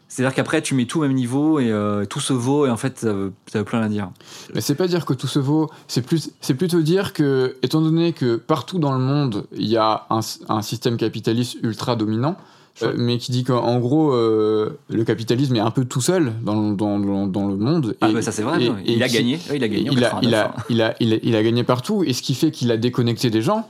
C'est-à-dire 0.07 0.36
qu'après, 0.36 0.62
tu 0.62 0.76
mets 0.76 0.86
tout 0.88 0.99
au 0.99 1.03
même 1.03 1.14
niveau 1.14 1.62
et 1.62 1.72
euh, 1.72 2.03
tout 2.03 2.20
se 2.20 2.34
vaut, 2.34 2.66
et 2.66 2.70
en 2.70 2.76
fait, 2.76 2.99
ça 2.99 3.14
veut, 3.14 3.32
ça 3.49 3.59
veut 3.59 3.64
plus 3.66 3.78
rien 3.78 3.88
dire. 3.88 4.09
Mais 4.53 4.59
c'est 4.59 4.76
pas 4.76 4.88
dire 4.88 5.05
que 5.05 5.14
tout 5.14 5.28
se 5.28 5.39
vaut, 5.39 5.70
c'est 5.88 6.01
plus, 6.01 6.32
c'est 6.41 6.53
plutôt 6.55 6.82
dire 6.82 7.14
que, 7.14 7.55
étant 7.62 7.80
donné 7.80 8.12
que 8.12 8.36
partout 8.36 8.78
dans 8.78 8.91
le 8.91 8.99
monde, 8.99 9.45
il 9.55 9.68
y 9.70 9.78
a 9.78 10.05
un, 10.09 10.20
un 10.49 10.62
système 10.62 10.97
capitaliste 10.97 11.57
ultra 11.64 11.95
dominant, 11.95 12.36
euh, 12.84 12.93
mais 12.97 13.17
qui 13.17 13.32
dit 13.32 13.43
qu'en 13.43 13.80
gros, 13.80 14.11
euh, 14.13 14.78
le 14.89 15.03
capitalisme 15.03 15.55
est 15.55 15.59
un 15.59 15.72
peu 15.72 15.86
tout 15.86 16.01
seul 16.01 16.34
dans, 16.43 16.72
dans, 16.72 16.99
dans, 16.99 17.28
dans 17.28 17.47
le 17.47 17.55
monde. 17.57 17.95
Ah, 18.01 18.09
Et- 18.09 18.13
bah, 18.13 18.22
ça, 18.22 18.32
c'est 18.32 18.41
vrai, 18.43 18.63
et- 18.63 18.93
il 18.93 19.03
a 19.03 19.07
gagné. 19.07 19.39
Il 19.53 19.63
a 19.63 19.67
gagné. 19.67 19.89
il 19.91 20.03
a, 20.03 20.19
il, 20.22 20.32
89, 20.32 20.34
a, 20.34 20.55
il, 20.69 20.82
a, 20.82 20.95
il, 20.99 21.13
a, 21.13 21.17
il 21.22 21.36
a 21.36 21.43
gagné 21.43 21.63
partout, 21.63 22.03
et 22.03 22.13
ce 22.13 22.22
qui 22.22 22.34
fait 22.34 22.51
qu'il 22.51 22.72
a 22.72 22.78
déconnecté 22.78 23.30
des 23.30 23.41
gens, 23.41 23.69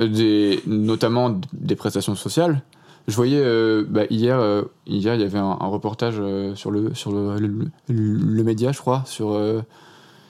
euh, 0.00 0.08
des, 0.08 0.60
notamment 0.66 1.40
des 1.52 1.76
prestations 1.76 2.14
sociales. 2.14 2.62
Je 3.08 3.14
voyais 3.14 3.38
euh, 3.40 3.84
bah, 3.88 4.02
hier, 4.10 4.40
hier, 4.88 5.14
il 5.14 5.20
y 5.20 5.24
avait 5.24 5.38
un, 5.38 5.56
un 5.60 5.66
reportage 5.68 6.20
sur, 6.56 6.70
le, 6.72 6.92
sur 6.94 7.12
le, 7.12 7.38
le, 7.38 7.70
le 7.88 8.42
média, 8.42 8.72
je 8.72 8.78
crois, 8.80 9.04
sur, 9.06 9.40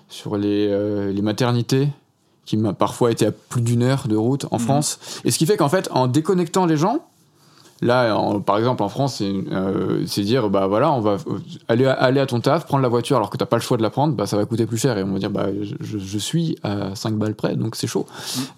sur 0.09 0.37
les, 0.37 1.13
les 1.13 1.23
maternités 1.23 1.89
qui 2.45 2.57
m'a 2.57 2.73
parfois 2.75 3.11
été 3.11 3.27
à 3.27 3.33
plus 3.33 3.61
d'une 3.63 3.83
heure 3.83 4.07
de 4.09 4.15
route 4.15 4.45
en 4.51 4.59
Mhm. 4.59 4.63
France. 4.65 4.99
Et 5.25 5.31
ce 5.31 5.39
qui 5.39 5.47
fait 5.47 5.57
qu'en 5.57 5.69
fait, 5.69 5.89
en 5.91 6.07
déconnectant 6.07 6.67
les 6.67 6.77
gens, 6.77 7.05
là, 7.83 8.17
en- 8.17 8.41
par 8.41 8.59
exemple, 8.59 8.83
en 8.83 8.89
France, 8.89 9.17
c'est 9.17 9.33
euh, 9.53 10.05
c'est 10.07 10.23
dire, 10.23 10.49
bah 10.51 10.67
voilà, 10.67 10.93
on 10.93 11.01
va 11.01 11.17
aller, 11.69 11.87
à- 11.87 11.93
aller 11.93 12.21
à 12.21 12.27
ton 12.27 12.41
taf, 12.41 12.67
prendre 12.67 12.83
la 12.83 12.89
voiture 12.89 13.17
alors 13.17 13.31
que 13.31 13.37
t'as 13.37 13.47
pas 13.47 13.57
le 13.57 13.63
choix 13.63 13.77
de 13.77 13.83
la 13.83 13.91
prendre, 13.91 14.15
bah 14.15 14.27
ça 14.27 14.37
va 14.37 14.45
coûter 14.45 14.67
plus 14.67 14.79
cher. 14.79 14.97
Et 14.99 15.03
on 15.03 15.13
va 15.13 15.19
dire, 15.19 15.31
bah 15.31 15.47
je, 15.81 16.19
suis 16.19 16.57
à 16.63 16.95
5 16.95 17.15
balles 17.15 17.35
près, 17.35 17.57
donc 17.57 17.77
c'est 17.77 17.87
chaud. 17.87 18.07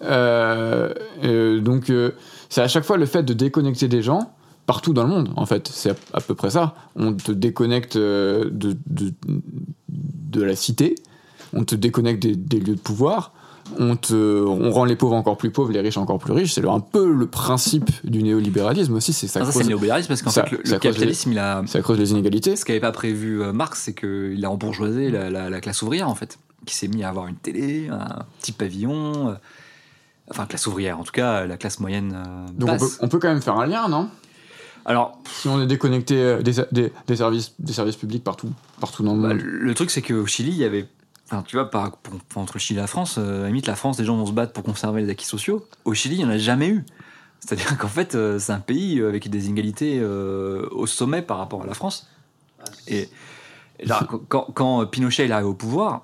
Euh, 0.03 0.93
euh, 1.23 1.59
donc 1.59 1.89
euh, 1.89 2.11
c'est 2.49 2.61
à 2.61 2.67
chaque 2.67 2.83
fois 2.83 2.97
le 2.97 3.05
fait 3.05 3.23
de 3.23 3.33
déconnecter 3.33 3.87
des 3.87 4.01
gens 4.01 4.31
partout 4.65 4.93
dans 4.93 5.03
le 5.03 5.09
monde, 5.09 5.29
en 5.35 5.45
fait. 5.45 5.67
C'est 5.73 5.89
à, 5.91 5.95
à 6.13 6.21
peu 6.21 6.35
près 6.35 6.51
ça. 6.51 6.75
On 6.95 7.13
te 7.13 7.31
déconnecte 7.31 7.97
de, 7.97 8.51
de, 8.51 9.13
de 9.87 10.43
la 10.43 10.55
cité, 10.55 10.95
on 11.53 11.63
te 11.63 11.75
déconnecte 11.75 12.21
des, 12.21 12.35
des 12.35 12.59
lieux 12.59 12.75
de 12.75 12.79
pouvoir, 12.79 13.33
on, 13.77 13.95
te, 13.95 14.43
on 14.45 14.71
rend 14.71 14.85
les 14.85 14.95
pauvres 14.95 15.15
encore 15.15 15.37
plus 15.37 15.51
pauvres, 15.51 15.71
les 15.71 15.79
riches 15.81 15.97
encore 15.97 16.19
plus 16.19 16.33
riches. 16.33 16.53
C'est 16.53 16.65
un 16.67 16.79
peu 16.79 17.11
le 17.11 17.27
principe 17.27 17.89
du 18.03 18.23
néolibéralisme 18.23 18.95
aussi. 18.95 19.13
C'est 19.13 19.27
ça, 19.27 19.39
Ah, 19.41 19.45
ça, 19.45 19.51
c'est 19.51 19.59
le 19.59 19.65
néolibéralisme 19.67 20.07
parce 20.07 20.21
qu'en 20.21 20.31
fait, 20.31 20.49
le, 20.51 20.57
capitalisme, 20.79 21.31
il 21.31 21.39
a. 21.39 21.63
ça 21.67 21.81
creuse 21.81 21.99
les 21.99 22.11
inégalités. 22.11 22.55
Ce 22.55 22.65
qu'avait 22.65 22.79
pas 22.79 22.91
prévu 22.91 23.41
euh, 23.41 23.51
Marx, 23.53 23.81
c'est 23.83 23.93
qu'il 23.93 24.43
a 24.43 24.49
embourgeoisé 24.51 25.09
la, 25.11 25.29
la- 25.29 25.49
la 25.49 25.61
classe 25.61 25.81
ouvrière, 25.81 26.09
en 26.09 26.15
fait, 26.15 26.39
qui 26.65 26.75
s'est 26.75 26.87
mis 26.87 27.03
à 27.03 27.09
avoir 27.09 27.27
une 27.27 27.35
télé, 27.35 27.87
un 27.89 28.23
petit 28.41 28.51
pavillon. 28.51 29.29
euh, 29.29 29.33
Enfin, 30.31 30.45
classe 30.45 30.67
ouvrière, 30.67 30.99
en 30.99 31.03
tout 31.03 31.11
cas, 31.11 31.47
la 31.47 31.57
classe 31.57 31.79
moyenne 31.79 32.13
euh, 32.15 32.45
Donc 32.55 32.69
on 32.69 32.77
peut, 32.77 32.89
on 32.99 33.07
peut 33.07 33.17
quand 33.17 33.29
même 33.29 33.41
faire 33.41 33.57
un 33.57 33.65
lien, 33.65 33.87
non? 33.89 34.09
Alors, 34.85 35.19
Si 35.25 35.47
on 35.47 35.59
est 35.61 35.65
déconnecté 35.65 36.15
euh, 36.17 36.41
des, 36.43 36.53
des, 36.71 36.91
des 37.07 37.15
services, 37.15 37.53
des 37.57 37.73
services 37.73 37.95
publics 37.95 38.23
partout, 38.23 38.49
partout 38.79 39.01
dans 39.03 39.15
le 39.15 39.21
bah, 39.23 39.27
monde. 39.29 39.41
le 39.41 39.73
truc, 39.73 39.89
c'est 39.89 40.01
qu'au 40.03 40.25
Chili, 40.27 40.51
il 40.51 40.57
y 40.57 40.63
avait. 40.63 40.85
Enfin, 41.31 41.43
tu 41.45 41.57
vois, 41.57 41.69
par, 41.69 41.97
pour- 41.97 42.15
pour- 42.21 42.41
entre 42.41 42.53
le 42.55 42.59
Chili 42.59 42.79
et 42.79 42.81
la 42.81 42.87
France, 42.87 43.17
euh, 43.19 43.39
à 43.39 43.41
la 43.41 43.47
limite, 43.47 43.67
la 43.67 43.75
France, 43.75 43.99
les 43.99 44.05
gens 44.05 44.17
vont 44.17 44.25
se 44.25 44.31
battre 44.31 44.51
pour 44.51 44.63
conserver 44.63 45.03
les 45.03 45.09
acquis 45.11 45.27
sociaux. 45.27 45.63
Au 45.85 45.93
Chili, 45.93 46.15
il 46.15 46.19
n'y 46.19 46.25
en 46.25 46.29
a 46.29 46.37
jamais 46.39 46.69
eu. 46.69 46.83
C'est-à-dire 47.39 47.77
qu'en 47.77 47.87
fait, 47.87 48.15
euh, 48.15 48.39
c'est 48.39 48.51
un 48.51 48.59
pays 48.59 48.99
avec 49.01 49.29
des 49.29 49.45
inégalités 49.47 49.99
euh, 50.01 50.67
au 50.71 50.87
sommet 50.87 51.21
par 51.21 51.37
rapport 51.37 51.61
à 51.61 51.67
la 51.67 51.75
France. 51.75 52.07
Et, 52.87 53.09
et 53.79 53.85
là, 53.85 54.07
quand, 54.27 54.47
quand 54.53 54.85
Pinochet 54.87 55.27
est 55.27 55.31
arrivé 55.31 55.47
au 55.47 55.53
pouvoir, 55.53 56.01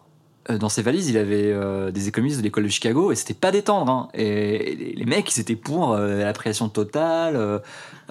euh, 0.51 0.59
dans 0.59 0.69
ses 0.69 0.83
valises, 0.83 1.09
il 1.09 1.17
avait 1.17 1.51
euh, 1.51 1.89
des 1.89 2.07
économistes 2.07 2.37
de 2.37 2.43
l'école 2.43 2.63
de 2.65 2.69
Chicago 2.69 3.11
et 3.11 3.15
c'était 3.15 3.33
pas 3.33 3.51
détendre. 3.51 3.91
hein. 3.91 4.09
Et 4.13 4.75
les, 4.75 4.93
les 4.93 5.05
mecs, 5.05 5.35
ils 5.35 5.41
étaient 5.41 5.55
pour 5.55 5.93
euh, 5.93 6.19
la 6.23 6.33
totale, 6.69 7.35
euh, 7.35 7.59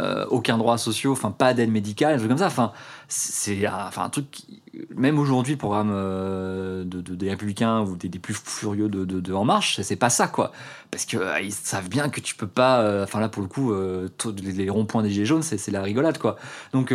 euh, 0.01 0.27
aucun 0.31 0.59
droit 0.59 0.77
social, 0.77 1.13
enfin 1.13 1.31
pas 1.31 1.55
d'aide 1.55 1.71
médicale, 1.71 2.15
un 2.15 2.19
truc 2.19 2.29
comme 2.29 2.39
ça. 2.39 2.49
Enfin, 2.49 2.73
c'est 3.09 3.67
un, 3.67 3.87
enfin, 3.89 4.05
un 4.05 4.09
truc. 4.11 4.31
qui- 4.31 4.63
même 4.97 5.19
aujourd'hui, 5.19 5.53
le 5.55 5.59
programme 5.59 5.91
euh, 5.93 6.85
de, 6.85 7.01
de- 7.01 7.15
des 7.15 7.31
Républicains 7.31 7.83
ou 7.83 7.97
des, 7.97 8.09
des 8.09 8.19
plus 8.19 8.35
furieux 8.35 8.89
de, 8.89 9.33
En 9.33 9.45
Marche, 9.45 9.81
c'est 9.83 9.97
pas 9.97 10.11
ça, 10.11 10.27
quoi. 10.27 10.51
Parce 10.91 11.05
que 11.05 11.17
euh, 11.17 11.41
ils 11.41 11.53
savent 11.53 11.89
bien 11.89 12.09
que 12.09 12.21
tu 12.21 12.35
peux 12.35 12.47
pas. 12.49 12.81
euh, 12.81 13.05
Enfin 13.05 13.21
là, 13.21 13.29
pour 13.29 13.43
le 13.43 13.49
coup, 13.49 13.73
euh, 13.73 14.09
les, 14.43 14.53
les 14.53 14.71
ronds-points 14.71 15.03
des 15.03 15.11
gilets 15.11 15.27
jaunes, 15.27 15.43
c'est 15.43 15.71
la 15.71 15.83
rigolade, 15.83 16.19
quoi. 16.19 16.37
Donc. 16.73 16.93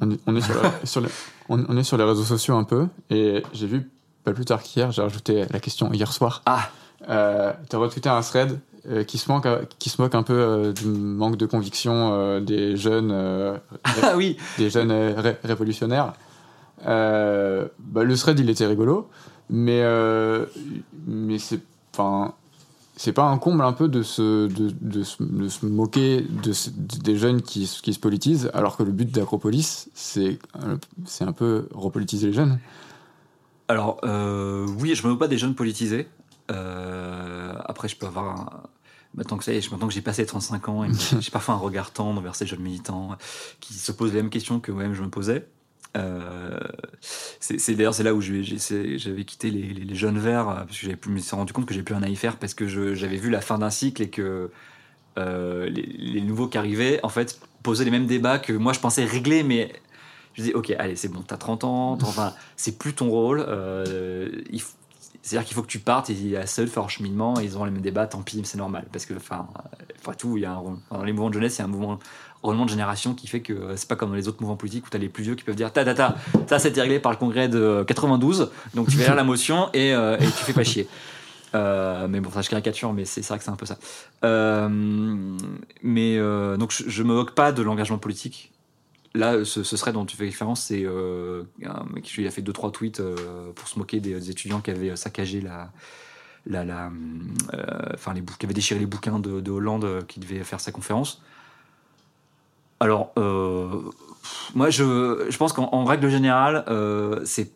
On 0.00 0.10
est, 0.10 0.18
on 0.26 0.36
est 0.36 0.40
sur, 0.40 0.62
la- 0.62 0.72
sur 0.86 1.00
les, 1.00 1.08
on, 1.48 1.64
on 1.68 1.76
est 1.76 1.84
sur 1.84 1.96
les 1.96 2.04
réseaux 2.04 2.24
sociaux 2.24 2.56
un 2.56 2.64
peu, 2.64 2.88
et 3.10 3.42
j'ai 3.52 3.66
vu, 3.66 3.90
pas 4.24 4.32
plus 4.32 4.44
tard 4.44 4.62
qu'hier, 4.62 4.90
j'ai 4.92 5.02
rajouté 5.02 5.44
la 5.50 5.60
question 5.60 5.92
hier 5.92 6.12
soir. 6.12 6.42
Ah 6.46 6.68
Euh, 7.08 7.52
T'as 7.68 7.76
retweeté 7.78 8.08
un 8.08 8.20
thread 8.22 8.58
qui, 9.06 9.18
se 9.18 9.30
manque, 9.30 9.46
qui 9.78 9.88
se 9.90 10.00
moque 10.02 10.14
un 10.14 10.22
peu 10.22 10.34
euh, 10.34 10.72
du 10.72 10.86
manque 10.86 11.36
de 11.36 11.46
conviction 11.46 12.12
euh, 12.12 12.40
des 12.40 12.76
jeunes, 12.76 13.10
euh, 13.12 13.56
Ah 14.02 14.14
oui 14.16 14.36
des 14.58 14.70
jeunes 14.70 14.90
euh, 14.90 15.14
ré- 15.16 15.38
révolutionnaires. 15.42 16.12
Euh, 16.86 17.66
bah, 17.78 18.04
le 18.04 18.16
thread, 18.16 18.38
il 18.38 18.50
était 18.50 18.66
rigolo, 18.66 19.08
mais, 19.48 19.80
euh, 19.82 20.44
mais 21.06 21.38
c'est 21.38 21.60
enfin, 21.94 22.34
c'est 22.96 23.12
pas 23.12 23.24
un 23.24 23.38
comble 23.38 23.62
un 23.62 23.72
peu 23.72 23.88
de 23.88 24.02
se, 24.02 24.46
de, 24.48 24.72
de 24.80 25.02
se, 25.02 25.22
de 25.22 25.48
se 25.48 25.64
moquer 25.66 26.20
de, 26.22 26.52
des 27.02 27.16
jeunes 27.16 27.42
qui, 27.42 27.66
se- 27.66 27.80
qui 27.82 27.94
se 27.94 27.98
politisent, 28.00 28.50
alors 28.54 28.76
que 28.76 28.82
le 28.82 28.92
but 28.92 29.10
d'Acropolis, 29.10 29.88
c'est 29.94 30.38
euh, 30.62 30.76
c'est 31.06 31.24
un 31.24 31.32
peu 31.32 31.68
repolitiser 31.72 32.26
les 32.28 32.32
jeunes. 32.34 32.58
Alors, 33.68 33.98
euh, 34.04 34.66
oui, 34.78 34.94
je 34.94 35.04
me 35.06 35.12
moque 35.12 35.20
pas 35.20 35.28
des 35.28 35.38
jeunes 35.38 35.54
politisés. 35.54 36.06
Euh, 36.50 37.54
après, 37.64 37.88
je 37.88 37.96
peux 37.96 38.06
avoir. 38.06 38.40
un- 38.40 38.62
Maintenant 39.16 39.36
que, 39.36 39.44
ça 39.44 39.52
y 39.52 39.56
est, 39.58 39.70
maintenant 39.70 39.86
que 39.86 39.94
j'ai 39.94 40.00
passé 40.02 40.26
35 40.26 40.68
ans, 40.68 40.84
j'ai 41.20 41.30
parfois 41.30 41.54
un 41.54 41.58
regard 41.58 41.92
tendre 41.92 42.20
vers 42.20 42.34
ces 42.34 42.46
jeunes 42.46 42.62
militants 42.62 43.16
qui 43.60 43.74
se 43.74 43.92
posent 43.92 44.12
les 44.12 44.20
mêmes 44.20 44.30
questions 44.30 44.58
que 44.58 44.72
moi-même 44.72 44.94
je 44.94 45.02
me 45.04 45.08
posais. 45.08 45.46
Euh, 45.96 46.58
c'est 47.00 47.74
d'ailleurs 47.76 47.94
c'est 47.94 48.02
là 48.02 48.12
où 48.12 48.20
j'avais 48.20 49.24
quitté 49.24 49.50
les, 49.52 49.62
les- 49.72 49.84
les 49.84 49.94
jeunes 49.94 50.18
verts 50.18 50.48
euh, 50.48 50.54
parce 50.64 50.76
que 50.80 50.88
je 51.00 51.08
me 51.10 51.18
suis 51.20 51.36
rendu 51.36 51.52
compte 51.52 51.66
que 51.66 51.74
j'ai 51.74 51.84
plus 51.84 51.94
rien 51.94 52.02
à 52.02 52.08
y 52.08 52.16
faire 52.16 52.36
parce 52.38 52.54
que 52.54 52.66
j'avais 52.96 53.16
vu 53.16 53.30
la 53.30 53.40
fin 53.40 53.58
d'un 53.58 53.70
cycle 53.70 54.02
et 54.02 54.10
que 54.10 54.50
euh, 55.18 55.68
les, 55.68 55.82
les 55.82 56.20
nouveaux 56.20 56.48
qui 56.48 56.58
arrivaient 56.58 56.98
en 57.04 57.08
fait 57.08 57.38
posaient 57.62 57.84
les 57.84 57.92
mêmes 57.92 58.06
débats 58.06 58.40
que 58.40 58.52
moi 58.52 58.72
je 58.72 58.80
pensais 58.80 59.04
régler 59.04 59.44
mais 59.44 59.72
je 60.32 60.42
dis 60.42 60.52
ok 60.52 60.74
allez 60.80 60.96
c'est 60.96 61.06
bon 61.06 61.22
t'as 61.24 61.36
30 61.36 61.62
ans 61.62 61.92
enfin 62.02 62.32
c'est 62.56 62.76
plus 62.76 62.94
ton 62.94 63.08
rôle 63.08 63.44
euh, 63.46 64.28
il 64.50 64.60
c'est-à-dire 65.24 65.46
qu'il 65.46 65.54
faut 65.54 65.62
que 65.62 65.68
tu 65.68 65.78
partes 65.78 66.10
et 66.10 66.12
il 66.12 66.28
y 66.28 66.36
a 66.36 66.46
seul 66.46 66.68
faire 66.68 66.84
un 66.84 66.88
cheminement 66.88 67.40
et 67.40 67.44
ils 67.44 67.56
auront 67.56 67.64
les 67.64 67.70
mêmes 67.70 67.80
débats 67.80 68.06
tant 68.06 68.20
pis 68.20 68.42
c'est 68.44 68.58
normal. 68.58 68.84
Parce 68.92 69.06
que 69.06 69.14
enfin 69.14 69.48
après 69.98 70.14
tout 70.16 70.36
il 70.36 70.42
y 70.42 70.44
a 70.44 70.52
un, 70.52 70.76
dans 70.90 71.02
les 71.02 71.12
mouvements 71.12 71.30
de 71.30 71.34
jeunesse 71.34 71.56
il 71.56 71.60
y 71.60 71.62
a 71.62 71.64
un 71.64 71.68
mouvement 71.68 71.98
de 72.42 72.68
génération 72.68 73.14
qui 73.14 73.26
fait 73.26 73.40
que 73.40 73.74
c'est 73.74 73.88
pas 73.88 73.96
comme 73.96 74.10
dans 74.10 74.16
les 74.16 74.28
autres 74.28 74.36
mouvements 74.42 74.56
politiques 74.56 74.86
où 74.86 74.90
tu 74.90 74.96
as 74.98 75.00
les 75.00 75.08
plus 75.08 75.24
vieux 75.24 75.34
qui 75.34 75.42
peuvent 75.42 75.56
dire 75.56 75.72
ta 75.72 75.82
ta 75.82 75.94
ta 75.94 76.16
ça 76.46 76.58
c'était 76.58 76.82
réglé 76.82 77.00
par 77.00 77.10
le 77.10 77.16
congrès 77.16 77.48
de 77.48 77.82
92 77.88 78.50
donc 78.74 78.90
tu 78.90 78.98
vas 78.98 79.04
lire 79.04 79.14
la 79.14 79.24
motion 79.24 79.70
et, 79.72 79.94
euh, 79.94 80.18
et 80.18 80.26
tu 80.26 80.44
fais 80.44 80.52
pas 80.52 80.64
chier. 80.64 80.86
Euh, 81.54 82.06
mais 82.08 82.20
bon 82.20 82.30
ça 82.30 82.42
je 82.42 82.50
caricature 82.50 82.92
mais 82.92 83.06
c'est 83.06 83.24
vrai 83.26 83.38
que 83.38 83.44
c'est 83.44 83.50
un 83.50 83.56
peu 83.56 83.64
ça. 83.64 83.78
Euh, 84.24 84.68
mais 85.82 86.18
donc 86.58 86.70
je, 86.70 86.84
je 86.86 87.02
me 87.02 87.14
moque 87.14 87.34
pas 87.34 87.50
de 87.50 87.62
l'engagement 87.62 87.98
politique 87.98 88.52
là 89.14 89.44
ce, 89.44 89.62
ce 89.62 89.76
serait 89.76 89.92
dont 89.92 90.04
tu 90.04 90.16
fais 90.16 90.24
référence 90.24 90.62
c'est 90.62 90.84
euh, 90.84 91.44
un 91.64 91.84
mec 91.92 92.04
qui 92.04 92.26
a 92.26 92.30
fait 92.30 92.42
deux 92.42 92.52
trois 92.52 92.72
tweets 92.72 93.00
euh, 93.00 93.52
pour 93.54 93.68
se 93.68 93.78
moquer 93.78 94.00
des, 94.00 94.30
étudiants 94.30 94.60
qui 94.60 94.70
avaient 94.70 94.94
saccagé 94.96 95.40
la 95.40 95.70
euh, 96.52 96.90
enfin 97.94 98.12
les 98.12 98.22
qui 98.22 98.46
avaient 98.46 98.54
déchiré 98.54 98.80
les 98.80 98.86
bouquins 98.86 99.18
de, 99.18 99.40
de 99.40 99.50
Hollande 99.50 99.84
euh, 99.84 100.02
qui 100.02 100.20
devait 100.20 100.42
faire 100.44 100.60
sa 100.60 100.72
conférence. 100.72 101.22
Alors, 102.80 103.12
moi, 104.54 104.68
je, 104.68 105.26
je 105.30 105.36
pense 105.38 105.54
qu'en 105.54 105.70
en 105.72 105.84
règle 105.84 106.10
générale, 106.10 106.64
c'est 107.24 107.50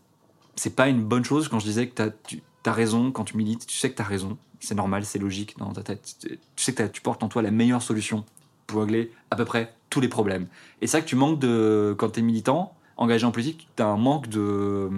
c'est 0.57 0.75
pas 0.75 0.89
une 0.89 1.03
bonne 1.03 1.25
chose 1.25 1.49
quand 1.49 1.59
je 1.59 1.67
disais 1.67 1.89
que 1.89 1.95
t'as- 1.95 2.11
tu 2.11 2.41
as 2.65 2.73
raison 2.73 3.11
quand 3.13 3.25
tu 3.25 3.37
milites, 3.37 3.67
tu 3.67 3.77
sais 3.77 3.91
que 3.91 3.97
tu 3.97 4.03
as 4.03 4.07
raison, 4.07 4.39
c'est 4.61 4.75
normal, 4.75 5.05
c'est 5.05 5.19
logique 5.19 5.57
dans 5.59 5.73
ta 5.73 5.83
tête. 5.83 6.17
Tu 6.21 6.65
sais 6.65 6.73
que 6.73 6.85
tu 6.85 7.03
portes 7.03 7.23
en 7.23 7.29
toi 7.29 7.43
la 7.43 7.51
meilleure 7.51 7.83
solution 7.83 8.25
pour 8.69 8.83
régler 8.83 9.11
à 9.33 9.37
peu 9.37 9.45
près 9.45 9.75
tous 9.91 10.01
les 10.01 10.07
problèmes. 10.09 10.47
Et 10.81 10.87
c'est 10.87 10.93
ça 10.93 11.01
que 11.01 11.07
tu 11.07 11.17
manques 11.17 11.41
de. 11.41 11.97
Quand 11.99 12.11
tu 12.11 12.21
es 12.21 12.23
militant, 12.23 12.73
engagé 12.97 13.27
en 13.27 13.33
politique, 13.33 13.67
tu 13.77 13.83
as 13.83 13.87
un 13.87 13.97
manque 13.97 14.29
de. 14.29 14.89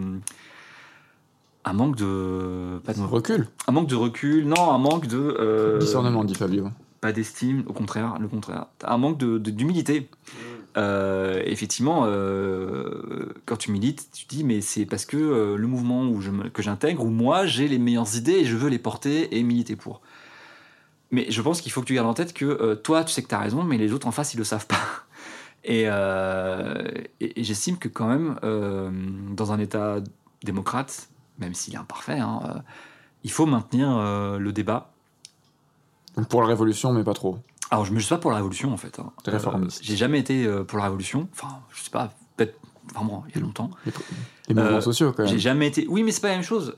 Un 1.65 1.73
manque 1.73 1.97
de. 1.97 2.79
Pas 2.85 2.93
de 2.93 3.01
Recul, 3.01 3.49
un 3.69 3.73
manque 3.73 3.89
de 3.89 3.95
recul, 3.97 4.47
non, 4.47 4.71
un 4.71 4.79
manque 4.79 5.07
de. 5.07 5.19
euh, 5.19 5.79
discernement, 5.79 6.25
dit 6.25 6.35
Fabio. 6.35 6.69
pas 7.01 7.13
d'estime, 7.13 7.63
au 7.67 7.73
contraire, 7.73 8.17
le 8.21 8.29
contraire. 8.29 8.67
T'as 8.79 8.93
un 8.93 8.99
manque 8.99 9.19
de, 9.19 9.39
de- 9.39 9.51
d'humilité. 9.51 10.09
Euh, 10.77 11.43
effectivement, 11.47 12.03
euh, 12.07 13.27
quand 13.45 13.57
tu 13.57 13.73
milites, 13.73 14.09
tu 14.13 14.25
te 14.27 14.35
dis, 14.35 14.45
mais 14.45 14.61
c'est 14.61 14.87
parce 14.87 15.05
que 15.05 15.17
euh, 15.17 15.57
le 15.57 15.67
mouvement 15.67 16.05
où 16.09 16.21
je 16.21 16.31
me- 16.31 16.49
que 16.49 16.63
j'intègre, 16.63 17.05
où 17.05 17.11
moi 17.11 17.45
j'ai 17.47 17.67
les 17.69 17.79
meilleures 17.79 18.17
idées 18.17 18.33
et 18.35 18.45
je 18.45 18.57
veux 18.57 18.69
les 18.71 18.79
porter 18.79 19.37
et 19.37 19.43
militer 19.43 19.77
pour. 19.77 20.01
Mais 21.11 21.31
je 21.31 21.43
pense 21.43 21.61
qu'il 21.61 21.73
faut 21.73 21.81
que 21.81 21.87
tu 21.87 21.95
gardes 21.95 22.07
en 22.09 22.15
tête 22.15 22.33
que 22.33 22.45
euh, 22.45 22.75
toi, 22.77 23.03
tu 23.05 23.13
sais 23.13 23.23
que 23.23 23.29
tu 23.29 23.35
as 23.35 23.39
raison, 23.41 23.65
mais 23.65 23.79
les 23.79 23.93
autres 23.93 24.07
en 24.07 24.13
face, 24.13 24.35
ils 24.35 24.39
le 24.39 24.45
savent 24.45 24.67
pas. 24.67 24.77
Et, 25.65 25.83
euh, 25.89 26.83
et- 27.21 27.39
et 27.41 27.45
j'estime 27.45 27.77
que 27.77 27.89
quand 27.89 28.07
même, 28.09 28.39
euh, 28.45 28.91
dans 29.35 29.53
un 29.53 29.59
État 29.59 29.97
démocrate, 30.43 31.11
même 31.39 31.53
s'il 31.53 31.75
est 31.75 31.77
imparfait, 31.77 32.19
hein, 32.19 32.63
il 33.25 33.31
faut 33.31 33.45
maintenir 33.45 33.91
le 34.39 34.53
débat. 34.53 34.91
Pour 36.31 36.41
la 36.41 36.49
révolution, 36.49 36.93
mais 36.95 37.05
pas 37.05 37.13
trop. 37.13 37.39
Alors, 37.71 37.85
je 37.85 37.93
me 37.93 38.01
suis 38.01 38.09
pas 38.09 38.17
pour 38.17 38.31
la 38.31 38.39
révolution 38.39 38.73
en 38.73 38.79
fait. 38.79 38.99
hein. 39.01 39.13
Réformiste. 39.27 39.81
j'ai 39.85 39.97
jamais 39.97 40.19
été 40.19 40.49
pour 40.67 40.79
la 40.79 40.85
révolution. 40.85 41.29
Enfin, 41.33 41.61
je 41.75 41.83
sais 41.83 41.91
pas, 41.91 42.11
peut-être 42.37 42.59
vraiment 42.95 43.25
il 43.29 43.35
y 43.37 43.39
a 43.39 43.43
longtemps. 43.43 43.71
Les, 43.85 43.93
les 44.49 44.55
mouvements 44.55 44.81
sociaux, 44.81 45.13
quand 45.13 45.25
même. 45.25 45.31
J'ai 45.33 45.39
jamais 45.39 45.67
été. 45.67 45.87
Oui, 45.91 46.03
mais 46.03 46.11
c'est 46.11 46.23
pas 46.23 46.29
la 46.29 46.35
même 46.37 46.43
chose. 46.43 46.75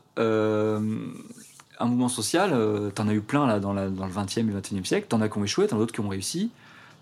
Un 1.81 1.87
mouvement 1.87 2.09
social, 2.09 2.51
euh, 2.53 2.91
t'en 2.91 3.09
as 3.09 3.15
eu 3.15 3.21
plein 3.21 3.47
là 3.47 3.59
dans, 3.61 3.73
la- 3.73 3.89
dans 3.89 4.07
le 4.07 4.13
20e 4.13 4.49
et 4.49 4.53
21e 4.53 4.85
siècle. 4.85 5.07
T'en 5.09 5.21
as 5.21 5.29
qui 5.29 5.39
ont 5.39 5.45
échoué, 5.45 5.67
t'en 5.67 5.77
as 5.77 5.79
d'autres 5.81 5.95
qui 5.95 6.01
ont 6.01 6.09
réussi. 6.09 6.51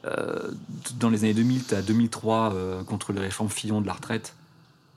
Euh, 0.06 0.50
dans 0.98 1.10
les 1.10 1.24
années 1.24 1.34
2000, 1.34 1.64
t'as 1.64 1.82
2003 1.82 2.52
euh, 2.54 2.82
contre 2.84 3.12
les 3.12 3.20
réformes 3.20 3.50
Fillon 3.50 3.80
de 3.82 3.86
la 3.86 3.92
retraite. 3.94 4.34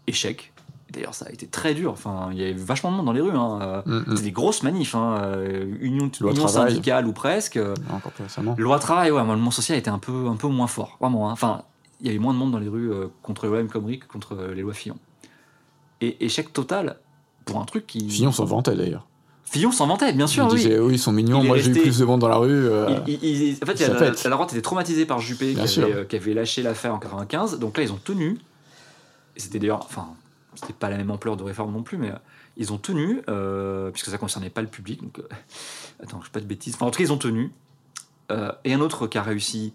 Échec. 0.08 0.52
D'ailleurs, 0.92 1.16
ça 1.16 1.26
a 1.28 1.32
été 1.32 1.48
très 1.48 1.74
dur. 1.74 1.92
Enfin, 1.92 2.30
il 2.32 2.38
y 2.38 2.44
avait 2.44 2.54
vachement 2.54 2.92
de 2.92 2.98
monde 2.98 3.08
dans 3.08 3.12
les 3.14 3.20
rues. 3.22 3.32
Hein. 3.36 3.60
Euh, 3.62 3.82
Mm, 3.86 3.98
mm. 3.98 4.04
C'était 4.12 4.22
des 4.24 4.32
grosses 4.32 4.64
manifs. 4.64 4.94
Hein. 4.96 5.34
Union, 5.82 6.10
union 6.34 6.44
syndicale 6.70 7.08
ou 7.08 7.14
presque. 7.14 7.60
Encore 7.92 8.12
plus 8.12 8.24
récemment. 8.24 8.56
Loi 8.60 8.78
travail, 8.80 9.10
ouais, 9.12 9.20
le 9.22 9.26
mouvement 9.28 9.52
social 9.52 9.78
était 9.78 9.90
un 9.90 9.98
peu, 10.00 10.28
un 10.28 10.36
peu 10.36 10.48
moins 10.48 10.68
fort, 10.68 10.98
vraiment. 11.02 11.30
hein. 11.30 11.34
Enfin, 11.34 11.64
il 12.00 12.08
y 12.08 12.10
avait 12.10 12.20
moins 12.20 12.34
de 12.34 12.38
monde 12.40 12.52
dans 12.52 12.60
les 12.60 12.68
rues 12.70 12.92
contre 13.24 13.46
les 13.48 13.52
lois 13.52 13.64
Khomri 13.64 13.98
que 14.00 14.06
contre 14.08 14.36
les 14.56 14.62
lois 14.62 14.74
Fillon. 14.74 14.98
Et 16.02 16.24
échec 16.26 16.54
total 16.54 16.98
pour 17.46 17.60
un 17.60 17.66
truc 17.66 17.88
qui. 17.88 18.08
Fillon 18.10 18.32
s'en 18.32 18.46
vantait 18.46 18.76
d'ailleurs. 18.76 19.08
Fillon 19.54 19.72
s'en 19.72 19.86
vantait, 19.86 20.12
bien 20.14 20.26
sûr, 20.26 20.46
il 20.46 20.50
oui. 20.52 20.56
disait, 20.58 20.80
oui, 20.80 20.96
ils 20.96 21.00
sont 21.00 21.12
mignons, 21.12 21.42
Il 21.44 21.48
moi 21.48 21.58
j'ai 21.60 21.70
eu 21.70 21.74
plus 21.74 22.00
de 22.00 22.06
monde 22.06 22.20
dans 22.22 22.28
la 22.28 22.38
rue. 22.38 22.50
euh, 22.52 22.98
Il- 23.06 23.20
il- 23.22 23.42
il- 23.50 23.58
en 23.62 23.68
fait, 23.68 23.80
la, 23.88 24.10
la 24.10 24.30
droite 24.32 24.52
était 24.52 24.64
traumatisée 24.64 25.06
par 25.06 25.20
Juppé 25.20 25.54
qui 25.54 25.60
avait, 25.62 25.94
euh, 25.94 26.04
qui 26.06 26.16
avait 26.16 26.34
lâché 26.34 26.64
l'affaire 26.64 26.96
en 26.96 26.98
95. 26.98 27.60
Donc 27.60 27.78
là, 27.78 27.84
ils 27.84 27.94
ont 27.94 28.00
tenu. 28.04 28.40
C'était 29.38 29.60
d'ailleurs, 29.60 29.82
enfin, 29.86 30.08
c'était 30.56 30.74
pas 30.74 30.90
la 30.90 30.98
même 30.98 31.12
ampleur 31.12 31.38
de 31.38 31.44
réforme 31.44 31.72
non 31.72 31.84
plus, 31.84 31.98
mais 32.00 32.10
euh, 32.10 32.16
ils 32.58 32.74
ont 32.74 32.80
tenu, 32.80 33.22
euh, 33.30 33.92
puisque 33.92 34.08
ça 34.10 34.18
concernait 34.18 34.50
pas 34.50 34.62
le 34.62 34.68
public. 34.68 35.04
Donc, 35.04 35.20
attends, 36.02 36.20
je 36.22 36.26
fais 36.26 36.32
pas 36.32 36.40
de 36.40 36.46
bêtises. 36.46 36.74
Enfin, 36.74 36.88
en 36.88 36.92
tout 36.92 36.98
cas, 36.98 37.04
ils 37.04 37.14
ont 37.14 37.18
tenu. 37.18 37.52
Et 38.64 38.74
un 38.74 38.80
autre 38.82 39.06
qui 39.06 39.20
a 39.20 39.22
réussi, 39.22 39.74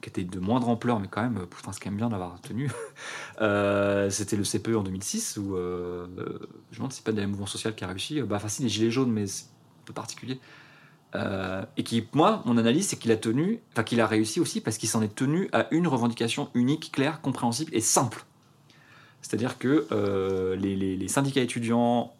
qui 0.00 0.08
était 0.08 0.24
de 0.24 0.40
moindre 0.40 0.68
ampleur, 0.68 1.00
mais 1.00 1.08
quand 1.08 1.22
même, 1.22 1.38
euh, 1.38 1.46
putain, 1.46 1.72
c'est 1.72 1.80
quand 1.80 1.90
même 1.90 1.98
bien 1.98 2.08
d'avoir 2.08 2.40
tenu. 2.40 2.70
Euh, 3.40 4.10
c'était 4.10 4.34
le 4.34 4.42
CPE 4.42 4.74
en 4.74 4.82
2006, 4.82 5.36
où 5.36 5.54
euh, 5.54 6.08
je 6.16 6.22
me 6.22 6.76
demande 6.78 6.92
si 6.92 7.02
pas 7.02 7.12
des 7.12 7.24
mouvements 7.24 7.46
sociaux 7.46 7.70
qui 7.70 7.84
a 7.84 7.86
réussi. 7.86 8.20
Bah, 8.20 8.34
enfin, 8.34 8.48
si, 8.48 8.64
les 8.64 8.68
Gilets 8.68 8.90
jaunes, 8.90 9.12
mais 9.12 9.28
c'est 9.28 9.44
un 9.44 9.84
peu 9.84 9.92
particulier. 9.92 10.40
Et 11.76 11.84
qui, 11.84 12.04
moi, 12.14 12.42
mon 12.46 12.58
analyse, 12.58 12.88
c'est 12.88 12.96
qu'il 12.96 13.12
a 13.12 13.16
tenu, 13.16 13.60
enfin 13.72 13.84
qu'il 13.84 14.00
a 14.00 14.08
réussi 14.08 14.40
aussi 14.40 14.60
parce 14.60 14.76
qu'il 14.76 14.88
s'en 14.88 15.02
est 15.02 15.14
tenu 15.14 15.48
à 15.52 15.72
une 15.72 15.86
revendication 15.86 16.50
unique, 16.54 16.90
claire, 16.90 17.20
compréhensible 17.20 17.72
et 17.72 17.80
simple. 17.80 18.24
C'est-à-dire 19.22 19.56
que 19.58 19.86
les, 20.60 21.08
syndicats 21.08 21.42
étudiants 21.42 22.12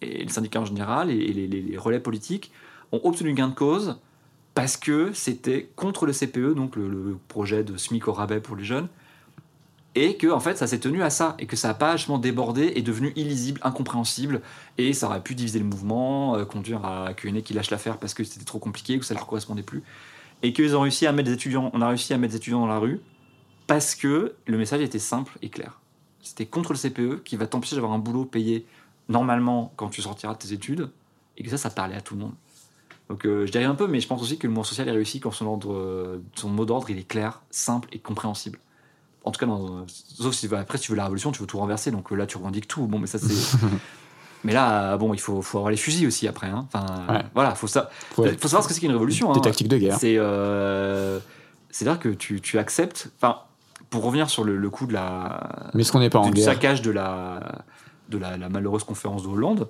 et 0.00 0.24
les 0.24 0.28
syndicats 0.30 0.62
en 0.62 0.64
général 0.64 1.10
et, 1.10 1.32
les- 1.34 1.46
les 1.46 1.76
relais 1.76 2.00
politiques 2.00 2.50
ont 2.92 3.00
obtenu 3.04 3.34
gain 3.34 3.48
de 3.48 3.54
cause 3.54 3.98
parce 4.56 4.78
que 4.78 5.12
c'était 5.12 5.68
contre 5.76 6.06
le 6.06 6.14
CPE, 6.14 6.54
donc 6.54 6.76
le, 6.76 7.18
projet 7.28 7.62
de 7.62 7.76
SMIC 7.76 8.08
au 8.08 8.14
rabais 8.14 8.40
pour 8.40 8.56
les 8.56 8.64
jeunes, 8.64 8.88
et 9.94 10.16
que 10.16 10.28
en 10.28 10.40
fait 10.40 10.56
ça 10.56 10.66
s'est 10.66 10.80
tenu 10.80 11.02
à 11.02 11.10
ça 11.10 11.36
et 11.38 11.44
que 11.44 11.56
ça 11.56 11.68
n'a 11.68 11.74
pas 11.74 11.98
justement 11.98 12.16
débordé 12.16 12.72
et 12.74 12.80
devenu 12.80 13.12
illisible, 13.16 13.60
incompréhensible 13.62 14.40
et 14.78 14.94
ça 14.94 15.08
aurait 15.08 15.22
pu 15.22 15.34
diviser 15.34 15.58
le 15.58 15.66
mouvement, 15.66 16.36
euh, 16.36 16.46
conduire 16.46 16.86
à 16.86 17.12
QNE 17.12 17.42
qui 17.42 17.52
lâche 17.52 17.70
l'affaire 17.70 17.98
parce 17.98 18.14
que 18.14 18.24
c'était 18.24 18.46
trop 18.46 18.58
compliqué 18.58 18.96
ou 18.96 19.02
ça 19.02 19.12
leur 19.12 19.26
correspondait 19.26 19.62
plus 19.62 19.82
et 20.42 20.54
qu'ils 20.54 20.74
ont 20.74 20.80
réussi 20.80 21.06
à 21.06 21.12
mettre 21.12 21.28
des 21.28 21.34
étudiants, 21.34 21.70
on 21.74 21.82
a 21.82 21.88
réussi 21.88 22.14
à 22.14 22.18
mettre 22.18 22.32
des 22.32 22.38
étudiants 22.38 22.60
dans 22.60 22.66
la 22.66 22.78
rue 22.78 23.00
parce 23.66 23.94
que 23.94 24.36
le 24.46 24.56
message 24.56 24.80
était 24.80 24.98
simple 24.98 25.36
et 25.42 25.50
clair. 25.50 25.80
C'était 26.22 26.46
contre 26.46 26.72
le 26.72 26.78
CPE 26.78 27.24
qui 27.24 27.36
va 27.36 27.46
t'empêcher 27.46 27.76
d'avoir 27.76 27.92
un 27.92 27.98
boulot 27.98 28.24
payé 28.24 28.64
normalement 29.10 29.74
quand 29.76 29.90
tu 29.90 30.00
sortiras 30.00 30.32
de 30.32 30.38
tes 30.38 30.54
études 30.54 30.88
et 31.36 31.42
que 31.42 31.50
ça, 31.50 31.58
ça 31.58 31.68
parlait 31.68 31.96
à 31.96 32.00
tout 32.00 32.14
le 32.14 32.20
monde. 32.22 32.34
Donc 33.08 33.24
euh, 33.24 33.46
je 33.46 33.52
dirais 33.52 33.64
un 33.64 33.74
peu, 33.76 33.86
mais 33.86 34.00
je 34.00 34.08
pense 34.08 34.20
aussi 34.22 34.36
que 34.38 34.46
le 34.46 34.50
mouvement 34.50 34.64
social 34.64 34.88
est 34.88 34.92
réussi 34.92 35.20
quand 35.20 35.30
son, 35.30 35.46
ordre, 35.46 35.72
euh, 35.72 36.22
son 36.34 36.48
mot 36.48 36.64
d'ordre 36.64 36.90
il 36.90 36.98
est 36.98 37.06
clair, 37.06 37.42
simple 37.50 37.88
et 37.92 37.98
compréhensible. 38.00 38.58
En 39.24 39.30
tout 39.30 39.38
cas, 39.40 39.46
dans- 39.46 39.86
sauf 39.88 40.34
si 40.34 40.52
après 40.54 40.78
si 40.78 40.84
tu 40.84 40.90
veux 40.92 40.96
la 40.96 41.04
révolution, 41.04 41.30
tu 41.32 41.40
veux 41.40 41.46
tout 41.46 41.58
renverser, 41.58 41.90
donc 41.90 42.10
euh, 42.12 42.16
là 42.16 42.26
tu 42.26 42.36
revendiques 42.36 42.66
tout. 42.68 42.86
Bon, 42.86 42.98
mais 42.98 43.06
ça 43.06 43.18
c'est. 43.18 43.58
mais 44.44 44.52
là, 44.52 44.94
euh, 44.94 44.96
bon, 44.96 45.14
il 45.14 45.20
faut, 45.20 45.40
faut 45.42 45.58
avoir 45.58 45.70
les 45.70 45.76
fusils 45.76 46.06
aussi 46.06 46.26
après. 46.28 46.48
Hein. 46.48 46.66
Enfin, 46.72 46.86
Ouais. 47.12 47.24
voilà, 47.34 47.54
faut 47.54 47.66
ça. 47.68 47.90
faut- 48.10 48.24
faut 48.24 48.48
savoir 48.48 48.62
ce 48.64 48.68
que 48.68 48.74
c'est 48.74 48.80
qu'une 48.80 48.92
révolution. 48.92 49.32
Des 49.32 49.38
hein. 49.38 49.42
tactiques 49.42 49.68
de 49.68 49.78
guerre. 49.78 49.96
C'est 49.98 50.16
euh, 50.18 51.18
c'est-à-dire 51.70 52.00
que 52.00 52.08
tu, 52.08 52.40
tu 52.40 52.58
acceptes. 52.58 53.10
Enfin, 53.16 53.40
pour 53.90 54.02
revenir 54.04 54.28
sur 54.30 54.42
le, 54.42 54.56
le 54.56 54.70
coup 54.70 54.86
de 54.86 54.92
la 54.92 55.68
Mais 55.74 55.82
est-ce 55.82 55.92
qu'on 55.92 56.00
n'est 56.00 56.10
pas 56.10 56.18
en 56.18 56.26
du 56.26 56.32
guerre 56.32 56.44
saccage 56.46 56.82
de 56.82 56.90
la 56.90 57.62
de 58.08 58.18
la, 58.18 58.36
la 58.36 58.48
malheureuse 58.48 58.82
conférence 58.84 59.22
de 59.24 59.28
Hollande, 59.28 59.68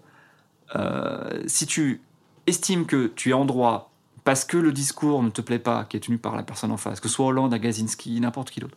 euh, 0.75 1.43
si 1.47 1.67
tu 1.67 2.03
estimes 2.47 2.87
que 2.87 3.07
tu 3.09 3.31
es 3.31 3.33
en 3.33 3.45
droit 3.45 3.93
parce 4.25 4.45
que 4.45 4.57
le 4.57 4.73
discours 4.73 5.23
ne 5.23 5.31
te 5.31 5.41
plaît 5.41 5.59
pas, 5.61 5.85
qui 5.85 5.97
est 5.97 6.01
tenu 6.01 6.19
par 6.19 6.35
la 6.37 6.43
personne 6.43 6.73
en 6.73 6.77
face, 6.77 7.01
que 7.01 7.09
ce 7.09 7.15
soit 7.15 7.27
Hollande, 7.27 7.55
Agazinski, 7.55 8.21
n'importe 8.21 8.51
qui 8.51 8.61
d'autre, 8.61 8.77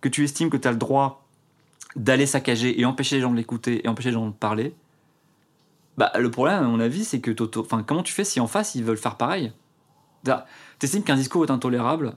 que 0.00 0.08
tu 0.08 0.22
estimes 0.24 0.50
que 0.50 0.56
tu 0.56 0.68
as 0.68 0.72
le 0.72 0.76
droit 0.76 1.26
d'aller 1.96 2.26
saccager 2.26 2.80
et 2.80 2.84
empêcher 2.84 3.16
les 3.16 3.22
gens 3.22 3.30
de 3.30 3.36
l'écouter 3.36 3.84
et 3.84 3.88
empêcher 3.88 4.10
les 4.10 4.14
gens 4.14 4.26
de 4.28 4.32
parler, 4.32 4.74
bah, 5.96 6.12
le 6.18 6.30
problème, 6.30 6.58
à 6.62 6.66
mon 6.66 6.80
avis, 6.80 7.04
c'est 7.04 7.20
que 7.20 7.34
enfin, 7.58 7.82
comment 7.82 8.02
tu 8.02 8.12
fais 8.12 8.24
si 8.24 8.40
en 8.40 8.46
face 8.46 8.74
ils 8.74 8.84
veulent 8.84 8.96
faire 8.96 9.16
pareil? 9.16 9.52
Tu 10.24 10.32
estimes 10.82 11.02
qu'un 11.04 11.16
discours 11.16 11.44
est 11.44 11.50
intolérable, 11.50 12.16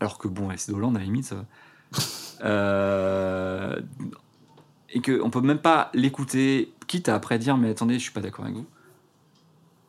alors 0.00 0.18
que 0.18 0.28
bon, 0.28 0.48
c'est 0.56 0.72
Hollande 0.72 0.96
à 0.96 1.00
la 1.00 1.04
limite. 1.04 1.24
ça- 1.26 1.44
Euh, 2.42 3.78
et 4.88 5.02
qu'on 5.02 5.28
peut 5.28 5.42
même 5.42 5.58
pas 5.58 5.90
l'écouter, 5.92 6.72
quitte 6.86 7.10
à 7.10 7.14
après 7.14 7.38
dire 7.38 7.58
Mais 7.58 7.68
attendez, 7.68 7.94
je 7.94 7.98
suis 8.04 8.12
pas 8.12 8.22
d'accord 8.22 8.46
avec 8.46 8.56
vous. 8.56 8.66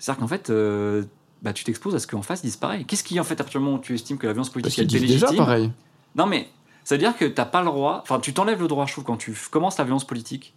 C'est-à-dire 0.01 0.19
qu'en 0.19 0.27
fait, 0.27 0.49
euh, 0.49 1.03
bah, 1.43 1.53
tu 1.53 1.63
t'exposes 1.63 1.93
à 1.93 1.99
ce 1.99 2.07
qu'en 2.07 2.23
face 2.23 2.41
disent 2.41 2.57
pareil. 2.57 2.85
Qu'est-ce 2.85 3.03
qui, 3.03 3.19
en 3.19 3.23
fait, 3.23 3.35
à 3.35 3.43
partir 3.43 3.59
du 3.59 3.65
moment 3.65 3.77
où 3.77 3.81
tu 3.81 3.93
estimes 3.93 4.17
que 4.17 4.25
la 4.25 4.33
violence 4.33 4.49
politique 4.49 4.79
est 4.79 4.85
disent 4.85 4.99
déjà 4.99 5.27
légitime 5.27 5.37
pareil. 5.37 5.71
non, 6.15 6.25
mais 6.25 6.49
ça 6.83 6.95
veut 6.95 6.99
dire 6.99 7.15
que 7.15 7.25
t'as 7.25 7.45
pas 7.45 7.59
le 7.59 7.67
droit. 7.67 7.99
Enfin, 8.01 8.19
tu 8.19 8.33
t'enlèves 8.33 8.59
le 8.59 8.67
droit, 8.67 8.87
je 8.87 8.93
trouve, 8.93 9.03
quand 9.03 9.17
tu 9.17 9.37
commences 9.51 9.77
la 9.77 9.83
violence 9.83 10.05
politique. 10.05 10.55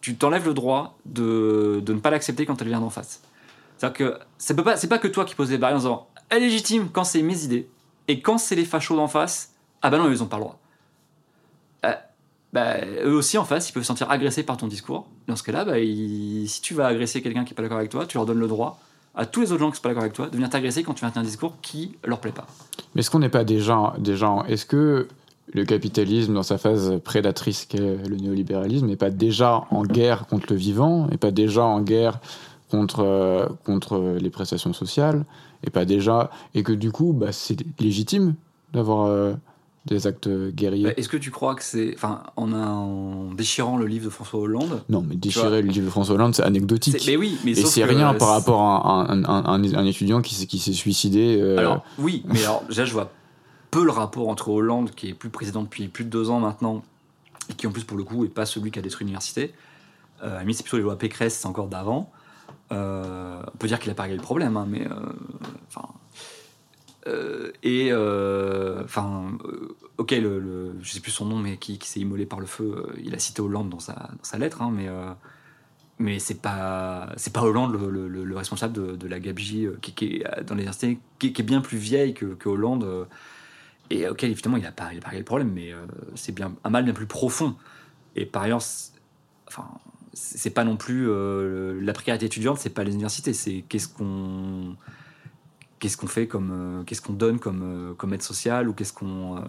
Tu 0.00 0.16
t'enlèves 0.16 0.46
le 0.46 0.52
droit 0.52 0.98
de, 1.06 1.80
de 1.86 1.92
ne 1.92 2.00
pas 2.00 2.10
l'accepter 2.10 2.44
quand 2.44 2.60
elle 2.60 2.68
vient 2.68 2.80
d'en 2.80 2.90
face. 2.90 3.22
C'est-à-dire 3.78 3.96
que 3.96 4.18
c'est 4.36 4.56
pas, 4.56 4.76
pas 4.76 4.98
que 4.98 5.08
toi 5.08 5.24
qui 5.24 5.36
poses 5.36 5.50
des 5.50 5.56
barrières 5.58 5.76
en 5.76 5.80
disant 5.80 6.08
elle 6.28 6.42
est 6.42 6.46
légitime 6.46 6.88
quand 6.92 7.04
c'est 7.04 7.22
mes 7.22 7.44
idées. 7.44 7.68
Et 8.08 8.20
quand 8.20 8.38
c'est 8.38 8.56
les 8.56 8.64
fachos 8.64 8.96
d'en 8.96 9.08
face, 9.08 9.52
ah 9.80 9.90
bah 9.90 9.98
non, 9.98 10.10
ils 10.10 10.22
ont 10.24 10.26
pas 10.26 10.38
le 10.38 10.42
droit. 10.42 10.58
Bah, 12.54 12.76
eux 13.04 13.14
aussi 13.14 13.36
en 13.36 13.44
face, 13.44 13.68
ils 13.68 13.72
peuvent 13.72 13.82
se 13.82 13.88
sentir 13.88 14.10
agressés 14.10 14.44
par 14.44 14.56
ton 14.56 14.68
discours. 14.68 15.06
Dans 15.28 15.34
ce 15.36 15.42
cas-là, 15.42 15.64
bah, 15.64 15.74
si 15.76 16.60
tu 16.62 16.72
vas 16.72 16.86
agresser 16.86 17.20
quelqu'un 17.20 17.44
qui 17.44 17.52
est 17.52 17.56
pas 17.56 17.62
d'accord 17.62 17.78
avec 17.78 17.90
toi, 17.90 18.06
tu 18.06 18.16
leur 18.16 18.24
donnes 18.26 18.38
le 18.38 18.46
droit 18.48 18.78
à 19.16 19.26
tous 19.26 19.40
les 19.42 19.50
autres 19.52 19.60
gens 19.60 19.70
qui 19.70 19.76
sont 19.76 19.82
pas 19.82 19.88
d'accord 19.90 20.04
avec 20.04 20.12
toi 20.14 20.26
de 20.28 20.34
venir 20.34 20.48
t'agresser 20.50 20.82
quand 20.84 20.94
tu 20.94 21.04
vas 21.04 21.10
tenir 21.10 21.22
un 21.22 21.26
discours 21.26 21.54
qui 21.62 21.96
leur 22.04 22.20
plaît 22.20 22.32
pas. 22.32 22.46
Mais 22.94 23.00
est-ce 23.00 23.10
qu'on 23.10 23.18
n'est 23.18 23.28
pas 23.28 23.42
déjà, 23.44 23.94
déjà 23.98 24.30
en- 24.30 24.44
Est-ce 24.44 24.66
que 24.66 25.08
le 25.52 25.64
capitalisme, 25.64 26.32
dans 26.34 26.42
sa 26.44 26.56
phase 26.58 27.00
prédatrice 27.04 27.64
qu'est 27.66 27.78
le 27.78 28.16
néolibéralisme, 28.16 28.86
n'est 28.86 28.96
pas 28.96 29.10
déjà 29.10 29.64
en 29.70 29.82
guerre 29.82 30.26
contre 30.26 30.46
le 30.50 30.56
vivant, 30.56 31.08
et 31.10 31.16
pas 31.16 31.30
déjà 31.32 31.64
en 31.64 31.80
guerre 31.80 32.18
contre, 32.70 33.00
euh, 33.00 33.46
contre 33.64 34.16
les 34.20 34.30
prestations 34.30 34.72
sociales, 34.72 35.24
et 35.64 35.70
pas 35.70 35.84
déjà. 35.84 36.30
Et 36.54 36.62
que 36.62 36.72
du 36.72 36.90
coup, 36.92 37.12
bah, 37.12 37.32
c'est 37.32 37.56
légitime 37.80 38.34
d'avoir 38.72 39.06
euh, 39.06 39.34
des 39.86 40.06
actes 40.06 40.28
guerriers 40.28 40.84
Bah, 40.84 40.92
Est-ce 40.96 41.08
que 41.08 41.16
tu 41.18 41.30
crois 41.30 41.54
que 41.54 41.62
c'est. 41.62 41.92
Enfin, 41.94 42.22
en, 42.36 42.52
en 42.52 43.32
déchirant 43.34 43.76
le 43.76 43.86
livre 43.86 44.06
de 44.06 44.10
François 44.10 44.40
Hollande. 44.40 44.82
Non, 44.88 45.04
mais 45.06 45.14
déchirer 45.16 45.60
le 45.62 45.68
livre 45.68 45.84
de 45.86 45.90
François 45.90 46.14
Hollande, 46.14 46.34
c'est 46.34 46.42
anecdotique. 46.42 47.02
Mais 47.06 47.16
oui, 47.16 47.38
mais 47.44 47.50
Et 47.52 47.64
c'est 47.66 47.84
rien 47.84 48.14
euh, 48.14 48.18
par 48.18 48.28
rapport 48.30 48.60
à 48.62 49.10
un, 49.12 49.24
un- 49.24 49.44
un- 49.44 49.74
un 49.74 49.84
étudiant 49.84 50.22
qui, 50.22 50.34
s'est- 50.34 50.46
qui 50.46 50.58
s'est 50.58 50.72
suicidé. 50.72 51.38
euh, 51.40 51.58
Alors, 51.58 51.84
oui, 51.98 52.22
mais 52.26 52.42
alors, 52.44 52.64
déjà, 52.68 52.84
je 52.86 52.92
vois 52.92 53.10
peu 53.70 53.84
le 53.84 53.90
rapport 53.90 54.28
entre 54.28 54.48
Hollande, 54.50 54.92
qui 54.92 55.08
est 55.08 55.14
plus 55.14 55.28
président 55.30 55.62
depuis 55.62 55.88
plus 55.88 56.04
de 56.04 56.10
deux 56.10 56.30
ans 56.30 56.40
maintenant, 56.40 56.82
et 57.50 57.54
qui 57.54 57.66
en 57.66 57.70
plus, 57.72 57.84
pour 57.84 57.98
le 57.98 58.04
coup, 58.04 58.24
est 58.24 58.28
pas 58.28 58.46
celui 58.46 58.70
qui 58.70 58.78
a 58.78 58.82
détruit 58.82 59.04
l'université. 59.04 59.52
Euh, 60.22 60.30
à 60.30 60.34
la 60.34 60.40
limite, 60.40 60.56
c'est 60.56 60.62
plutôt 60.62 60.76
les 60.78 60.82
lois 60.84 60.96
Pécresse, 60.96 61.34
c'est 61.40 61.46
encore 61.48 61.66
d'avant. 61.68 62.10
Euh, 62.72 63.42
on 63.52 63.56
peut 63.58 63.66
dire 63.66 63.78
qu'il 63.78 63.90
a 63.90 63.94
pas 63.94 64.04
réglé 64.04 64.16
le 64.16 64.22
problème, 64.22 64.56
hein, 64.56 64.66
mais. 64.68 64.86
euh, 64.86 64.94
Enfin. 65.68 65.88
Euh, 67.06 67.52
et. 67.62 67.88
euh, 67.92 68.82
Enfin. 68.84 69.36
euh, 69.44 69.76
ok, 69.98 70.10
le, 70.12 70.38
le- 70.40 70.74
je 70.82 70.90
sais 70.92 71.00
plus 71.00 71.10
son 71.12 71.26
nom, 71.26 71.38
mais 71.38 71.56
qui, 71.56 71.78
s'est 71.82 72.00
immolé 72.00 72.26
par 72.26 72.40
le 72.40 72.46
feu, 72.46 72.86
il 73.02 73.14
a 73.14 73.18
cité 73.18 73.40
Hollande 73.42 73.70
dans 73.70 73.78
sa, 73.80 74.10
lettre, 74.38 74.62
hein, 74.62 74.70
mais. 74.74 74.88
mais 75.98 76.18
c'est 76.18 76.40
pas 76.40 77.12
c'est 77.16 77.32
pas 77.32 77.42
Hollande 77.42 77.72
le, 77.72 77.88
le- 77.90 78.08
le- 78.08 78.24
le 78.24 78.36
responsable 78.36 78.96
de, 78.98 79.06
la 79.08 79.20
gabegie 79.20 79.68
qui, 79.80 80.04
est 80.16 80.42
dans 80.44 80.54
l'université 80.54 80.98
qui, 81.20 81.28
est 81.28 81.42
bien 81.42 81.60
plus 81.60 81.78
vieille 81.78 82.14
que, 82.14 82.48
Hollande 82.48 83.06
et 83.90 84.08
auquel 84.08 84.30
évidemment 84.32 84.56
il 84.56 84.66
a 84.66 84.72
pas 84.72 84.92
il 84.92 84.98
a 84.98 85.00
pas 85.00 85.08
réglé 85.10 85.20
le 85.20 85.24
problème 85.24 85.52
mais 85.54 85.72
c'est 86.16 86.34
bien 86.34 86.52
un 86.64 86.70
mal 86.70 86.84
bien 86.84 86.94
plus 86.94 87.06
profond 87.06 87.54
et 88.16 88.26
par 88.26 88.42
ailleurs 88.42 88.62
enfin 89.46 89.68
c'est 90.14 90.50
pas 90.50 90.64
non 90.64 90.76
plus 90.76 91.06
la 91.80 91.92
précarité 91.92 92.26
étudiante 92.26 92.58
c'est 92.58 92.70
pas 92.70 92.82
les 92.82 92.92
universités 92.94 93.32
c'est 93.32 93.64
qu'est-ce 93.68 93.88
qu'on 93.88 94.74
qu'est-ce 95.84 95.98
qu'on 95.98 96.06
fait 96.06 96.26
comme 96.26 96.50
euh, 96.50 96.82
qu'est-ce 96.84 97.02
qu'on 97.02 97.12
donne 97.12 97.38
comme 97.38 97.60
euh, 97.62 97.92
comme 97.92 98.14
aide 98.14 98.22
sociale 98.22 98.70
ou 98.70 98.72
qu'est-ce 98.72 98.94
qu'on 98.94 99.36
euh, 99.36 99.42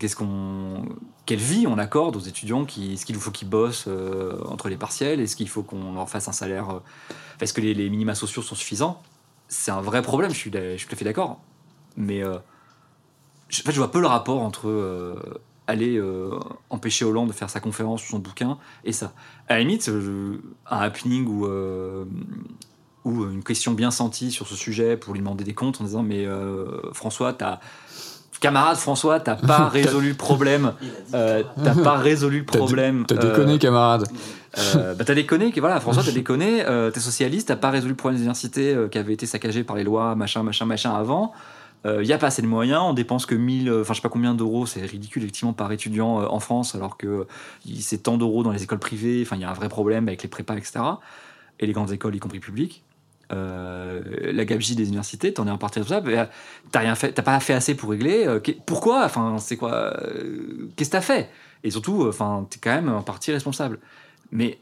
qu'est-ce 0.00 0.16
qu'on 0.16 0.84
quelle 1.24 1.38
vie 1.38 1.68
on 1.68 1.78
accorde 1.78 2.16
aux 2.16 2.20
étudiants 2.20 2.64
qui 2.64 2.94
est-ce 2.94 3.06
qu'il 3.06 3.14
faut 3.14 3.30
qu'ils 3.30 3.48
bossent 3.48 3.88
entre 4.46 4.68
les 4.68 4.76
partiels? 4.76 5.20
Est-ce 5.20 5.36
qu'il 5.36 5.48
faut 5.48 5.62
qu'on 5.62 5.94
leur 5.94 6.10
fasse 6.10 6.26
un 6.26 6.32
salaire 6.32 6.80
est-ce 7.40 7.52
que 7.52 7.60
les, 7.60 7.88
minima 7.88 8.16
sociaux 8.16 8.42
sont 8.42 8.56
suffisants? 8.56 9.00
C'est 9.46 9.70
un 9.70 9.80
vrai 9.80 10.02
problème 10.02 10.32
je 10.32 10.36
suis 10.36 10.50
je 10.52 10.76
suis 10.76 10.88
tout 10.88 10.94
à 10.94 10.96
fait 10.96 11.04
d'accord. 11.04 11.40
Mais 11.96 12.24
en 12.24 12.40
fait, 13.48 13.70
je 13.70 13.78
vois 13.78 13.92
peu 13.92 14.00
le 14.00 14.08
rapport 14.08 14.42
entre 14.42 15.14
aller 15.66 15.96
euh, 15.96 16.30
empêcher 16.70 17.04
Hollande 17.04 17.28
de 17.28 17.32
faire 17.32 17.50
sa 17.50 17.60
conférence 17.60 18.04
ou 18.04 18.10
son 18.10 18.18
bouquin 18.18 18.58
et 18.84 18.92
ça 18.92 19.12
à 19.48 19.54
la 19.54 19.60
limite 19.60 19.88
euh, 19.88 20.38
un 20.70 20.78
happening 20.78 21.26
ou 21.26 21.46
euh, 21.46 22.04
ou 23.04 23.24
une 23.24 23.42
question 23.42 23.72
bien 23.72 23.90
sentie 23.90 24.30
sur 24.30 24.46
ce 24.46 24.56
sujet 24.56 24.96
pour 24.96 25.12
lui 25.12 25.20
demander 25.20 25.44
des 25.44 25.54
comptes 25.54 25.80
en 25.80 25.84
disant 25.84 26.02
mais 26.02 26.26
François 26.92 27.32
t'as 27.32 27.60
camarade 28.40 28.76
François 28.76 29.20
t'as 29.20 29.36
pas 29.36 29.68
résolu 29.68 30.10
le 30.10 30.14
problème 30.14 30.72
t'as 31.10 31.42
pas 31.82 31.96
résolu 31.96 32.40
le 32.40 32.44
problème 32.44 33.04
T'as 33.06 33.16
déconné, 33.16 33.58
camarade. 33.58 34.06
bah 34.74 35.04
t'as 35.04 35.14
déconné, 35.14 35.52
voilà, 35.58 35.80
François, 35.80 36.02
t'as 36.02 36.12
déconné, 36.12 36.64
t'es 36.92 37.00
socialiste, 37.00 37.48
t'as 37.48 37.56
pas 37.56 37.70
résolu 37.70 37.90
le 37.90 37.96
problème 37.96 38.16
des 38.16 38.22
universités 38.22 38.74
qui 38.90 38.98
avait 38.98 39.12
été 39.12 39.26
saccagé 39.26 39.64
par 39.64 39.76
les 39.76 39.84
lois, 39.84 40.14
machin, 40.14 40.42
machin, 40.42 40.64
machin 40.64 40.94
avant. 40.94 41.32
Il 41.86 42.06
n'y 42.06 42.12
a 42.12 42.18
pas 42.18 42.28
assez 42.28 42.40
de 42.42 42.46
moyens, 42.46 42.82
on 42.84 42.92
dépense 42.94 43.26
que 43.26 43.34
1000, 43.34 43.68
euh, 43.68 43.82
enfin 43.82 43.92
je 43.92 43.98
sais 43.98 44.02
pas 44.02 44.08
combien 44.08 44.34
d'euros, 44.34 44.64
c'est 44.66 44.80
ridicule 44.86 45.22
effectivement 45.22 45.52
par 45.52 45.70
étudiant 45.72 46.20
euh, 46.22 46.26
en 46.28 46.40
France, 46.40 46.74
alors 46.74 46.96
que 46.96 47.26
il- 47.66 47.82
c'est 47.82 47.98
tant 47.98 48.16
d'euros 48.16 48.42
dans 48.42 48.52
les 48.52 48.62
écoles 48.62 48.78
privées, 48.78 49.22
enfin 49.22 49.36
il 49.36 49.42
y 49.42 49.44
a 49.44 49.50
un 49.50 49.54
vrai 49.54 49.68
problème 49.68 50.08
avec 50.08 50.22
les 50.22 50.28
prépas, 50.28 50.56
etc. 50.56 51.00
Et 51.60 51.66
les 51.66 51.72
grandes 51.72 51.92
écoles, 51.92 52.14
y 52.16 52.18
compris 52.20 52.40
publiques. 52.40 52.84
Euh, 53.32 54.02
la 54.32 54.44
gabegie 54.44 54.76
des 54.76 54.86
universités, 54.88 55.32
t'en 55.32 55.46
es 55.46 55.50
en 55.50 55.58
partie 55.58 55.78
responsable, 55.78 56.10
euh, 56.12 56.24
t'as 56.72 56.80
rien 56.80 56.94
fait, 56.94 57.12
t'as 57.12 57.22
pas 57.22 57.38
fait 57.40 57.54
assez 57.54 57.74
pour 57.74 57.90
régler. 57.90 58.26
euh, 58.26 58.40
pourquoi 58.66 59.04
Enfin, 59.04 59.38
c'est 59.38 59.56
quoi 59.56 59.96
euh, 60.02 60.68
Qu'est-ce 60.76 60.90
que 60.90 60.92
t'as 60.96 61.00
fait? 61.00 61.30
Et 61.64 61.70
surtout, 61.70 62.04
euh, 62.04 62.08
enfin, 62.10 62.46
t'es 62.50 62.58
quand 62.62 62.74
même 62.74 62.88
en 62.90 63.02
partie 63.02 63.32
responsable. 63.32 63.78
Mais 64.30 64.58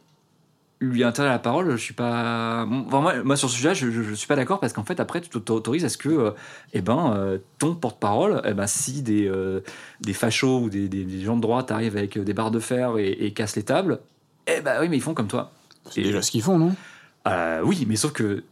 lui 0.82 1.02
à 1.04 1.12
la 1.18 1.38
parole, 1.38 1.70
je 1.70 1.76
suis 1.76 1.94
pas. 1.94 2.64
Bon, 2.66 2.84
enfin, 2.88 3.00
moi, 3.00 3.14
moi, 3.22 3.36
sur 3.36 3.48
ce 3.48 3.56
sujet, 3.56 3.74
je, 3.74 3.90
je, 3.90 4.02
je 4.02 4.14
suis 4.14 4.26
pas 4.26 4.36
d'accord 4.36 4.60
parce 4.60 4.72
qu'en 4.72 4.84
fait, 4.84 5.00
après, 5.00 5.20
tu 5.20 5.28
t'autorises 5.30 5.84
à 5.84 5.88
ce 5.88 5.96
que, 5.96 6.08
euh, 6.08 6.30
eh 6.74 6.80
ben, 6.82 7.14
euh, 7.16 7.38
ton 7.58 7.74
porte-parole, 7.74 8.42
eh 8.44 8.52
ben, 8.52 8.66
si 8.66 9.02
des, 9.02 9.28
euh, 9.28 9.60
des 10.00 10.12
fachos 10.12 10.60
ou 10.62 10.68
des, 10.70 10.88
des- 10.88 11.04
des 11.04 11.20
gens 11.22 11.36
de 11.36 11.40
droite 11.40 11.70
arrivent 11.70 11.96
avec 11.96 12.18
des 12.18 12.34
barres 12.34 12.50
de 12.50 12.58
fer 12.60 12.98
et, 12.98 13.10
et 13.12 13.32
cassent 13.32 13.56
les 13.56 13.62
tables, 13.62 14.00
eh 14.46 14.60
ben 14.60 14.80
oui, 14.80 14.88
mais 14.88 14.96
ils 14.96 15.02
font 15.02 15.14
comme 15.14 15.28
toi. 15.28 15.52
C'est 15.90 16.02
déjà 16.02 16.20
ce 16.22 16.30
qu'ils 16.30 16.42
font, 16.42 16.58
non? 16.58 16.74
Euh, 17.28 17.60
oui, 17.64 17.84
mais 17.88 17.96
sauf 17.96 18.12
que 18.12 18.42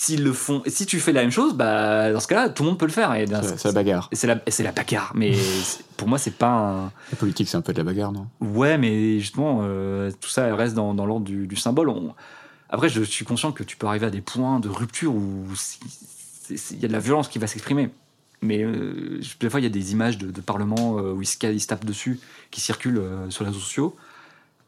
s'ils 0.00 0.22
le 0.22 0.32
font, 0.32 0.62
si 0.66 0.86
tu 0.86 1.00
fais 1.00 1.12
la 1.12 1.22
même 1.22 1.30
chose, 1.32 1.54
bah 1.54 2.12
dans 2.12 2.20
ce 2.20 2.28
cas-là, 2.28 2.48
tout 2.50 2.62
le 2.62 2.68
monde 2.68 2.78
peut 2.78 2.86
le 2.86 2.92
faire. 2.92 3.12
Et 3.14 3.26
C'est 3.26 3.64
la 3.64 3.72
bagarre. 3.72 4.08
c'est 4.12 4.26
la, 4.28 4.40
c'est 4.46 4.62
la 4.62 4.70
bagarre. 4.72 5.12
Mais 5.16 5.32
pour 5.96 6.06
moi, 6.06 6.18
c'est 6.18 6.30
pas 6.36 6.50
un. 6.50 6.84
La 7.10 7.16
politique, 7.18 7.48
c'est 7.48 7.56
un 7.56 7.60
peu 7.62 7.72
de 7.72 7.78
la 7.78 7.84
bagarre, 7.84 8.12
non? 8.12 8.28
Ouais, 8.40 8.78
mais 8.78 9.18
justement, 9.18 9.60
euh, 9.62 10.10
tout 10.20 10.28
ça 10.30 10.54
reste 10.54 10.74
dans, 10.74 10.94
dans 10.94 11.04
l'ordre 11.06 11.24
du, 11.26 11.46
du 11.48 11.56
symbole. 11.56 11.88
On- 11.88 12.14
Après, 12.70 12.88
je 12.88 13.02
suis 13.02 13.24
conscient 13.24 13.50
que 13.50 13.64
tu 13.64 13.76
peux 13.76 13.86
arriver 13.88 14.06
à 14.06 14.10
des 14.10 14.20
points 14.20 14.60
de 14.60 14.68
rupture 14.68 15.12
où 15.14 15.44
il 16.50 16.80
y 16.80 16.84
a 16.84 16.88
de 16.88 16.92
la 16.92 17.00
violence 17.00 17.28
qui 17.28 17.38
va 17.38 17.46
s'exprimer. 17.46 17.90
Mais 18.40 18.62
euh, 18.62 19.20
des 19.40 19.50
fois, 19.50 19.58
il 19.58 19.64
y 19.64 19.66
a 19.66 19.70
des 19.70 19.90
images 19.92 20.16
de, 20.16 20.30
de 20.30 20.40
parlement 20.40 20.98
euh, 20.98 21.12
où 21.12 21.22
ils 21.22 21.26
se, 21.26 21.36
ca- 21.40 21.50
ils 21.50 21.60
se 21.60 21.66
tapent 21.66 21.84
dessus, 21.84 22.20
qui 22.52 22.60
circulent 22.60 22.98
euh, 22.98 23.30
sur 23.30 23.42
les 23.42 23.50
réseaux 23.50 23.60
sociaux. 23.60 23.96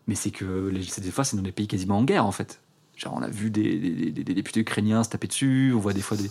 Mais 0.09 0.17
c'est 0.17 0.33
que 0.33 0.69
les, 0.73 0.83
c'est 0.83 1.03
des 1.03 1.13
fois, 1.13 1.23
c'est 1.23 1.37
dans 1.37 1.43
des 1.43 1.53
pays 1.53 1.69
quasiment 1.69 1.99
en 1.99 2.03
guerre, 2.05 2.27
en 2.27 2.33
fait. 2.33 2.59
Genre, 3.03 3.15
on 3.17 3.23
a 3.23 3.29
vu 3.29 3.51
des, 3.51 3.79
des- 3.79 4.11
des- 4.13 4.25
des 4.25 4.35
députés 4.35 4.61
ukrainiens 4.61 5.03
se 5.05 5.09
taper 5.09 5.27
dessus, 5.27 5.73
on 5.75 5.79
voit 5.79 5.95
des 5.95 6.03
fois 6.03 6.17
des, 6.19 6.31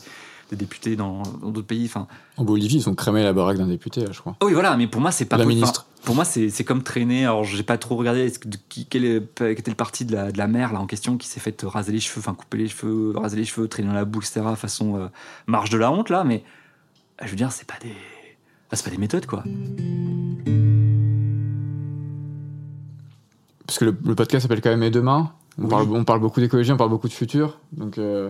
députés 0.55 0.95
dans 0.95 1.23
d'autres 1.23 1.61
pays. 1.67 1.85
Enfin, 1.85 2.07
En 2.37 2.43
Bolivie, 2.43 2.75
ils 2.77 2.89
ont 2.89 2.93
cramé 2.95 3.23
la 3.23 3.33
baraque 3.33 3.57
d'un 3.57 3.67
député, 3.67 4.01
là, 4.01 4.11
je 4.11 4.19
crois. 4.19 4.35
Oh 4.41 4.45
oui, 4.47 4.53
voilà, 4.53 4.77
mais 4.77 4.87
pour 4.87 5.01
moi, 5.01 5.11
c'est 5.11 5.25
pas 5.25 5.37
La 5.37 5.45
enfin, 5.45 5.53
ministre. 5.53 5.85
pour 6.03 6.13
moi, 6.15 6.25
c'est 6.25 6.63
comme 6.63 6.83
traîner. 6.83 7.25
Alors, 7.25 7.43
j'ai 7.43 7.63
pas 7.63 7.77
trop 7.79 7.95
regardé 7.95 8.31
qui, 8.69 8.85
quel, 8.85 9.03
était 9.05 9.71
le 9.71 9.75
parti 9.75 10.05
de 10.05 10.13
la, 10.15 10.31
de 10.31 10.37
la 10.37 10.47
mère 10.47 10.71
là 10.73 10.79
en 10.79 10.85
question 10.87 11.17
qui 11.17 11.27
s'est 11.27 11.39
fait 11.39 11.59
raser 11.63 11.91
les 11.91 11.99
cheveux, 11.99 12.19
enfin 12.19 12.33
couper 12.35 12.57
les 12.59 12.67
cheveux, 12.67 13.13
raser 13.17 13.37
les 13.37 13.45
cheveux, 13.45 13.67
traîner 13.67 13.89
dans 13.89 13.95
la 13.95 14.05
boue, 14.05 14.19
etc. 14.19 14.41
Façon 14.55 14.95
euh, 14.97 15.07
marche 15.47 15.69
de 15.71 15.77
la 15.77 15.91
honte 15.91 16.09
là, 16.09 16.23
mais 16.23 16.43
euh, 17.21 17.25
je 17.25 17.29
veux 17.31 17.35
dire, 17.35 17.51
c'est 17.51 17.67
pas 17.67 17.77
des, 17.81 17.89
enfin, 17.89 18.73
c'est 18.75 18.85
pas 18.85 18.91
des 18.91 18.97
méthodes 18.97 19.25
quoi. 19.25 19.43
Parce 23.67 23.77
que 23.77 23.85
le, 23.85 23.95
le 24.03 24.15
podcast 24.15 24.43
s'appelle 24.43 24.61
quand 24.61 24.69
même 24.71 24.83
Et 24.83 24.89
demain? 24.89 25.31
On, 25.57 25.63
Oui. 25.63 25.69
parle, 25.69 25.87
on 25.91 26.03
parle 26.03 26.19
beaucoup 26.19 26.39
d'écologie, 26.39 26.71
on 26.71 26.77
parle 26.77 26.89
beaucoup 26.89 27.07
de 27.07 27.13
futur. 27.13 27.57
Donc, 27.73 27.97
euh, 27.97 28.29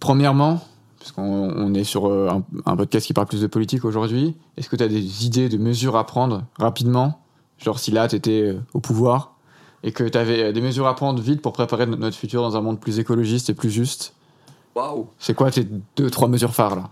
premièrement, 0.00 0.60
parce 0.98 1.12
qu'on 1.12 1.22
on 1.22 1.74
est 1.74 1.84
sur 1.84 2.06
euh, 2.06 2.28
un, 2.30 2.44
un 2.70 2.76
podcast 2.76 3.06
qui 3.06 3.12
parle 3.12 3.26
plus 3.26 3.40
de 3.42 3.46
politique 3.46 3.84
aujourd'hui, 3.84 4.34
est-ce 4.56 4.68
que 4.68 4.76
tu 4.76 4.84
as 4.84 4.88
des 4.88 5.26
idées 5.26 5.48
de 5.48 5.58
mesures 5.58 5.96
à 5.96 6.04
prendre 6.06 6.44
rapidement? 6.58 7.20
Genre 7.58 7.78
si 7.78 7.90
là, 7.90 8.08
tu 8.08 8.16
étais 8.16 8.56
au 8.74 8.80
pouvoir 8.80 9.34
et 9.84 9.92
que 9.92 10.04
tu 10.04 10.16
avais 10.18 10.52
des 10.52 10.60
mesures 10.60 10.86
à 10.86 10.94
prendre 10.94 11.20
vite 11.20 11.42
pour 11.42 11.52
préparer 11.52 11.86
notre 11.86 12.16
futur 12.16 12.42
dans 12.42 12.56
un 12.56 12.60
monde 12.60 12.80
plus 12.80 12.98
écologiste 12.98 13.50
et 13.50 13.54
plus 13.54 13.70
juste? 13.70 14.14
Waouh. 14.74 15.08
C'est 15.18 15.34
quoi 15.34 15.50
tes 15.50 15.66
deux, 15.96 16.10
trois 16.10 16.28
mesures 16.28 16.54
phares 16.54 16.76
là? 16.76 16.90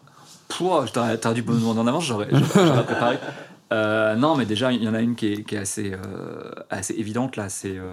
Pouah, 0.49 0.85
t'aurais 0.93 1.35
dû 1.35 1.43
me 1.43 1.55
demander 1.55 1.81
en 1.81 1.87
avance, 1.87 2.05
j'aurais 2.05 2.27
préparé. 2.29 3.19
Euh, 3.73 4.17
non, 4.17 4.35
mais 4.35 4.47
déjà, 4.47 4.73
il 4.73 4.83
y 4.83 4.89
en 4.89 4.95
a 4.95 5.01
une 5.01 5.15
qui 5.15 5.33
est, 5.33 5.45
qui 5.45 5.55
est 5.55 5.59
assez, 5.59 5.93
euh, 5.93 6.51
assez 6.71 6.93
évidente 6.95 7.37
là, 7.37 7.49
c'est 7.49 7.77
euh, 7.79 7.85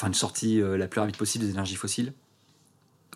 enfin, 0.00 0.08
une 0.08 0.14
sortie 0.14 0.60
euh, 0.62 0.76
la 0.78 0.88
plus 0.88 1.00
rapide 1.00 1.16
possible 1.16 1.44
des 1.44 1.50
énergies 1.50 1.76
fossiles. 1.76 2.12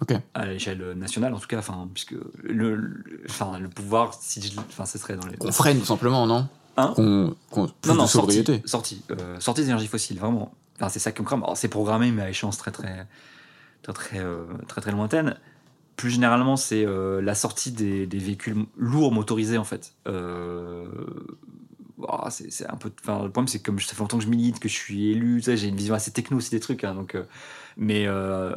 Ok. 0.01 0.13
à 0.35 0.47
l'échelle 0.47 0.83
nationale 0.97 1.33
en 1.35 1.39
tout 1.39 1.47
cas 1.47 1.59
enfin 1.61 1.89
puisque 1.95 2.17
le, 2.43 2.75
le- 2.75 3.23
enfin 3.31 3.61
le 3.61 3.69
pouvoir 3.69 4.13
si 4.21 4.43
je- 4.43 4.59
enfin 4.59 4.87
ce 4.87 4.99
serait 4.99 5.15
dans 5.15 5.25
les 5.29 5.37
Qu'on 5.37 5.53
freine 5.53 5.79
tout 5.79 5.85
simplement, 5.87 6.27
non? 6.27 6.49
Hein? 6.77 6.93
Qu'on 6.97 7.37
qu'on- 7.53 7.69
plus 7.69 7.91
non 7.91 7.95
non 7.95 8.03
de 8.03 8.09
sortie 8.09 8.35
sobriété. 8.39 8.63
sortie 8.67 9.03
euh, 9.13 9.39
sortie 9.39 9.61
des 9.61 9.69
énergies 9.69 9.87
fossiles 9.87 10.19
vraiment 10.19 10.53
enfin 10.77 10.89
c'est 10.89 10.99
ça 10.99 11.13
qui 11.13 11.23
me 11.23 11.27
crame 11.27 11.45
Alors, 11.45 11.57
c'est 11.57 11.69
programmé 11.69 12.11
mais 12.11 12.23
à 12.23 12.29
échéance 12.31 12.59
très 12.59 12.73
très 12.73 13.07
très 13.83 13.93
très 13.93 14.19
euh, 14.19 14.43
très, 14.67 14.81
très 14.81 14.91
lointaine 14.91 15.37
plus 15.95 16.11
généralement 16.11 16.57
c'est 16.57 16.85
euh, 16.85 17.23
la 17.23 17.37
sortie 17.37 17.71
des, 17.71 18.09
des 18.09 18.19
véhicules 18.19 18.67
lourds 18.77 19.13
motorisés 19.13 19.59
en 19.59 19.65
fait 19.65 19.93
euh, 22.05 22.17
ah, 22.23 22.31
c'est 22.31 22.67
un 22.69 22.77
peu 22.77 22.89
le 22.89 23.31
problème 23.31 23.49
c'est 23.49 23.59
que 23.59 23.65
comme 23.65 23.81
ça 23.81 23.95
fait 23.95 24.01
longtemps 24.01 24.19
que 24.19 24.25
je 24.25 24.29
milite 24.29 24.61
que 24.61 24.69
je 24.69 24.75
suis 24.75 25.11
élu 25.11 25.43
j'ai 25.45 25.69
une 25.69 25.77
vision 25.77 25.95
assez 25.95 26.11
techno 26.11 26.37
aussi 26.39 26.51
des 26.51 26.61
trucs 26.61 26.85
hein, 26.85 26.95
donc 26.95 27.15
euh, 27.15 27.25
mais 27.77 28.07
euh, 28.07 28.55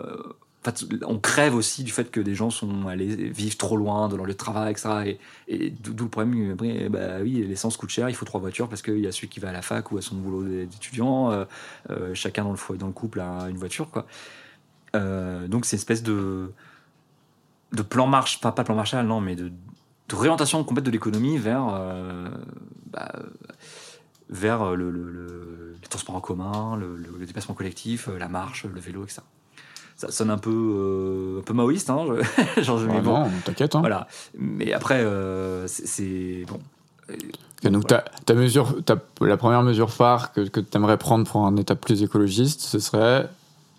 on 1.05 1.19
crève 1.19 1.55
aussi 1.55 1.83
du 1.83 1.91
fait 1.91 2.09
que 2.11 2.19
des 2.19 2.35
gens 2.35 2.49
sont 2.49 2.87
allés 2.87 3.15
vivre 3.15 3.57
trop 3.57 3.77
loin 3.77 4.07
de 4.09 4.15
leur 4.15 4.25
lieu 4.25 4.33
de 4.33 4.37
travail, 4.37 4.71
etc. 4.71 5.17
Et, 5.47 5.69
d'où 5.69 6.05
le 6.05 6.09
problème, 6.09 6.51
après, 6.51 6.89
bah 6.89 7.19
oui, 7.21 7.45
l'essence 7.47 7.77
coûte 7.77 7.89
cher, 7.89 8.09
il 8.09 8.15
faut 8.15 8.25
trois 8.25 8.39
voitures 8.39 8.67
parce 8.67 8.81
qu'il 8.81 8.99
y 8.99 9.07
a 9.07 9.11
celui 9.11 9.29
qui 9.29 9.39
va 9.39 9.49
à 9.49 9.53
la 9.53 9.61
fac 9.61 9.91
ou 9.91 9.97
à 9.97 10.01
son 10.01 10.15
boulot 10.15 10.43
d'étudiant, 10.43 11.31
euh, 11.31 11.45
euh, 11.89 12.13
chacun 12.13 12.43
dans 12.43 12.51
le 12.53 12.77
dans 12.77 12.87
le 12.87 12.93
couple 12.93 13.19
a 13.19 13.47
une 13.49 13.57
voiture, 13.57 13.89
quoi. 13.89 14.05
Euh, 14.95 15.47
donc 15.47 15.65
c'est 15.65 15.75
une 15.75 15.79
espèce 15.81 16.03
de, 16.03 16.51
de 17.73 17.81
plan 17.81 18.07
marche, 18.07 18.41
pas, 18.41 18.51
pas 18.51 18.63
plan 18.63 18.75
Marshall, 18.75 19.05
non, 19.05 19.21
mais 19.21 19.35
de, 19.35 19.51
de 20.09 20.15
réorientation 20.15 20.63
complète 20.63 20.85
de 20.85 20.91
l'économie 20.91 21.37
vers, 21.37 21.67
euh, 21.73 22.29
bah, 22.91 23.11
vers 24.29 24.75
le, 24.75 24.89
le, 24.89 25.09
le- 25.11 25.75
les 25.81 25.87
transports 25.87 26.15
en 26.15 26.21
commun, 26.21 26.75
le, 26.77 27.25
déplacement 27.25 27.55
collectif, 27.55 28.07
euh, 28.07 28.17
la 28.17 28.27
marche, 28.27 28.65
le 28.65 28.79
vélo, 28.79 29.03
etc. 29.03 29.21
Ça 29.95 30.11
sonne 30.11 30.29
un 30.29 30.37
peu, 30.37 30.51
euh, 30.51 31.39
un 31.39 31.43
peu 31.43 31.53
maoïste, 31.53 31.89
hein, 31.89 32.05
je- 32.55 32.61
genre, 32.63 32.77
je- 32.79 32.85
mais 32.87 33.01
bon, 33.01 33.21
Vraiment, 33.21 33.29
t'inquiète. 33.45 33.75
Hein. 33.75 33.79
voilà. 33.79 34.07
Mais 34.37 34.71
après, 34.73 34.99
euh, 35.01 35.67
c'est- 35.67 35.87
c'est 35.87 36.45
bon. 36.47 36.59
Donc 37.63 37.87
ta, 37.87 38.03
ta 38.25 38.33
mesure, 38.33 38.83
ta- 38.85 39.01
la 39.21 39.37
première 39.37 39.63
mesure 39.63 39.89
phare 39.91 40.31
que, 40.33 40.41
que 40.41 40.59
tu 40.59 40.77
aimerais 40.77 40.97
prendre 40.97 41.25
pour 41.29 41.45
un 41.45 41.55
état 41.55 41.75
plus 41.75 42.03
écologiste, 42.03 42.61
ce 42.61 42.79
serait 42.79 43.27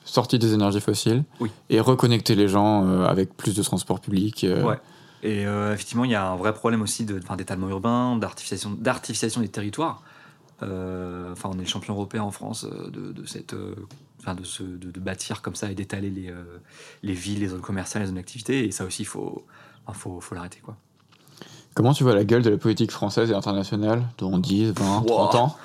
sortie 0.05 0.39
des 0.39 0.55
énergies 0.55 0.81
fossiles 0.81 1.23
Oui. 1.41 1.51
et 1.71 1.79
reconnecter 1.81 2.35
les 2.35 2.49
gens 2.49 3.05
avec 3.05 3.37
plus 3.37 3.55
de 3.55 3.63
transport 3.63 4.01
public. 4.01 4.45
euh, 4.45 4.65
Ouais. 4.65 4.79
Et 5.23 5.47
euh, 5.47 5.75
effectivement, 5.75 6.05
il 6.05 6.11
y 6.11 6.15
a 6.15 6.27
un 6.27 6.37
vrai 6.37 6.55
problème 6.55 6.83
aussi 6.83 7.05
d'étalement 7.05 7.69
urbain, 7.69 8.17
d'artificialisation 8.17 8.71
d'artificialisation 8.81 9.41
des 9.41 9.49
territoires. 9.49 10.03
Euh, 10.63 11.33
Enfin, 11.33 11.51
on 11.53 11.59
est 11.59 11.63
le 11.63 11.67
champion 11.67 11.95
européen 11.95 12.23
en 12.23 12.31
France 12.31 12.65
euh, 12.65 12.91
de, 12.91 13.13
de 13.13 13.27
cette, 13.27 13.55
euh, 13.55 13.75
enfin, 14.21 14.35
de, 14.35 14.45
ce, 14.45 14.63
de, 14.63 14.91
de 14.91 15.01
bâtir 15.01 15.43
comme 15.43 15.55
ça 15.55 15.71
et 15.71 15.75
d'étaler 15.75 16.11
les, 16.11 16.33
les 17.03 17.13
villes, 17.13 17.41
les 17.41 17.49
zones 17.49 17.61
commerciales, 17.61 18.03
les 18.03 18.09
zones 18.09 18.17
d'activité. 18.17 18.65
Et 18.65 18.71
ça 18.71 18.85
aussi, 18.85 19.03
il 19.03 19.07
faut, 19.07 19.45
enfin, 19.87 19.99
faut, 19.99 20.21
faut 20.21 20.35
l'arrêter. 20.35 20.61
quoi. 20.63 20.77
Comment 21.75 21.95
tu 21.95 22.03
vois 22.03 22.15
la 22.15 22.25
gueule 22.25 22.43
de 22.43 22.51
la 22.51 22.59
politique 22.59 22.91
française 22.91 23.31
et 23.31 23.35
internationale 23.35 24.03
dans 24.19 24.37
10, 24.39 24.73
20, 24.73 25.03
30 25.07 25.35
ans? 25.37 25.57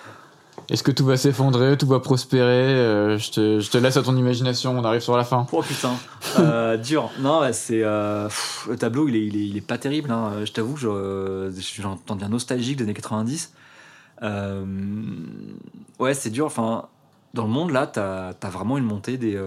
Est-ce 0.70 0.82
que 0.84 0.92
tout 0.92 1.06
va 1.06 1.18
s'effondrer, 1.18 1.78
tout 1.78 1.88
va 1.88 2.00
prospérer 2.00 2.48
Euh, 2.74 3.18
je, 3.18 3.32
te, 3.70 3.78
laisse 3.78 3.98
à 3.98 4.02
ton 4.04 4.16
imagination, 4.16 4.72
on 4.78 4.84
arrive 4.84 5.02
sur 5.02 5.18
la 5.18 5.24
fin. 5.24 5.46
Oh 5.52 5.62
putain, 5.62 5.94
Euh, 6.40 6.78
dur. 6.90 7.10
Non, 7.20 7.42
c'est 7.52 7.84
euh, 7.84 8.30
le 8.70 8.76
tableau, 8.78 9.08
il 9.08 9.58
est, 9.58 9.62
pas 9.62 9.78
terrible. 9.78 10.10
hein. 10.12 10.46
Je 10.46 10.52
t'avoue, 10.52 10.78
je- 10.78 11.52
j'entends 11.80 12.16
bien 12.16 12.30
nostalgique 12.30 12.78
des 12.78 12.84
années 12.86 12.94
90. 12.94 13.54
Euh, 14.24 14.66
ouais, 16.00 16.14
c'est 16.14 16.30
dur. 16.30 16.46
Enfin, 16.46 16.86
dans 17.34 17.44
le 17.44 17.50
monde 17.50 17.72
là, 17.72 17.88
t'as 17.88 18.30
as 18.42 18.50
vraiment 18.50 18.78
une 18.78 18.86
montée 18.86 19.18
des 19.18 19.38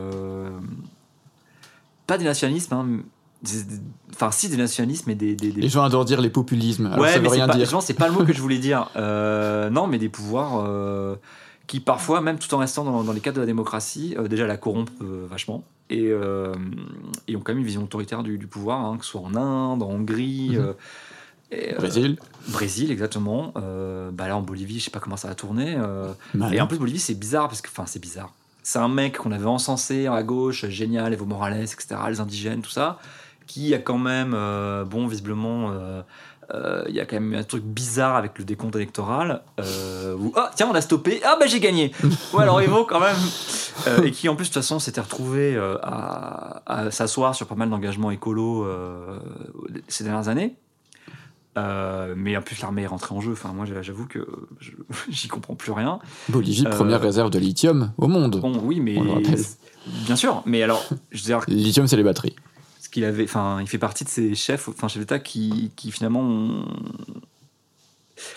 pas 2.07 2.19
des 2.19 2.25
nationalismes, 2.25 2.75
hein, 2.75 2.87
enfin 4.13 4.31
si 4.31 4.49
des 4.49 4.57
nationalismes, 4.57 5.05
mais 5.09 5.15
des, 5.15 5.35
des, 5.35 5.53
des- 5.53 5.61
Les 5.61 5.69
gens 5.69 5.83
adorent 5.85 6.05
dire 6.05 6.21
les 6.21 6.31
populismes, 6.31 6.87
alors 6.87 7.01
ouais, 7.01 7.13
ça 7.13 7.19
mais 7.19 7.25
veut 7.25 7.29
c'est 7.31 7.35
rien 7.37 7.47
pas, 7.47 7.57
dire. 7.57 7.83
c'est 7.83 7.95
pas 7.95 8.09
le 8.09 8.15
mot 8.15 8.25
que 8.25 8.33
je 8.33 8.41
voulais 8.41 8.59
dire. 8.59 8.91
Euh, 8.97 9.71
non, 9.71 9.87
mais 9.87 9.99
des 9.99 10.09
pouvoirs 10.09 10.65
euh, 10.67 11.17
qui 11.67 11.81
parfois, 11.81 12.21
même 12.21 12.39
tout 12.39 12.53
en 12.55 12.59
restant 12.59 12.85
dans, 12.85 13.05
dans 13.05 13.13
les 13.13 13.21
cadres 13.21 13.37
de 13.37 13.41
la 13.41 13.47
démocratie, 13.47 14.15
euh, 14.19 14.27
déjà 14.29 14.47
la 14.47 14.57
corrompent 14.57 14.91
vachement 15.01 15.65
et, 15.91 16.07
et 17.29 17.37
ont 17.37 17.41
quand 17.41 17.53
même 17.53 17.59
une 17.59 17.65
vision 17.65 17.83
autoritaire 17.85 18.23
du, 18.25 18.39
du 18.39 18.47
pouvoir, 18.47 18.85
hein, 18.85 18.97
que 18.99 19.05
ce 19.05 19.13
soit 19.13 19.21
en 19.21 19.35
Inde, 19.37 19.83
en 19.83 19.91
Hongrie. 19.91 20.57
Mhm. 20.57 20.75
et, 21.53 21.75
euh, 21.75 21.77
Brésil, 21.77 22.19
Brésil, 22.49 22.91
exactement. 22.91 23.53
Euh, 23.57 24.11
bah 24.13 24.27
là, 24.29 24.37
en 24.37 24.43
Bolivie, 24.43 24.81
je 24.81 24.85
sais 24.87 24.91
pas 24.91 24.99
comment 25.01 25.17
ça 25.17 25.29
va 25.29 25.35
tourner. 25.35 25.77
euh, 25.79 26.13
et 26.53 26.61
en 26.61 26.67
plus, 26.67 26.79
Bolivie, 26.79 26.99
c'est 26.99 27.15
bizarre 27.15 27.49
parce 27.49 27.61
que, 27.61 27.69
enfin, 27.69 27.85
c'est 27.87 28.01
bizarre. 28.01 28.33
C'est 28.65 28.81
un 28.81 28.89
mec 28.89 29.19
qu'on 29.19 29.31
avait 29.31 29.45
encensé 29.47 30.09
à 30.09 30.23
gauche, 30.25 30.67
génial, 30.67 31.13
Evo 31.13 31.25
Morales, 31.25 31.61
etc., 31.63 31.87
les 32.09 32.19
indigènes, 32.19 32.63
tout 32.63 32.71
ça, 32.71 32.99
qui 33.47 33.75
a 33.75 33.79
quand 33.79 33.99
même, 33.99 34.33
euh, 34.35 34.85
bon, 34.85 35.07
visiblement, 35.07 35.71
euh, 35.71 36.03
euh, 36.55 36.85
il 36.89 36.95
y 36.95 37.01
a 37.01 37.07
quand 37.07 37.19
même 37.21 37.35
un 37.35 37.43
truc 37.45 37.63
bizarre 37.65 38.17
avec 38.17 38.39
le 38.39 38.45
décompte 38.45 38.77
électoral. 38.77 39.43
Où, 40.19 40.33
ah, 40.37 40.51
tiens, 40.55 40.69
on 40.71 40.75
a 40.75 40.81
stoppé, 40.81 41.21
ah, 41.25 41.37
bah 41.39 41.47
j'ai 41.47 41.61
gagné. 41.61 41.93
Ouais, 42.33 42.43
alors 42.43 42.61
Evo, 42.61 42.85
quand 42.85 43.01
même. 43.01 43.17
Et 44.05 44.11
qui 44.11 44.29
en 44.29 44.37
plus 44.37 44.45
de 44.45 44.49
toute 44.49 44.63
façon 44.63 44.79
s'était 44.79 45.01
retrouvé 45.01 45.57
à, 45.83 46.63
à 46.67 46.91
s'asseoir 46.91 47.35
sur 47.35 47.47
pas 47.47 47.55
mal 47.55 47.69
d'engagements 47.71 48.11
écolos 48.11 48.67
ces 49.89 50.05
dernières 50.05 50.29
années. 50.29 50.57
Euh, 51.59 52.13
mais 52.17 52.37
en 52.37 52.43
plus 52.43 52.61
l'armée 52.61 52.83
est 52.83 52.87
rentrée 52.87 53.15
en 53.15 53.21
jeu. 53.21 53.33
Enfin 53.33 53.53
moi 53.55 53.65
j'avoue 53.81 54.07
que 54.07 54.27
j'y 55.09 55.29
comprends 55.29 55.55
plus 55.55 55.73
rien. 55.73 55.99
Bolivie, 56.29 56.67
Euh, 56.67 56.71
première 56.71 57.01
réserve 57.01 57.31
de 57.31 57.39
lithium 57.39 57.93
au 57.97 58.09
monde. 58.09 58.41
Bon 58.41 58.61
oui 58.63 58.81
mais 58.81 58.99
On 58.99 59.05
le 59.05 59.11
rappelle. 59.13 59.41
bien 60.05 60.17
sûr. 60.17 60.43
Mais 60.45 60.63
alors 60.63 60.85
je 61.11 61.19
veux 61.19 61.25
dire 61.25 61.41
lithium, 61.49 61.87
c'est 61.87 61.97
les 61.97 62.03
batteries. 62.03 62.37
Qu'il 62.97 63.05
avait, 63.05 63.25
enfin, 63.25 63.59
il 63.61 63.67
fait 63.69 63.77
partie 63.77 64.05
de 64.05 64.09
ces 64.09 64.35
chefs, 64.35 64.69
enfin, 64.69 64.89
chefs 64.89 65.01
d'État 65.01 65.19
qui, 65.19 65.71
qui 65.77 65.93
finalement 65.93 66.23
ont... 66.23 66.65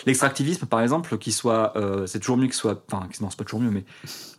L'extractivisme, 0.04 0.66
par 0.66 0.82
exemple, 0.82 1.16
qu'il 1.16 1.32
soit, 1.32 1.72
euh, 1.78 2.06
c'est 2.06 2.18
toujours 2.20 2.36
mieux 2.36 2.44
qu'il 2.44 2.52
soit, 2.54 2.84
enfin, 2.92 3.08
non, 3.22 3.30
c'est 3.30 3.38
pas 3.38 3.44
toujours 3.44 3.60
mieux, 3.60 3.70
mais 3.70 3.84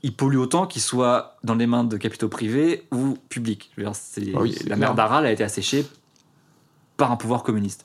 il 0.03 0.15
pollue 0.15 0.38
autant 0.38 0.68
qu'il 0.68 0.84
soit 0.84 1.38
dans 1.43 1.56
les 1.56 1.65
mains 1.65 1.84
de 1.84 1.98
capitaux 1.98 2.30
privés 2.30 2.85
ou 2.91 3.18
publics. 3.30 3.72
Je 3.76 3.81
veux 3.81 3.88
dire, 3.88 3.95
c'est- 3.95 4.31
Ah 4.35 4.41
oui, 4.41 4.56
la 4.68 4.76
mer 4.76 4.93
d'Aral 4.93 5.26
a 5.26 5.31
été 5.31 5.43
asséchée 5.43 5.88
par 6.98 7.11
un 7.11 7.15
pouvoir 7.15 7.41
communiste. 7.41 7.84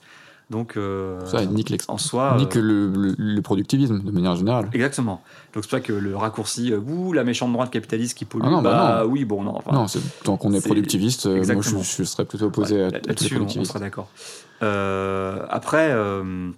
Donc, 0.48 0.76
euh, 0.76 1.24
Ça 1.26 1.44
nique, 1.44 1.74
en 1.88 1.98
soi, 1.98 2.36
nique 2.38 2.56
euh, 2.56 2.60
le, 2.60 2.86
le- 2.90 3.14
le 3.18 3.42
productivisme 3.42 4.00
de 4.00 4.10
manière 4.12 4.36
générale. 4.36 4.70
exactement. 4.72 5.20
Donc 5.52 5.64
c'est 5.64 5.70
pour 5.70 5.70
ça 5.70 5.80
que 5.80 5.92
le 5.92 6.16
raccourci, 6.16 6.72
euh, 6.72 6.78
ouh, 6.78 7.12
la 7.12 7.24
méchante 7.24 7.52
droite 7.52 7.70
capitaliste 7.70 8.16
qui 8.16 8.24
pollue, 8.26 8.44
Ah 8.46 8.50
non, 8.50 8.62
bah 8.62 9.02
non. 9.04 9.10
oui, 9.10 9.24
bon, 9.24 9.42
non, 9.42 9.56
enfin, 9.56 9.72
non, 9.72 9.88
c'est- 9.88 9.98
tant 10.22 10.36
qu'on 10.36 10.52
est 10.52 10.64
productiviste, 10.64 11.26
euh, 11.26 11.44
moi 11.52 11.62
je, 11.62 11.70
je 11.82 12.04
serais 12.04 12.24
plutôt 12.24 12.44
opposé 12.46 12.76
Ouais, 12.76 12.82
à, 12.84 12.90
Là-dessus, 12.90 13.38
on, 13.38 13.42
on 13.60 13.64
sera 13.64 13.80
d'accord. 13.80 14.08
Euh, 14.62 15.44
après, 15.50 15.90
euh, 15.90 16.50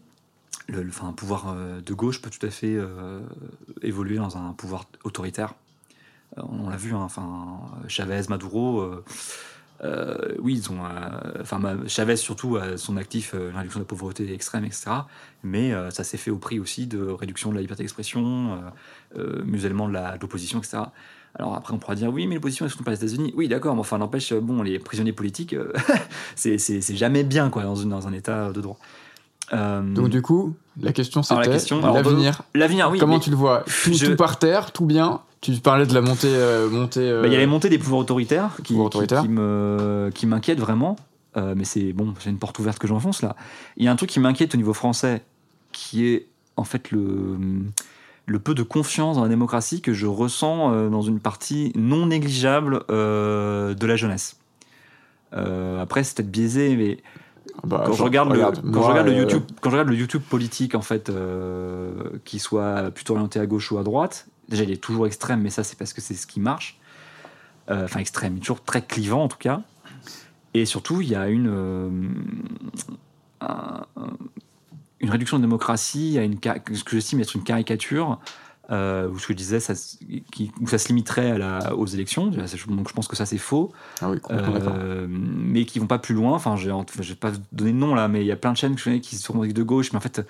le, 0.69 0.83
le- 0.83 0.93
un 1.03 1.13
pouvoir 1.13 1.55
de 1.85 1.95
gauche 1.95 2.21
peut 2.21 2.29
tout 2.31 2.45
à 2.47 2.51
fait 2.51 2.77
évoluer 3.81 4.17
dans 4.19 4.37
un 4.37 4.53
pouvoir 4.53 4.85
autoritaire. 5.05 5.55
On 6.37 6.69
l'a 6.69 6.77
vu, 6.77 6.93
hein, 6.93 7.01
enfin, 7.01 7.59
Chavez, 7.89 8.21
Maduro, 8.29 8.85
euh, 9.85 10.17
euh, 10.19 10.35
oui, 10.41 10.55
ils 10.55 10.73
ont, 10.73 10.85
euh, 10.85 11.41
enfin, 11.41 11.61
Chavez 11.87 12.17
surtout 12.17 12.59
son 12.77 12.97
actif 12.97 13.33
euh, 13.35 13.53
la 13.53 13.59
réduction 13.59 13.81
de 13.81 13.85
la 13.85 13.89
pauvreté 13.89 14.33
extrême, 14.33 14.65
etc. 14.65 14.91
Mais 15.45 15.73
euh, 15.73 15.91
ça 15.91 16.03
s'est 16.05 16.17
fait 16.17 16.31
au 16.31 16.39
prix 16.39 16.59
aussi 16.59 16.87
de 16.87 17.01
réduction 17.03 17.51
de 17.51 17.55
la 17.55 17.61
liberté 17.61 17.83
d'expression, 17.85 18.55
euh, 19.17 19.19
euh, 19.21 19.43
musellement 19.45 19.89
de 19.89 19.95
l'opposition, 20.21 20.59
etc. 20.59 20.79
Alors 21.35 21.55
après, 21.55 21.73
on 21.75 21.79
pourra 21.79 21.95
dire 21.95 22.13
oui, 22.13 22.27
mais 22.27 22.35
l'opposition 22.37 22.67
est 22.67 22.69
soutenue 22.69 22.85
par 22.85 22.95
les 22.95 22.99
États-Unis? 23.05 23.33
Oui, 23.37 23.47
d'accord, 23.47 23.75
mais 23.75 23.81
enfin, 23.81 23.99
n'empêche, 23.99 24.33
euh, 24.33 24.41
bon, 24.41 24.63
les 24.63 24.79
prisonniers 24.81 25.13
politiques, 25.13 25.53
euh, 25.53 25.73
c'est- 26.35 26.97
jamais 26.97 27.23
bien, 27.23 27.49
quoi, 27.51 27.63
dans, 27.63 27.77
dans 27.85 28.09
un 28.09 28.13
état 28.13 28.51
de 28.53 28.61
droit. 28.61 28.79
Euh, 29.53 29.83
Donc 29.83 30.09
du 30.09 30.21
coup, 30.23 30.57
la 30.81 30.93
question 30.93 31.23
c'était 31.23 31.49
l'avenir. 31.49 32.43
L'avenir, 32.55 32.89
oui. 32.91 32.99
Comment 32.99 33.15
mais- 33.15 33.21
tu 33.21 33.31
le 33.31 33.37
vois 33.37 33.65
tout, 33.85 33.93
je- 33.93 34.07
tout 34.07 34.17
par 34.17 34.39
terre, 34.39 34.73
tout 34.73 34.87
bien 34.87 35.21
Tu 35.41 35.53
parlais 35.53 35.87
de 35.87 35.95
la 35.95 36.01
montée... 36.01 36.29
euh, 36.31 36.69
montée 36.69 37.01
euh, 37.01 37.23
Bah, 37.23 37.29
Il 37.29 37.33
y 37.33 37.37
a 37.37 37.39
les 37.39 37.47
montées 37.47 37.69
des 37.69 37.79
pouvoirs 37.79 38.01
autoritaires 38.01 38.57
qui, 38.65 38.73
Pouvoirs 38.75 38.91
qui- 38.91 38.97
autoritaires. 38.99 39.23
qui 40.15 40.27
m'inquiètent 40.27 40.61
vraiment. 40.61 40.97
Euh, 41.37 41.55
mais 41.57 41.65
c'est 41.65 41.93
bon, 41.93 42.15
j'ai 42.25 42.31
une 42.31 42.39
porte 42.39 42.59
ouverte 42.59 42.79
que 42.79 42.89
j'enfonce 42.89 43.23
là. 43.23 43.37
Il 43.77 43.85
y 43.85 43.89
a 43.89 43.93
un 43.93 43.97
truc 43.97 44.11
qui 44.11 44.19
m'inquiète 44.19 44.55
au 44.55 44.57
niveau 44.57 44.73
français, 44.73 45.23
qui 45.73 46.07
est 46.07 46.27
en 46.57 46.65
fait 46.65 46.91
le, 46.91 47.37
le 48.27 48.39
peu 48.39 48.55
de 48.55 48.63
confiance 48.63 49.17
dans 49.17 49.23
la 49.23 49.29
démocratie 49.29 49.81
que 49.81 49.93
je 49.93 50.07
ressens 50.07 50.73
euh, 50.73 50.89
dans 50.89 51.03
une 51.03 51.21
partie 51.21 51.71
non 51.77 52.07
négligeable 52.07 52.83
euh, 52.91 53.75
de 53.75 53.87
la 53.87 53.97
jeunesse. 53.97 54.37
Euh, 55.35 55.81
après, 55.83 56.03
c'est 56.05 56.17
peut-être 56.17 56.31
biaisé, 56.31 56.75
mais 56.77 56.99
bah, 57.65 57.83
quand 57.87 57.93
je 57.93 58.03
regarde, 58.03 58.33
le, 58.33 58.39
quand 58.41 58.63
moi, 58.63 58.83
je 58.83 58.89
regarde 58.89 59.07
le 59.09 59.13
euh, 59.15 59.19
YouTube, 59.19 59.43
quand 59.61 59.71
je 59.71 59.75
regarde 59.77 59.89
le 59.91 59.97
YouTube 59.97 60.23
politique 60.23 60.75
en 60.75 60.81
fait, 60.83 61.11
euh, 61.11 61.93
qui 62.25 62.39
soit 62.39 62.91
plutôt 62.93 63.15
orienté 63.15 63.41
à 63.41 63.47
gauche 63.47 63.73
ou 63.73 63.79
à 63.79 63.83
droite, 63.83 64.27
déjà 64.49 64.63
il 64.65 64.71
est 64.71 64.81
toujours 64.83 65.07
extrême, 65.07 65.41
mais 65.41 65.51
ça 65.51 65.65
c'est 65.65 65.77
parce 65.79 65.93
que 65.93 66.01
c'est 66.01 66.15
ce 66.15 66.27
qui 66.27 66.41
marche. 66.41 66.79
Euh, 67.71 67.85
Enfin 67.85 68.01
extrême, 68.01 68.35
il 68.35 68.39
est 68.39 68.41
toujours 68.41 68.63
très 68.65 68.83
clivant 68.83 69.25
en 69.25 69.29
tout 69.29 69.39
cas. 69.39 69.61
Et 70.55 70.65
surtout, 70.65 71.01
il 71.03 71.09
y 71.11 71.15
a 71.15 71.29
une 71.29 71.49
euh, 71.49 71.91
un- 73.41 73.85
un- 73.97 74.17
une 75.01 75.11
réduction 75.11 75.37
de 75.39 75.43
démocratie 75.43 76.19
à 76.19 76.23
une 76.25 76.39
ce 76.73 76.83
que 76.85 76.93
j'estime 76.93 77.21
être 77.21 77.35
une 77.37 77.45
caricature. 77.45 78.19
Euh, 78.71 79.09
où 79.09 79.19
je 79.19 79.33
disais, 79.33 79.61
ça, 79.61 79.73
qui- 80.31 80.53
où 80.61 80.67
ça 80.69 80.77
se 80.77 80.89
limiterait 80.89 81.31
à 81.31 81.39
la, 81.39 81.75
aux 81.75 81.87
élections. 81.87 82.27
Donc 82.27 82.89
je 82.89 82.93
pense 82.93 83.09
que 83.09 83.17
ça 83.17 83.25
c'est 83.25 83.39
faux. 83.39 83.73
Ah 84.03 84.11
oui. 84.11 84.19
Euh, 84.31 85.07
mais 85.09 85.65
qui 85.65 85.79
vont 85.79 85.87
pas 85.87 85.99
plus 85.99 86.15
loin. 86.15 86.33
Enfin, 86.35 86.55
je 86.57 86.69
vais 86.69 87.15
pas 87.15 87.33
donner 87.53 87.73
de 87.73 87.79
nom 87.79 87.95
là, 87.95 88.09
mais 88.09 88.21
il 88.21 88.27
y 88.27 88.33
a 88.33 88.37
plein 88.37 88.53
de 88.53 88.59
chaînes 88.59 88.75
que 88.75 88.81
je 88.81 88.85
connais 88.85 89.01
qui 89.01 89.17
se 89.17 89.27
revendiquent 89.33 89.55
de 89.55 89.63
gauche, 89.63 89.91
mais 89.93 89.97
en 89.97 90.01
fait, 90.03 90.21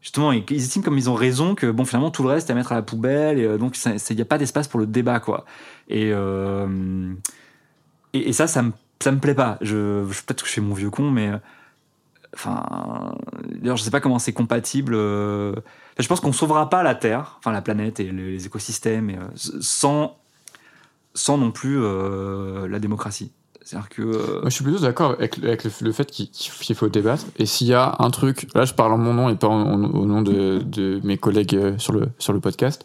justement, 0.00 0.32
ils, 0.32 0.42
ils 0.48 0.56
estiment 0.56 0.82
comme 0.84 0.96
ils 0.96 1.10
ont 1.10 1.14
raison 1.14 1.54
que 1.54 1.70
bon, 1.70 1.84
finalement, 1.84 2.10
tout 2.10 2.22
le 2.22 2.30
reste 2.30 2.48
est 2.48 2.52
à 2.52 2.56
mettre 2.56 2.72
à 2.72 2.76
la 2.76 2.82
poubelle, 2.82 3.38
et 3.38 3.44
euh, 3.44 3.58
donc 3.58 3.76
il 3.84 4.14
n'y 4.16 4.22
a 4.22 4.24
pas 4.24 4.38
d'espace 4.38 4.68
pour 4.68 4.80
le 4.80 4.86
débat, 4.86 5.20
quoi. 5.20 5.44
Et, 5.90 6.12
euh, 6.14 7.12
et, 8.14 8.30
et 8.30 8.32
ça, 8.32 8.46
ça 8.46 8.62
me, 8.62 8.72
ça 9.00 9.12
me 9.12 9.18
plaît 9.18 9.34
pas. 9.34 9.58
Je, 9.60 10.06
je- 10.10 10.22
peut-être 10.22 10.42
que 10.44 10.48
je 10.48 10.54
fais 10.54 10.62
mon 10.62 10.72
vieux 10.72 10.88
con, 10.88 11.10
mais 11.10 11.30
enfin, 12.34 13.14
d'ailleurs, 13.50 13.76
je 13.76 13.82
sais 13.82 13.90
pas 13.90 14.00
comment 14.00 14.18
c'est 14.18 14.32
compatible. 14.32 14.94
Je 15.98 16.08
pense 16.08 16.20
qu'on 16.20 16.32
sauvera 16.32 16.68
pas 16.68 16.82
la 16.82 16.94
Terre, 16.94 17.36
enfin 17.38 17.52
la 17.52 17.62
planète 17.62 18.00
et 18.00 18.10
les 18.12 18.46
écosystèmes, 18.46 19.10
et, 19.10 19.16
euh, 19.16 19.28
sans 19.60 20.16
sans 21.14 21.38
non 21.38 21.50
plus 21.50 21.78
euh, 21.80 22.68
la 22.68 22.78
démocratie. 22.78 23.32
C'est-à-dire 23.64 23.88
que. 23.88 24.02
euh, 24.02 24.40
Moi, 24.42 24.50
je 24.50 24.54
suis 24.54 24.62
plutôt 24.64 24.80
d'accord 24.80 25.12
avec, 25.12 25.38
le, 25.38 25.92
fait 25.92 26.10
qu'il 26.10 26.76
faut 26.76 26.88
débattre. 26.88 27.24
Et 27.38 27.46
s'il 27.46 27.66
y 27.66 27.74
a 27.74 27.96
un 27.98 28.10
truc, 28.10 28.48
là 28.54 28.66
je 28.66 28.74
parle 28.74 28.92
en 28.92 28.98
mon 28.98 29.14
nom 29.14 29.30
et 29.30 29.34
pas 29.34 29.48
au 29.48 30.06
nom 30.06 30.20
de, 30.20 31.00
mes 31.02 31.16
collègues 31.16 31.78
sur 31.78 31.94
le, 31.94 32.08
sur 32.18 32.34
le 32.34 32.40
podcast, 32.40 32.84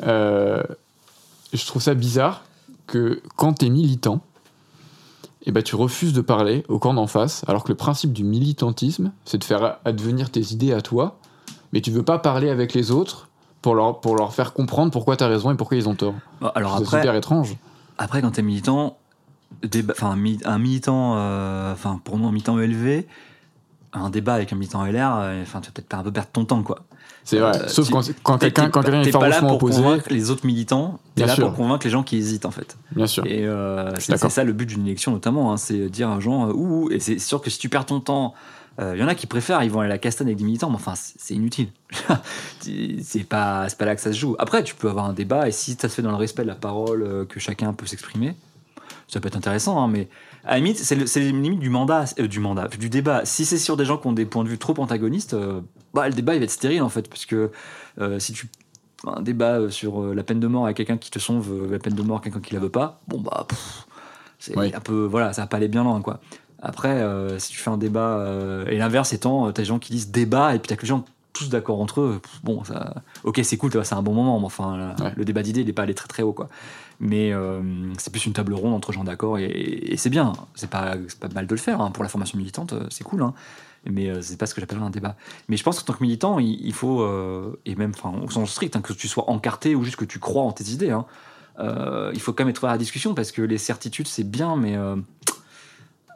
je 0.00 1.66
trouve 1.66 1.82
ça 1.82 1.94
bizarre 1.94 2.44
que 2.86 3.20
quand 3.36 3.54
tu 3.54 3.66
es 3.66 3.70
militant, 3.70 4.22
eh 5.44 5.50
ben, 5.50 5.62
tu 5.62 5.74
refuses 5.74 6.12
de 6.12 6.20
parler 6.20 6.64
au 6.68 6.78
camp 6.78 6.94
d'en 6.94 7.06
face, 7.06 7.42
alors 7.48 7.64
que 7.64 7.70
le 7.70 7.76
principe 7.76 8.12
du 8.12 8.22
militantisme, 8.22 9.12
c'est 9.24 9.38
de 9.38 9.44
faire 9.44 9.78
advenir 9.84 10.30
tes 10.30 10.52
idées 10.52 10.72
à 10.72 10.80
toi, 10.80 11.18
mais 11.72 11.80
tu 11.80 11.90
veux 11.90 12.02
pas 12.02 12.18
parler 12.18 12.48
avec 12.50 12.74
les 12.74 12.90
autres 12.90 13.28
pour 13.60 13.74
leur, 13.74 14.00
pour 14.00 14.16
leur 14.16 14.34
faire 14.34 14.52
comprendre 14.52 14.90
pourquoi 14.90 15.16
tu 15.16 15.24
as 15.24 15.28
raison 15.28 15.50
et 15.50 15.56
pourquoi 15.56 15.76
ils 15.76 15.88
ont 15.88 15.94
tort. 15.94 16.14
bah, 16.40 16.52
alors 16.54 16.76
C'est 16.78 16.84
après, 16.84 17.00
super 17.00 17.14
étrange. 17.14 17.56
après, 17.98 18.20
quand 18.22 18.32
t'es 18.32 18.42
militant, 18.42 18.96
déba- 19.64 19.94
un 20.04 20.16
mi- 20.16 20.40
un 20.44 20.58
militant, 20.58 21.14
euh, 21.16 21.74
pour 22.04 22.18
nous, 22.18 22.26
un 22.26 22.32
militant 22.32 22.58
ELV, 22.58 23.04
un 23.92 24.10
débat 24.10 24.34
avec 24.34 24.52
un 24.52 24.56
militant 24.56 24.84
LR, 24.84 25.14
euh, 25.16 25.42
enfin, 25.42 25.60
tu 25.60 25.66
vas 25.68 25.72
peut-être 25.74 25.94
un 25.94 26.02
peu 26.02 26.10
perdre 26.12 26.30
ton 26.32 26.44
temps, 26.44 26.62
quoi. 26.62 26.80
C'est 27.24 27.38
vrai. 27.38 27.56
Euh, 27.56 27.68
Sauf 27.68 27.86
tu- 27.86 27.92
quand, 27.92 28.02
quand 28.24 28.38
quelqu'un 28.38 28.68
quand 28.70 28.82
quelqu'un 28.82 29.02
est 29.02 29.12
pas 29.12 29.28
là 29.28 29.38
pour 29.38 29.52
opposé. 29.52 29.80
convaincre 29.80 30.06
les 30.10 30.30
autres 30.30 30.44
militants, 30.44 30.98
t'es 31.14 31.24
là 31.26 31.34
sûr. 31.34 31.46
pour 31.48 31.56
convaincre 31.56 31.84
les 31.86 31.90
gens 31.90 32.02
qui 32.02 32.16
hésitent, 32.16 32.46
en 32.46 32.50
fait. 32.50 32.76
Bien 32.96 33.06
sûr. 33.06 33.24
Et 33.26 33.46
euh, 33.46 33.92
c'est 34.00 34.16
ça 34.28 34.42
le 34.42 34.52
but 34.52 34.66
d'une 34.66 34.86
élection, 34.86 35.12
notamment, 35.12 35.52
hein, 35.52 35.56
c'est 35.56 35.88
dire 35.88 36.08
aux 36.10 36.20
gens, 36.20 36.48
ouh, 36.50 36.90
et 36.90 36.98
c'est 36.98 37.18
sûr 37.20 37.40
que 37.40 37.48
si 37.50 37.58
tu 37.60 37.68
perds 37.68 37.86
ton 37.86 38.00
temps, 38.00 38.34
il 38.78 38.98
y 38.98 39.02
en 39.02 39.08
a 39.08 39.14
qui 39.14 39.26
préfèrent, 39.26 39.62
ils 39.62 39.70
vont 39.70 39.80
aller 39.80 39.90
à 39.90 39.94
la 39.94 39.98
castagne 39.98 40.28
avec 40.28 40.38
des 40.38 40.44
militants, 40.44 40.70
mais 40.70 40.76
enfin, 40.76 40.94
c'est 40.96 41.34
inutile. 41.34 41.68
c'est 42.60 43.24
pas, 43.24 43.66
pas 43.78 43.84
là 43.84 43.94
que 43.94 44.00
ça 44.00 44.12
se 44.12 44.18
joue. 44.18 44.34
Après, 44.38 44.64
tu 44.64 44.74
peux 44.74 44.88
avoir 44.88 45.04
un 45.04 45.12
débat, 45.12 45.48
et 45.48 45.52
si 45.52 45.74
ça 45.74 45.88
se 45.88 45.94
fait 45.94 46.02
dans 46.02 46.10
le 46.10 46.16
respect 46.16 46.42
de 46.42 46.48
la 46.48 46.54
parole, 46.54 47.02
euh, 47.02 47.24
que 47.24 47.38
chacun 47.38 47.72
peut 47.74 47.86
s'exprimer, 47.86 48.34
ça 49.08 49.20
peut 49.20 49.28
être 49.28 49.36
intéressant, 49.36 49.82
hein, 49.82 49.88
mais 49.88 50.08
à 50.44 50.52
la 50.52 50.56
limite, 50.58 50.78
c'est 50.78 51.20
limites 51.20 51.60
du 51.60 51.70
mandat, 51.70 52.06
euh, 52.18 52.26
du 52.26 52.40
mandat, 52.40 52.68
du 52.68 52.88
débat. 52.88 53.24
Si 53.24 53.44
c'est 53.44 53.58
sur 53.58 53.76
des 53.76 53.84
gens 53.84 53.98
qui 53.98 54.06
ont 54.06 54.12
des 54.12 54.24
points 54.24 54.44
de 54.44 54.48
vue 54.48 54.58
trop 54.58 54.74
antagonistes, 54.78 55.34
euh, 55.34 55.60
bah, 55.92 56.08
le 56.08 56.14
débat 56.14 56.34
il 56.34 56.38
va 56.38 56.44
être 56.44 56.50
stérile 56.50 56.82
en 56.82 56.88
fait, 56.88 57.08
parce 57.08 57.26
que 57.26 57.50
euh, 58.00 58.18
si 58.18 58.32
tu 58.32 58.48
un 59.06 59.22
débat 59.22 59.58
euh, 59.58 59.70
sur 59.70 60.02
euh, 60.02 60.14
la 60.14 60.22
peine 60.22 60.40
de 60.40 60.46
mort 60.46 60.64
avec 60.64 60.76
quelqu'un 60.76 60.96
qui 60.96 61.10
te 61.10 61.18
sauve 61.18 61.50
euh, 61.52 61.70
la 61.70 61.78
peine 61.78 61.94
de 61.94 62.02
mort 62.02 62.20
quelqu'un 62.20 62.40
qui 62.40 62.54
la 62.54 62.60
veut 62.60 62.70
pas, 62.70 63.00
bon 63.08 63.20
bah 63.20 63.46
c'est 64.38 64.56
un 64.74 64.80
peu 64.80 65.04
voilà, 65.04 65.32
ça 65.32 65.42
va 65.42 65.46
pas 65.46 65.56
aller 65.56 65.68
bien 65.68 65.84
loin 65.84 66.00
quoi. 66.00 66.20
Après, 66.62 66.88
euh, 67.02 67.38
si 67.40 67.50
tu 67.50 67.58
fais 67.58 67.70
un 67.70 67.76
débat 67.76 68.18
euh, 68.18 68.64
et 68.68 68.78
l'inverse 68.78 69.12
étant, 69.12 69.48
euh, 69.48 69.50
t'as 69.52 69.62
des 69.62 69.66
gens 69.66 69.78
qui 69.80 69.92
disent 69.92 70.10
débat 70.10 70.54
et 70.54 70.58
puis 70.60 70.68
t'as 70.68 70.76
que 70.76 70.82
les 70.82 70.88
gens 70.88 71.04
tous 71.32 71.48
d'accord 71.48 71.80
entre 71.80 72.00
eux. 72.02 72.20
Bon, 72.44 72.62
ça, 72.62 73.02
ok, 73.24 73.40
c'est 73.42 73.56
cool, 73.56 73.72
c'est 73.84 73.94
un 73.94 74.02
bon 74.02 74.12
moment, 74.14 74.38
mais 74.38 74.46
enfin, 74.46 74.76
la- 74.76 75.04
Ouais. 75.06 75.12
le 75.16 75.24
débat 75.24 75.42
d'idées, 75.42 75.62
il 75.62 75.68
est 75.68 75.72
pas 75.72 75.82
allé 75.82 75.94
très 75.94 76.06
très 76.06 76.22
haut 76.22 76.32
quoi. 76.32 76.48
Mais 77.00 77.32
euh, 77.32 77.60
c'est 77.98 78.12
plus 78.12 78.26
une 78.26 78.32
table 78.32 78.54
ronde 78.54 78.74
entre 78.74 78.92
gens 78.92 79.02
d'accord 79.02 79.38
et, 79.38 79.46
et 79.46 79.96
c'est 79.96 80.10
bien. 80.10 80.34
C'est 80.54 80.70
pas, 80.70 80.94
pas 81.20 81.28
mal 81.34 81.46
de 81.48 81.54
le 81.54 81.60
faire 81.60 81.80
hein. 81.80 81.90
pour 81.90 82.04
la 82.04 82.08
formation 82.08 82.38
militante, 82.38 82.74
c'est 82.90 83.02
cool. 83.02 83.22
Hein. 83.22 83.34
Mais 83.90 84.12
c'est 84.22 84.38
pas 84.38 84.46
ce 84.46 84.54
que 84.54 84.60
j'appelle 84.60 84.78
un 84.80 84.90
débat. 84.90 85.16
Mais 85.48 85.56
je 85.56 85.64
pense 85.64 85.80
qu'en 85.80 85.84
tant 85.86 85.94
que 85.98 86.04
militant, 86.04 86.38
il, 86.38 86.64
il 86.64 86.72
faut, 86.72 87.04
et 87.66 87.74
même 87.74 87.90
au 88.24 88.30
sens 88.30 88.48
strict, 88.52 88.76
hein, 88.76 88.80
que 88.80 88.92
tu 88.92 89.08
sois 89.08 89.28
encarté 89.28 89.74
ou 89.74 89.82
juste 89.82 89.96
que 89.96 90.04
tu 90.04 90.20
crois 90.20 90.44
en 90.44 90.52
tes 90.52 90.62
idées, 90.70 90.90
hein, 90.92 91.04
il 92.14 92.20
faut 92.20 92.32
quand 92.32 92.44
même 92.44 92.50
être 92.50 92.58
ouvert 92.60 92.70
à 92.70 92.74
la 92.74 92.78
discussion 92.78 93.14
parce 93.14 93.32
que 93.32 93.42
les 93.42 93.58
certitudes, 93.58 94.06
c'est 94.06 94.22
bien, 94.22 94.54
mais 94.54 94.76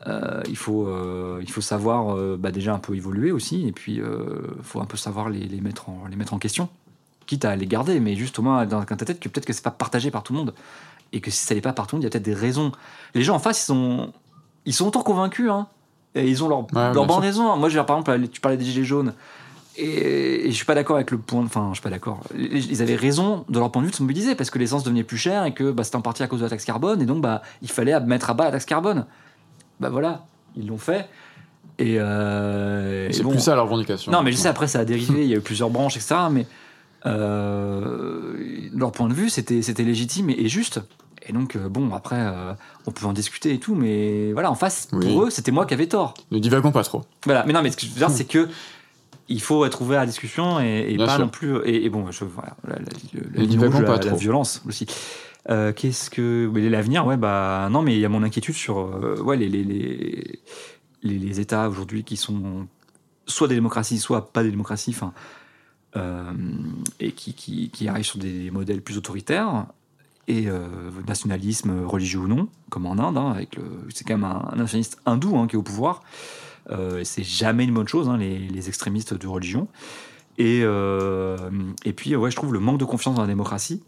euh, 0.09 0.43
il, 0.49 0.57
faut, 0.57 0.87
euh, 0.87 1.41
il 1.43 1.51
faut 1.51 1.61
savoir 1.61 2.15
euh, 2.15 2.37
bah, 2.39 2.51
déjà 2.51 2.75
un 2.75 2.79
peu 2.79 2.95
évoluer 2.95 3.33
aussi, 3.33 3.67
et 3.67 3.73
puis 3.73 3.97
il 3.97 4.63
faut 4.63 4.81
un 4.81 4.85
peu 4.85 4.97
savoir 4.97 5.29
les, 5.29 5.41
les 5.41 5.61
mettre 5.61 5.89
en, 5.89 6.05
les 6.09 6.17
mettre 6.17 6.35
en 6.35 6.39
question, 6.39 6.69
quitte 7.27 7.45
à 7.45 7.57
les 7.57 7.67
garder, 7.67 7.99
mais 8.01 8.15
juste 8.15 8.39
au 8.39 8.43
moins 8.43 8.67
dans 8.67 8.85
ta 8.85 8.97
tête 8.97 9.21
que 9.21 9.29
peut-être 9.29 9.47
que 9.47 9.53
c'est 9.53 9.65
pas 9.65 9.71
partagé 9.71 10.11
par 10.11 10.23
tout 10.23 10.33
le 10.33 10.39
monde, 10.39 10.55
et 11.13 11.21
que 11.21 11.31
si 11.31 11.45
ça 11.45 11.55
l'est 11.55 11.61
pas 11.61 11.73
par 11.73 11.87
tout 11.87 11.97
le 11.97 11.99
monde, 11.99 12.05
il 12.05 12.07
y 12.07 12.09
a 12.09 12.11
peut-être 12.11 12.25
des 12.25 12.35
raisons. 12.35 12.73
Les 13.15 13.23
gens 13.23 13.37
en 13.37 13.39
face, 13.39 13.63
ils 13.63 13.67
sont, 13.67 14.13
ils 14.65 14.75
sont 14.75 14.87
autant 14.87 15.03
convaincus, 15.03 15.51
hein, 15.51 15.67
et 16.15 16.29
ils 16.29 16.43
ont 16.43 16.49
leur, 16.49 16.63
bien 16.63 16.93
leur 16.93 17.07
bonne 17.07 17.19
raison. 17.19 17.57
Moi, 17.57 17.69
je 17.69 17.75
veux 17.75 17.81
dire, 17.81 17.87
par 17.87 17.99
exemple, 17.99 18.29
tu 18.29 18.41
parlais 18.41 18.57
des 18.57 18.65
gilets 18.65 18.85
jaunes. 18.85 19.13
Et, 19.77 20.47
et 20.47 20.51
je 20.51 20.57
suis 20.57 20.65
pas 20.65 20.75
d'accord 20.75 20.97
avec 20.97 21.11
le 21.11 21.19
point. 21.19 21.45
Enfin, 21.45 21.69
je 21.71 21.75
suis 21.75 21.83
pas 21.83 21.91
d'accord. 21.91 22.21
Ils 22.35 22.71
ils 22.71 22.81
avaient 22.81 22.97
raison 22.97 23.45
de 23.51 23.59
leur 23.59 23.71
point 23.71 23.83
de 23.83 23.87
vue 23.87 23.91
de 23.91 23.97
se 23.97 24.03
mobiliser 24.03 24.35
parce 24.35 24.49
que 24.49 24.59
l'essence 24.59 24.85
devenait 24.85 25.05
plus 25.05 25.19
chère 25.19 25.45
et 25.45 25.53
que 25.53 25.71
bah, 25.71 25.85
c'était 25.85 25.97
en 25.97 26.01
partie 26.01 26.23
à 26.23 26.27
cause 26.29 26.41
de 26.41 26.45
la 26.45 26.51
taxe 26.51 26.65
carbone 26.65 27.03
et 27.03 27.05
donc 27.05 27.21
bah 27.21 27.43
il 27.61 27.71
fallait 27.71 28.01
mettre 28.01 28.31
à 28.31 28.35
bas 28.35 28.45
la 28.45 28.53
taxe 28.53 28.65
carbone. 28.65 29.05
Bah 29.81 29.91
voilà, 29.91 30.25
ils 30.57 30.67
l'ont 30.67 30.79
fait. 30.79 31.09
Et, 31.79 32.01
euh, 32.01 33.11
C'est 33.13 33.23
bon. 33.23 33.31
plus 33.33 33.41
ça 33.41 33.55
la 33.55 33.63
revendication. 33.63 34.11
Non, 34.11 34.23
mais 34.23 34.33
je 34.33 34.37
sais, 34.39 34.49
après, 34.49 34.67
ça 34.67 34.79
a 34.81 34.85
dérivé, 34.87 35.25
il 35.25 35.29
y 35.31 35.35
a 35.35 35.37
eu 35.37 35.41
plusieurs 35.43 35.69
branches, 35.71 35.97
etc. 35.97 36.15
Mais 36.31 36.47
euh, 37.37 38.69
leur 38.75 38.93
point 38.93 39.09
de 39.09 39.15
vue, 39.15 39.29
c'était 39.31 39.63
c'était 39.63 39.83
légitime 39.85 40.31
et, 40.31 40.35
et 40.41 40.49
juste. 40.49 40.81
Et 41.29 41.33
donc, 41.33 41.57
euh, 41.57 41.69
bon, 41.69 41.93
après, 41.93 42.17
euh, 42.19 42.53
on 42.87 42.93
peut 42.93 43.05
en 43.05 43.13
discuter 43.13 43.53
et 43.53 43.59
tout, 43.59 43.75
mais 43.75 44.33
voilà, 44.33 44.51
en 44.51 44.55
face, 44.55 44.89
Oui. 44.93 45.07
pour 45.07 45.25
eux, 45.25 45.31
c'était 45.31 45.51
moi 45.51 45.67
qui 45.67 45.75
avais 45.75 45.87
tort. 45.89 46.15
Ne 46.31 46.39
divagons 46.39 46.71
pas 46.71 46.85
trop. 46.85 47.03
Voilà, 47.25 47.45
mais 47.47 47.53
non, 47.53 47.63
mais 47.63 47.71
ce 47.73 47.77
que 47.77 47.85
je 47.85 47.91
veux 47.91 47.99
dire, 47.99 48.11
c'est 48.11 48.27
que 48.27 48.49
il 49.29 49.43
faut 49.43 49.65
être 49.67 49.83
ouvert 49.83 49.99
à 49.99 50.03
la 50.03 50.07
discussion 50.07 50.61
et, 50.61 50.95
pas 50.97 51.09
sûr. 51.09 51.19
non 51.19 51.29
plus. 51.29 51.57
Et, 51.65 51.85
et 51.85 51.91
bon, 51.91 52.11
je, 52.13 52.25
voilà, 52.25 52.55
la, 52.67 52.77
la- 52.77 53.97
la, 53.97 53.97
la 53.99 54.15
violence 54.15 54.63
aussi. 54.69 54.87
Euh, 55.49 55.73
Qu'est-ce 55.73 56.11
que 56.11 56.51
l'avenir 56.55 57.07
Ouais, 57.07 57.17
bah 57.17 57.69
non, 57.71 57.83
mais 57.83 57.95
il 57.95 58.01
y 58.01 58.05
a 58.05 58.09
mon 58.09 58.23
inquiétude 58.23 58.55
sur 58.55 58.79
euh, 58.79 59.37
les 61.03 61.41
États 61.41 61.69
aujourd'hui 61.69 62.03
qui 62.05 62.17
sont 62.17 62.67
soit 63.27 63.49
des 63.49 63.55
démocraties, 63.55 63.99
soit 63.99 64.33
pas 64.33 64.43
des 64.43 64.51
démocraties, 64.51 64.97
euh, 65.97 66.33
et 67.01 67.13
qui, 67.13 67.89
arrivent 67.89 68.05
sur 68.05 68.19
des 68.19 68.51
modèles 68.51 68.83
plus 68.83 68.99
autoritaires 68.99 69.67
et 70.29 70.49
nationalisme 71.07 71.85
religieux 71.85 72.21
ou 72.21 72.27
non, 72.27 72.49
comme 72.69 72.87
en 72.87 72.99
Inde, 72.99 73.17
hein, 73.17 73.31
avec 73.31 73.61
c'est 73.95 74.05
quand 74.05 74.19
même 74.19 74.25
un, 74.25 74.57
nationaliste 74.57 74.99
hindou 75.07 75.37
hein, 75.37 75.47
qui 75.47 75.55
est 75.55 75.59
au 75.59 75.63
pouvoir. 75.63 76.03
C'est 77.05 77.23
jamais 77.23 77.63
une 77.63 77.73
bonne 77.73 77.87
chose, 77.87 78.09
hein, 78.09 78.17
les, 78.17 78.69
extrémistes 78.69 79.15
de 79.15 79.27
religion. 79.29 79.69
Et, 80.39 80.63
et 80.63 81.93
puis, 81.93 82.17
ouais, 82.17 82.31
je 82.33 82.37
trouve 82.37 82.53
le 82.53 82.59
manque 82.59 82.79
de 82.79 82.85
confiance 82.85 83.15
dans 83.15 83.23
la 83.23 83.29
démocratie. 83.29 83.83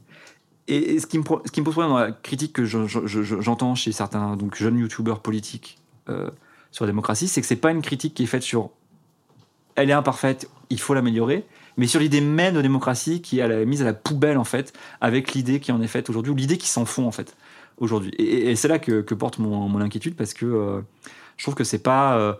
Et, 0.68 0.98
ce, 1.00 1.06
qui 1.06 1.18
me, 1.18 1.24
pose 1.24 1.40
problème 1.72 1.88
dans 1.90 1.98
la 1.98 2.12
critique 2.12 2.52
que 2.52 2.64
je- 2.64 2.86
je- 2.86 3.06
je- 3.06 3.40
j'entends 3.40 3.74
chez 3.74 3.90
certains 3.90 4.36
jeunes 4.54 4.78
youtubeurs 4.78 5.20
politiques 5.20 5.78
euh, 6.08 6.30
sur 6.70 6.84
la 6.84 6.90
démocratie, 6.90 7.26
c'est 7.26 7.40
que 7.40 7.46
c'est 7.46 7.56
pas 7.56 7.70
une 7.70 7.82
critique 7.82 8.12
qui 8.14 8.24
est 8.24 8.26
faite 8.26 8.42
sur 8.42 8.70
elle 9.76 9.90
est 9.90 9.94
imparfaite, 9.94 10.50
il 10.70 10.80
faut 10.80 10.92
l'améliorer, 10.92 11.46
mais 11.76 11.86
sur 11.86 12.00
l'idée 12.00 12.20
même 12.20 12.54
de 12.54 12.62
démocratie 12.62 13.22
qui 13.22 13.38
est 13.38 13.64
mise 13.64 13.80
à 13.80 13.84
la 13.84 13.94
poubelle 13.94 14.36
en 14.36 14.44
fait, 14.44 14.72
avec 15.00 15.32
l'idée 15.34 15.60
qui 15.60 15.70
en 15.72 15.80
est 15.80 15.86
faite 15.86 16.10
aujourd'hui, 16.10 16.32
ou 16.32 16.36
l'idée 16.36 16.58
qui 16.58 16.68
s'en 16.68 16.84
fond 16.84 17.06
en 17.06 17.12
fait 17.12 17.36
aujourd'hui. 17.78 18.10
Et, 18.18 18.56
c'est 18.56 18.68
là 18.68 18.78
que, 18.78 19.00
porte 19.14 19.38
mon, 19.38 19.68
mon 19.68 19.80
inquiétude 19.80 20.16
parce 20.16 20.34
que 20.34 20.44
euh, 20.46 20.80
je 21.36 21.44
trouve 21.44 21.54
que 21.54 21.64
c'est 21.64 21.78
pas. 21.82 22.18
euh, 22.18 22.34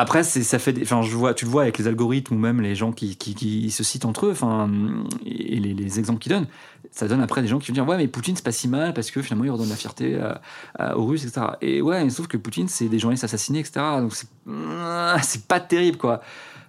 après, 0.00 0.22
ça 0.22 0.58
fait. 0.58 0.76
Enfin, 0.82 1.02
je 1.02 1.14
vois, 1.14 1.34
tu 1.34 1.44
le 1.44 1.50
vois 1.50 1.62
avec 1.62 1.78
les 1.78 1.86
algorithmes 1.86 2.34
ou 2.34 2.38
même 2.38 2.60
les 2.60 2.74
gens 2.74 2.92
qui, 2.92 3.16
qui, 3.16 3.70
se 3.70 3.84
citent 3.84 4.04
entre 4.04 4.26
eux, 4.26 4.30
enfin, 4.32 4.70
et 5.26 5.60
les, 5.60 5.74
les 5.74 5.98
exemples 5.98 6.20
qu'ils 6.20 6.32
donnent, 6.32 6.46
ça 6.90 7.06
donne 7.06 7.20
après 7.20 7.42
des 7.42 7.48
gens 7.48 7.58
qui 7.58 7.68
vont 7.68 7.74
dire 7.74 7.86
ouais, 7.86 7.96
mais 7.96 8.08
Poutine 8.08 8.34
c'est 8.34 8.44
pas 8.44 8.52
si 8.52 8.66
mal 8.68 8.94
parce 8.94 9.10
que 9.10 9.22
finalement 9.22 9.44
il 9.44 9.50
redonne 9.50 9.68
la 9.68 9.76
fierté 9.76 10.18
aux 10.96 11.04
Russes, 11.04 11.24
etc. 11.24 11.46
Et 11.60 11.82
ouais, 11.82 12.02
mais 12.02 12.10
sauf 12.10 12.26
que 12.26 12.36
Poutine 12.36 12.68
c'est 12.68 12.88
des 12.88 12.98
journalistes 12.98 13.24
assassinés, 13.24 13.60
etc. 13.60 13.80
Donc 14.00 14.14
c'est, 14.14 14.26
c'est 15.22 15.46
pas 15.46 15.60
terrible 15.60 15.98
quoi. 15.98 16.22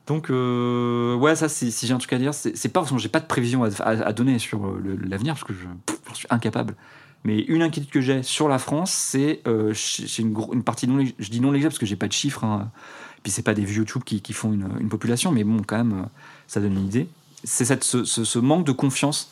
Donc 0.08 0.30
euh, 0.30 1.16
ouais, 1.16 1.36
ça 1.36 1.48
si 1.48 1.72
j'ai 1.72 1.94
un 1.94 1.98
truc 1.98 2.12
à 2.14 2.18
dire, 2.18 2.34
c'est, 2.34 2.52
pas 2.70 2.82
forcément, 2.82 2.98
j'ai 2.98 3.10
pas 3.10 3.20
de 3.20 3.28
prévision 3.28 3.64
à, 3.64 4.14
donner 4.14 4.40
sur 4.40 4.66
euh, 4.66 5.00
l'avenir 5.04 5.36
parce 5.36 5.44
que 5.44 5.54
je, 5.54 5.68
suis 6.14 6.28
incapable. 6.30 6.76
Mais 7.24 7.40
une 7.40 7.62
inquiétude 7.62 7.92
que 7.92 8.02
j'ai 8.02 8.24
sur 8.24 8.50
la 8.50 8.58
France, 8.58 8.92
c'est 8.92 9.42
euh, 9.48 9.74
une, 10.20 10.64
partie 10.64 10.88
je 11.20 11.30
dis 11.30 11.40
non 11.40 11.52
négligeable 11.52 11.72
parce 11.72 11.80
que 11.80 11.86
j'ai 11.86 11.96
pas 11.96 12.08
de 12.08 12.14
chiffres. 12.14 12.44
Hein. 12.44 12.72
Puis 13.24 13.32
c'est 13.32 13.44
pas 13.44 13.54
des 13.54 13.64
vues 13.66 13.78
YouTube 13.78 14.04
qui, 14.04 14.22
qui 14.22 14.34
font 14.34 14.52
une, 14.54 14.68
une 14.80 14.90
population, 14.90 15.32
mais 15.32 15.44
bon, 15.44 15.62
quand 15.66 15.78
même, 15.78 15.94
euh, 15.94 16.06
ça 16.48 16.60
donne 16.60 16.74
une 16.74 16.86
idée. 16.86 17.08
C'est 17.44 17.66
cette, 17.66 17.84
ce, 17.84 18.04
ce- 18.04 18.24
ce 18.24 18.40
manque 18.40 18.66
de 18.66 18.72
confiance 18.72 19.32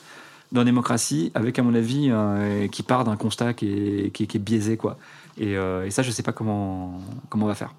dans 0.51 0.61
la 0.61 0.65
démocratie, 0.65 1.31
avec 1.35 1.57
à 1.59 1.63
mon 1.63 1.73
avis, 1.75 2.09
euh, 2.09 2.67
qui 2.67 2.83
part 2.83 3.03
d'un 3.03 3.15
constat 3.15 3.53
qui 3.53 3.67
est, 3.71 4.11
qui, 4.11 4.23
est- 4.23 4.27
qui 4.27 4.37
est 4.37 4.39
biaisé, 4.39 4.77
quoi. 4.77 4.97
Et, 5.37 5.55
euh, 5.57 5.85
et 5.85 5.91
ça, 5.91 6.01
je 6.03 6.11
sais 6.11 6.23
pas 6.23 6.31
comment, 6.33 6.99
comment 7.29 7.45
on 7.45 7.49
va 7.49 7.55
faire. 7.55 7.73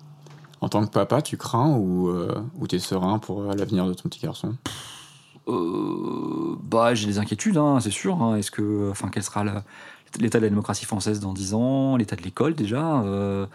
En 0.60 0.68
tant 0.68 0.84
que 0.84 0.90
papa, 0.90 1.22
tu 1.22 1.36
crains 1.36 1.74
ou, 1.76 2.08
euh, 2.08 2.34
ou 2.58 2.66
t'es 2.66 2.78
serein 2.78 3.18
pour 3.18 3.42
l'avenir 3.42 3.86
de 3.86 3.94
ton 3.94 4.08
petit 4.08 4.20
garçon? 4.20 4.54
Bah, 6.62 6.94
j'ai 6.94 7.06
des 7.06 7.18
inquiétudes, 7.18 7.56
hein, 7.56 7.78
c'est 7.80 7.90
sûr. 7.90 8.22
hein. 8.22 8.36
Est-ce 8.36 8.50
que, 8.50 8.90
enfin, 8.90 9.08
quel 9.12 9.22
sera 9.22 9.42
le- 9.44 9.52
l'état 10.18 10.38
de 10.38 10.44
la 10.44 10.48
démocratie 10.48 10.84
française 10.84 11.20
dans 11.20 11.32
10 11.32 11.54
ans, 11.54 11.96
l'état 11.96 12.16
de 12.16 12.22
l'école 12.22 12.54
déjà, 12.54 13.02
euh, 13.02 13.46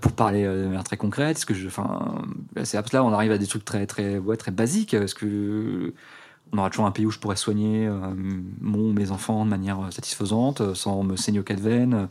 pour 0.00 0.12
parler 0.12 0.44
euh, 0.44 0.62
de 0.62 0.66
manière 0.66 0.84
très 0.84 0.96
concrète. 0.96 1.44
Que 1.44 1.54
je, 1.54 1.66
enfin, 1.66 2.22
c'est 2.64 2.92
là 2.92 3.04
on 3.04 3.12
arrive 3.12 3.32
à 3.32 3.38
des 3.38 3.46
trucs 3.46 3.64
très, 3.64 3.86
très, 3.86 4.20
basiques. 4.50 4.94
Est-ce 4.94 5.14
que 5.14 5.92
on 6.52 6.58
aura 6.58 6.70
toujours 6.70 6.86
un 6.86 6.90
pays 6.90 7.06
où 7.06 7.10
je 7.10 7.18
pourrais 7.18 7.36
soigner 7.36 7.86
euh, 7.86 7.98
mon, 8.60 8.92
mes 8.92 9.10
enfants 9.10 9.44
de 9.44 9.50
manière 9.50 9.80
euh, 9.80 9.90
satisfaisante, 9.90 10.60
euh, 10.60 10.74
sans 10.74 11.02
me 11.02 11.16
saigner 11.16 11.40
aux 11.40 11.44
quatre 11.44 11.60
veines. 11.60 12.08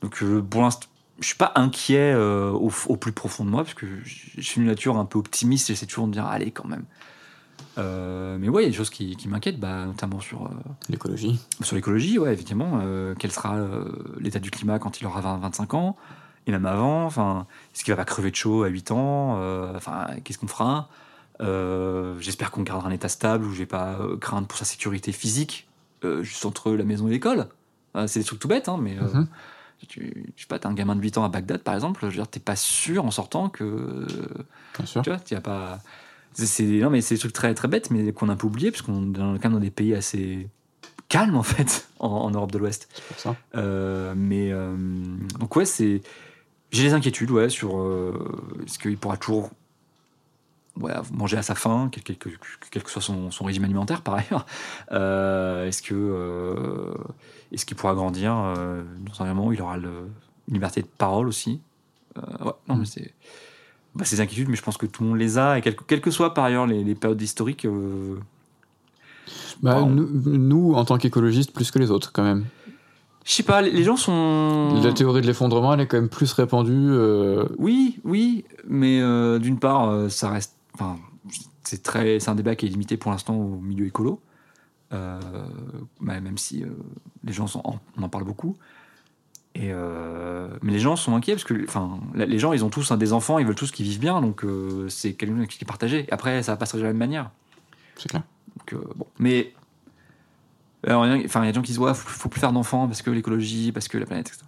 Donc, 0.00 0.22
euh, 0.22 0.42
pour 0.42 0.62
l'instant. 0.62 0.88
Je 1.20 1.28
suis 1.28 1.36
pas 1.36 1.52
inquiet 1.54 2.12
euh, 2.12 2.50
au, 2.50 2.72
au 2.88 2.96
plus 2.96 3.12
profond 3.12 3.44
de 3.44 3.50
moi, 3.50 3.62
parce 3.62 3.74
que 3.74 3.86
je 4.02 4.24
je 4.36 4.40
suis 4.40 4.60
une 4.60 4.66
nature 4.66 4.96
un 4.96 5.04
peu 5.04 5.16
optimiste, 5.20 5.68
j'essaie 5.68 5.86
toujours 5.86 6.06
de 6.06 6.08
me 6.08 6.14
dire, 6.14 6.26
allez, 6.26 6.50
quand 6.50 6.66
même. 6.66 6.84
Euh, 7.76 8.36
mais 8.38 8.48
ouais, 8.48 8.62
il 8.62 8.66
y 8.66 8.68
a 8.68 8.70
des 8.70 8.76
choses 8.76 8.90
qui, 8.90 9.16
qui 9.16 9.28
m'inquiètent, 9.28 9.58
bah, 9.58 9.84
notamment 9.86 10.20
sur, 10.20 10.46
euh, 10.46 10.50
L'écologie 10.88 11.40
sur 11.62 11.74
l'écologie, 11.74 12.18
ouais, 12.18 12.32
évidemment. 12.32 12.78
Euh, 12.82 13.14
quel 13.18 13.32
sera 13.32 13.56
l'état 14.20 14.38
du 14.38 14.50
climat 14.50 14.78
quand 14.78 15.00
il 15.00 15.06
aura 15.06 15.20
20, 15.20 15.38
25 15.38 15.74
ans 15.74 15.96
Et 16.46 16.52
même 16.52 16.66
avant, 16.66 17.04
enfin, 17.04 17.46
est-ce 17.74 17.82
qu'il 17.84 17.92
va 17.92 17.96
pas 17.96 18.04
crever 18.04 18.30
de 18.30 18.36
chaud 18.36 18.62
à 18.62 18.68
8 18.68 18.90
ans 18.92 19.38
Enfin, 19.74 20.06
qu'est-ce 20.22 20.38
qu'on 20.38 20.46
fera 20.46 20.88
J'espère 22.20 22.50
qu'on 22.52 22.62
gardera 22.62 22.88
un 22.88 22.92
état 22.92 23.08
stable 23.08 23.44
où 23.44 23.50
je 23.52 23.58
vais 23.58 23.66
pas 23.66 23.98
craindre 24.20 24.46
pour 24.46 24.56
sa 24.58 24.64
sécurité 24.64 25.10
physique, 25.12 25.66
juste 26.20 26.46
entre 26.46 26.70
la 26.72 26.84
maison 26.84 27.08
et 27.08 27.10
l'école. 27.10 27.48
C'est 28.06 28.20
des 28.20 28.24
trucs 28.24 28.38
tout 28.40 28.48
bêtes, 28.48 28.68
hein, 28.68 28.78
mais 28.80 28.94
Mhm. 28.94 29.26
tu, 29.88 30.32
je 30.36 30.42
sais 30.42 30.46
pas, 30.48 30.58
t'as 30.58 30.68
un 30.68 30.74
gamin 30.74 30.94
de 30.96 31.00
8 31.02 31.18
ans 31.18 31.24
à 31.24 31.28
Bagdad, 31.28 31.62
par 31.62 31.74
exemple, 31.74 32.00
je 32.02 32.06
veux 32.06 32.12
dire, 32.12 32.28
t'es 32.28 32.40
pas 32.40 32.56
sûr 32.56 33.04
en 33.04 33.10
sortant 33.10 33.48
que 33.48 34.06
Bien 34.78 34.86
sûr. 34.86 35.02
tu 35.02 35.10
vois, 35.10 35.18
tu 35.18 35.34
as 35.34 35.40
pas. 35.40 35.80
C'est, 36.34 36.64
non, 36.64 36.90
mais 36.90 37.00
c'est 37.00 37.14
des 37.14 37.18
trucs 37.20 37.32
très, 37.32 37.54
très 37.54 37.68
bêtes, 37.68 37.90
mais 37.90 38.12
qu'on 38.12 38.28
a 38.28 38.32
un 38.32 38.36
peu 38.36 38.46
oublié, 38.48 38.70
parce 38.70 38.82
qu'on 38.82 39.02
est 39.10 39.12
dans, 39.12 39.34
quand 39.34 39.44
même 39.44 39.52
dans 39.54 39.60
des 39.60 39.70
pays 39.70 39.94
assez 39.94 40.48
calmes, 41.08 41.36
en 41.36 41.42
fait, 41.44 41.88
en, 42.00 42.08
en 42.08 42.30
Europe 42.30 42.50
de 42.52 42.58
l'Ouest. 42.58 42.88
Euh, 43.54 44.14
mais. 44.16 44.50
euh, 44.52 44.74
donc, 45.38 45.54
ouais, 45.56 45.64
c'est. 45.64 46.02
J'ai 46.72 46.82
des 46.84 46.92
inquiétudes, 46.94 47.30
ouais, 47.30 47.48
sur. 47.48 47.78
euh, 47.78 48.62
est-ce 48.66 48.78
qu'il 48.78 48.96
pourra 48.98 49.16
toujours. 49.16 49.50
Ouais, 50.80 50.92
manger 51.12 51.36
à 51.36 51.42
sa 51.42 51.54
faim, 51.54 51.88
quel, 51.92 52.02
quel 52.02 52.18
que, 52.18 52.28
quel 52.72 52.82
que 52.82 52.90
soit 52.90 53.00
son, 53.00 53.30
son 53.30 53.44
régime 53.44 53.62
alimentaire 53.62 54.02
par 54.02 54.14
ailleurs. 54.14 54.44
Euh, 54.90 55.68
est-ce 55.68 55.82
que 55.82 56.92
est-ce 57.52 57.64
qu'il 57.64 57.76
pourra 57.76 57.94
grandir 57.94 58.32
dans 58.32 59.22
un 59.22 59.26
moment 59.26 59.46
où 59.46 59.52
il 59.52 59.62
aura 59.62 59.76
le- 59.76 60.08
une 60.48 60.54
liberté 60.54 60.82
de 60.82 60.88
parole 60.98 61.28
aussi? 61.28 61.60
Ouais, 62.16 62.50
non, 62.68 62.74
mais 62.74 62.86
c'est 62.86 63.14
bah, 63.94 64.04
ces 64.04 64.20
inquiétudes, 64.20 64.48
mais 64.48 64.56
je 64.56 64.62
pense 64.62 64.76
que 64.76 64.86
tout 64.86 65.02
le 65.02 65.10
monde 65.10 65.18
les 65.18 65.38
a, 65.38 65.58
et 65.58 65.62
quelles 65.62 66.00
que 66.00 66.10
soient 66.10 66.34
par 66.34 66.44
ailleurs 66.44 66.66
les, 66.66 66.82
les 66.84 66.94
périodes 66.94 67.20
historiques. 67.22 67.64
euh, 67.64 68.16
Bah, 69.62 69.82
nous, 69.82 70.08
nous, 70.24 70.74
en 70.74 70.84
tant 70.84 70.98
qu'écologistes, 70.98 71.52
plus 71.52 71.70
que 71.70 71.78
les 71.78 71.90
autres, 71.90 72.12
quand 72.12 72.22
même. 72.24 72.44
je 73.24 73.32
sais 73.32 73.42
pas, 73.42 73.62
les- 73.62 73.84
gens 73.84 73.96
sont. 73.96 74.80
La 74.82 74.92
théorie 74.92 75.22
de 75.22 75.26
l'effondrement, 75.26 75.72
elle 75.74 75.80
est 75.80 75.86
quand 75.86 75.96
même 76.00 76.08
plus 76.08 76.32
répandue. 76.32 76.72
euh, 76.90 77.44
Oui, 77.58 78.00
oui, 78.04 78.44
mais 78.66 79.00
euh, 79.00 79.38
d'une 79.38 79.58
part, 79.58 80.10
ça 80.10 80.28
reste. 80.30 80.56
Enfin, 80.74 80.96
c'est 81.62 81.82
très, 81.82 82.18
c'est 82.20 82.30
un 82.30 82.34
débat 82.34 82.56
qui 82.56 82.66
est 82.66 82.68
limité 82.68 82.96
pour 82.96 83.10
l'instant 83.12 83.34
au 83.36 83.58
milieu 83.60 83.86
écolo, 83.86 84.20
Euh, 84.92 85.18
bah, 86.00 86.20
même 86.20 86.36
si 86.38 86.62
les 87.24 87.32
gens 87.32 87.46
sont, 87.46 87.62
en- 87.64 87.80
on 87.98 88.02
en 88.02 88.08
parle 88.08 88.24
beaucoup. 88.24 88.56
Et 89.56 89.68
euh, 89.70 90.48
mais 90.62 90.72
les 90.72 90.80
gens 90.80 90.96
sont 90.96 91.14
inquiets 91.14 91.34
parce 91.34 91.44
que, 91.44 91.62
enfin, 91.68 92.00
les 92.14 92.38
gens, 92.40 92.52
ils 92.52 92.64
ont 92.64 92.70
tous 92.70 92.90
hein, 92.90 92.96
des 92.96 93.12
enfants, 93.12 93.38
ils 93.38 93.46
veulent 93.46 93.54
tous 93.54 93.70
qu'ils 93.70 93.86
vivent 93.86 94.00
bien, 94.00 94.20
donc 94.20 94.44
euh, 94.44 94.88
c'est 94.88 95.12
quelque 95.12 95.36
chose 95.36 95.46
qui 95.46 95.62
est 95.62 95.66
partagé. 95.66 96.06
Après, 96.10 96.42
ça 96.42 96.52
va 96.52 96.56
pas 96.56 96.66
se 96.66 96.72
réaliser 96.72 96.82
de 96.82 96.88
la 96.88 96.92
même 96.98 97.08
manière. 97.08 97.30
C'est 97.96 98.08
clair. 98.08 98.22
Donc, 98.58 98.72
euh, 98.72 98.84
bon. 98.96 99.06
Mais 99.20 99.52
alors, 100.86 101.06
il 101.06 101.10
y 101.10 101.14
a- 101.14 101.16
des 101.22 101.28
gens 101.28 101.62
qui 101.62 101.68
se 101.68 101.72
disent 101.72 101.78
ouais, 101.78 101.94
faut, 101.94 102.08
faut 102.08 102.28
plus 102.28 102.40
faire 102.40 102.52
d'enfants 102.52 102.86
parce 102.88 103.00
que 103.02 103.10
l'écologie, 103.10 103.70
parce 103.70 103.86
que 103.86 103.96
la 103.96 104.06
planète, 104.06 104.28
etc. 104.28 104.44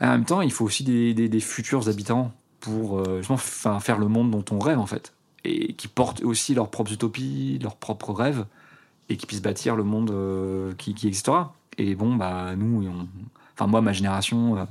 Et 0.00 0.04
en 0.04 0.08
même 0.12 0.24
temps, 0.24 0.40
il 0.40 0.50
faut 0.52 0.64
aussi 0.64 0.82
des, 0.82 1.12
des- 1.12 1.28
des 1.28 1.40
futurs 1.40 1.88
habitants 1.88 2.32
pour 2.60 3.04
justement 3.18 3.36
fa- 3.36 3.78
faire 3.80 3.98
le 3.98 4.08
monde 4.08 4.30
dont 4.30 4.44
on 4.50 4.58
rêve 4.58 4.78
en 4.78 4.86
fait, 4.86 5.12
et 5.44 5.74
qui 5.74 5.86
portent 5.88 6.22
aussi 6.22 6.54
leurs 6.54 6.70
propres 6.70 6.92
utopies, 6.92 7.58
leurs 7.62 7.76
propres 7.76 8.12
rêves, 8.14 8.46
et 9.10 9.18
qui 9.18 9.26
puissent 9.26 9.42
bâtir 9.42 9.76
le 9.76 9.84
monde 9.84 10.74
qui, 10.78 10.94
qui 10.94 11.06
existera. 11.08 11.54
Et 11.76 11.94
bon, 11.94 12.16
bah 12.16 12.54
nous, 12.56 12.86
on- 12.88 13.08
enfin 13.60 13.70
moi, 13.70 13.80
ma 13.82 13.92
génération, 13.92 14.56
euh, 14.56 14.64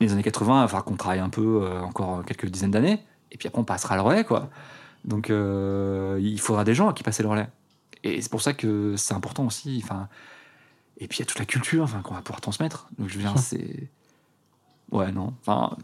les 0.00 0.12
années 0.12 0.22
80, 0.22 0.58
il 0.58 0.60
va 0.62 0.68
falloir 0.68 0.84
qu'on 0.84 0.96
travaille 0.96 1.20
un 1.20 1.30
peu 1.30 1.62
euh, 1.62 1.80
encore 1.80 2.24
quelques 2.24 2.46
dizaines 2.46 2.70
d'années, 2.70 3.02
et 3.32 3.38
puis 3.38 3.48
après 3.48 3.60
on 3.60 3.64
passera 3.64 3.96
le 3.96 4.02
relais 4.02 4.24
quoi. 4.24 4.50
Donc 5.04 5.30
euh, 5.30 6.18
il 6.20 6.38
faudra 6.40 6.64
des 6.64 6.74
gens 6.74 6.88
à 6.88 6.92
qui 6.92 7.02
passer 7.02 7.22
le 7.22 7.28
relais. 7.28 7.48
Et 8.04 8.20
c'est 8.20 8.30
pour 8.30 8.42
ça 8.42 8.52
que 8.52 8.94
c'est 8.96 9.14
important 9.14 9.46
aussi. 9.46 9.80
Enfin, 9.82 10.08
et 10.98 11.08
puis 11.08 11.18
il 11.18 11.20
y 11.20 11.22
a 11.22 11.26
toute 11.26 11.38
la 11.38 11.46
culture 11.46 11.84
enfin, 11.84 12.00
qu'on 12.02 12.14
va 12.14 12.20
pouvoir 12.20 12.40
transmettre. 12.40 12.88
Donc 12.98 13.08
je 13.08 13.16
veux 13.16 13.22
dire, 13.22 13.38
c'est. 13.38 13.88
Ouais, 14.90 15.10
non. 15.12 15.34
Enfin, 15.40 15.76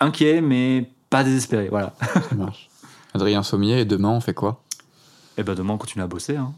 inquiet, 0.00 0.40
mais 0.40 0.90
pas 1.08 1.24
désespéré. 1.24 1.68
Voilà. 1.68 1.94
Ça 2.28 2.34
marche. 2.34 2.68
Adrien 3.14 3.42
Sommier, 3.42 3.80
et 3.80 3.84
demain, 3.84 4.10
on 4.10 4.20
fait 4.20 4.34
quoi? 4.34 4.62
Et 5.36 5.42
ben 5.42 5.54
demain, 5.54 5.74
on 5.74 5.78
continue 5.78 6.04
à 6.04 6.06
bosser 6.06 6.36
hein, 6.36 6.52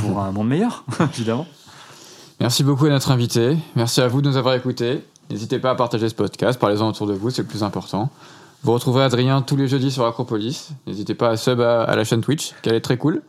pour 0.00 0.20
un 0.20 0.32
monde 0.32 0.48
meilleur, 0.48 0.84
évidemment. 1.14 1.46
Merci 2.40 2.64
beaucoup 2.64 2.86
à 2.86 2.90
notre 2.90 3.10
invité. 3.10 3.56
Merci 3.76 4.00
à 4.00 4.08
vous 4.08 4.20
de 4.22 4.28
nous 4.28 4.36
avoir 4.36 4.54
écoutés. 4.54 5.02
N'hésitez 5.30 5.58
pas 5.58 5.70
à 5.70 5.74
partager 5.74 6.08
ce 6.08 6.14
podcast, 6.14 6.58
parlez-en 6.60 6.88
autour 6.88 7.06
de 7.06 7.14
vous, 7.14 7.30
c'est 7.30 7.42
le 7.42 7.48
plus 7.48 7.62
important. 7.62 8.10
Vous 8.62 8.72
retrouverez 8.72 9.04
Adrien 9.04 9.40
tous 9.42 9.56
les 9.56 9.68
jeudis 9.68 9.90
sur 9.90 10.04
Acropolis. 10.06 10.70
N'hésitez 10.86 11.14
pas 11.14 11.30
à 11.30 11.36
sub 11.36 11.60
à, 11.60 11.82
à 11.84 11.96
la 11.96 12.04
chaîne 12.04 12.20
Twitch, 12.20 12.52
qu'elle 12.62 12.74
est 12.74 12.80
très 12.80 12.96
cool. 12.98 13.22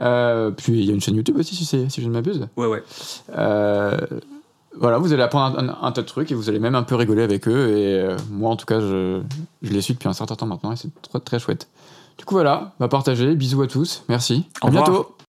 Euh, 0.00 0.50
puis 0.50 0.78
il 0.80 0.84
y 0.84 0.90
a 0.90 0.94
une 0.94 1.00
chaîne 1.00 1.16
YouTube 1.16 1.36
aussi, 1.38 1.54
si, 1.64 1.88
je 1.90 2.06
ne 2.06 2.12
m'abuse. 2.12 2.46
Ouais, 2.56 2.66
ouais. 2.66 2.82
Euh, 3.36 3.96
voilà, 4.78 4.98
vous 4.98 5.12
allez 5.12 5.22
apprendre 5.22 5.58
un, 5.58 5.68
un- 5.68 5.78
un 5.82 5.92
tas 5.92 6.02
de 6.02 6.06
trucs 6.06 6.30
et 6.30 6.34
vous 6.34 6.48
allez 6.48 6.60
même 6.60 6.74
un 6.74 6.82
peu 6.82 6.94
rigoler 6.94 7.22
avec 7.22 7.48
eux. 7.48 7.68
Et 7.76 7.98
euh, 8.00 8.16
moi, 8.30 8.50
en 8.50 8.56
tout 8.56 8.66
cas, 8.66 8.80
je, 8.80 9.20
je 9.62 9.72
les 9.72 9.80
suis 9.80 9.94
depuis 9.94 10.08
un 10.08 10.12
certain 10.12 10.36
temps 10.36 10.46
maintenant 10.46 10.72
et 10.72 10.76
c'est 10.76 10.90
très, 11.02 11.20
très 11.20 11.38
chouette. 11.38 11.68
Du 12.18 12.24
coup, 12.24 12.34
voilà, 12.34 12.72
va 12.78 12.88
partager. 12.88 13.34
Bisous 13.34 13.62
à 13.62 13.66
tous. 13.66 14.04
Merci. 14.08 14.44
Au 14.62 14.66
à 14.66 14.70
revoir. 14.70 14.84
bientôt. 14.84 15.14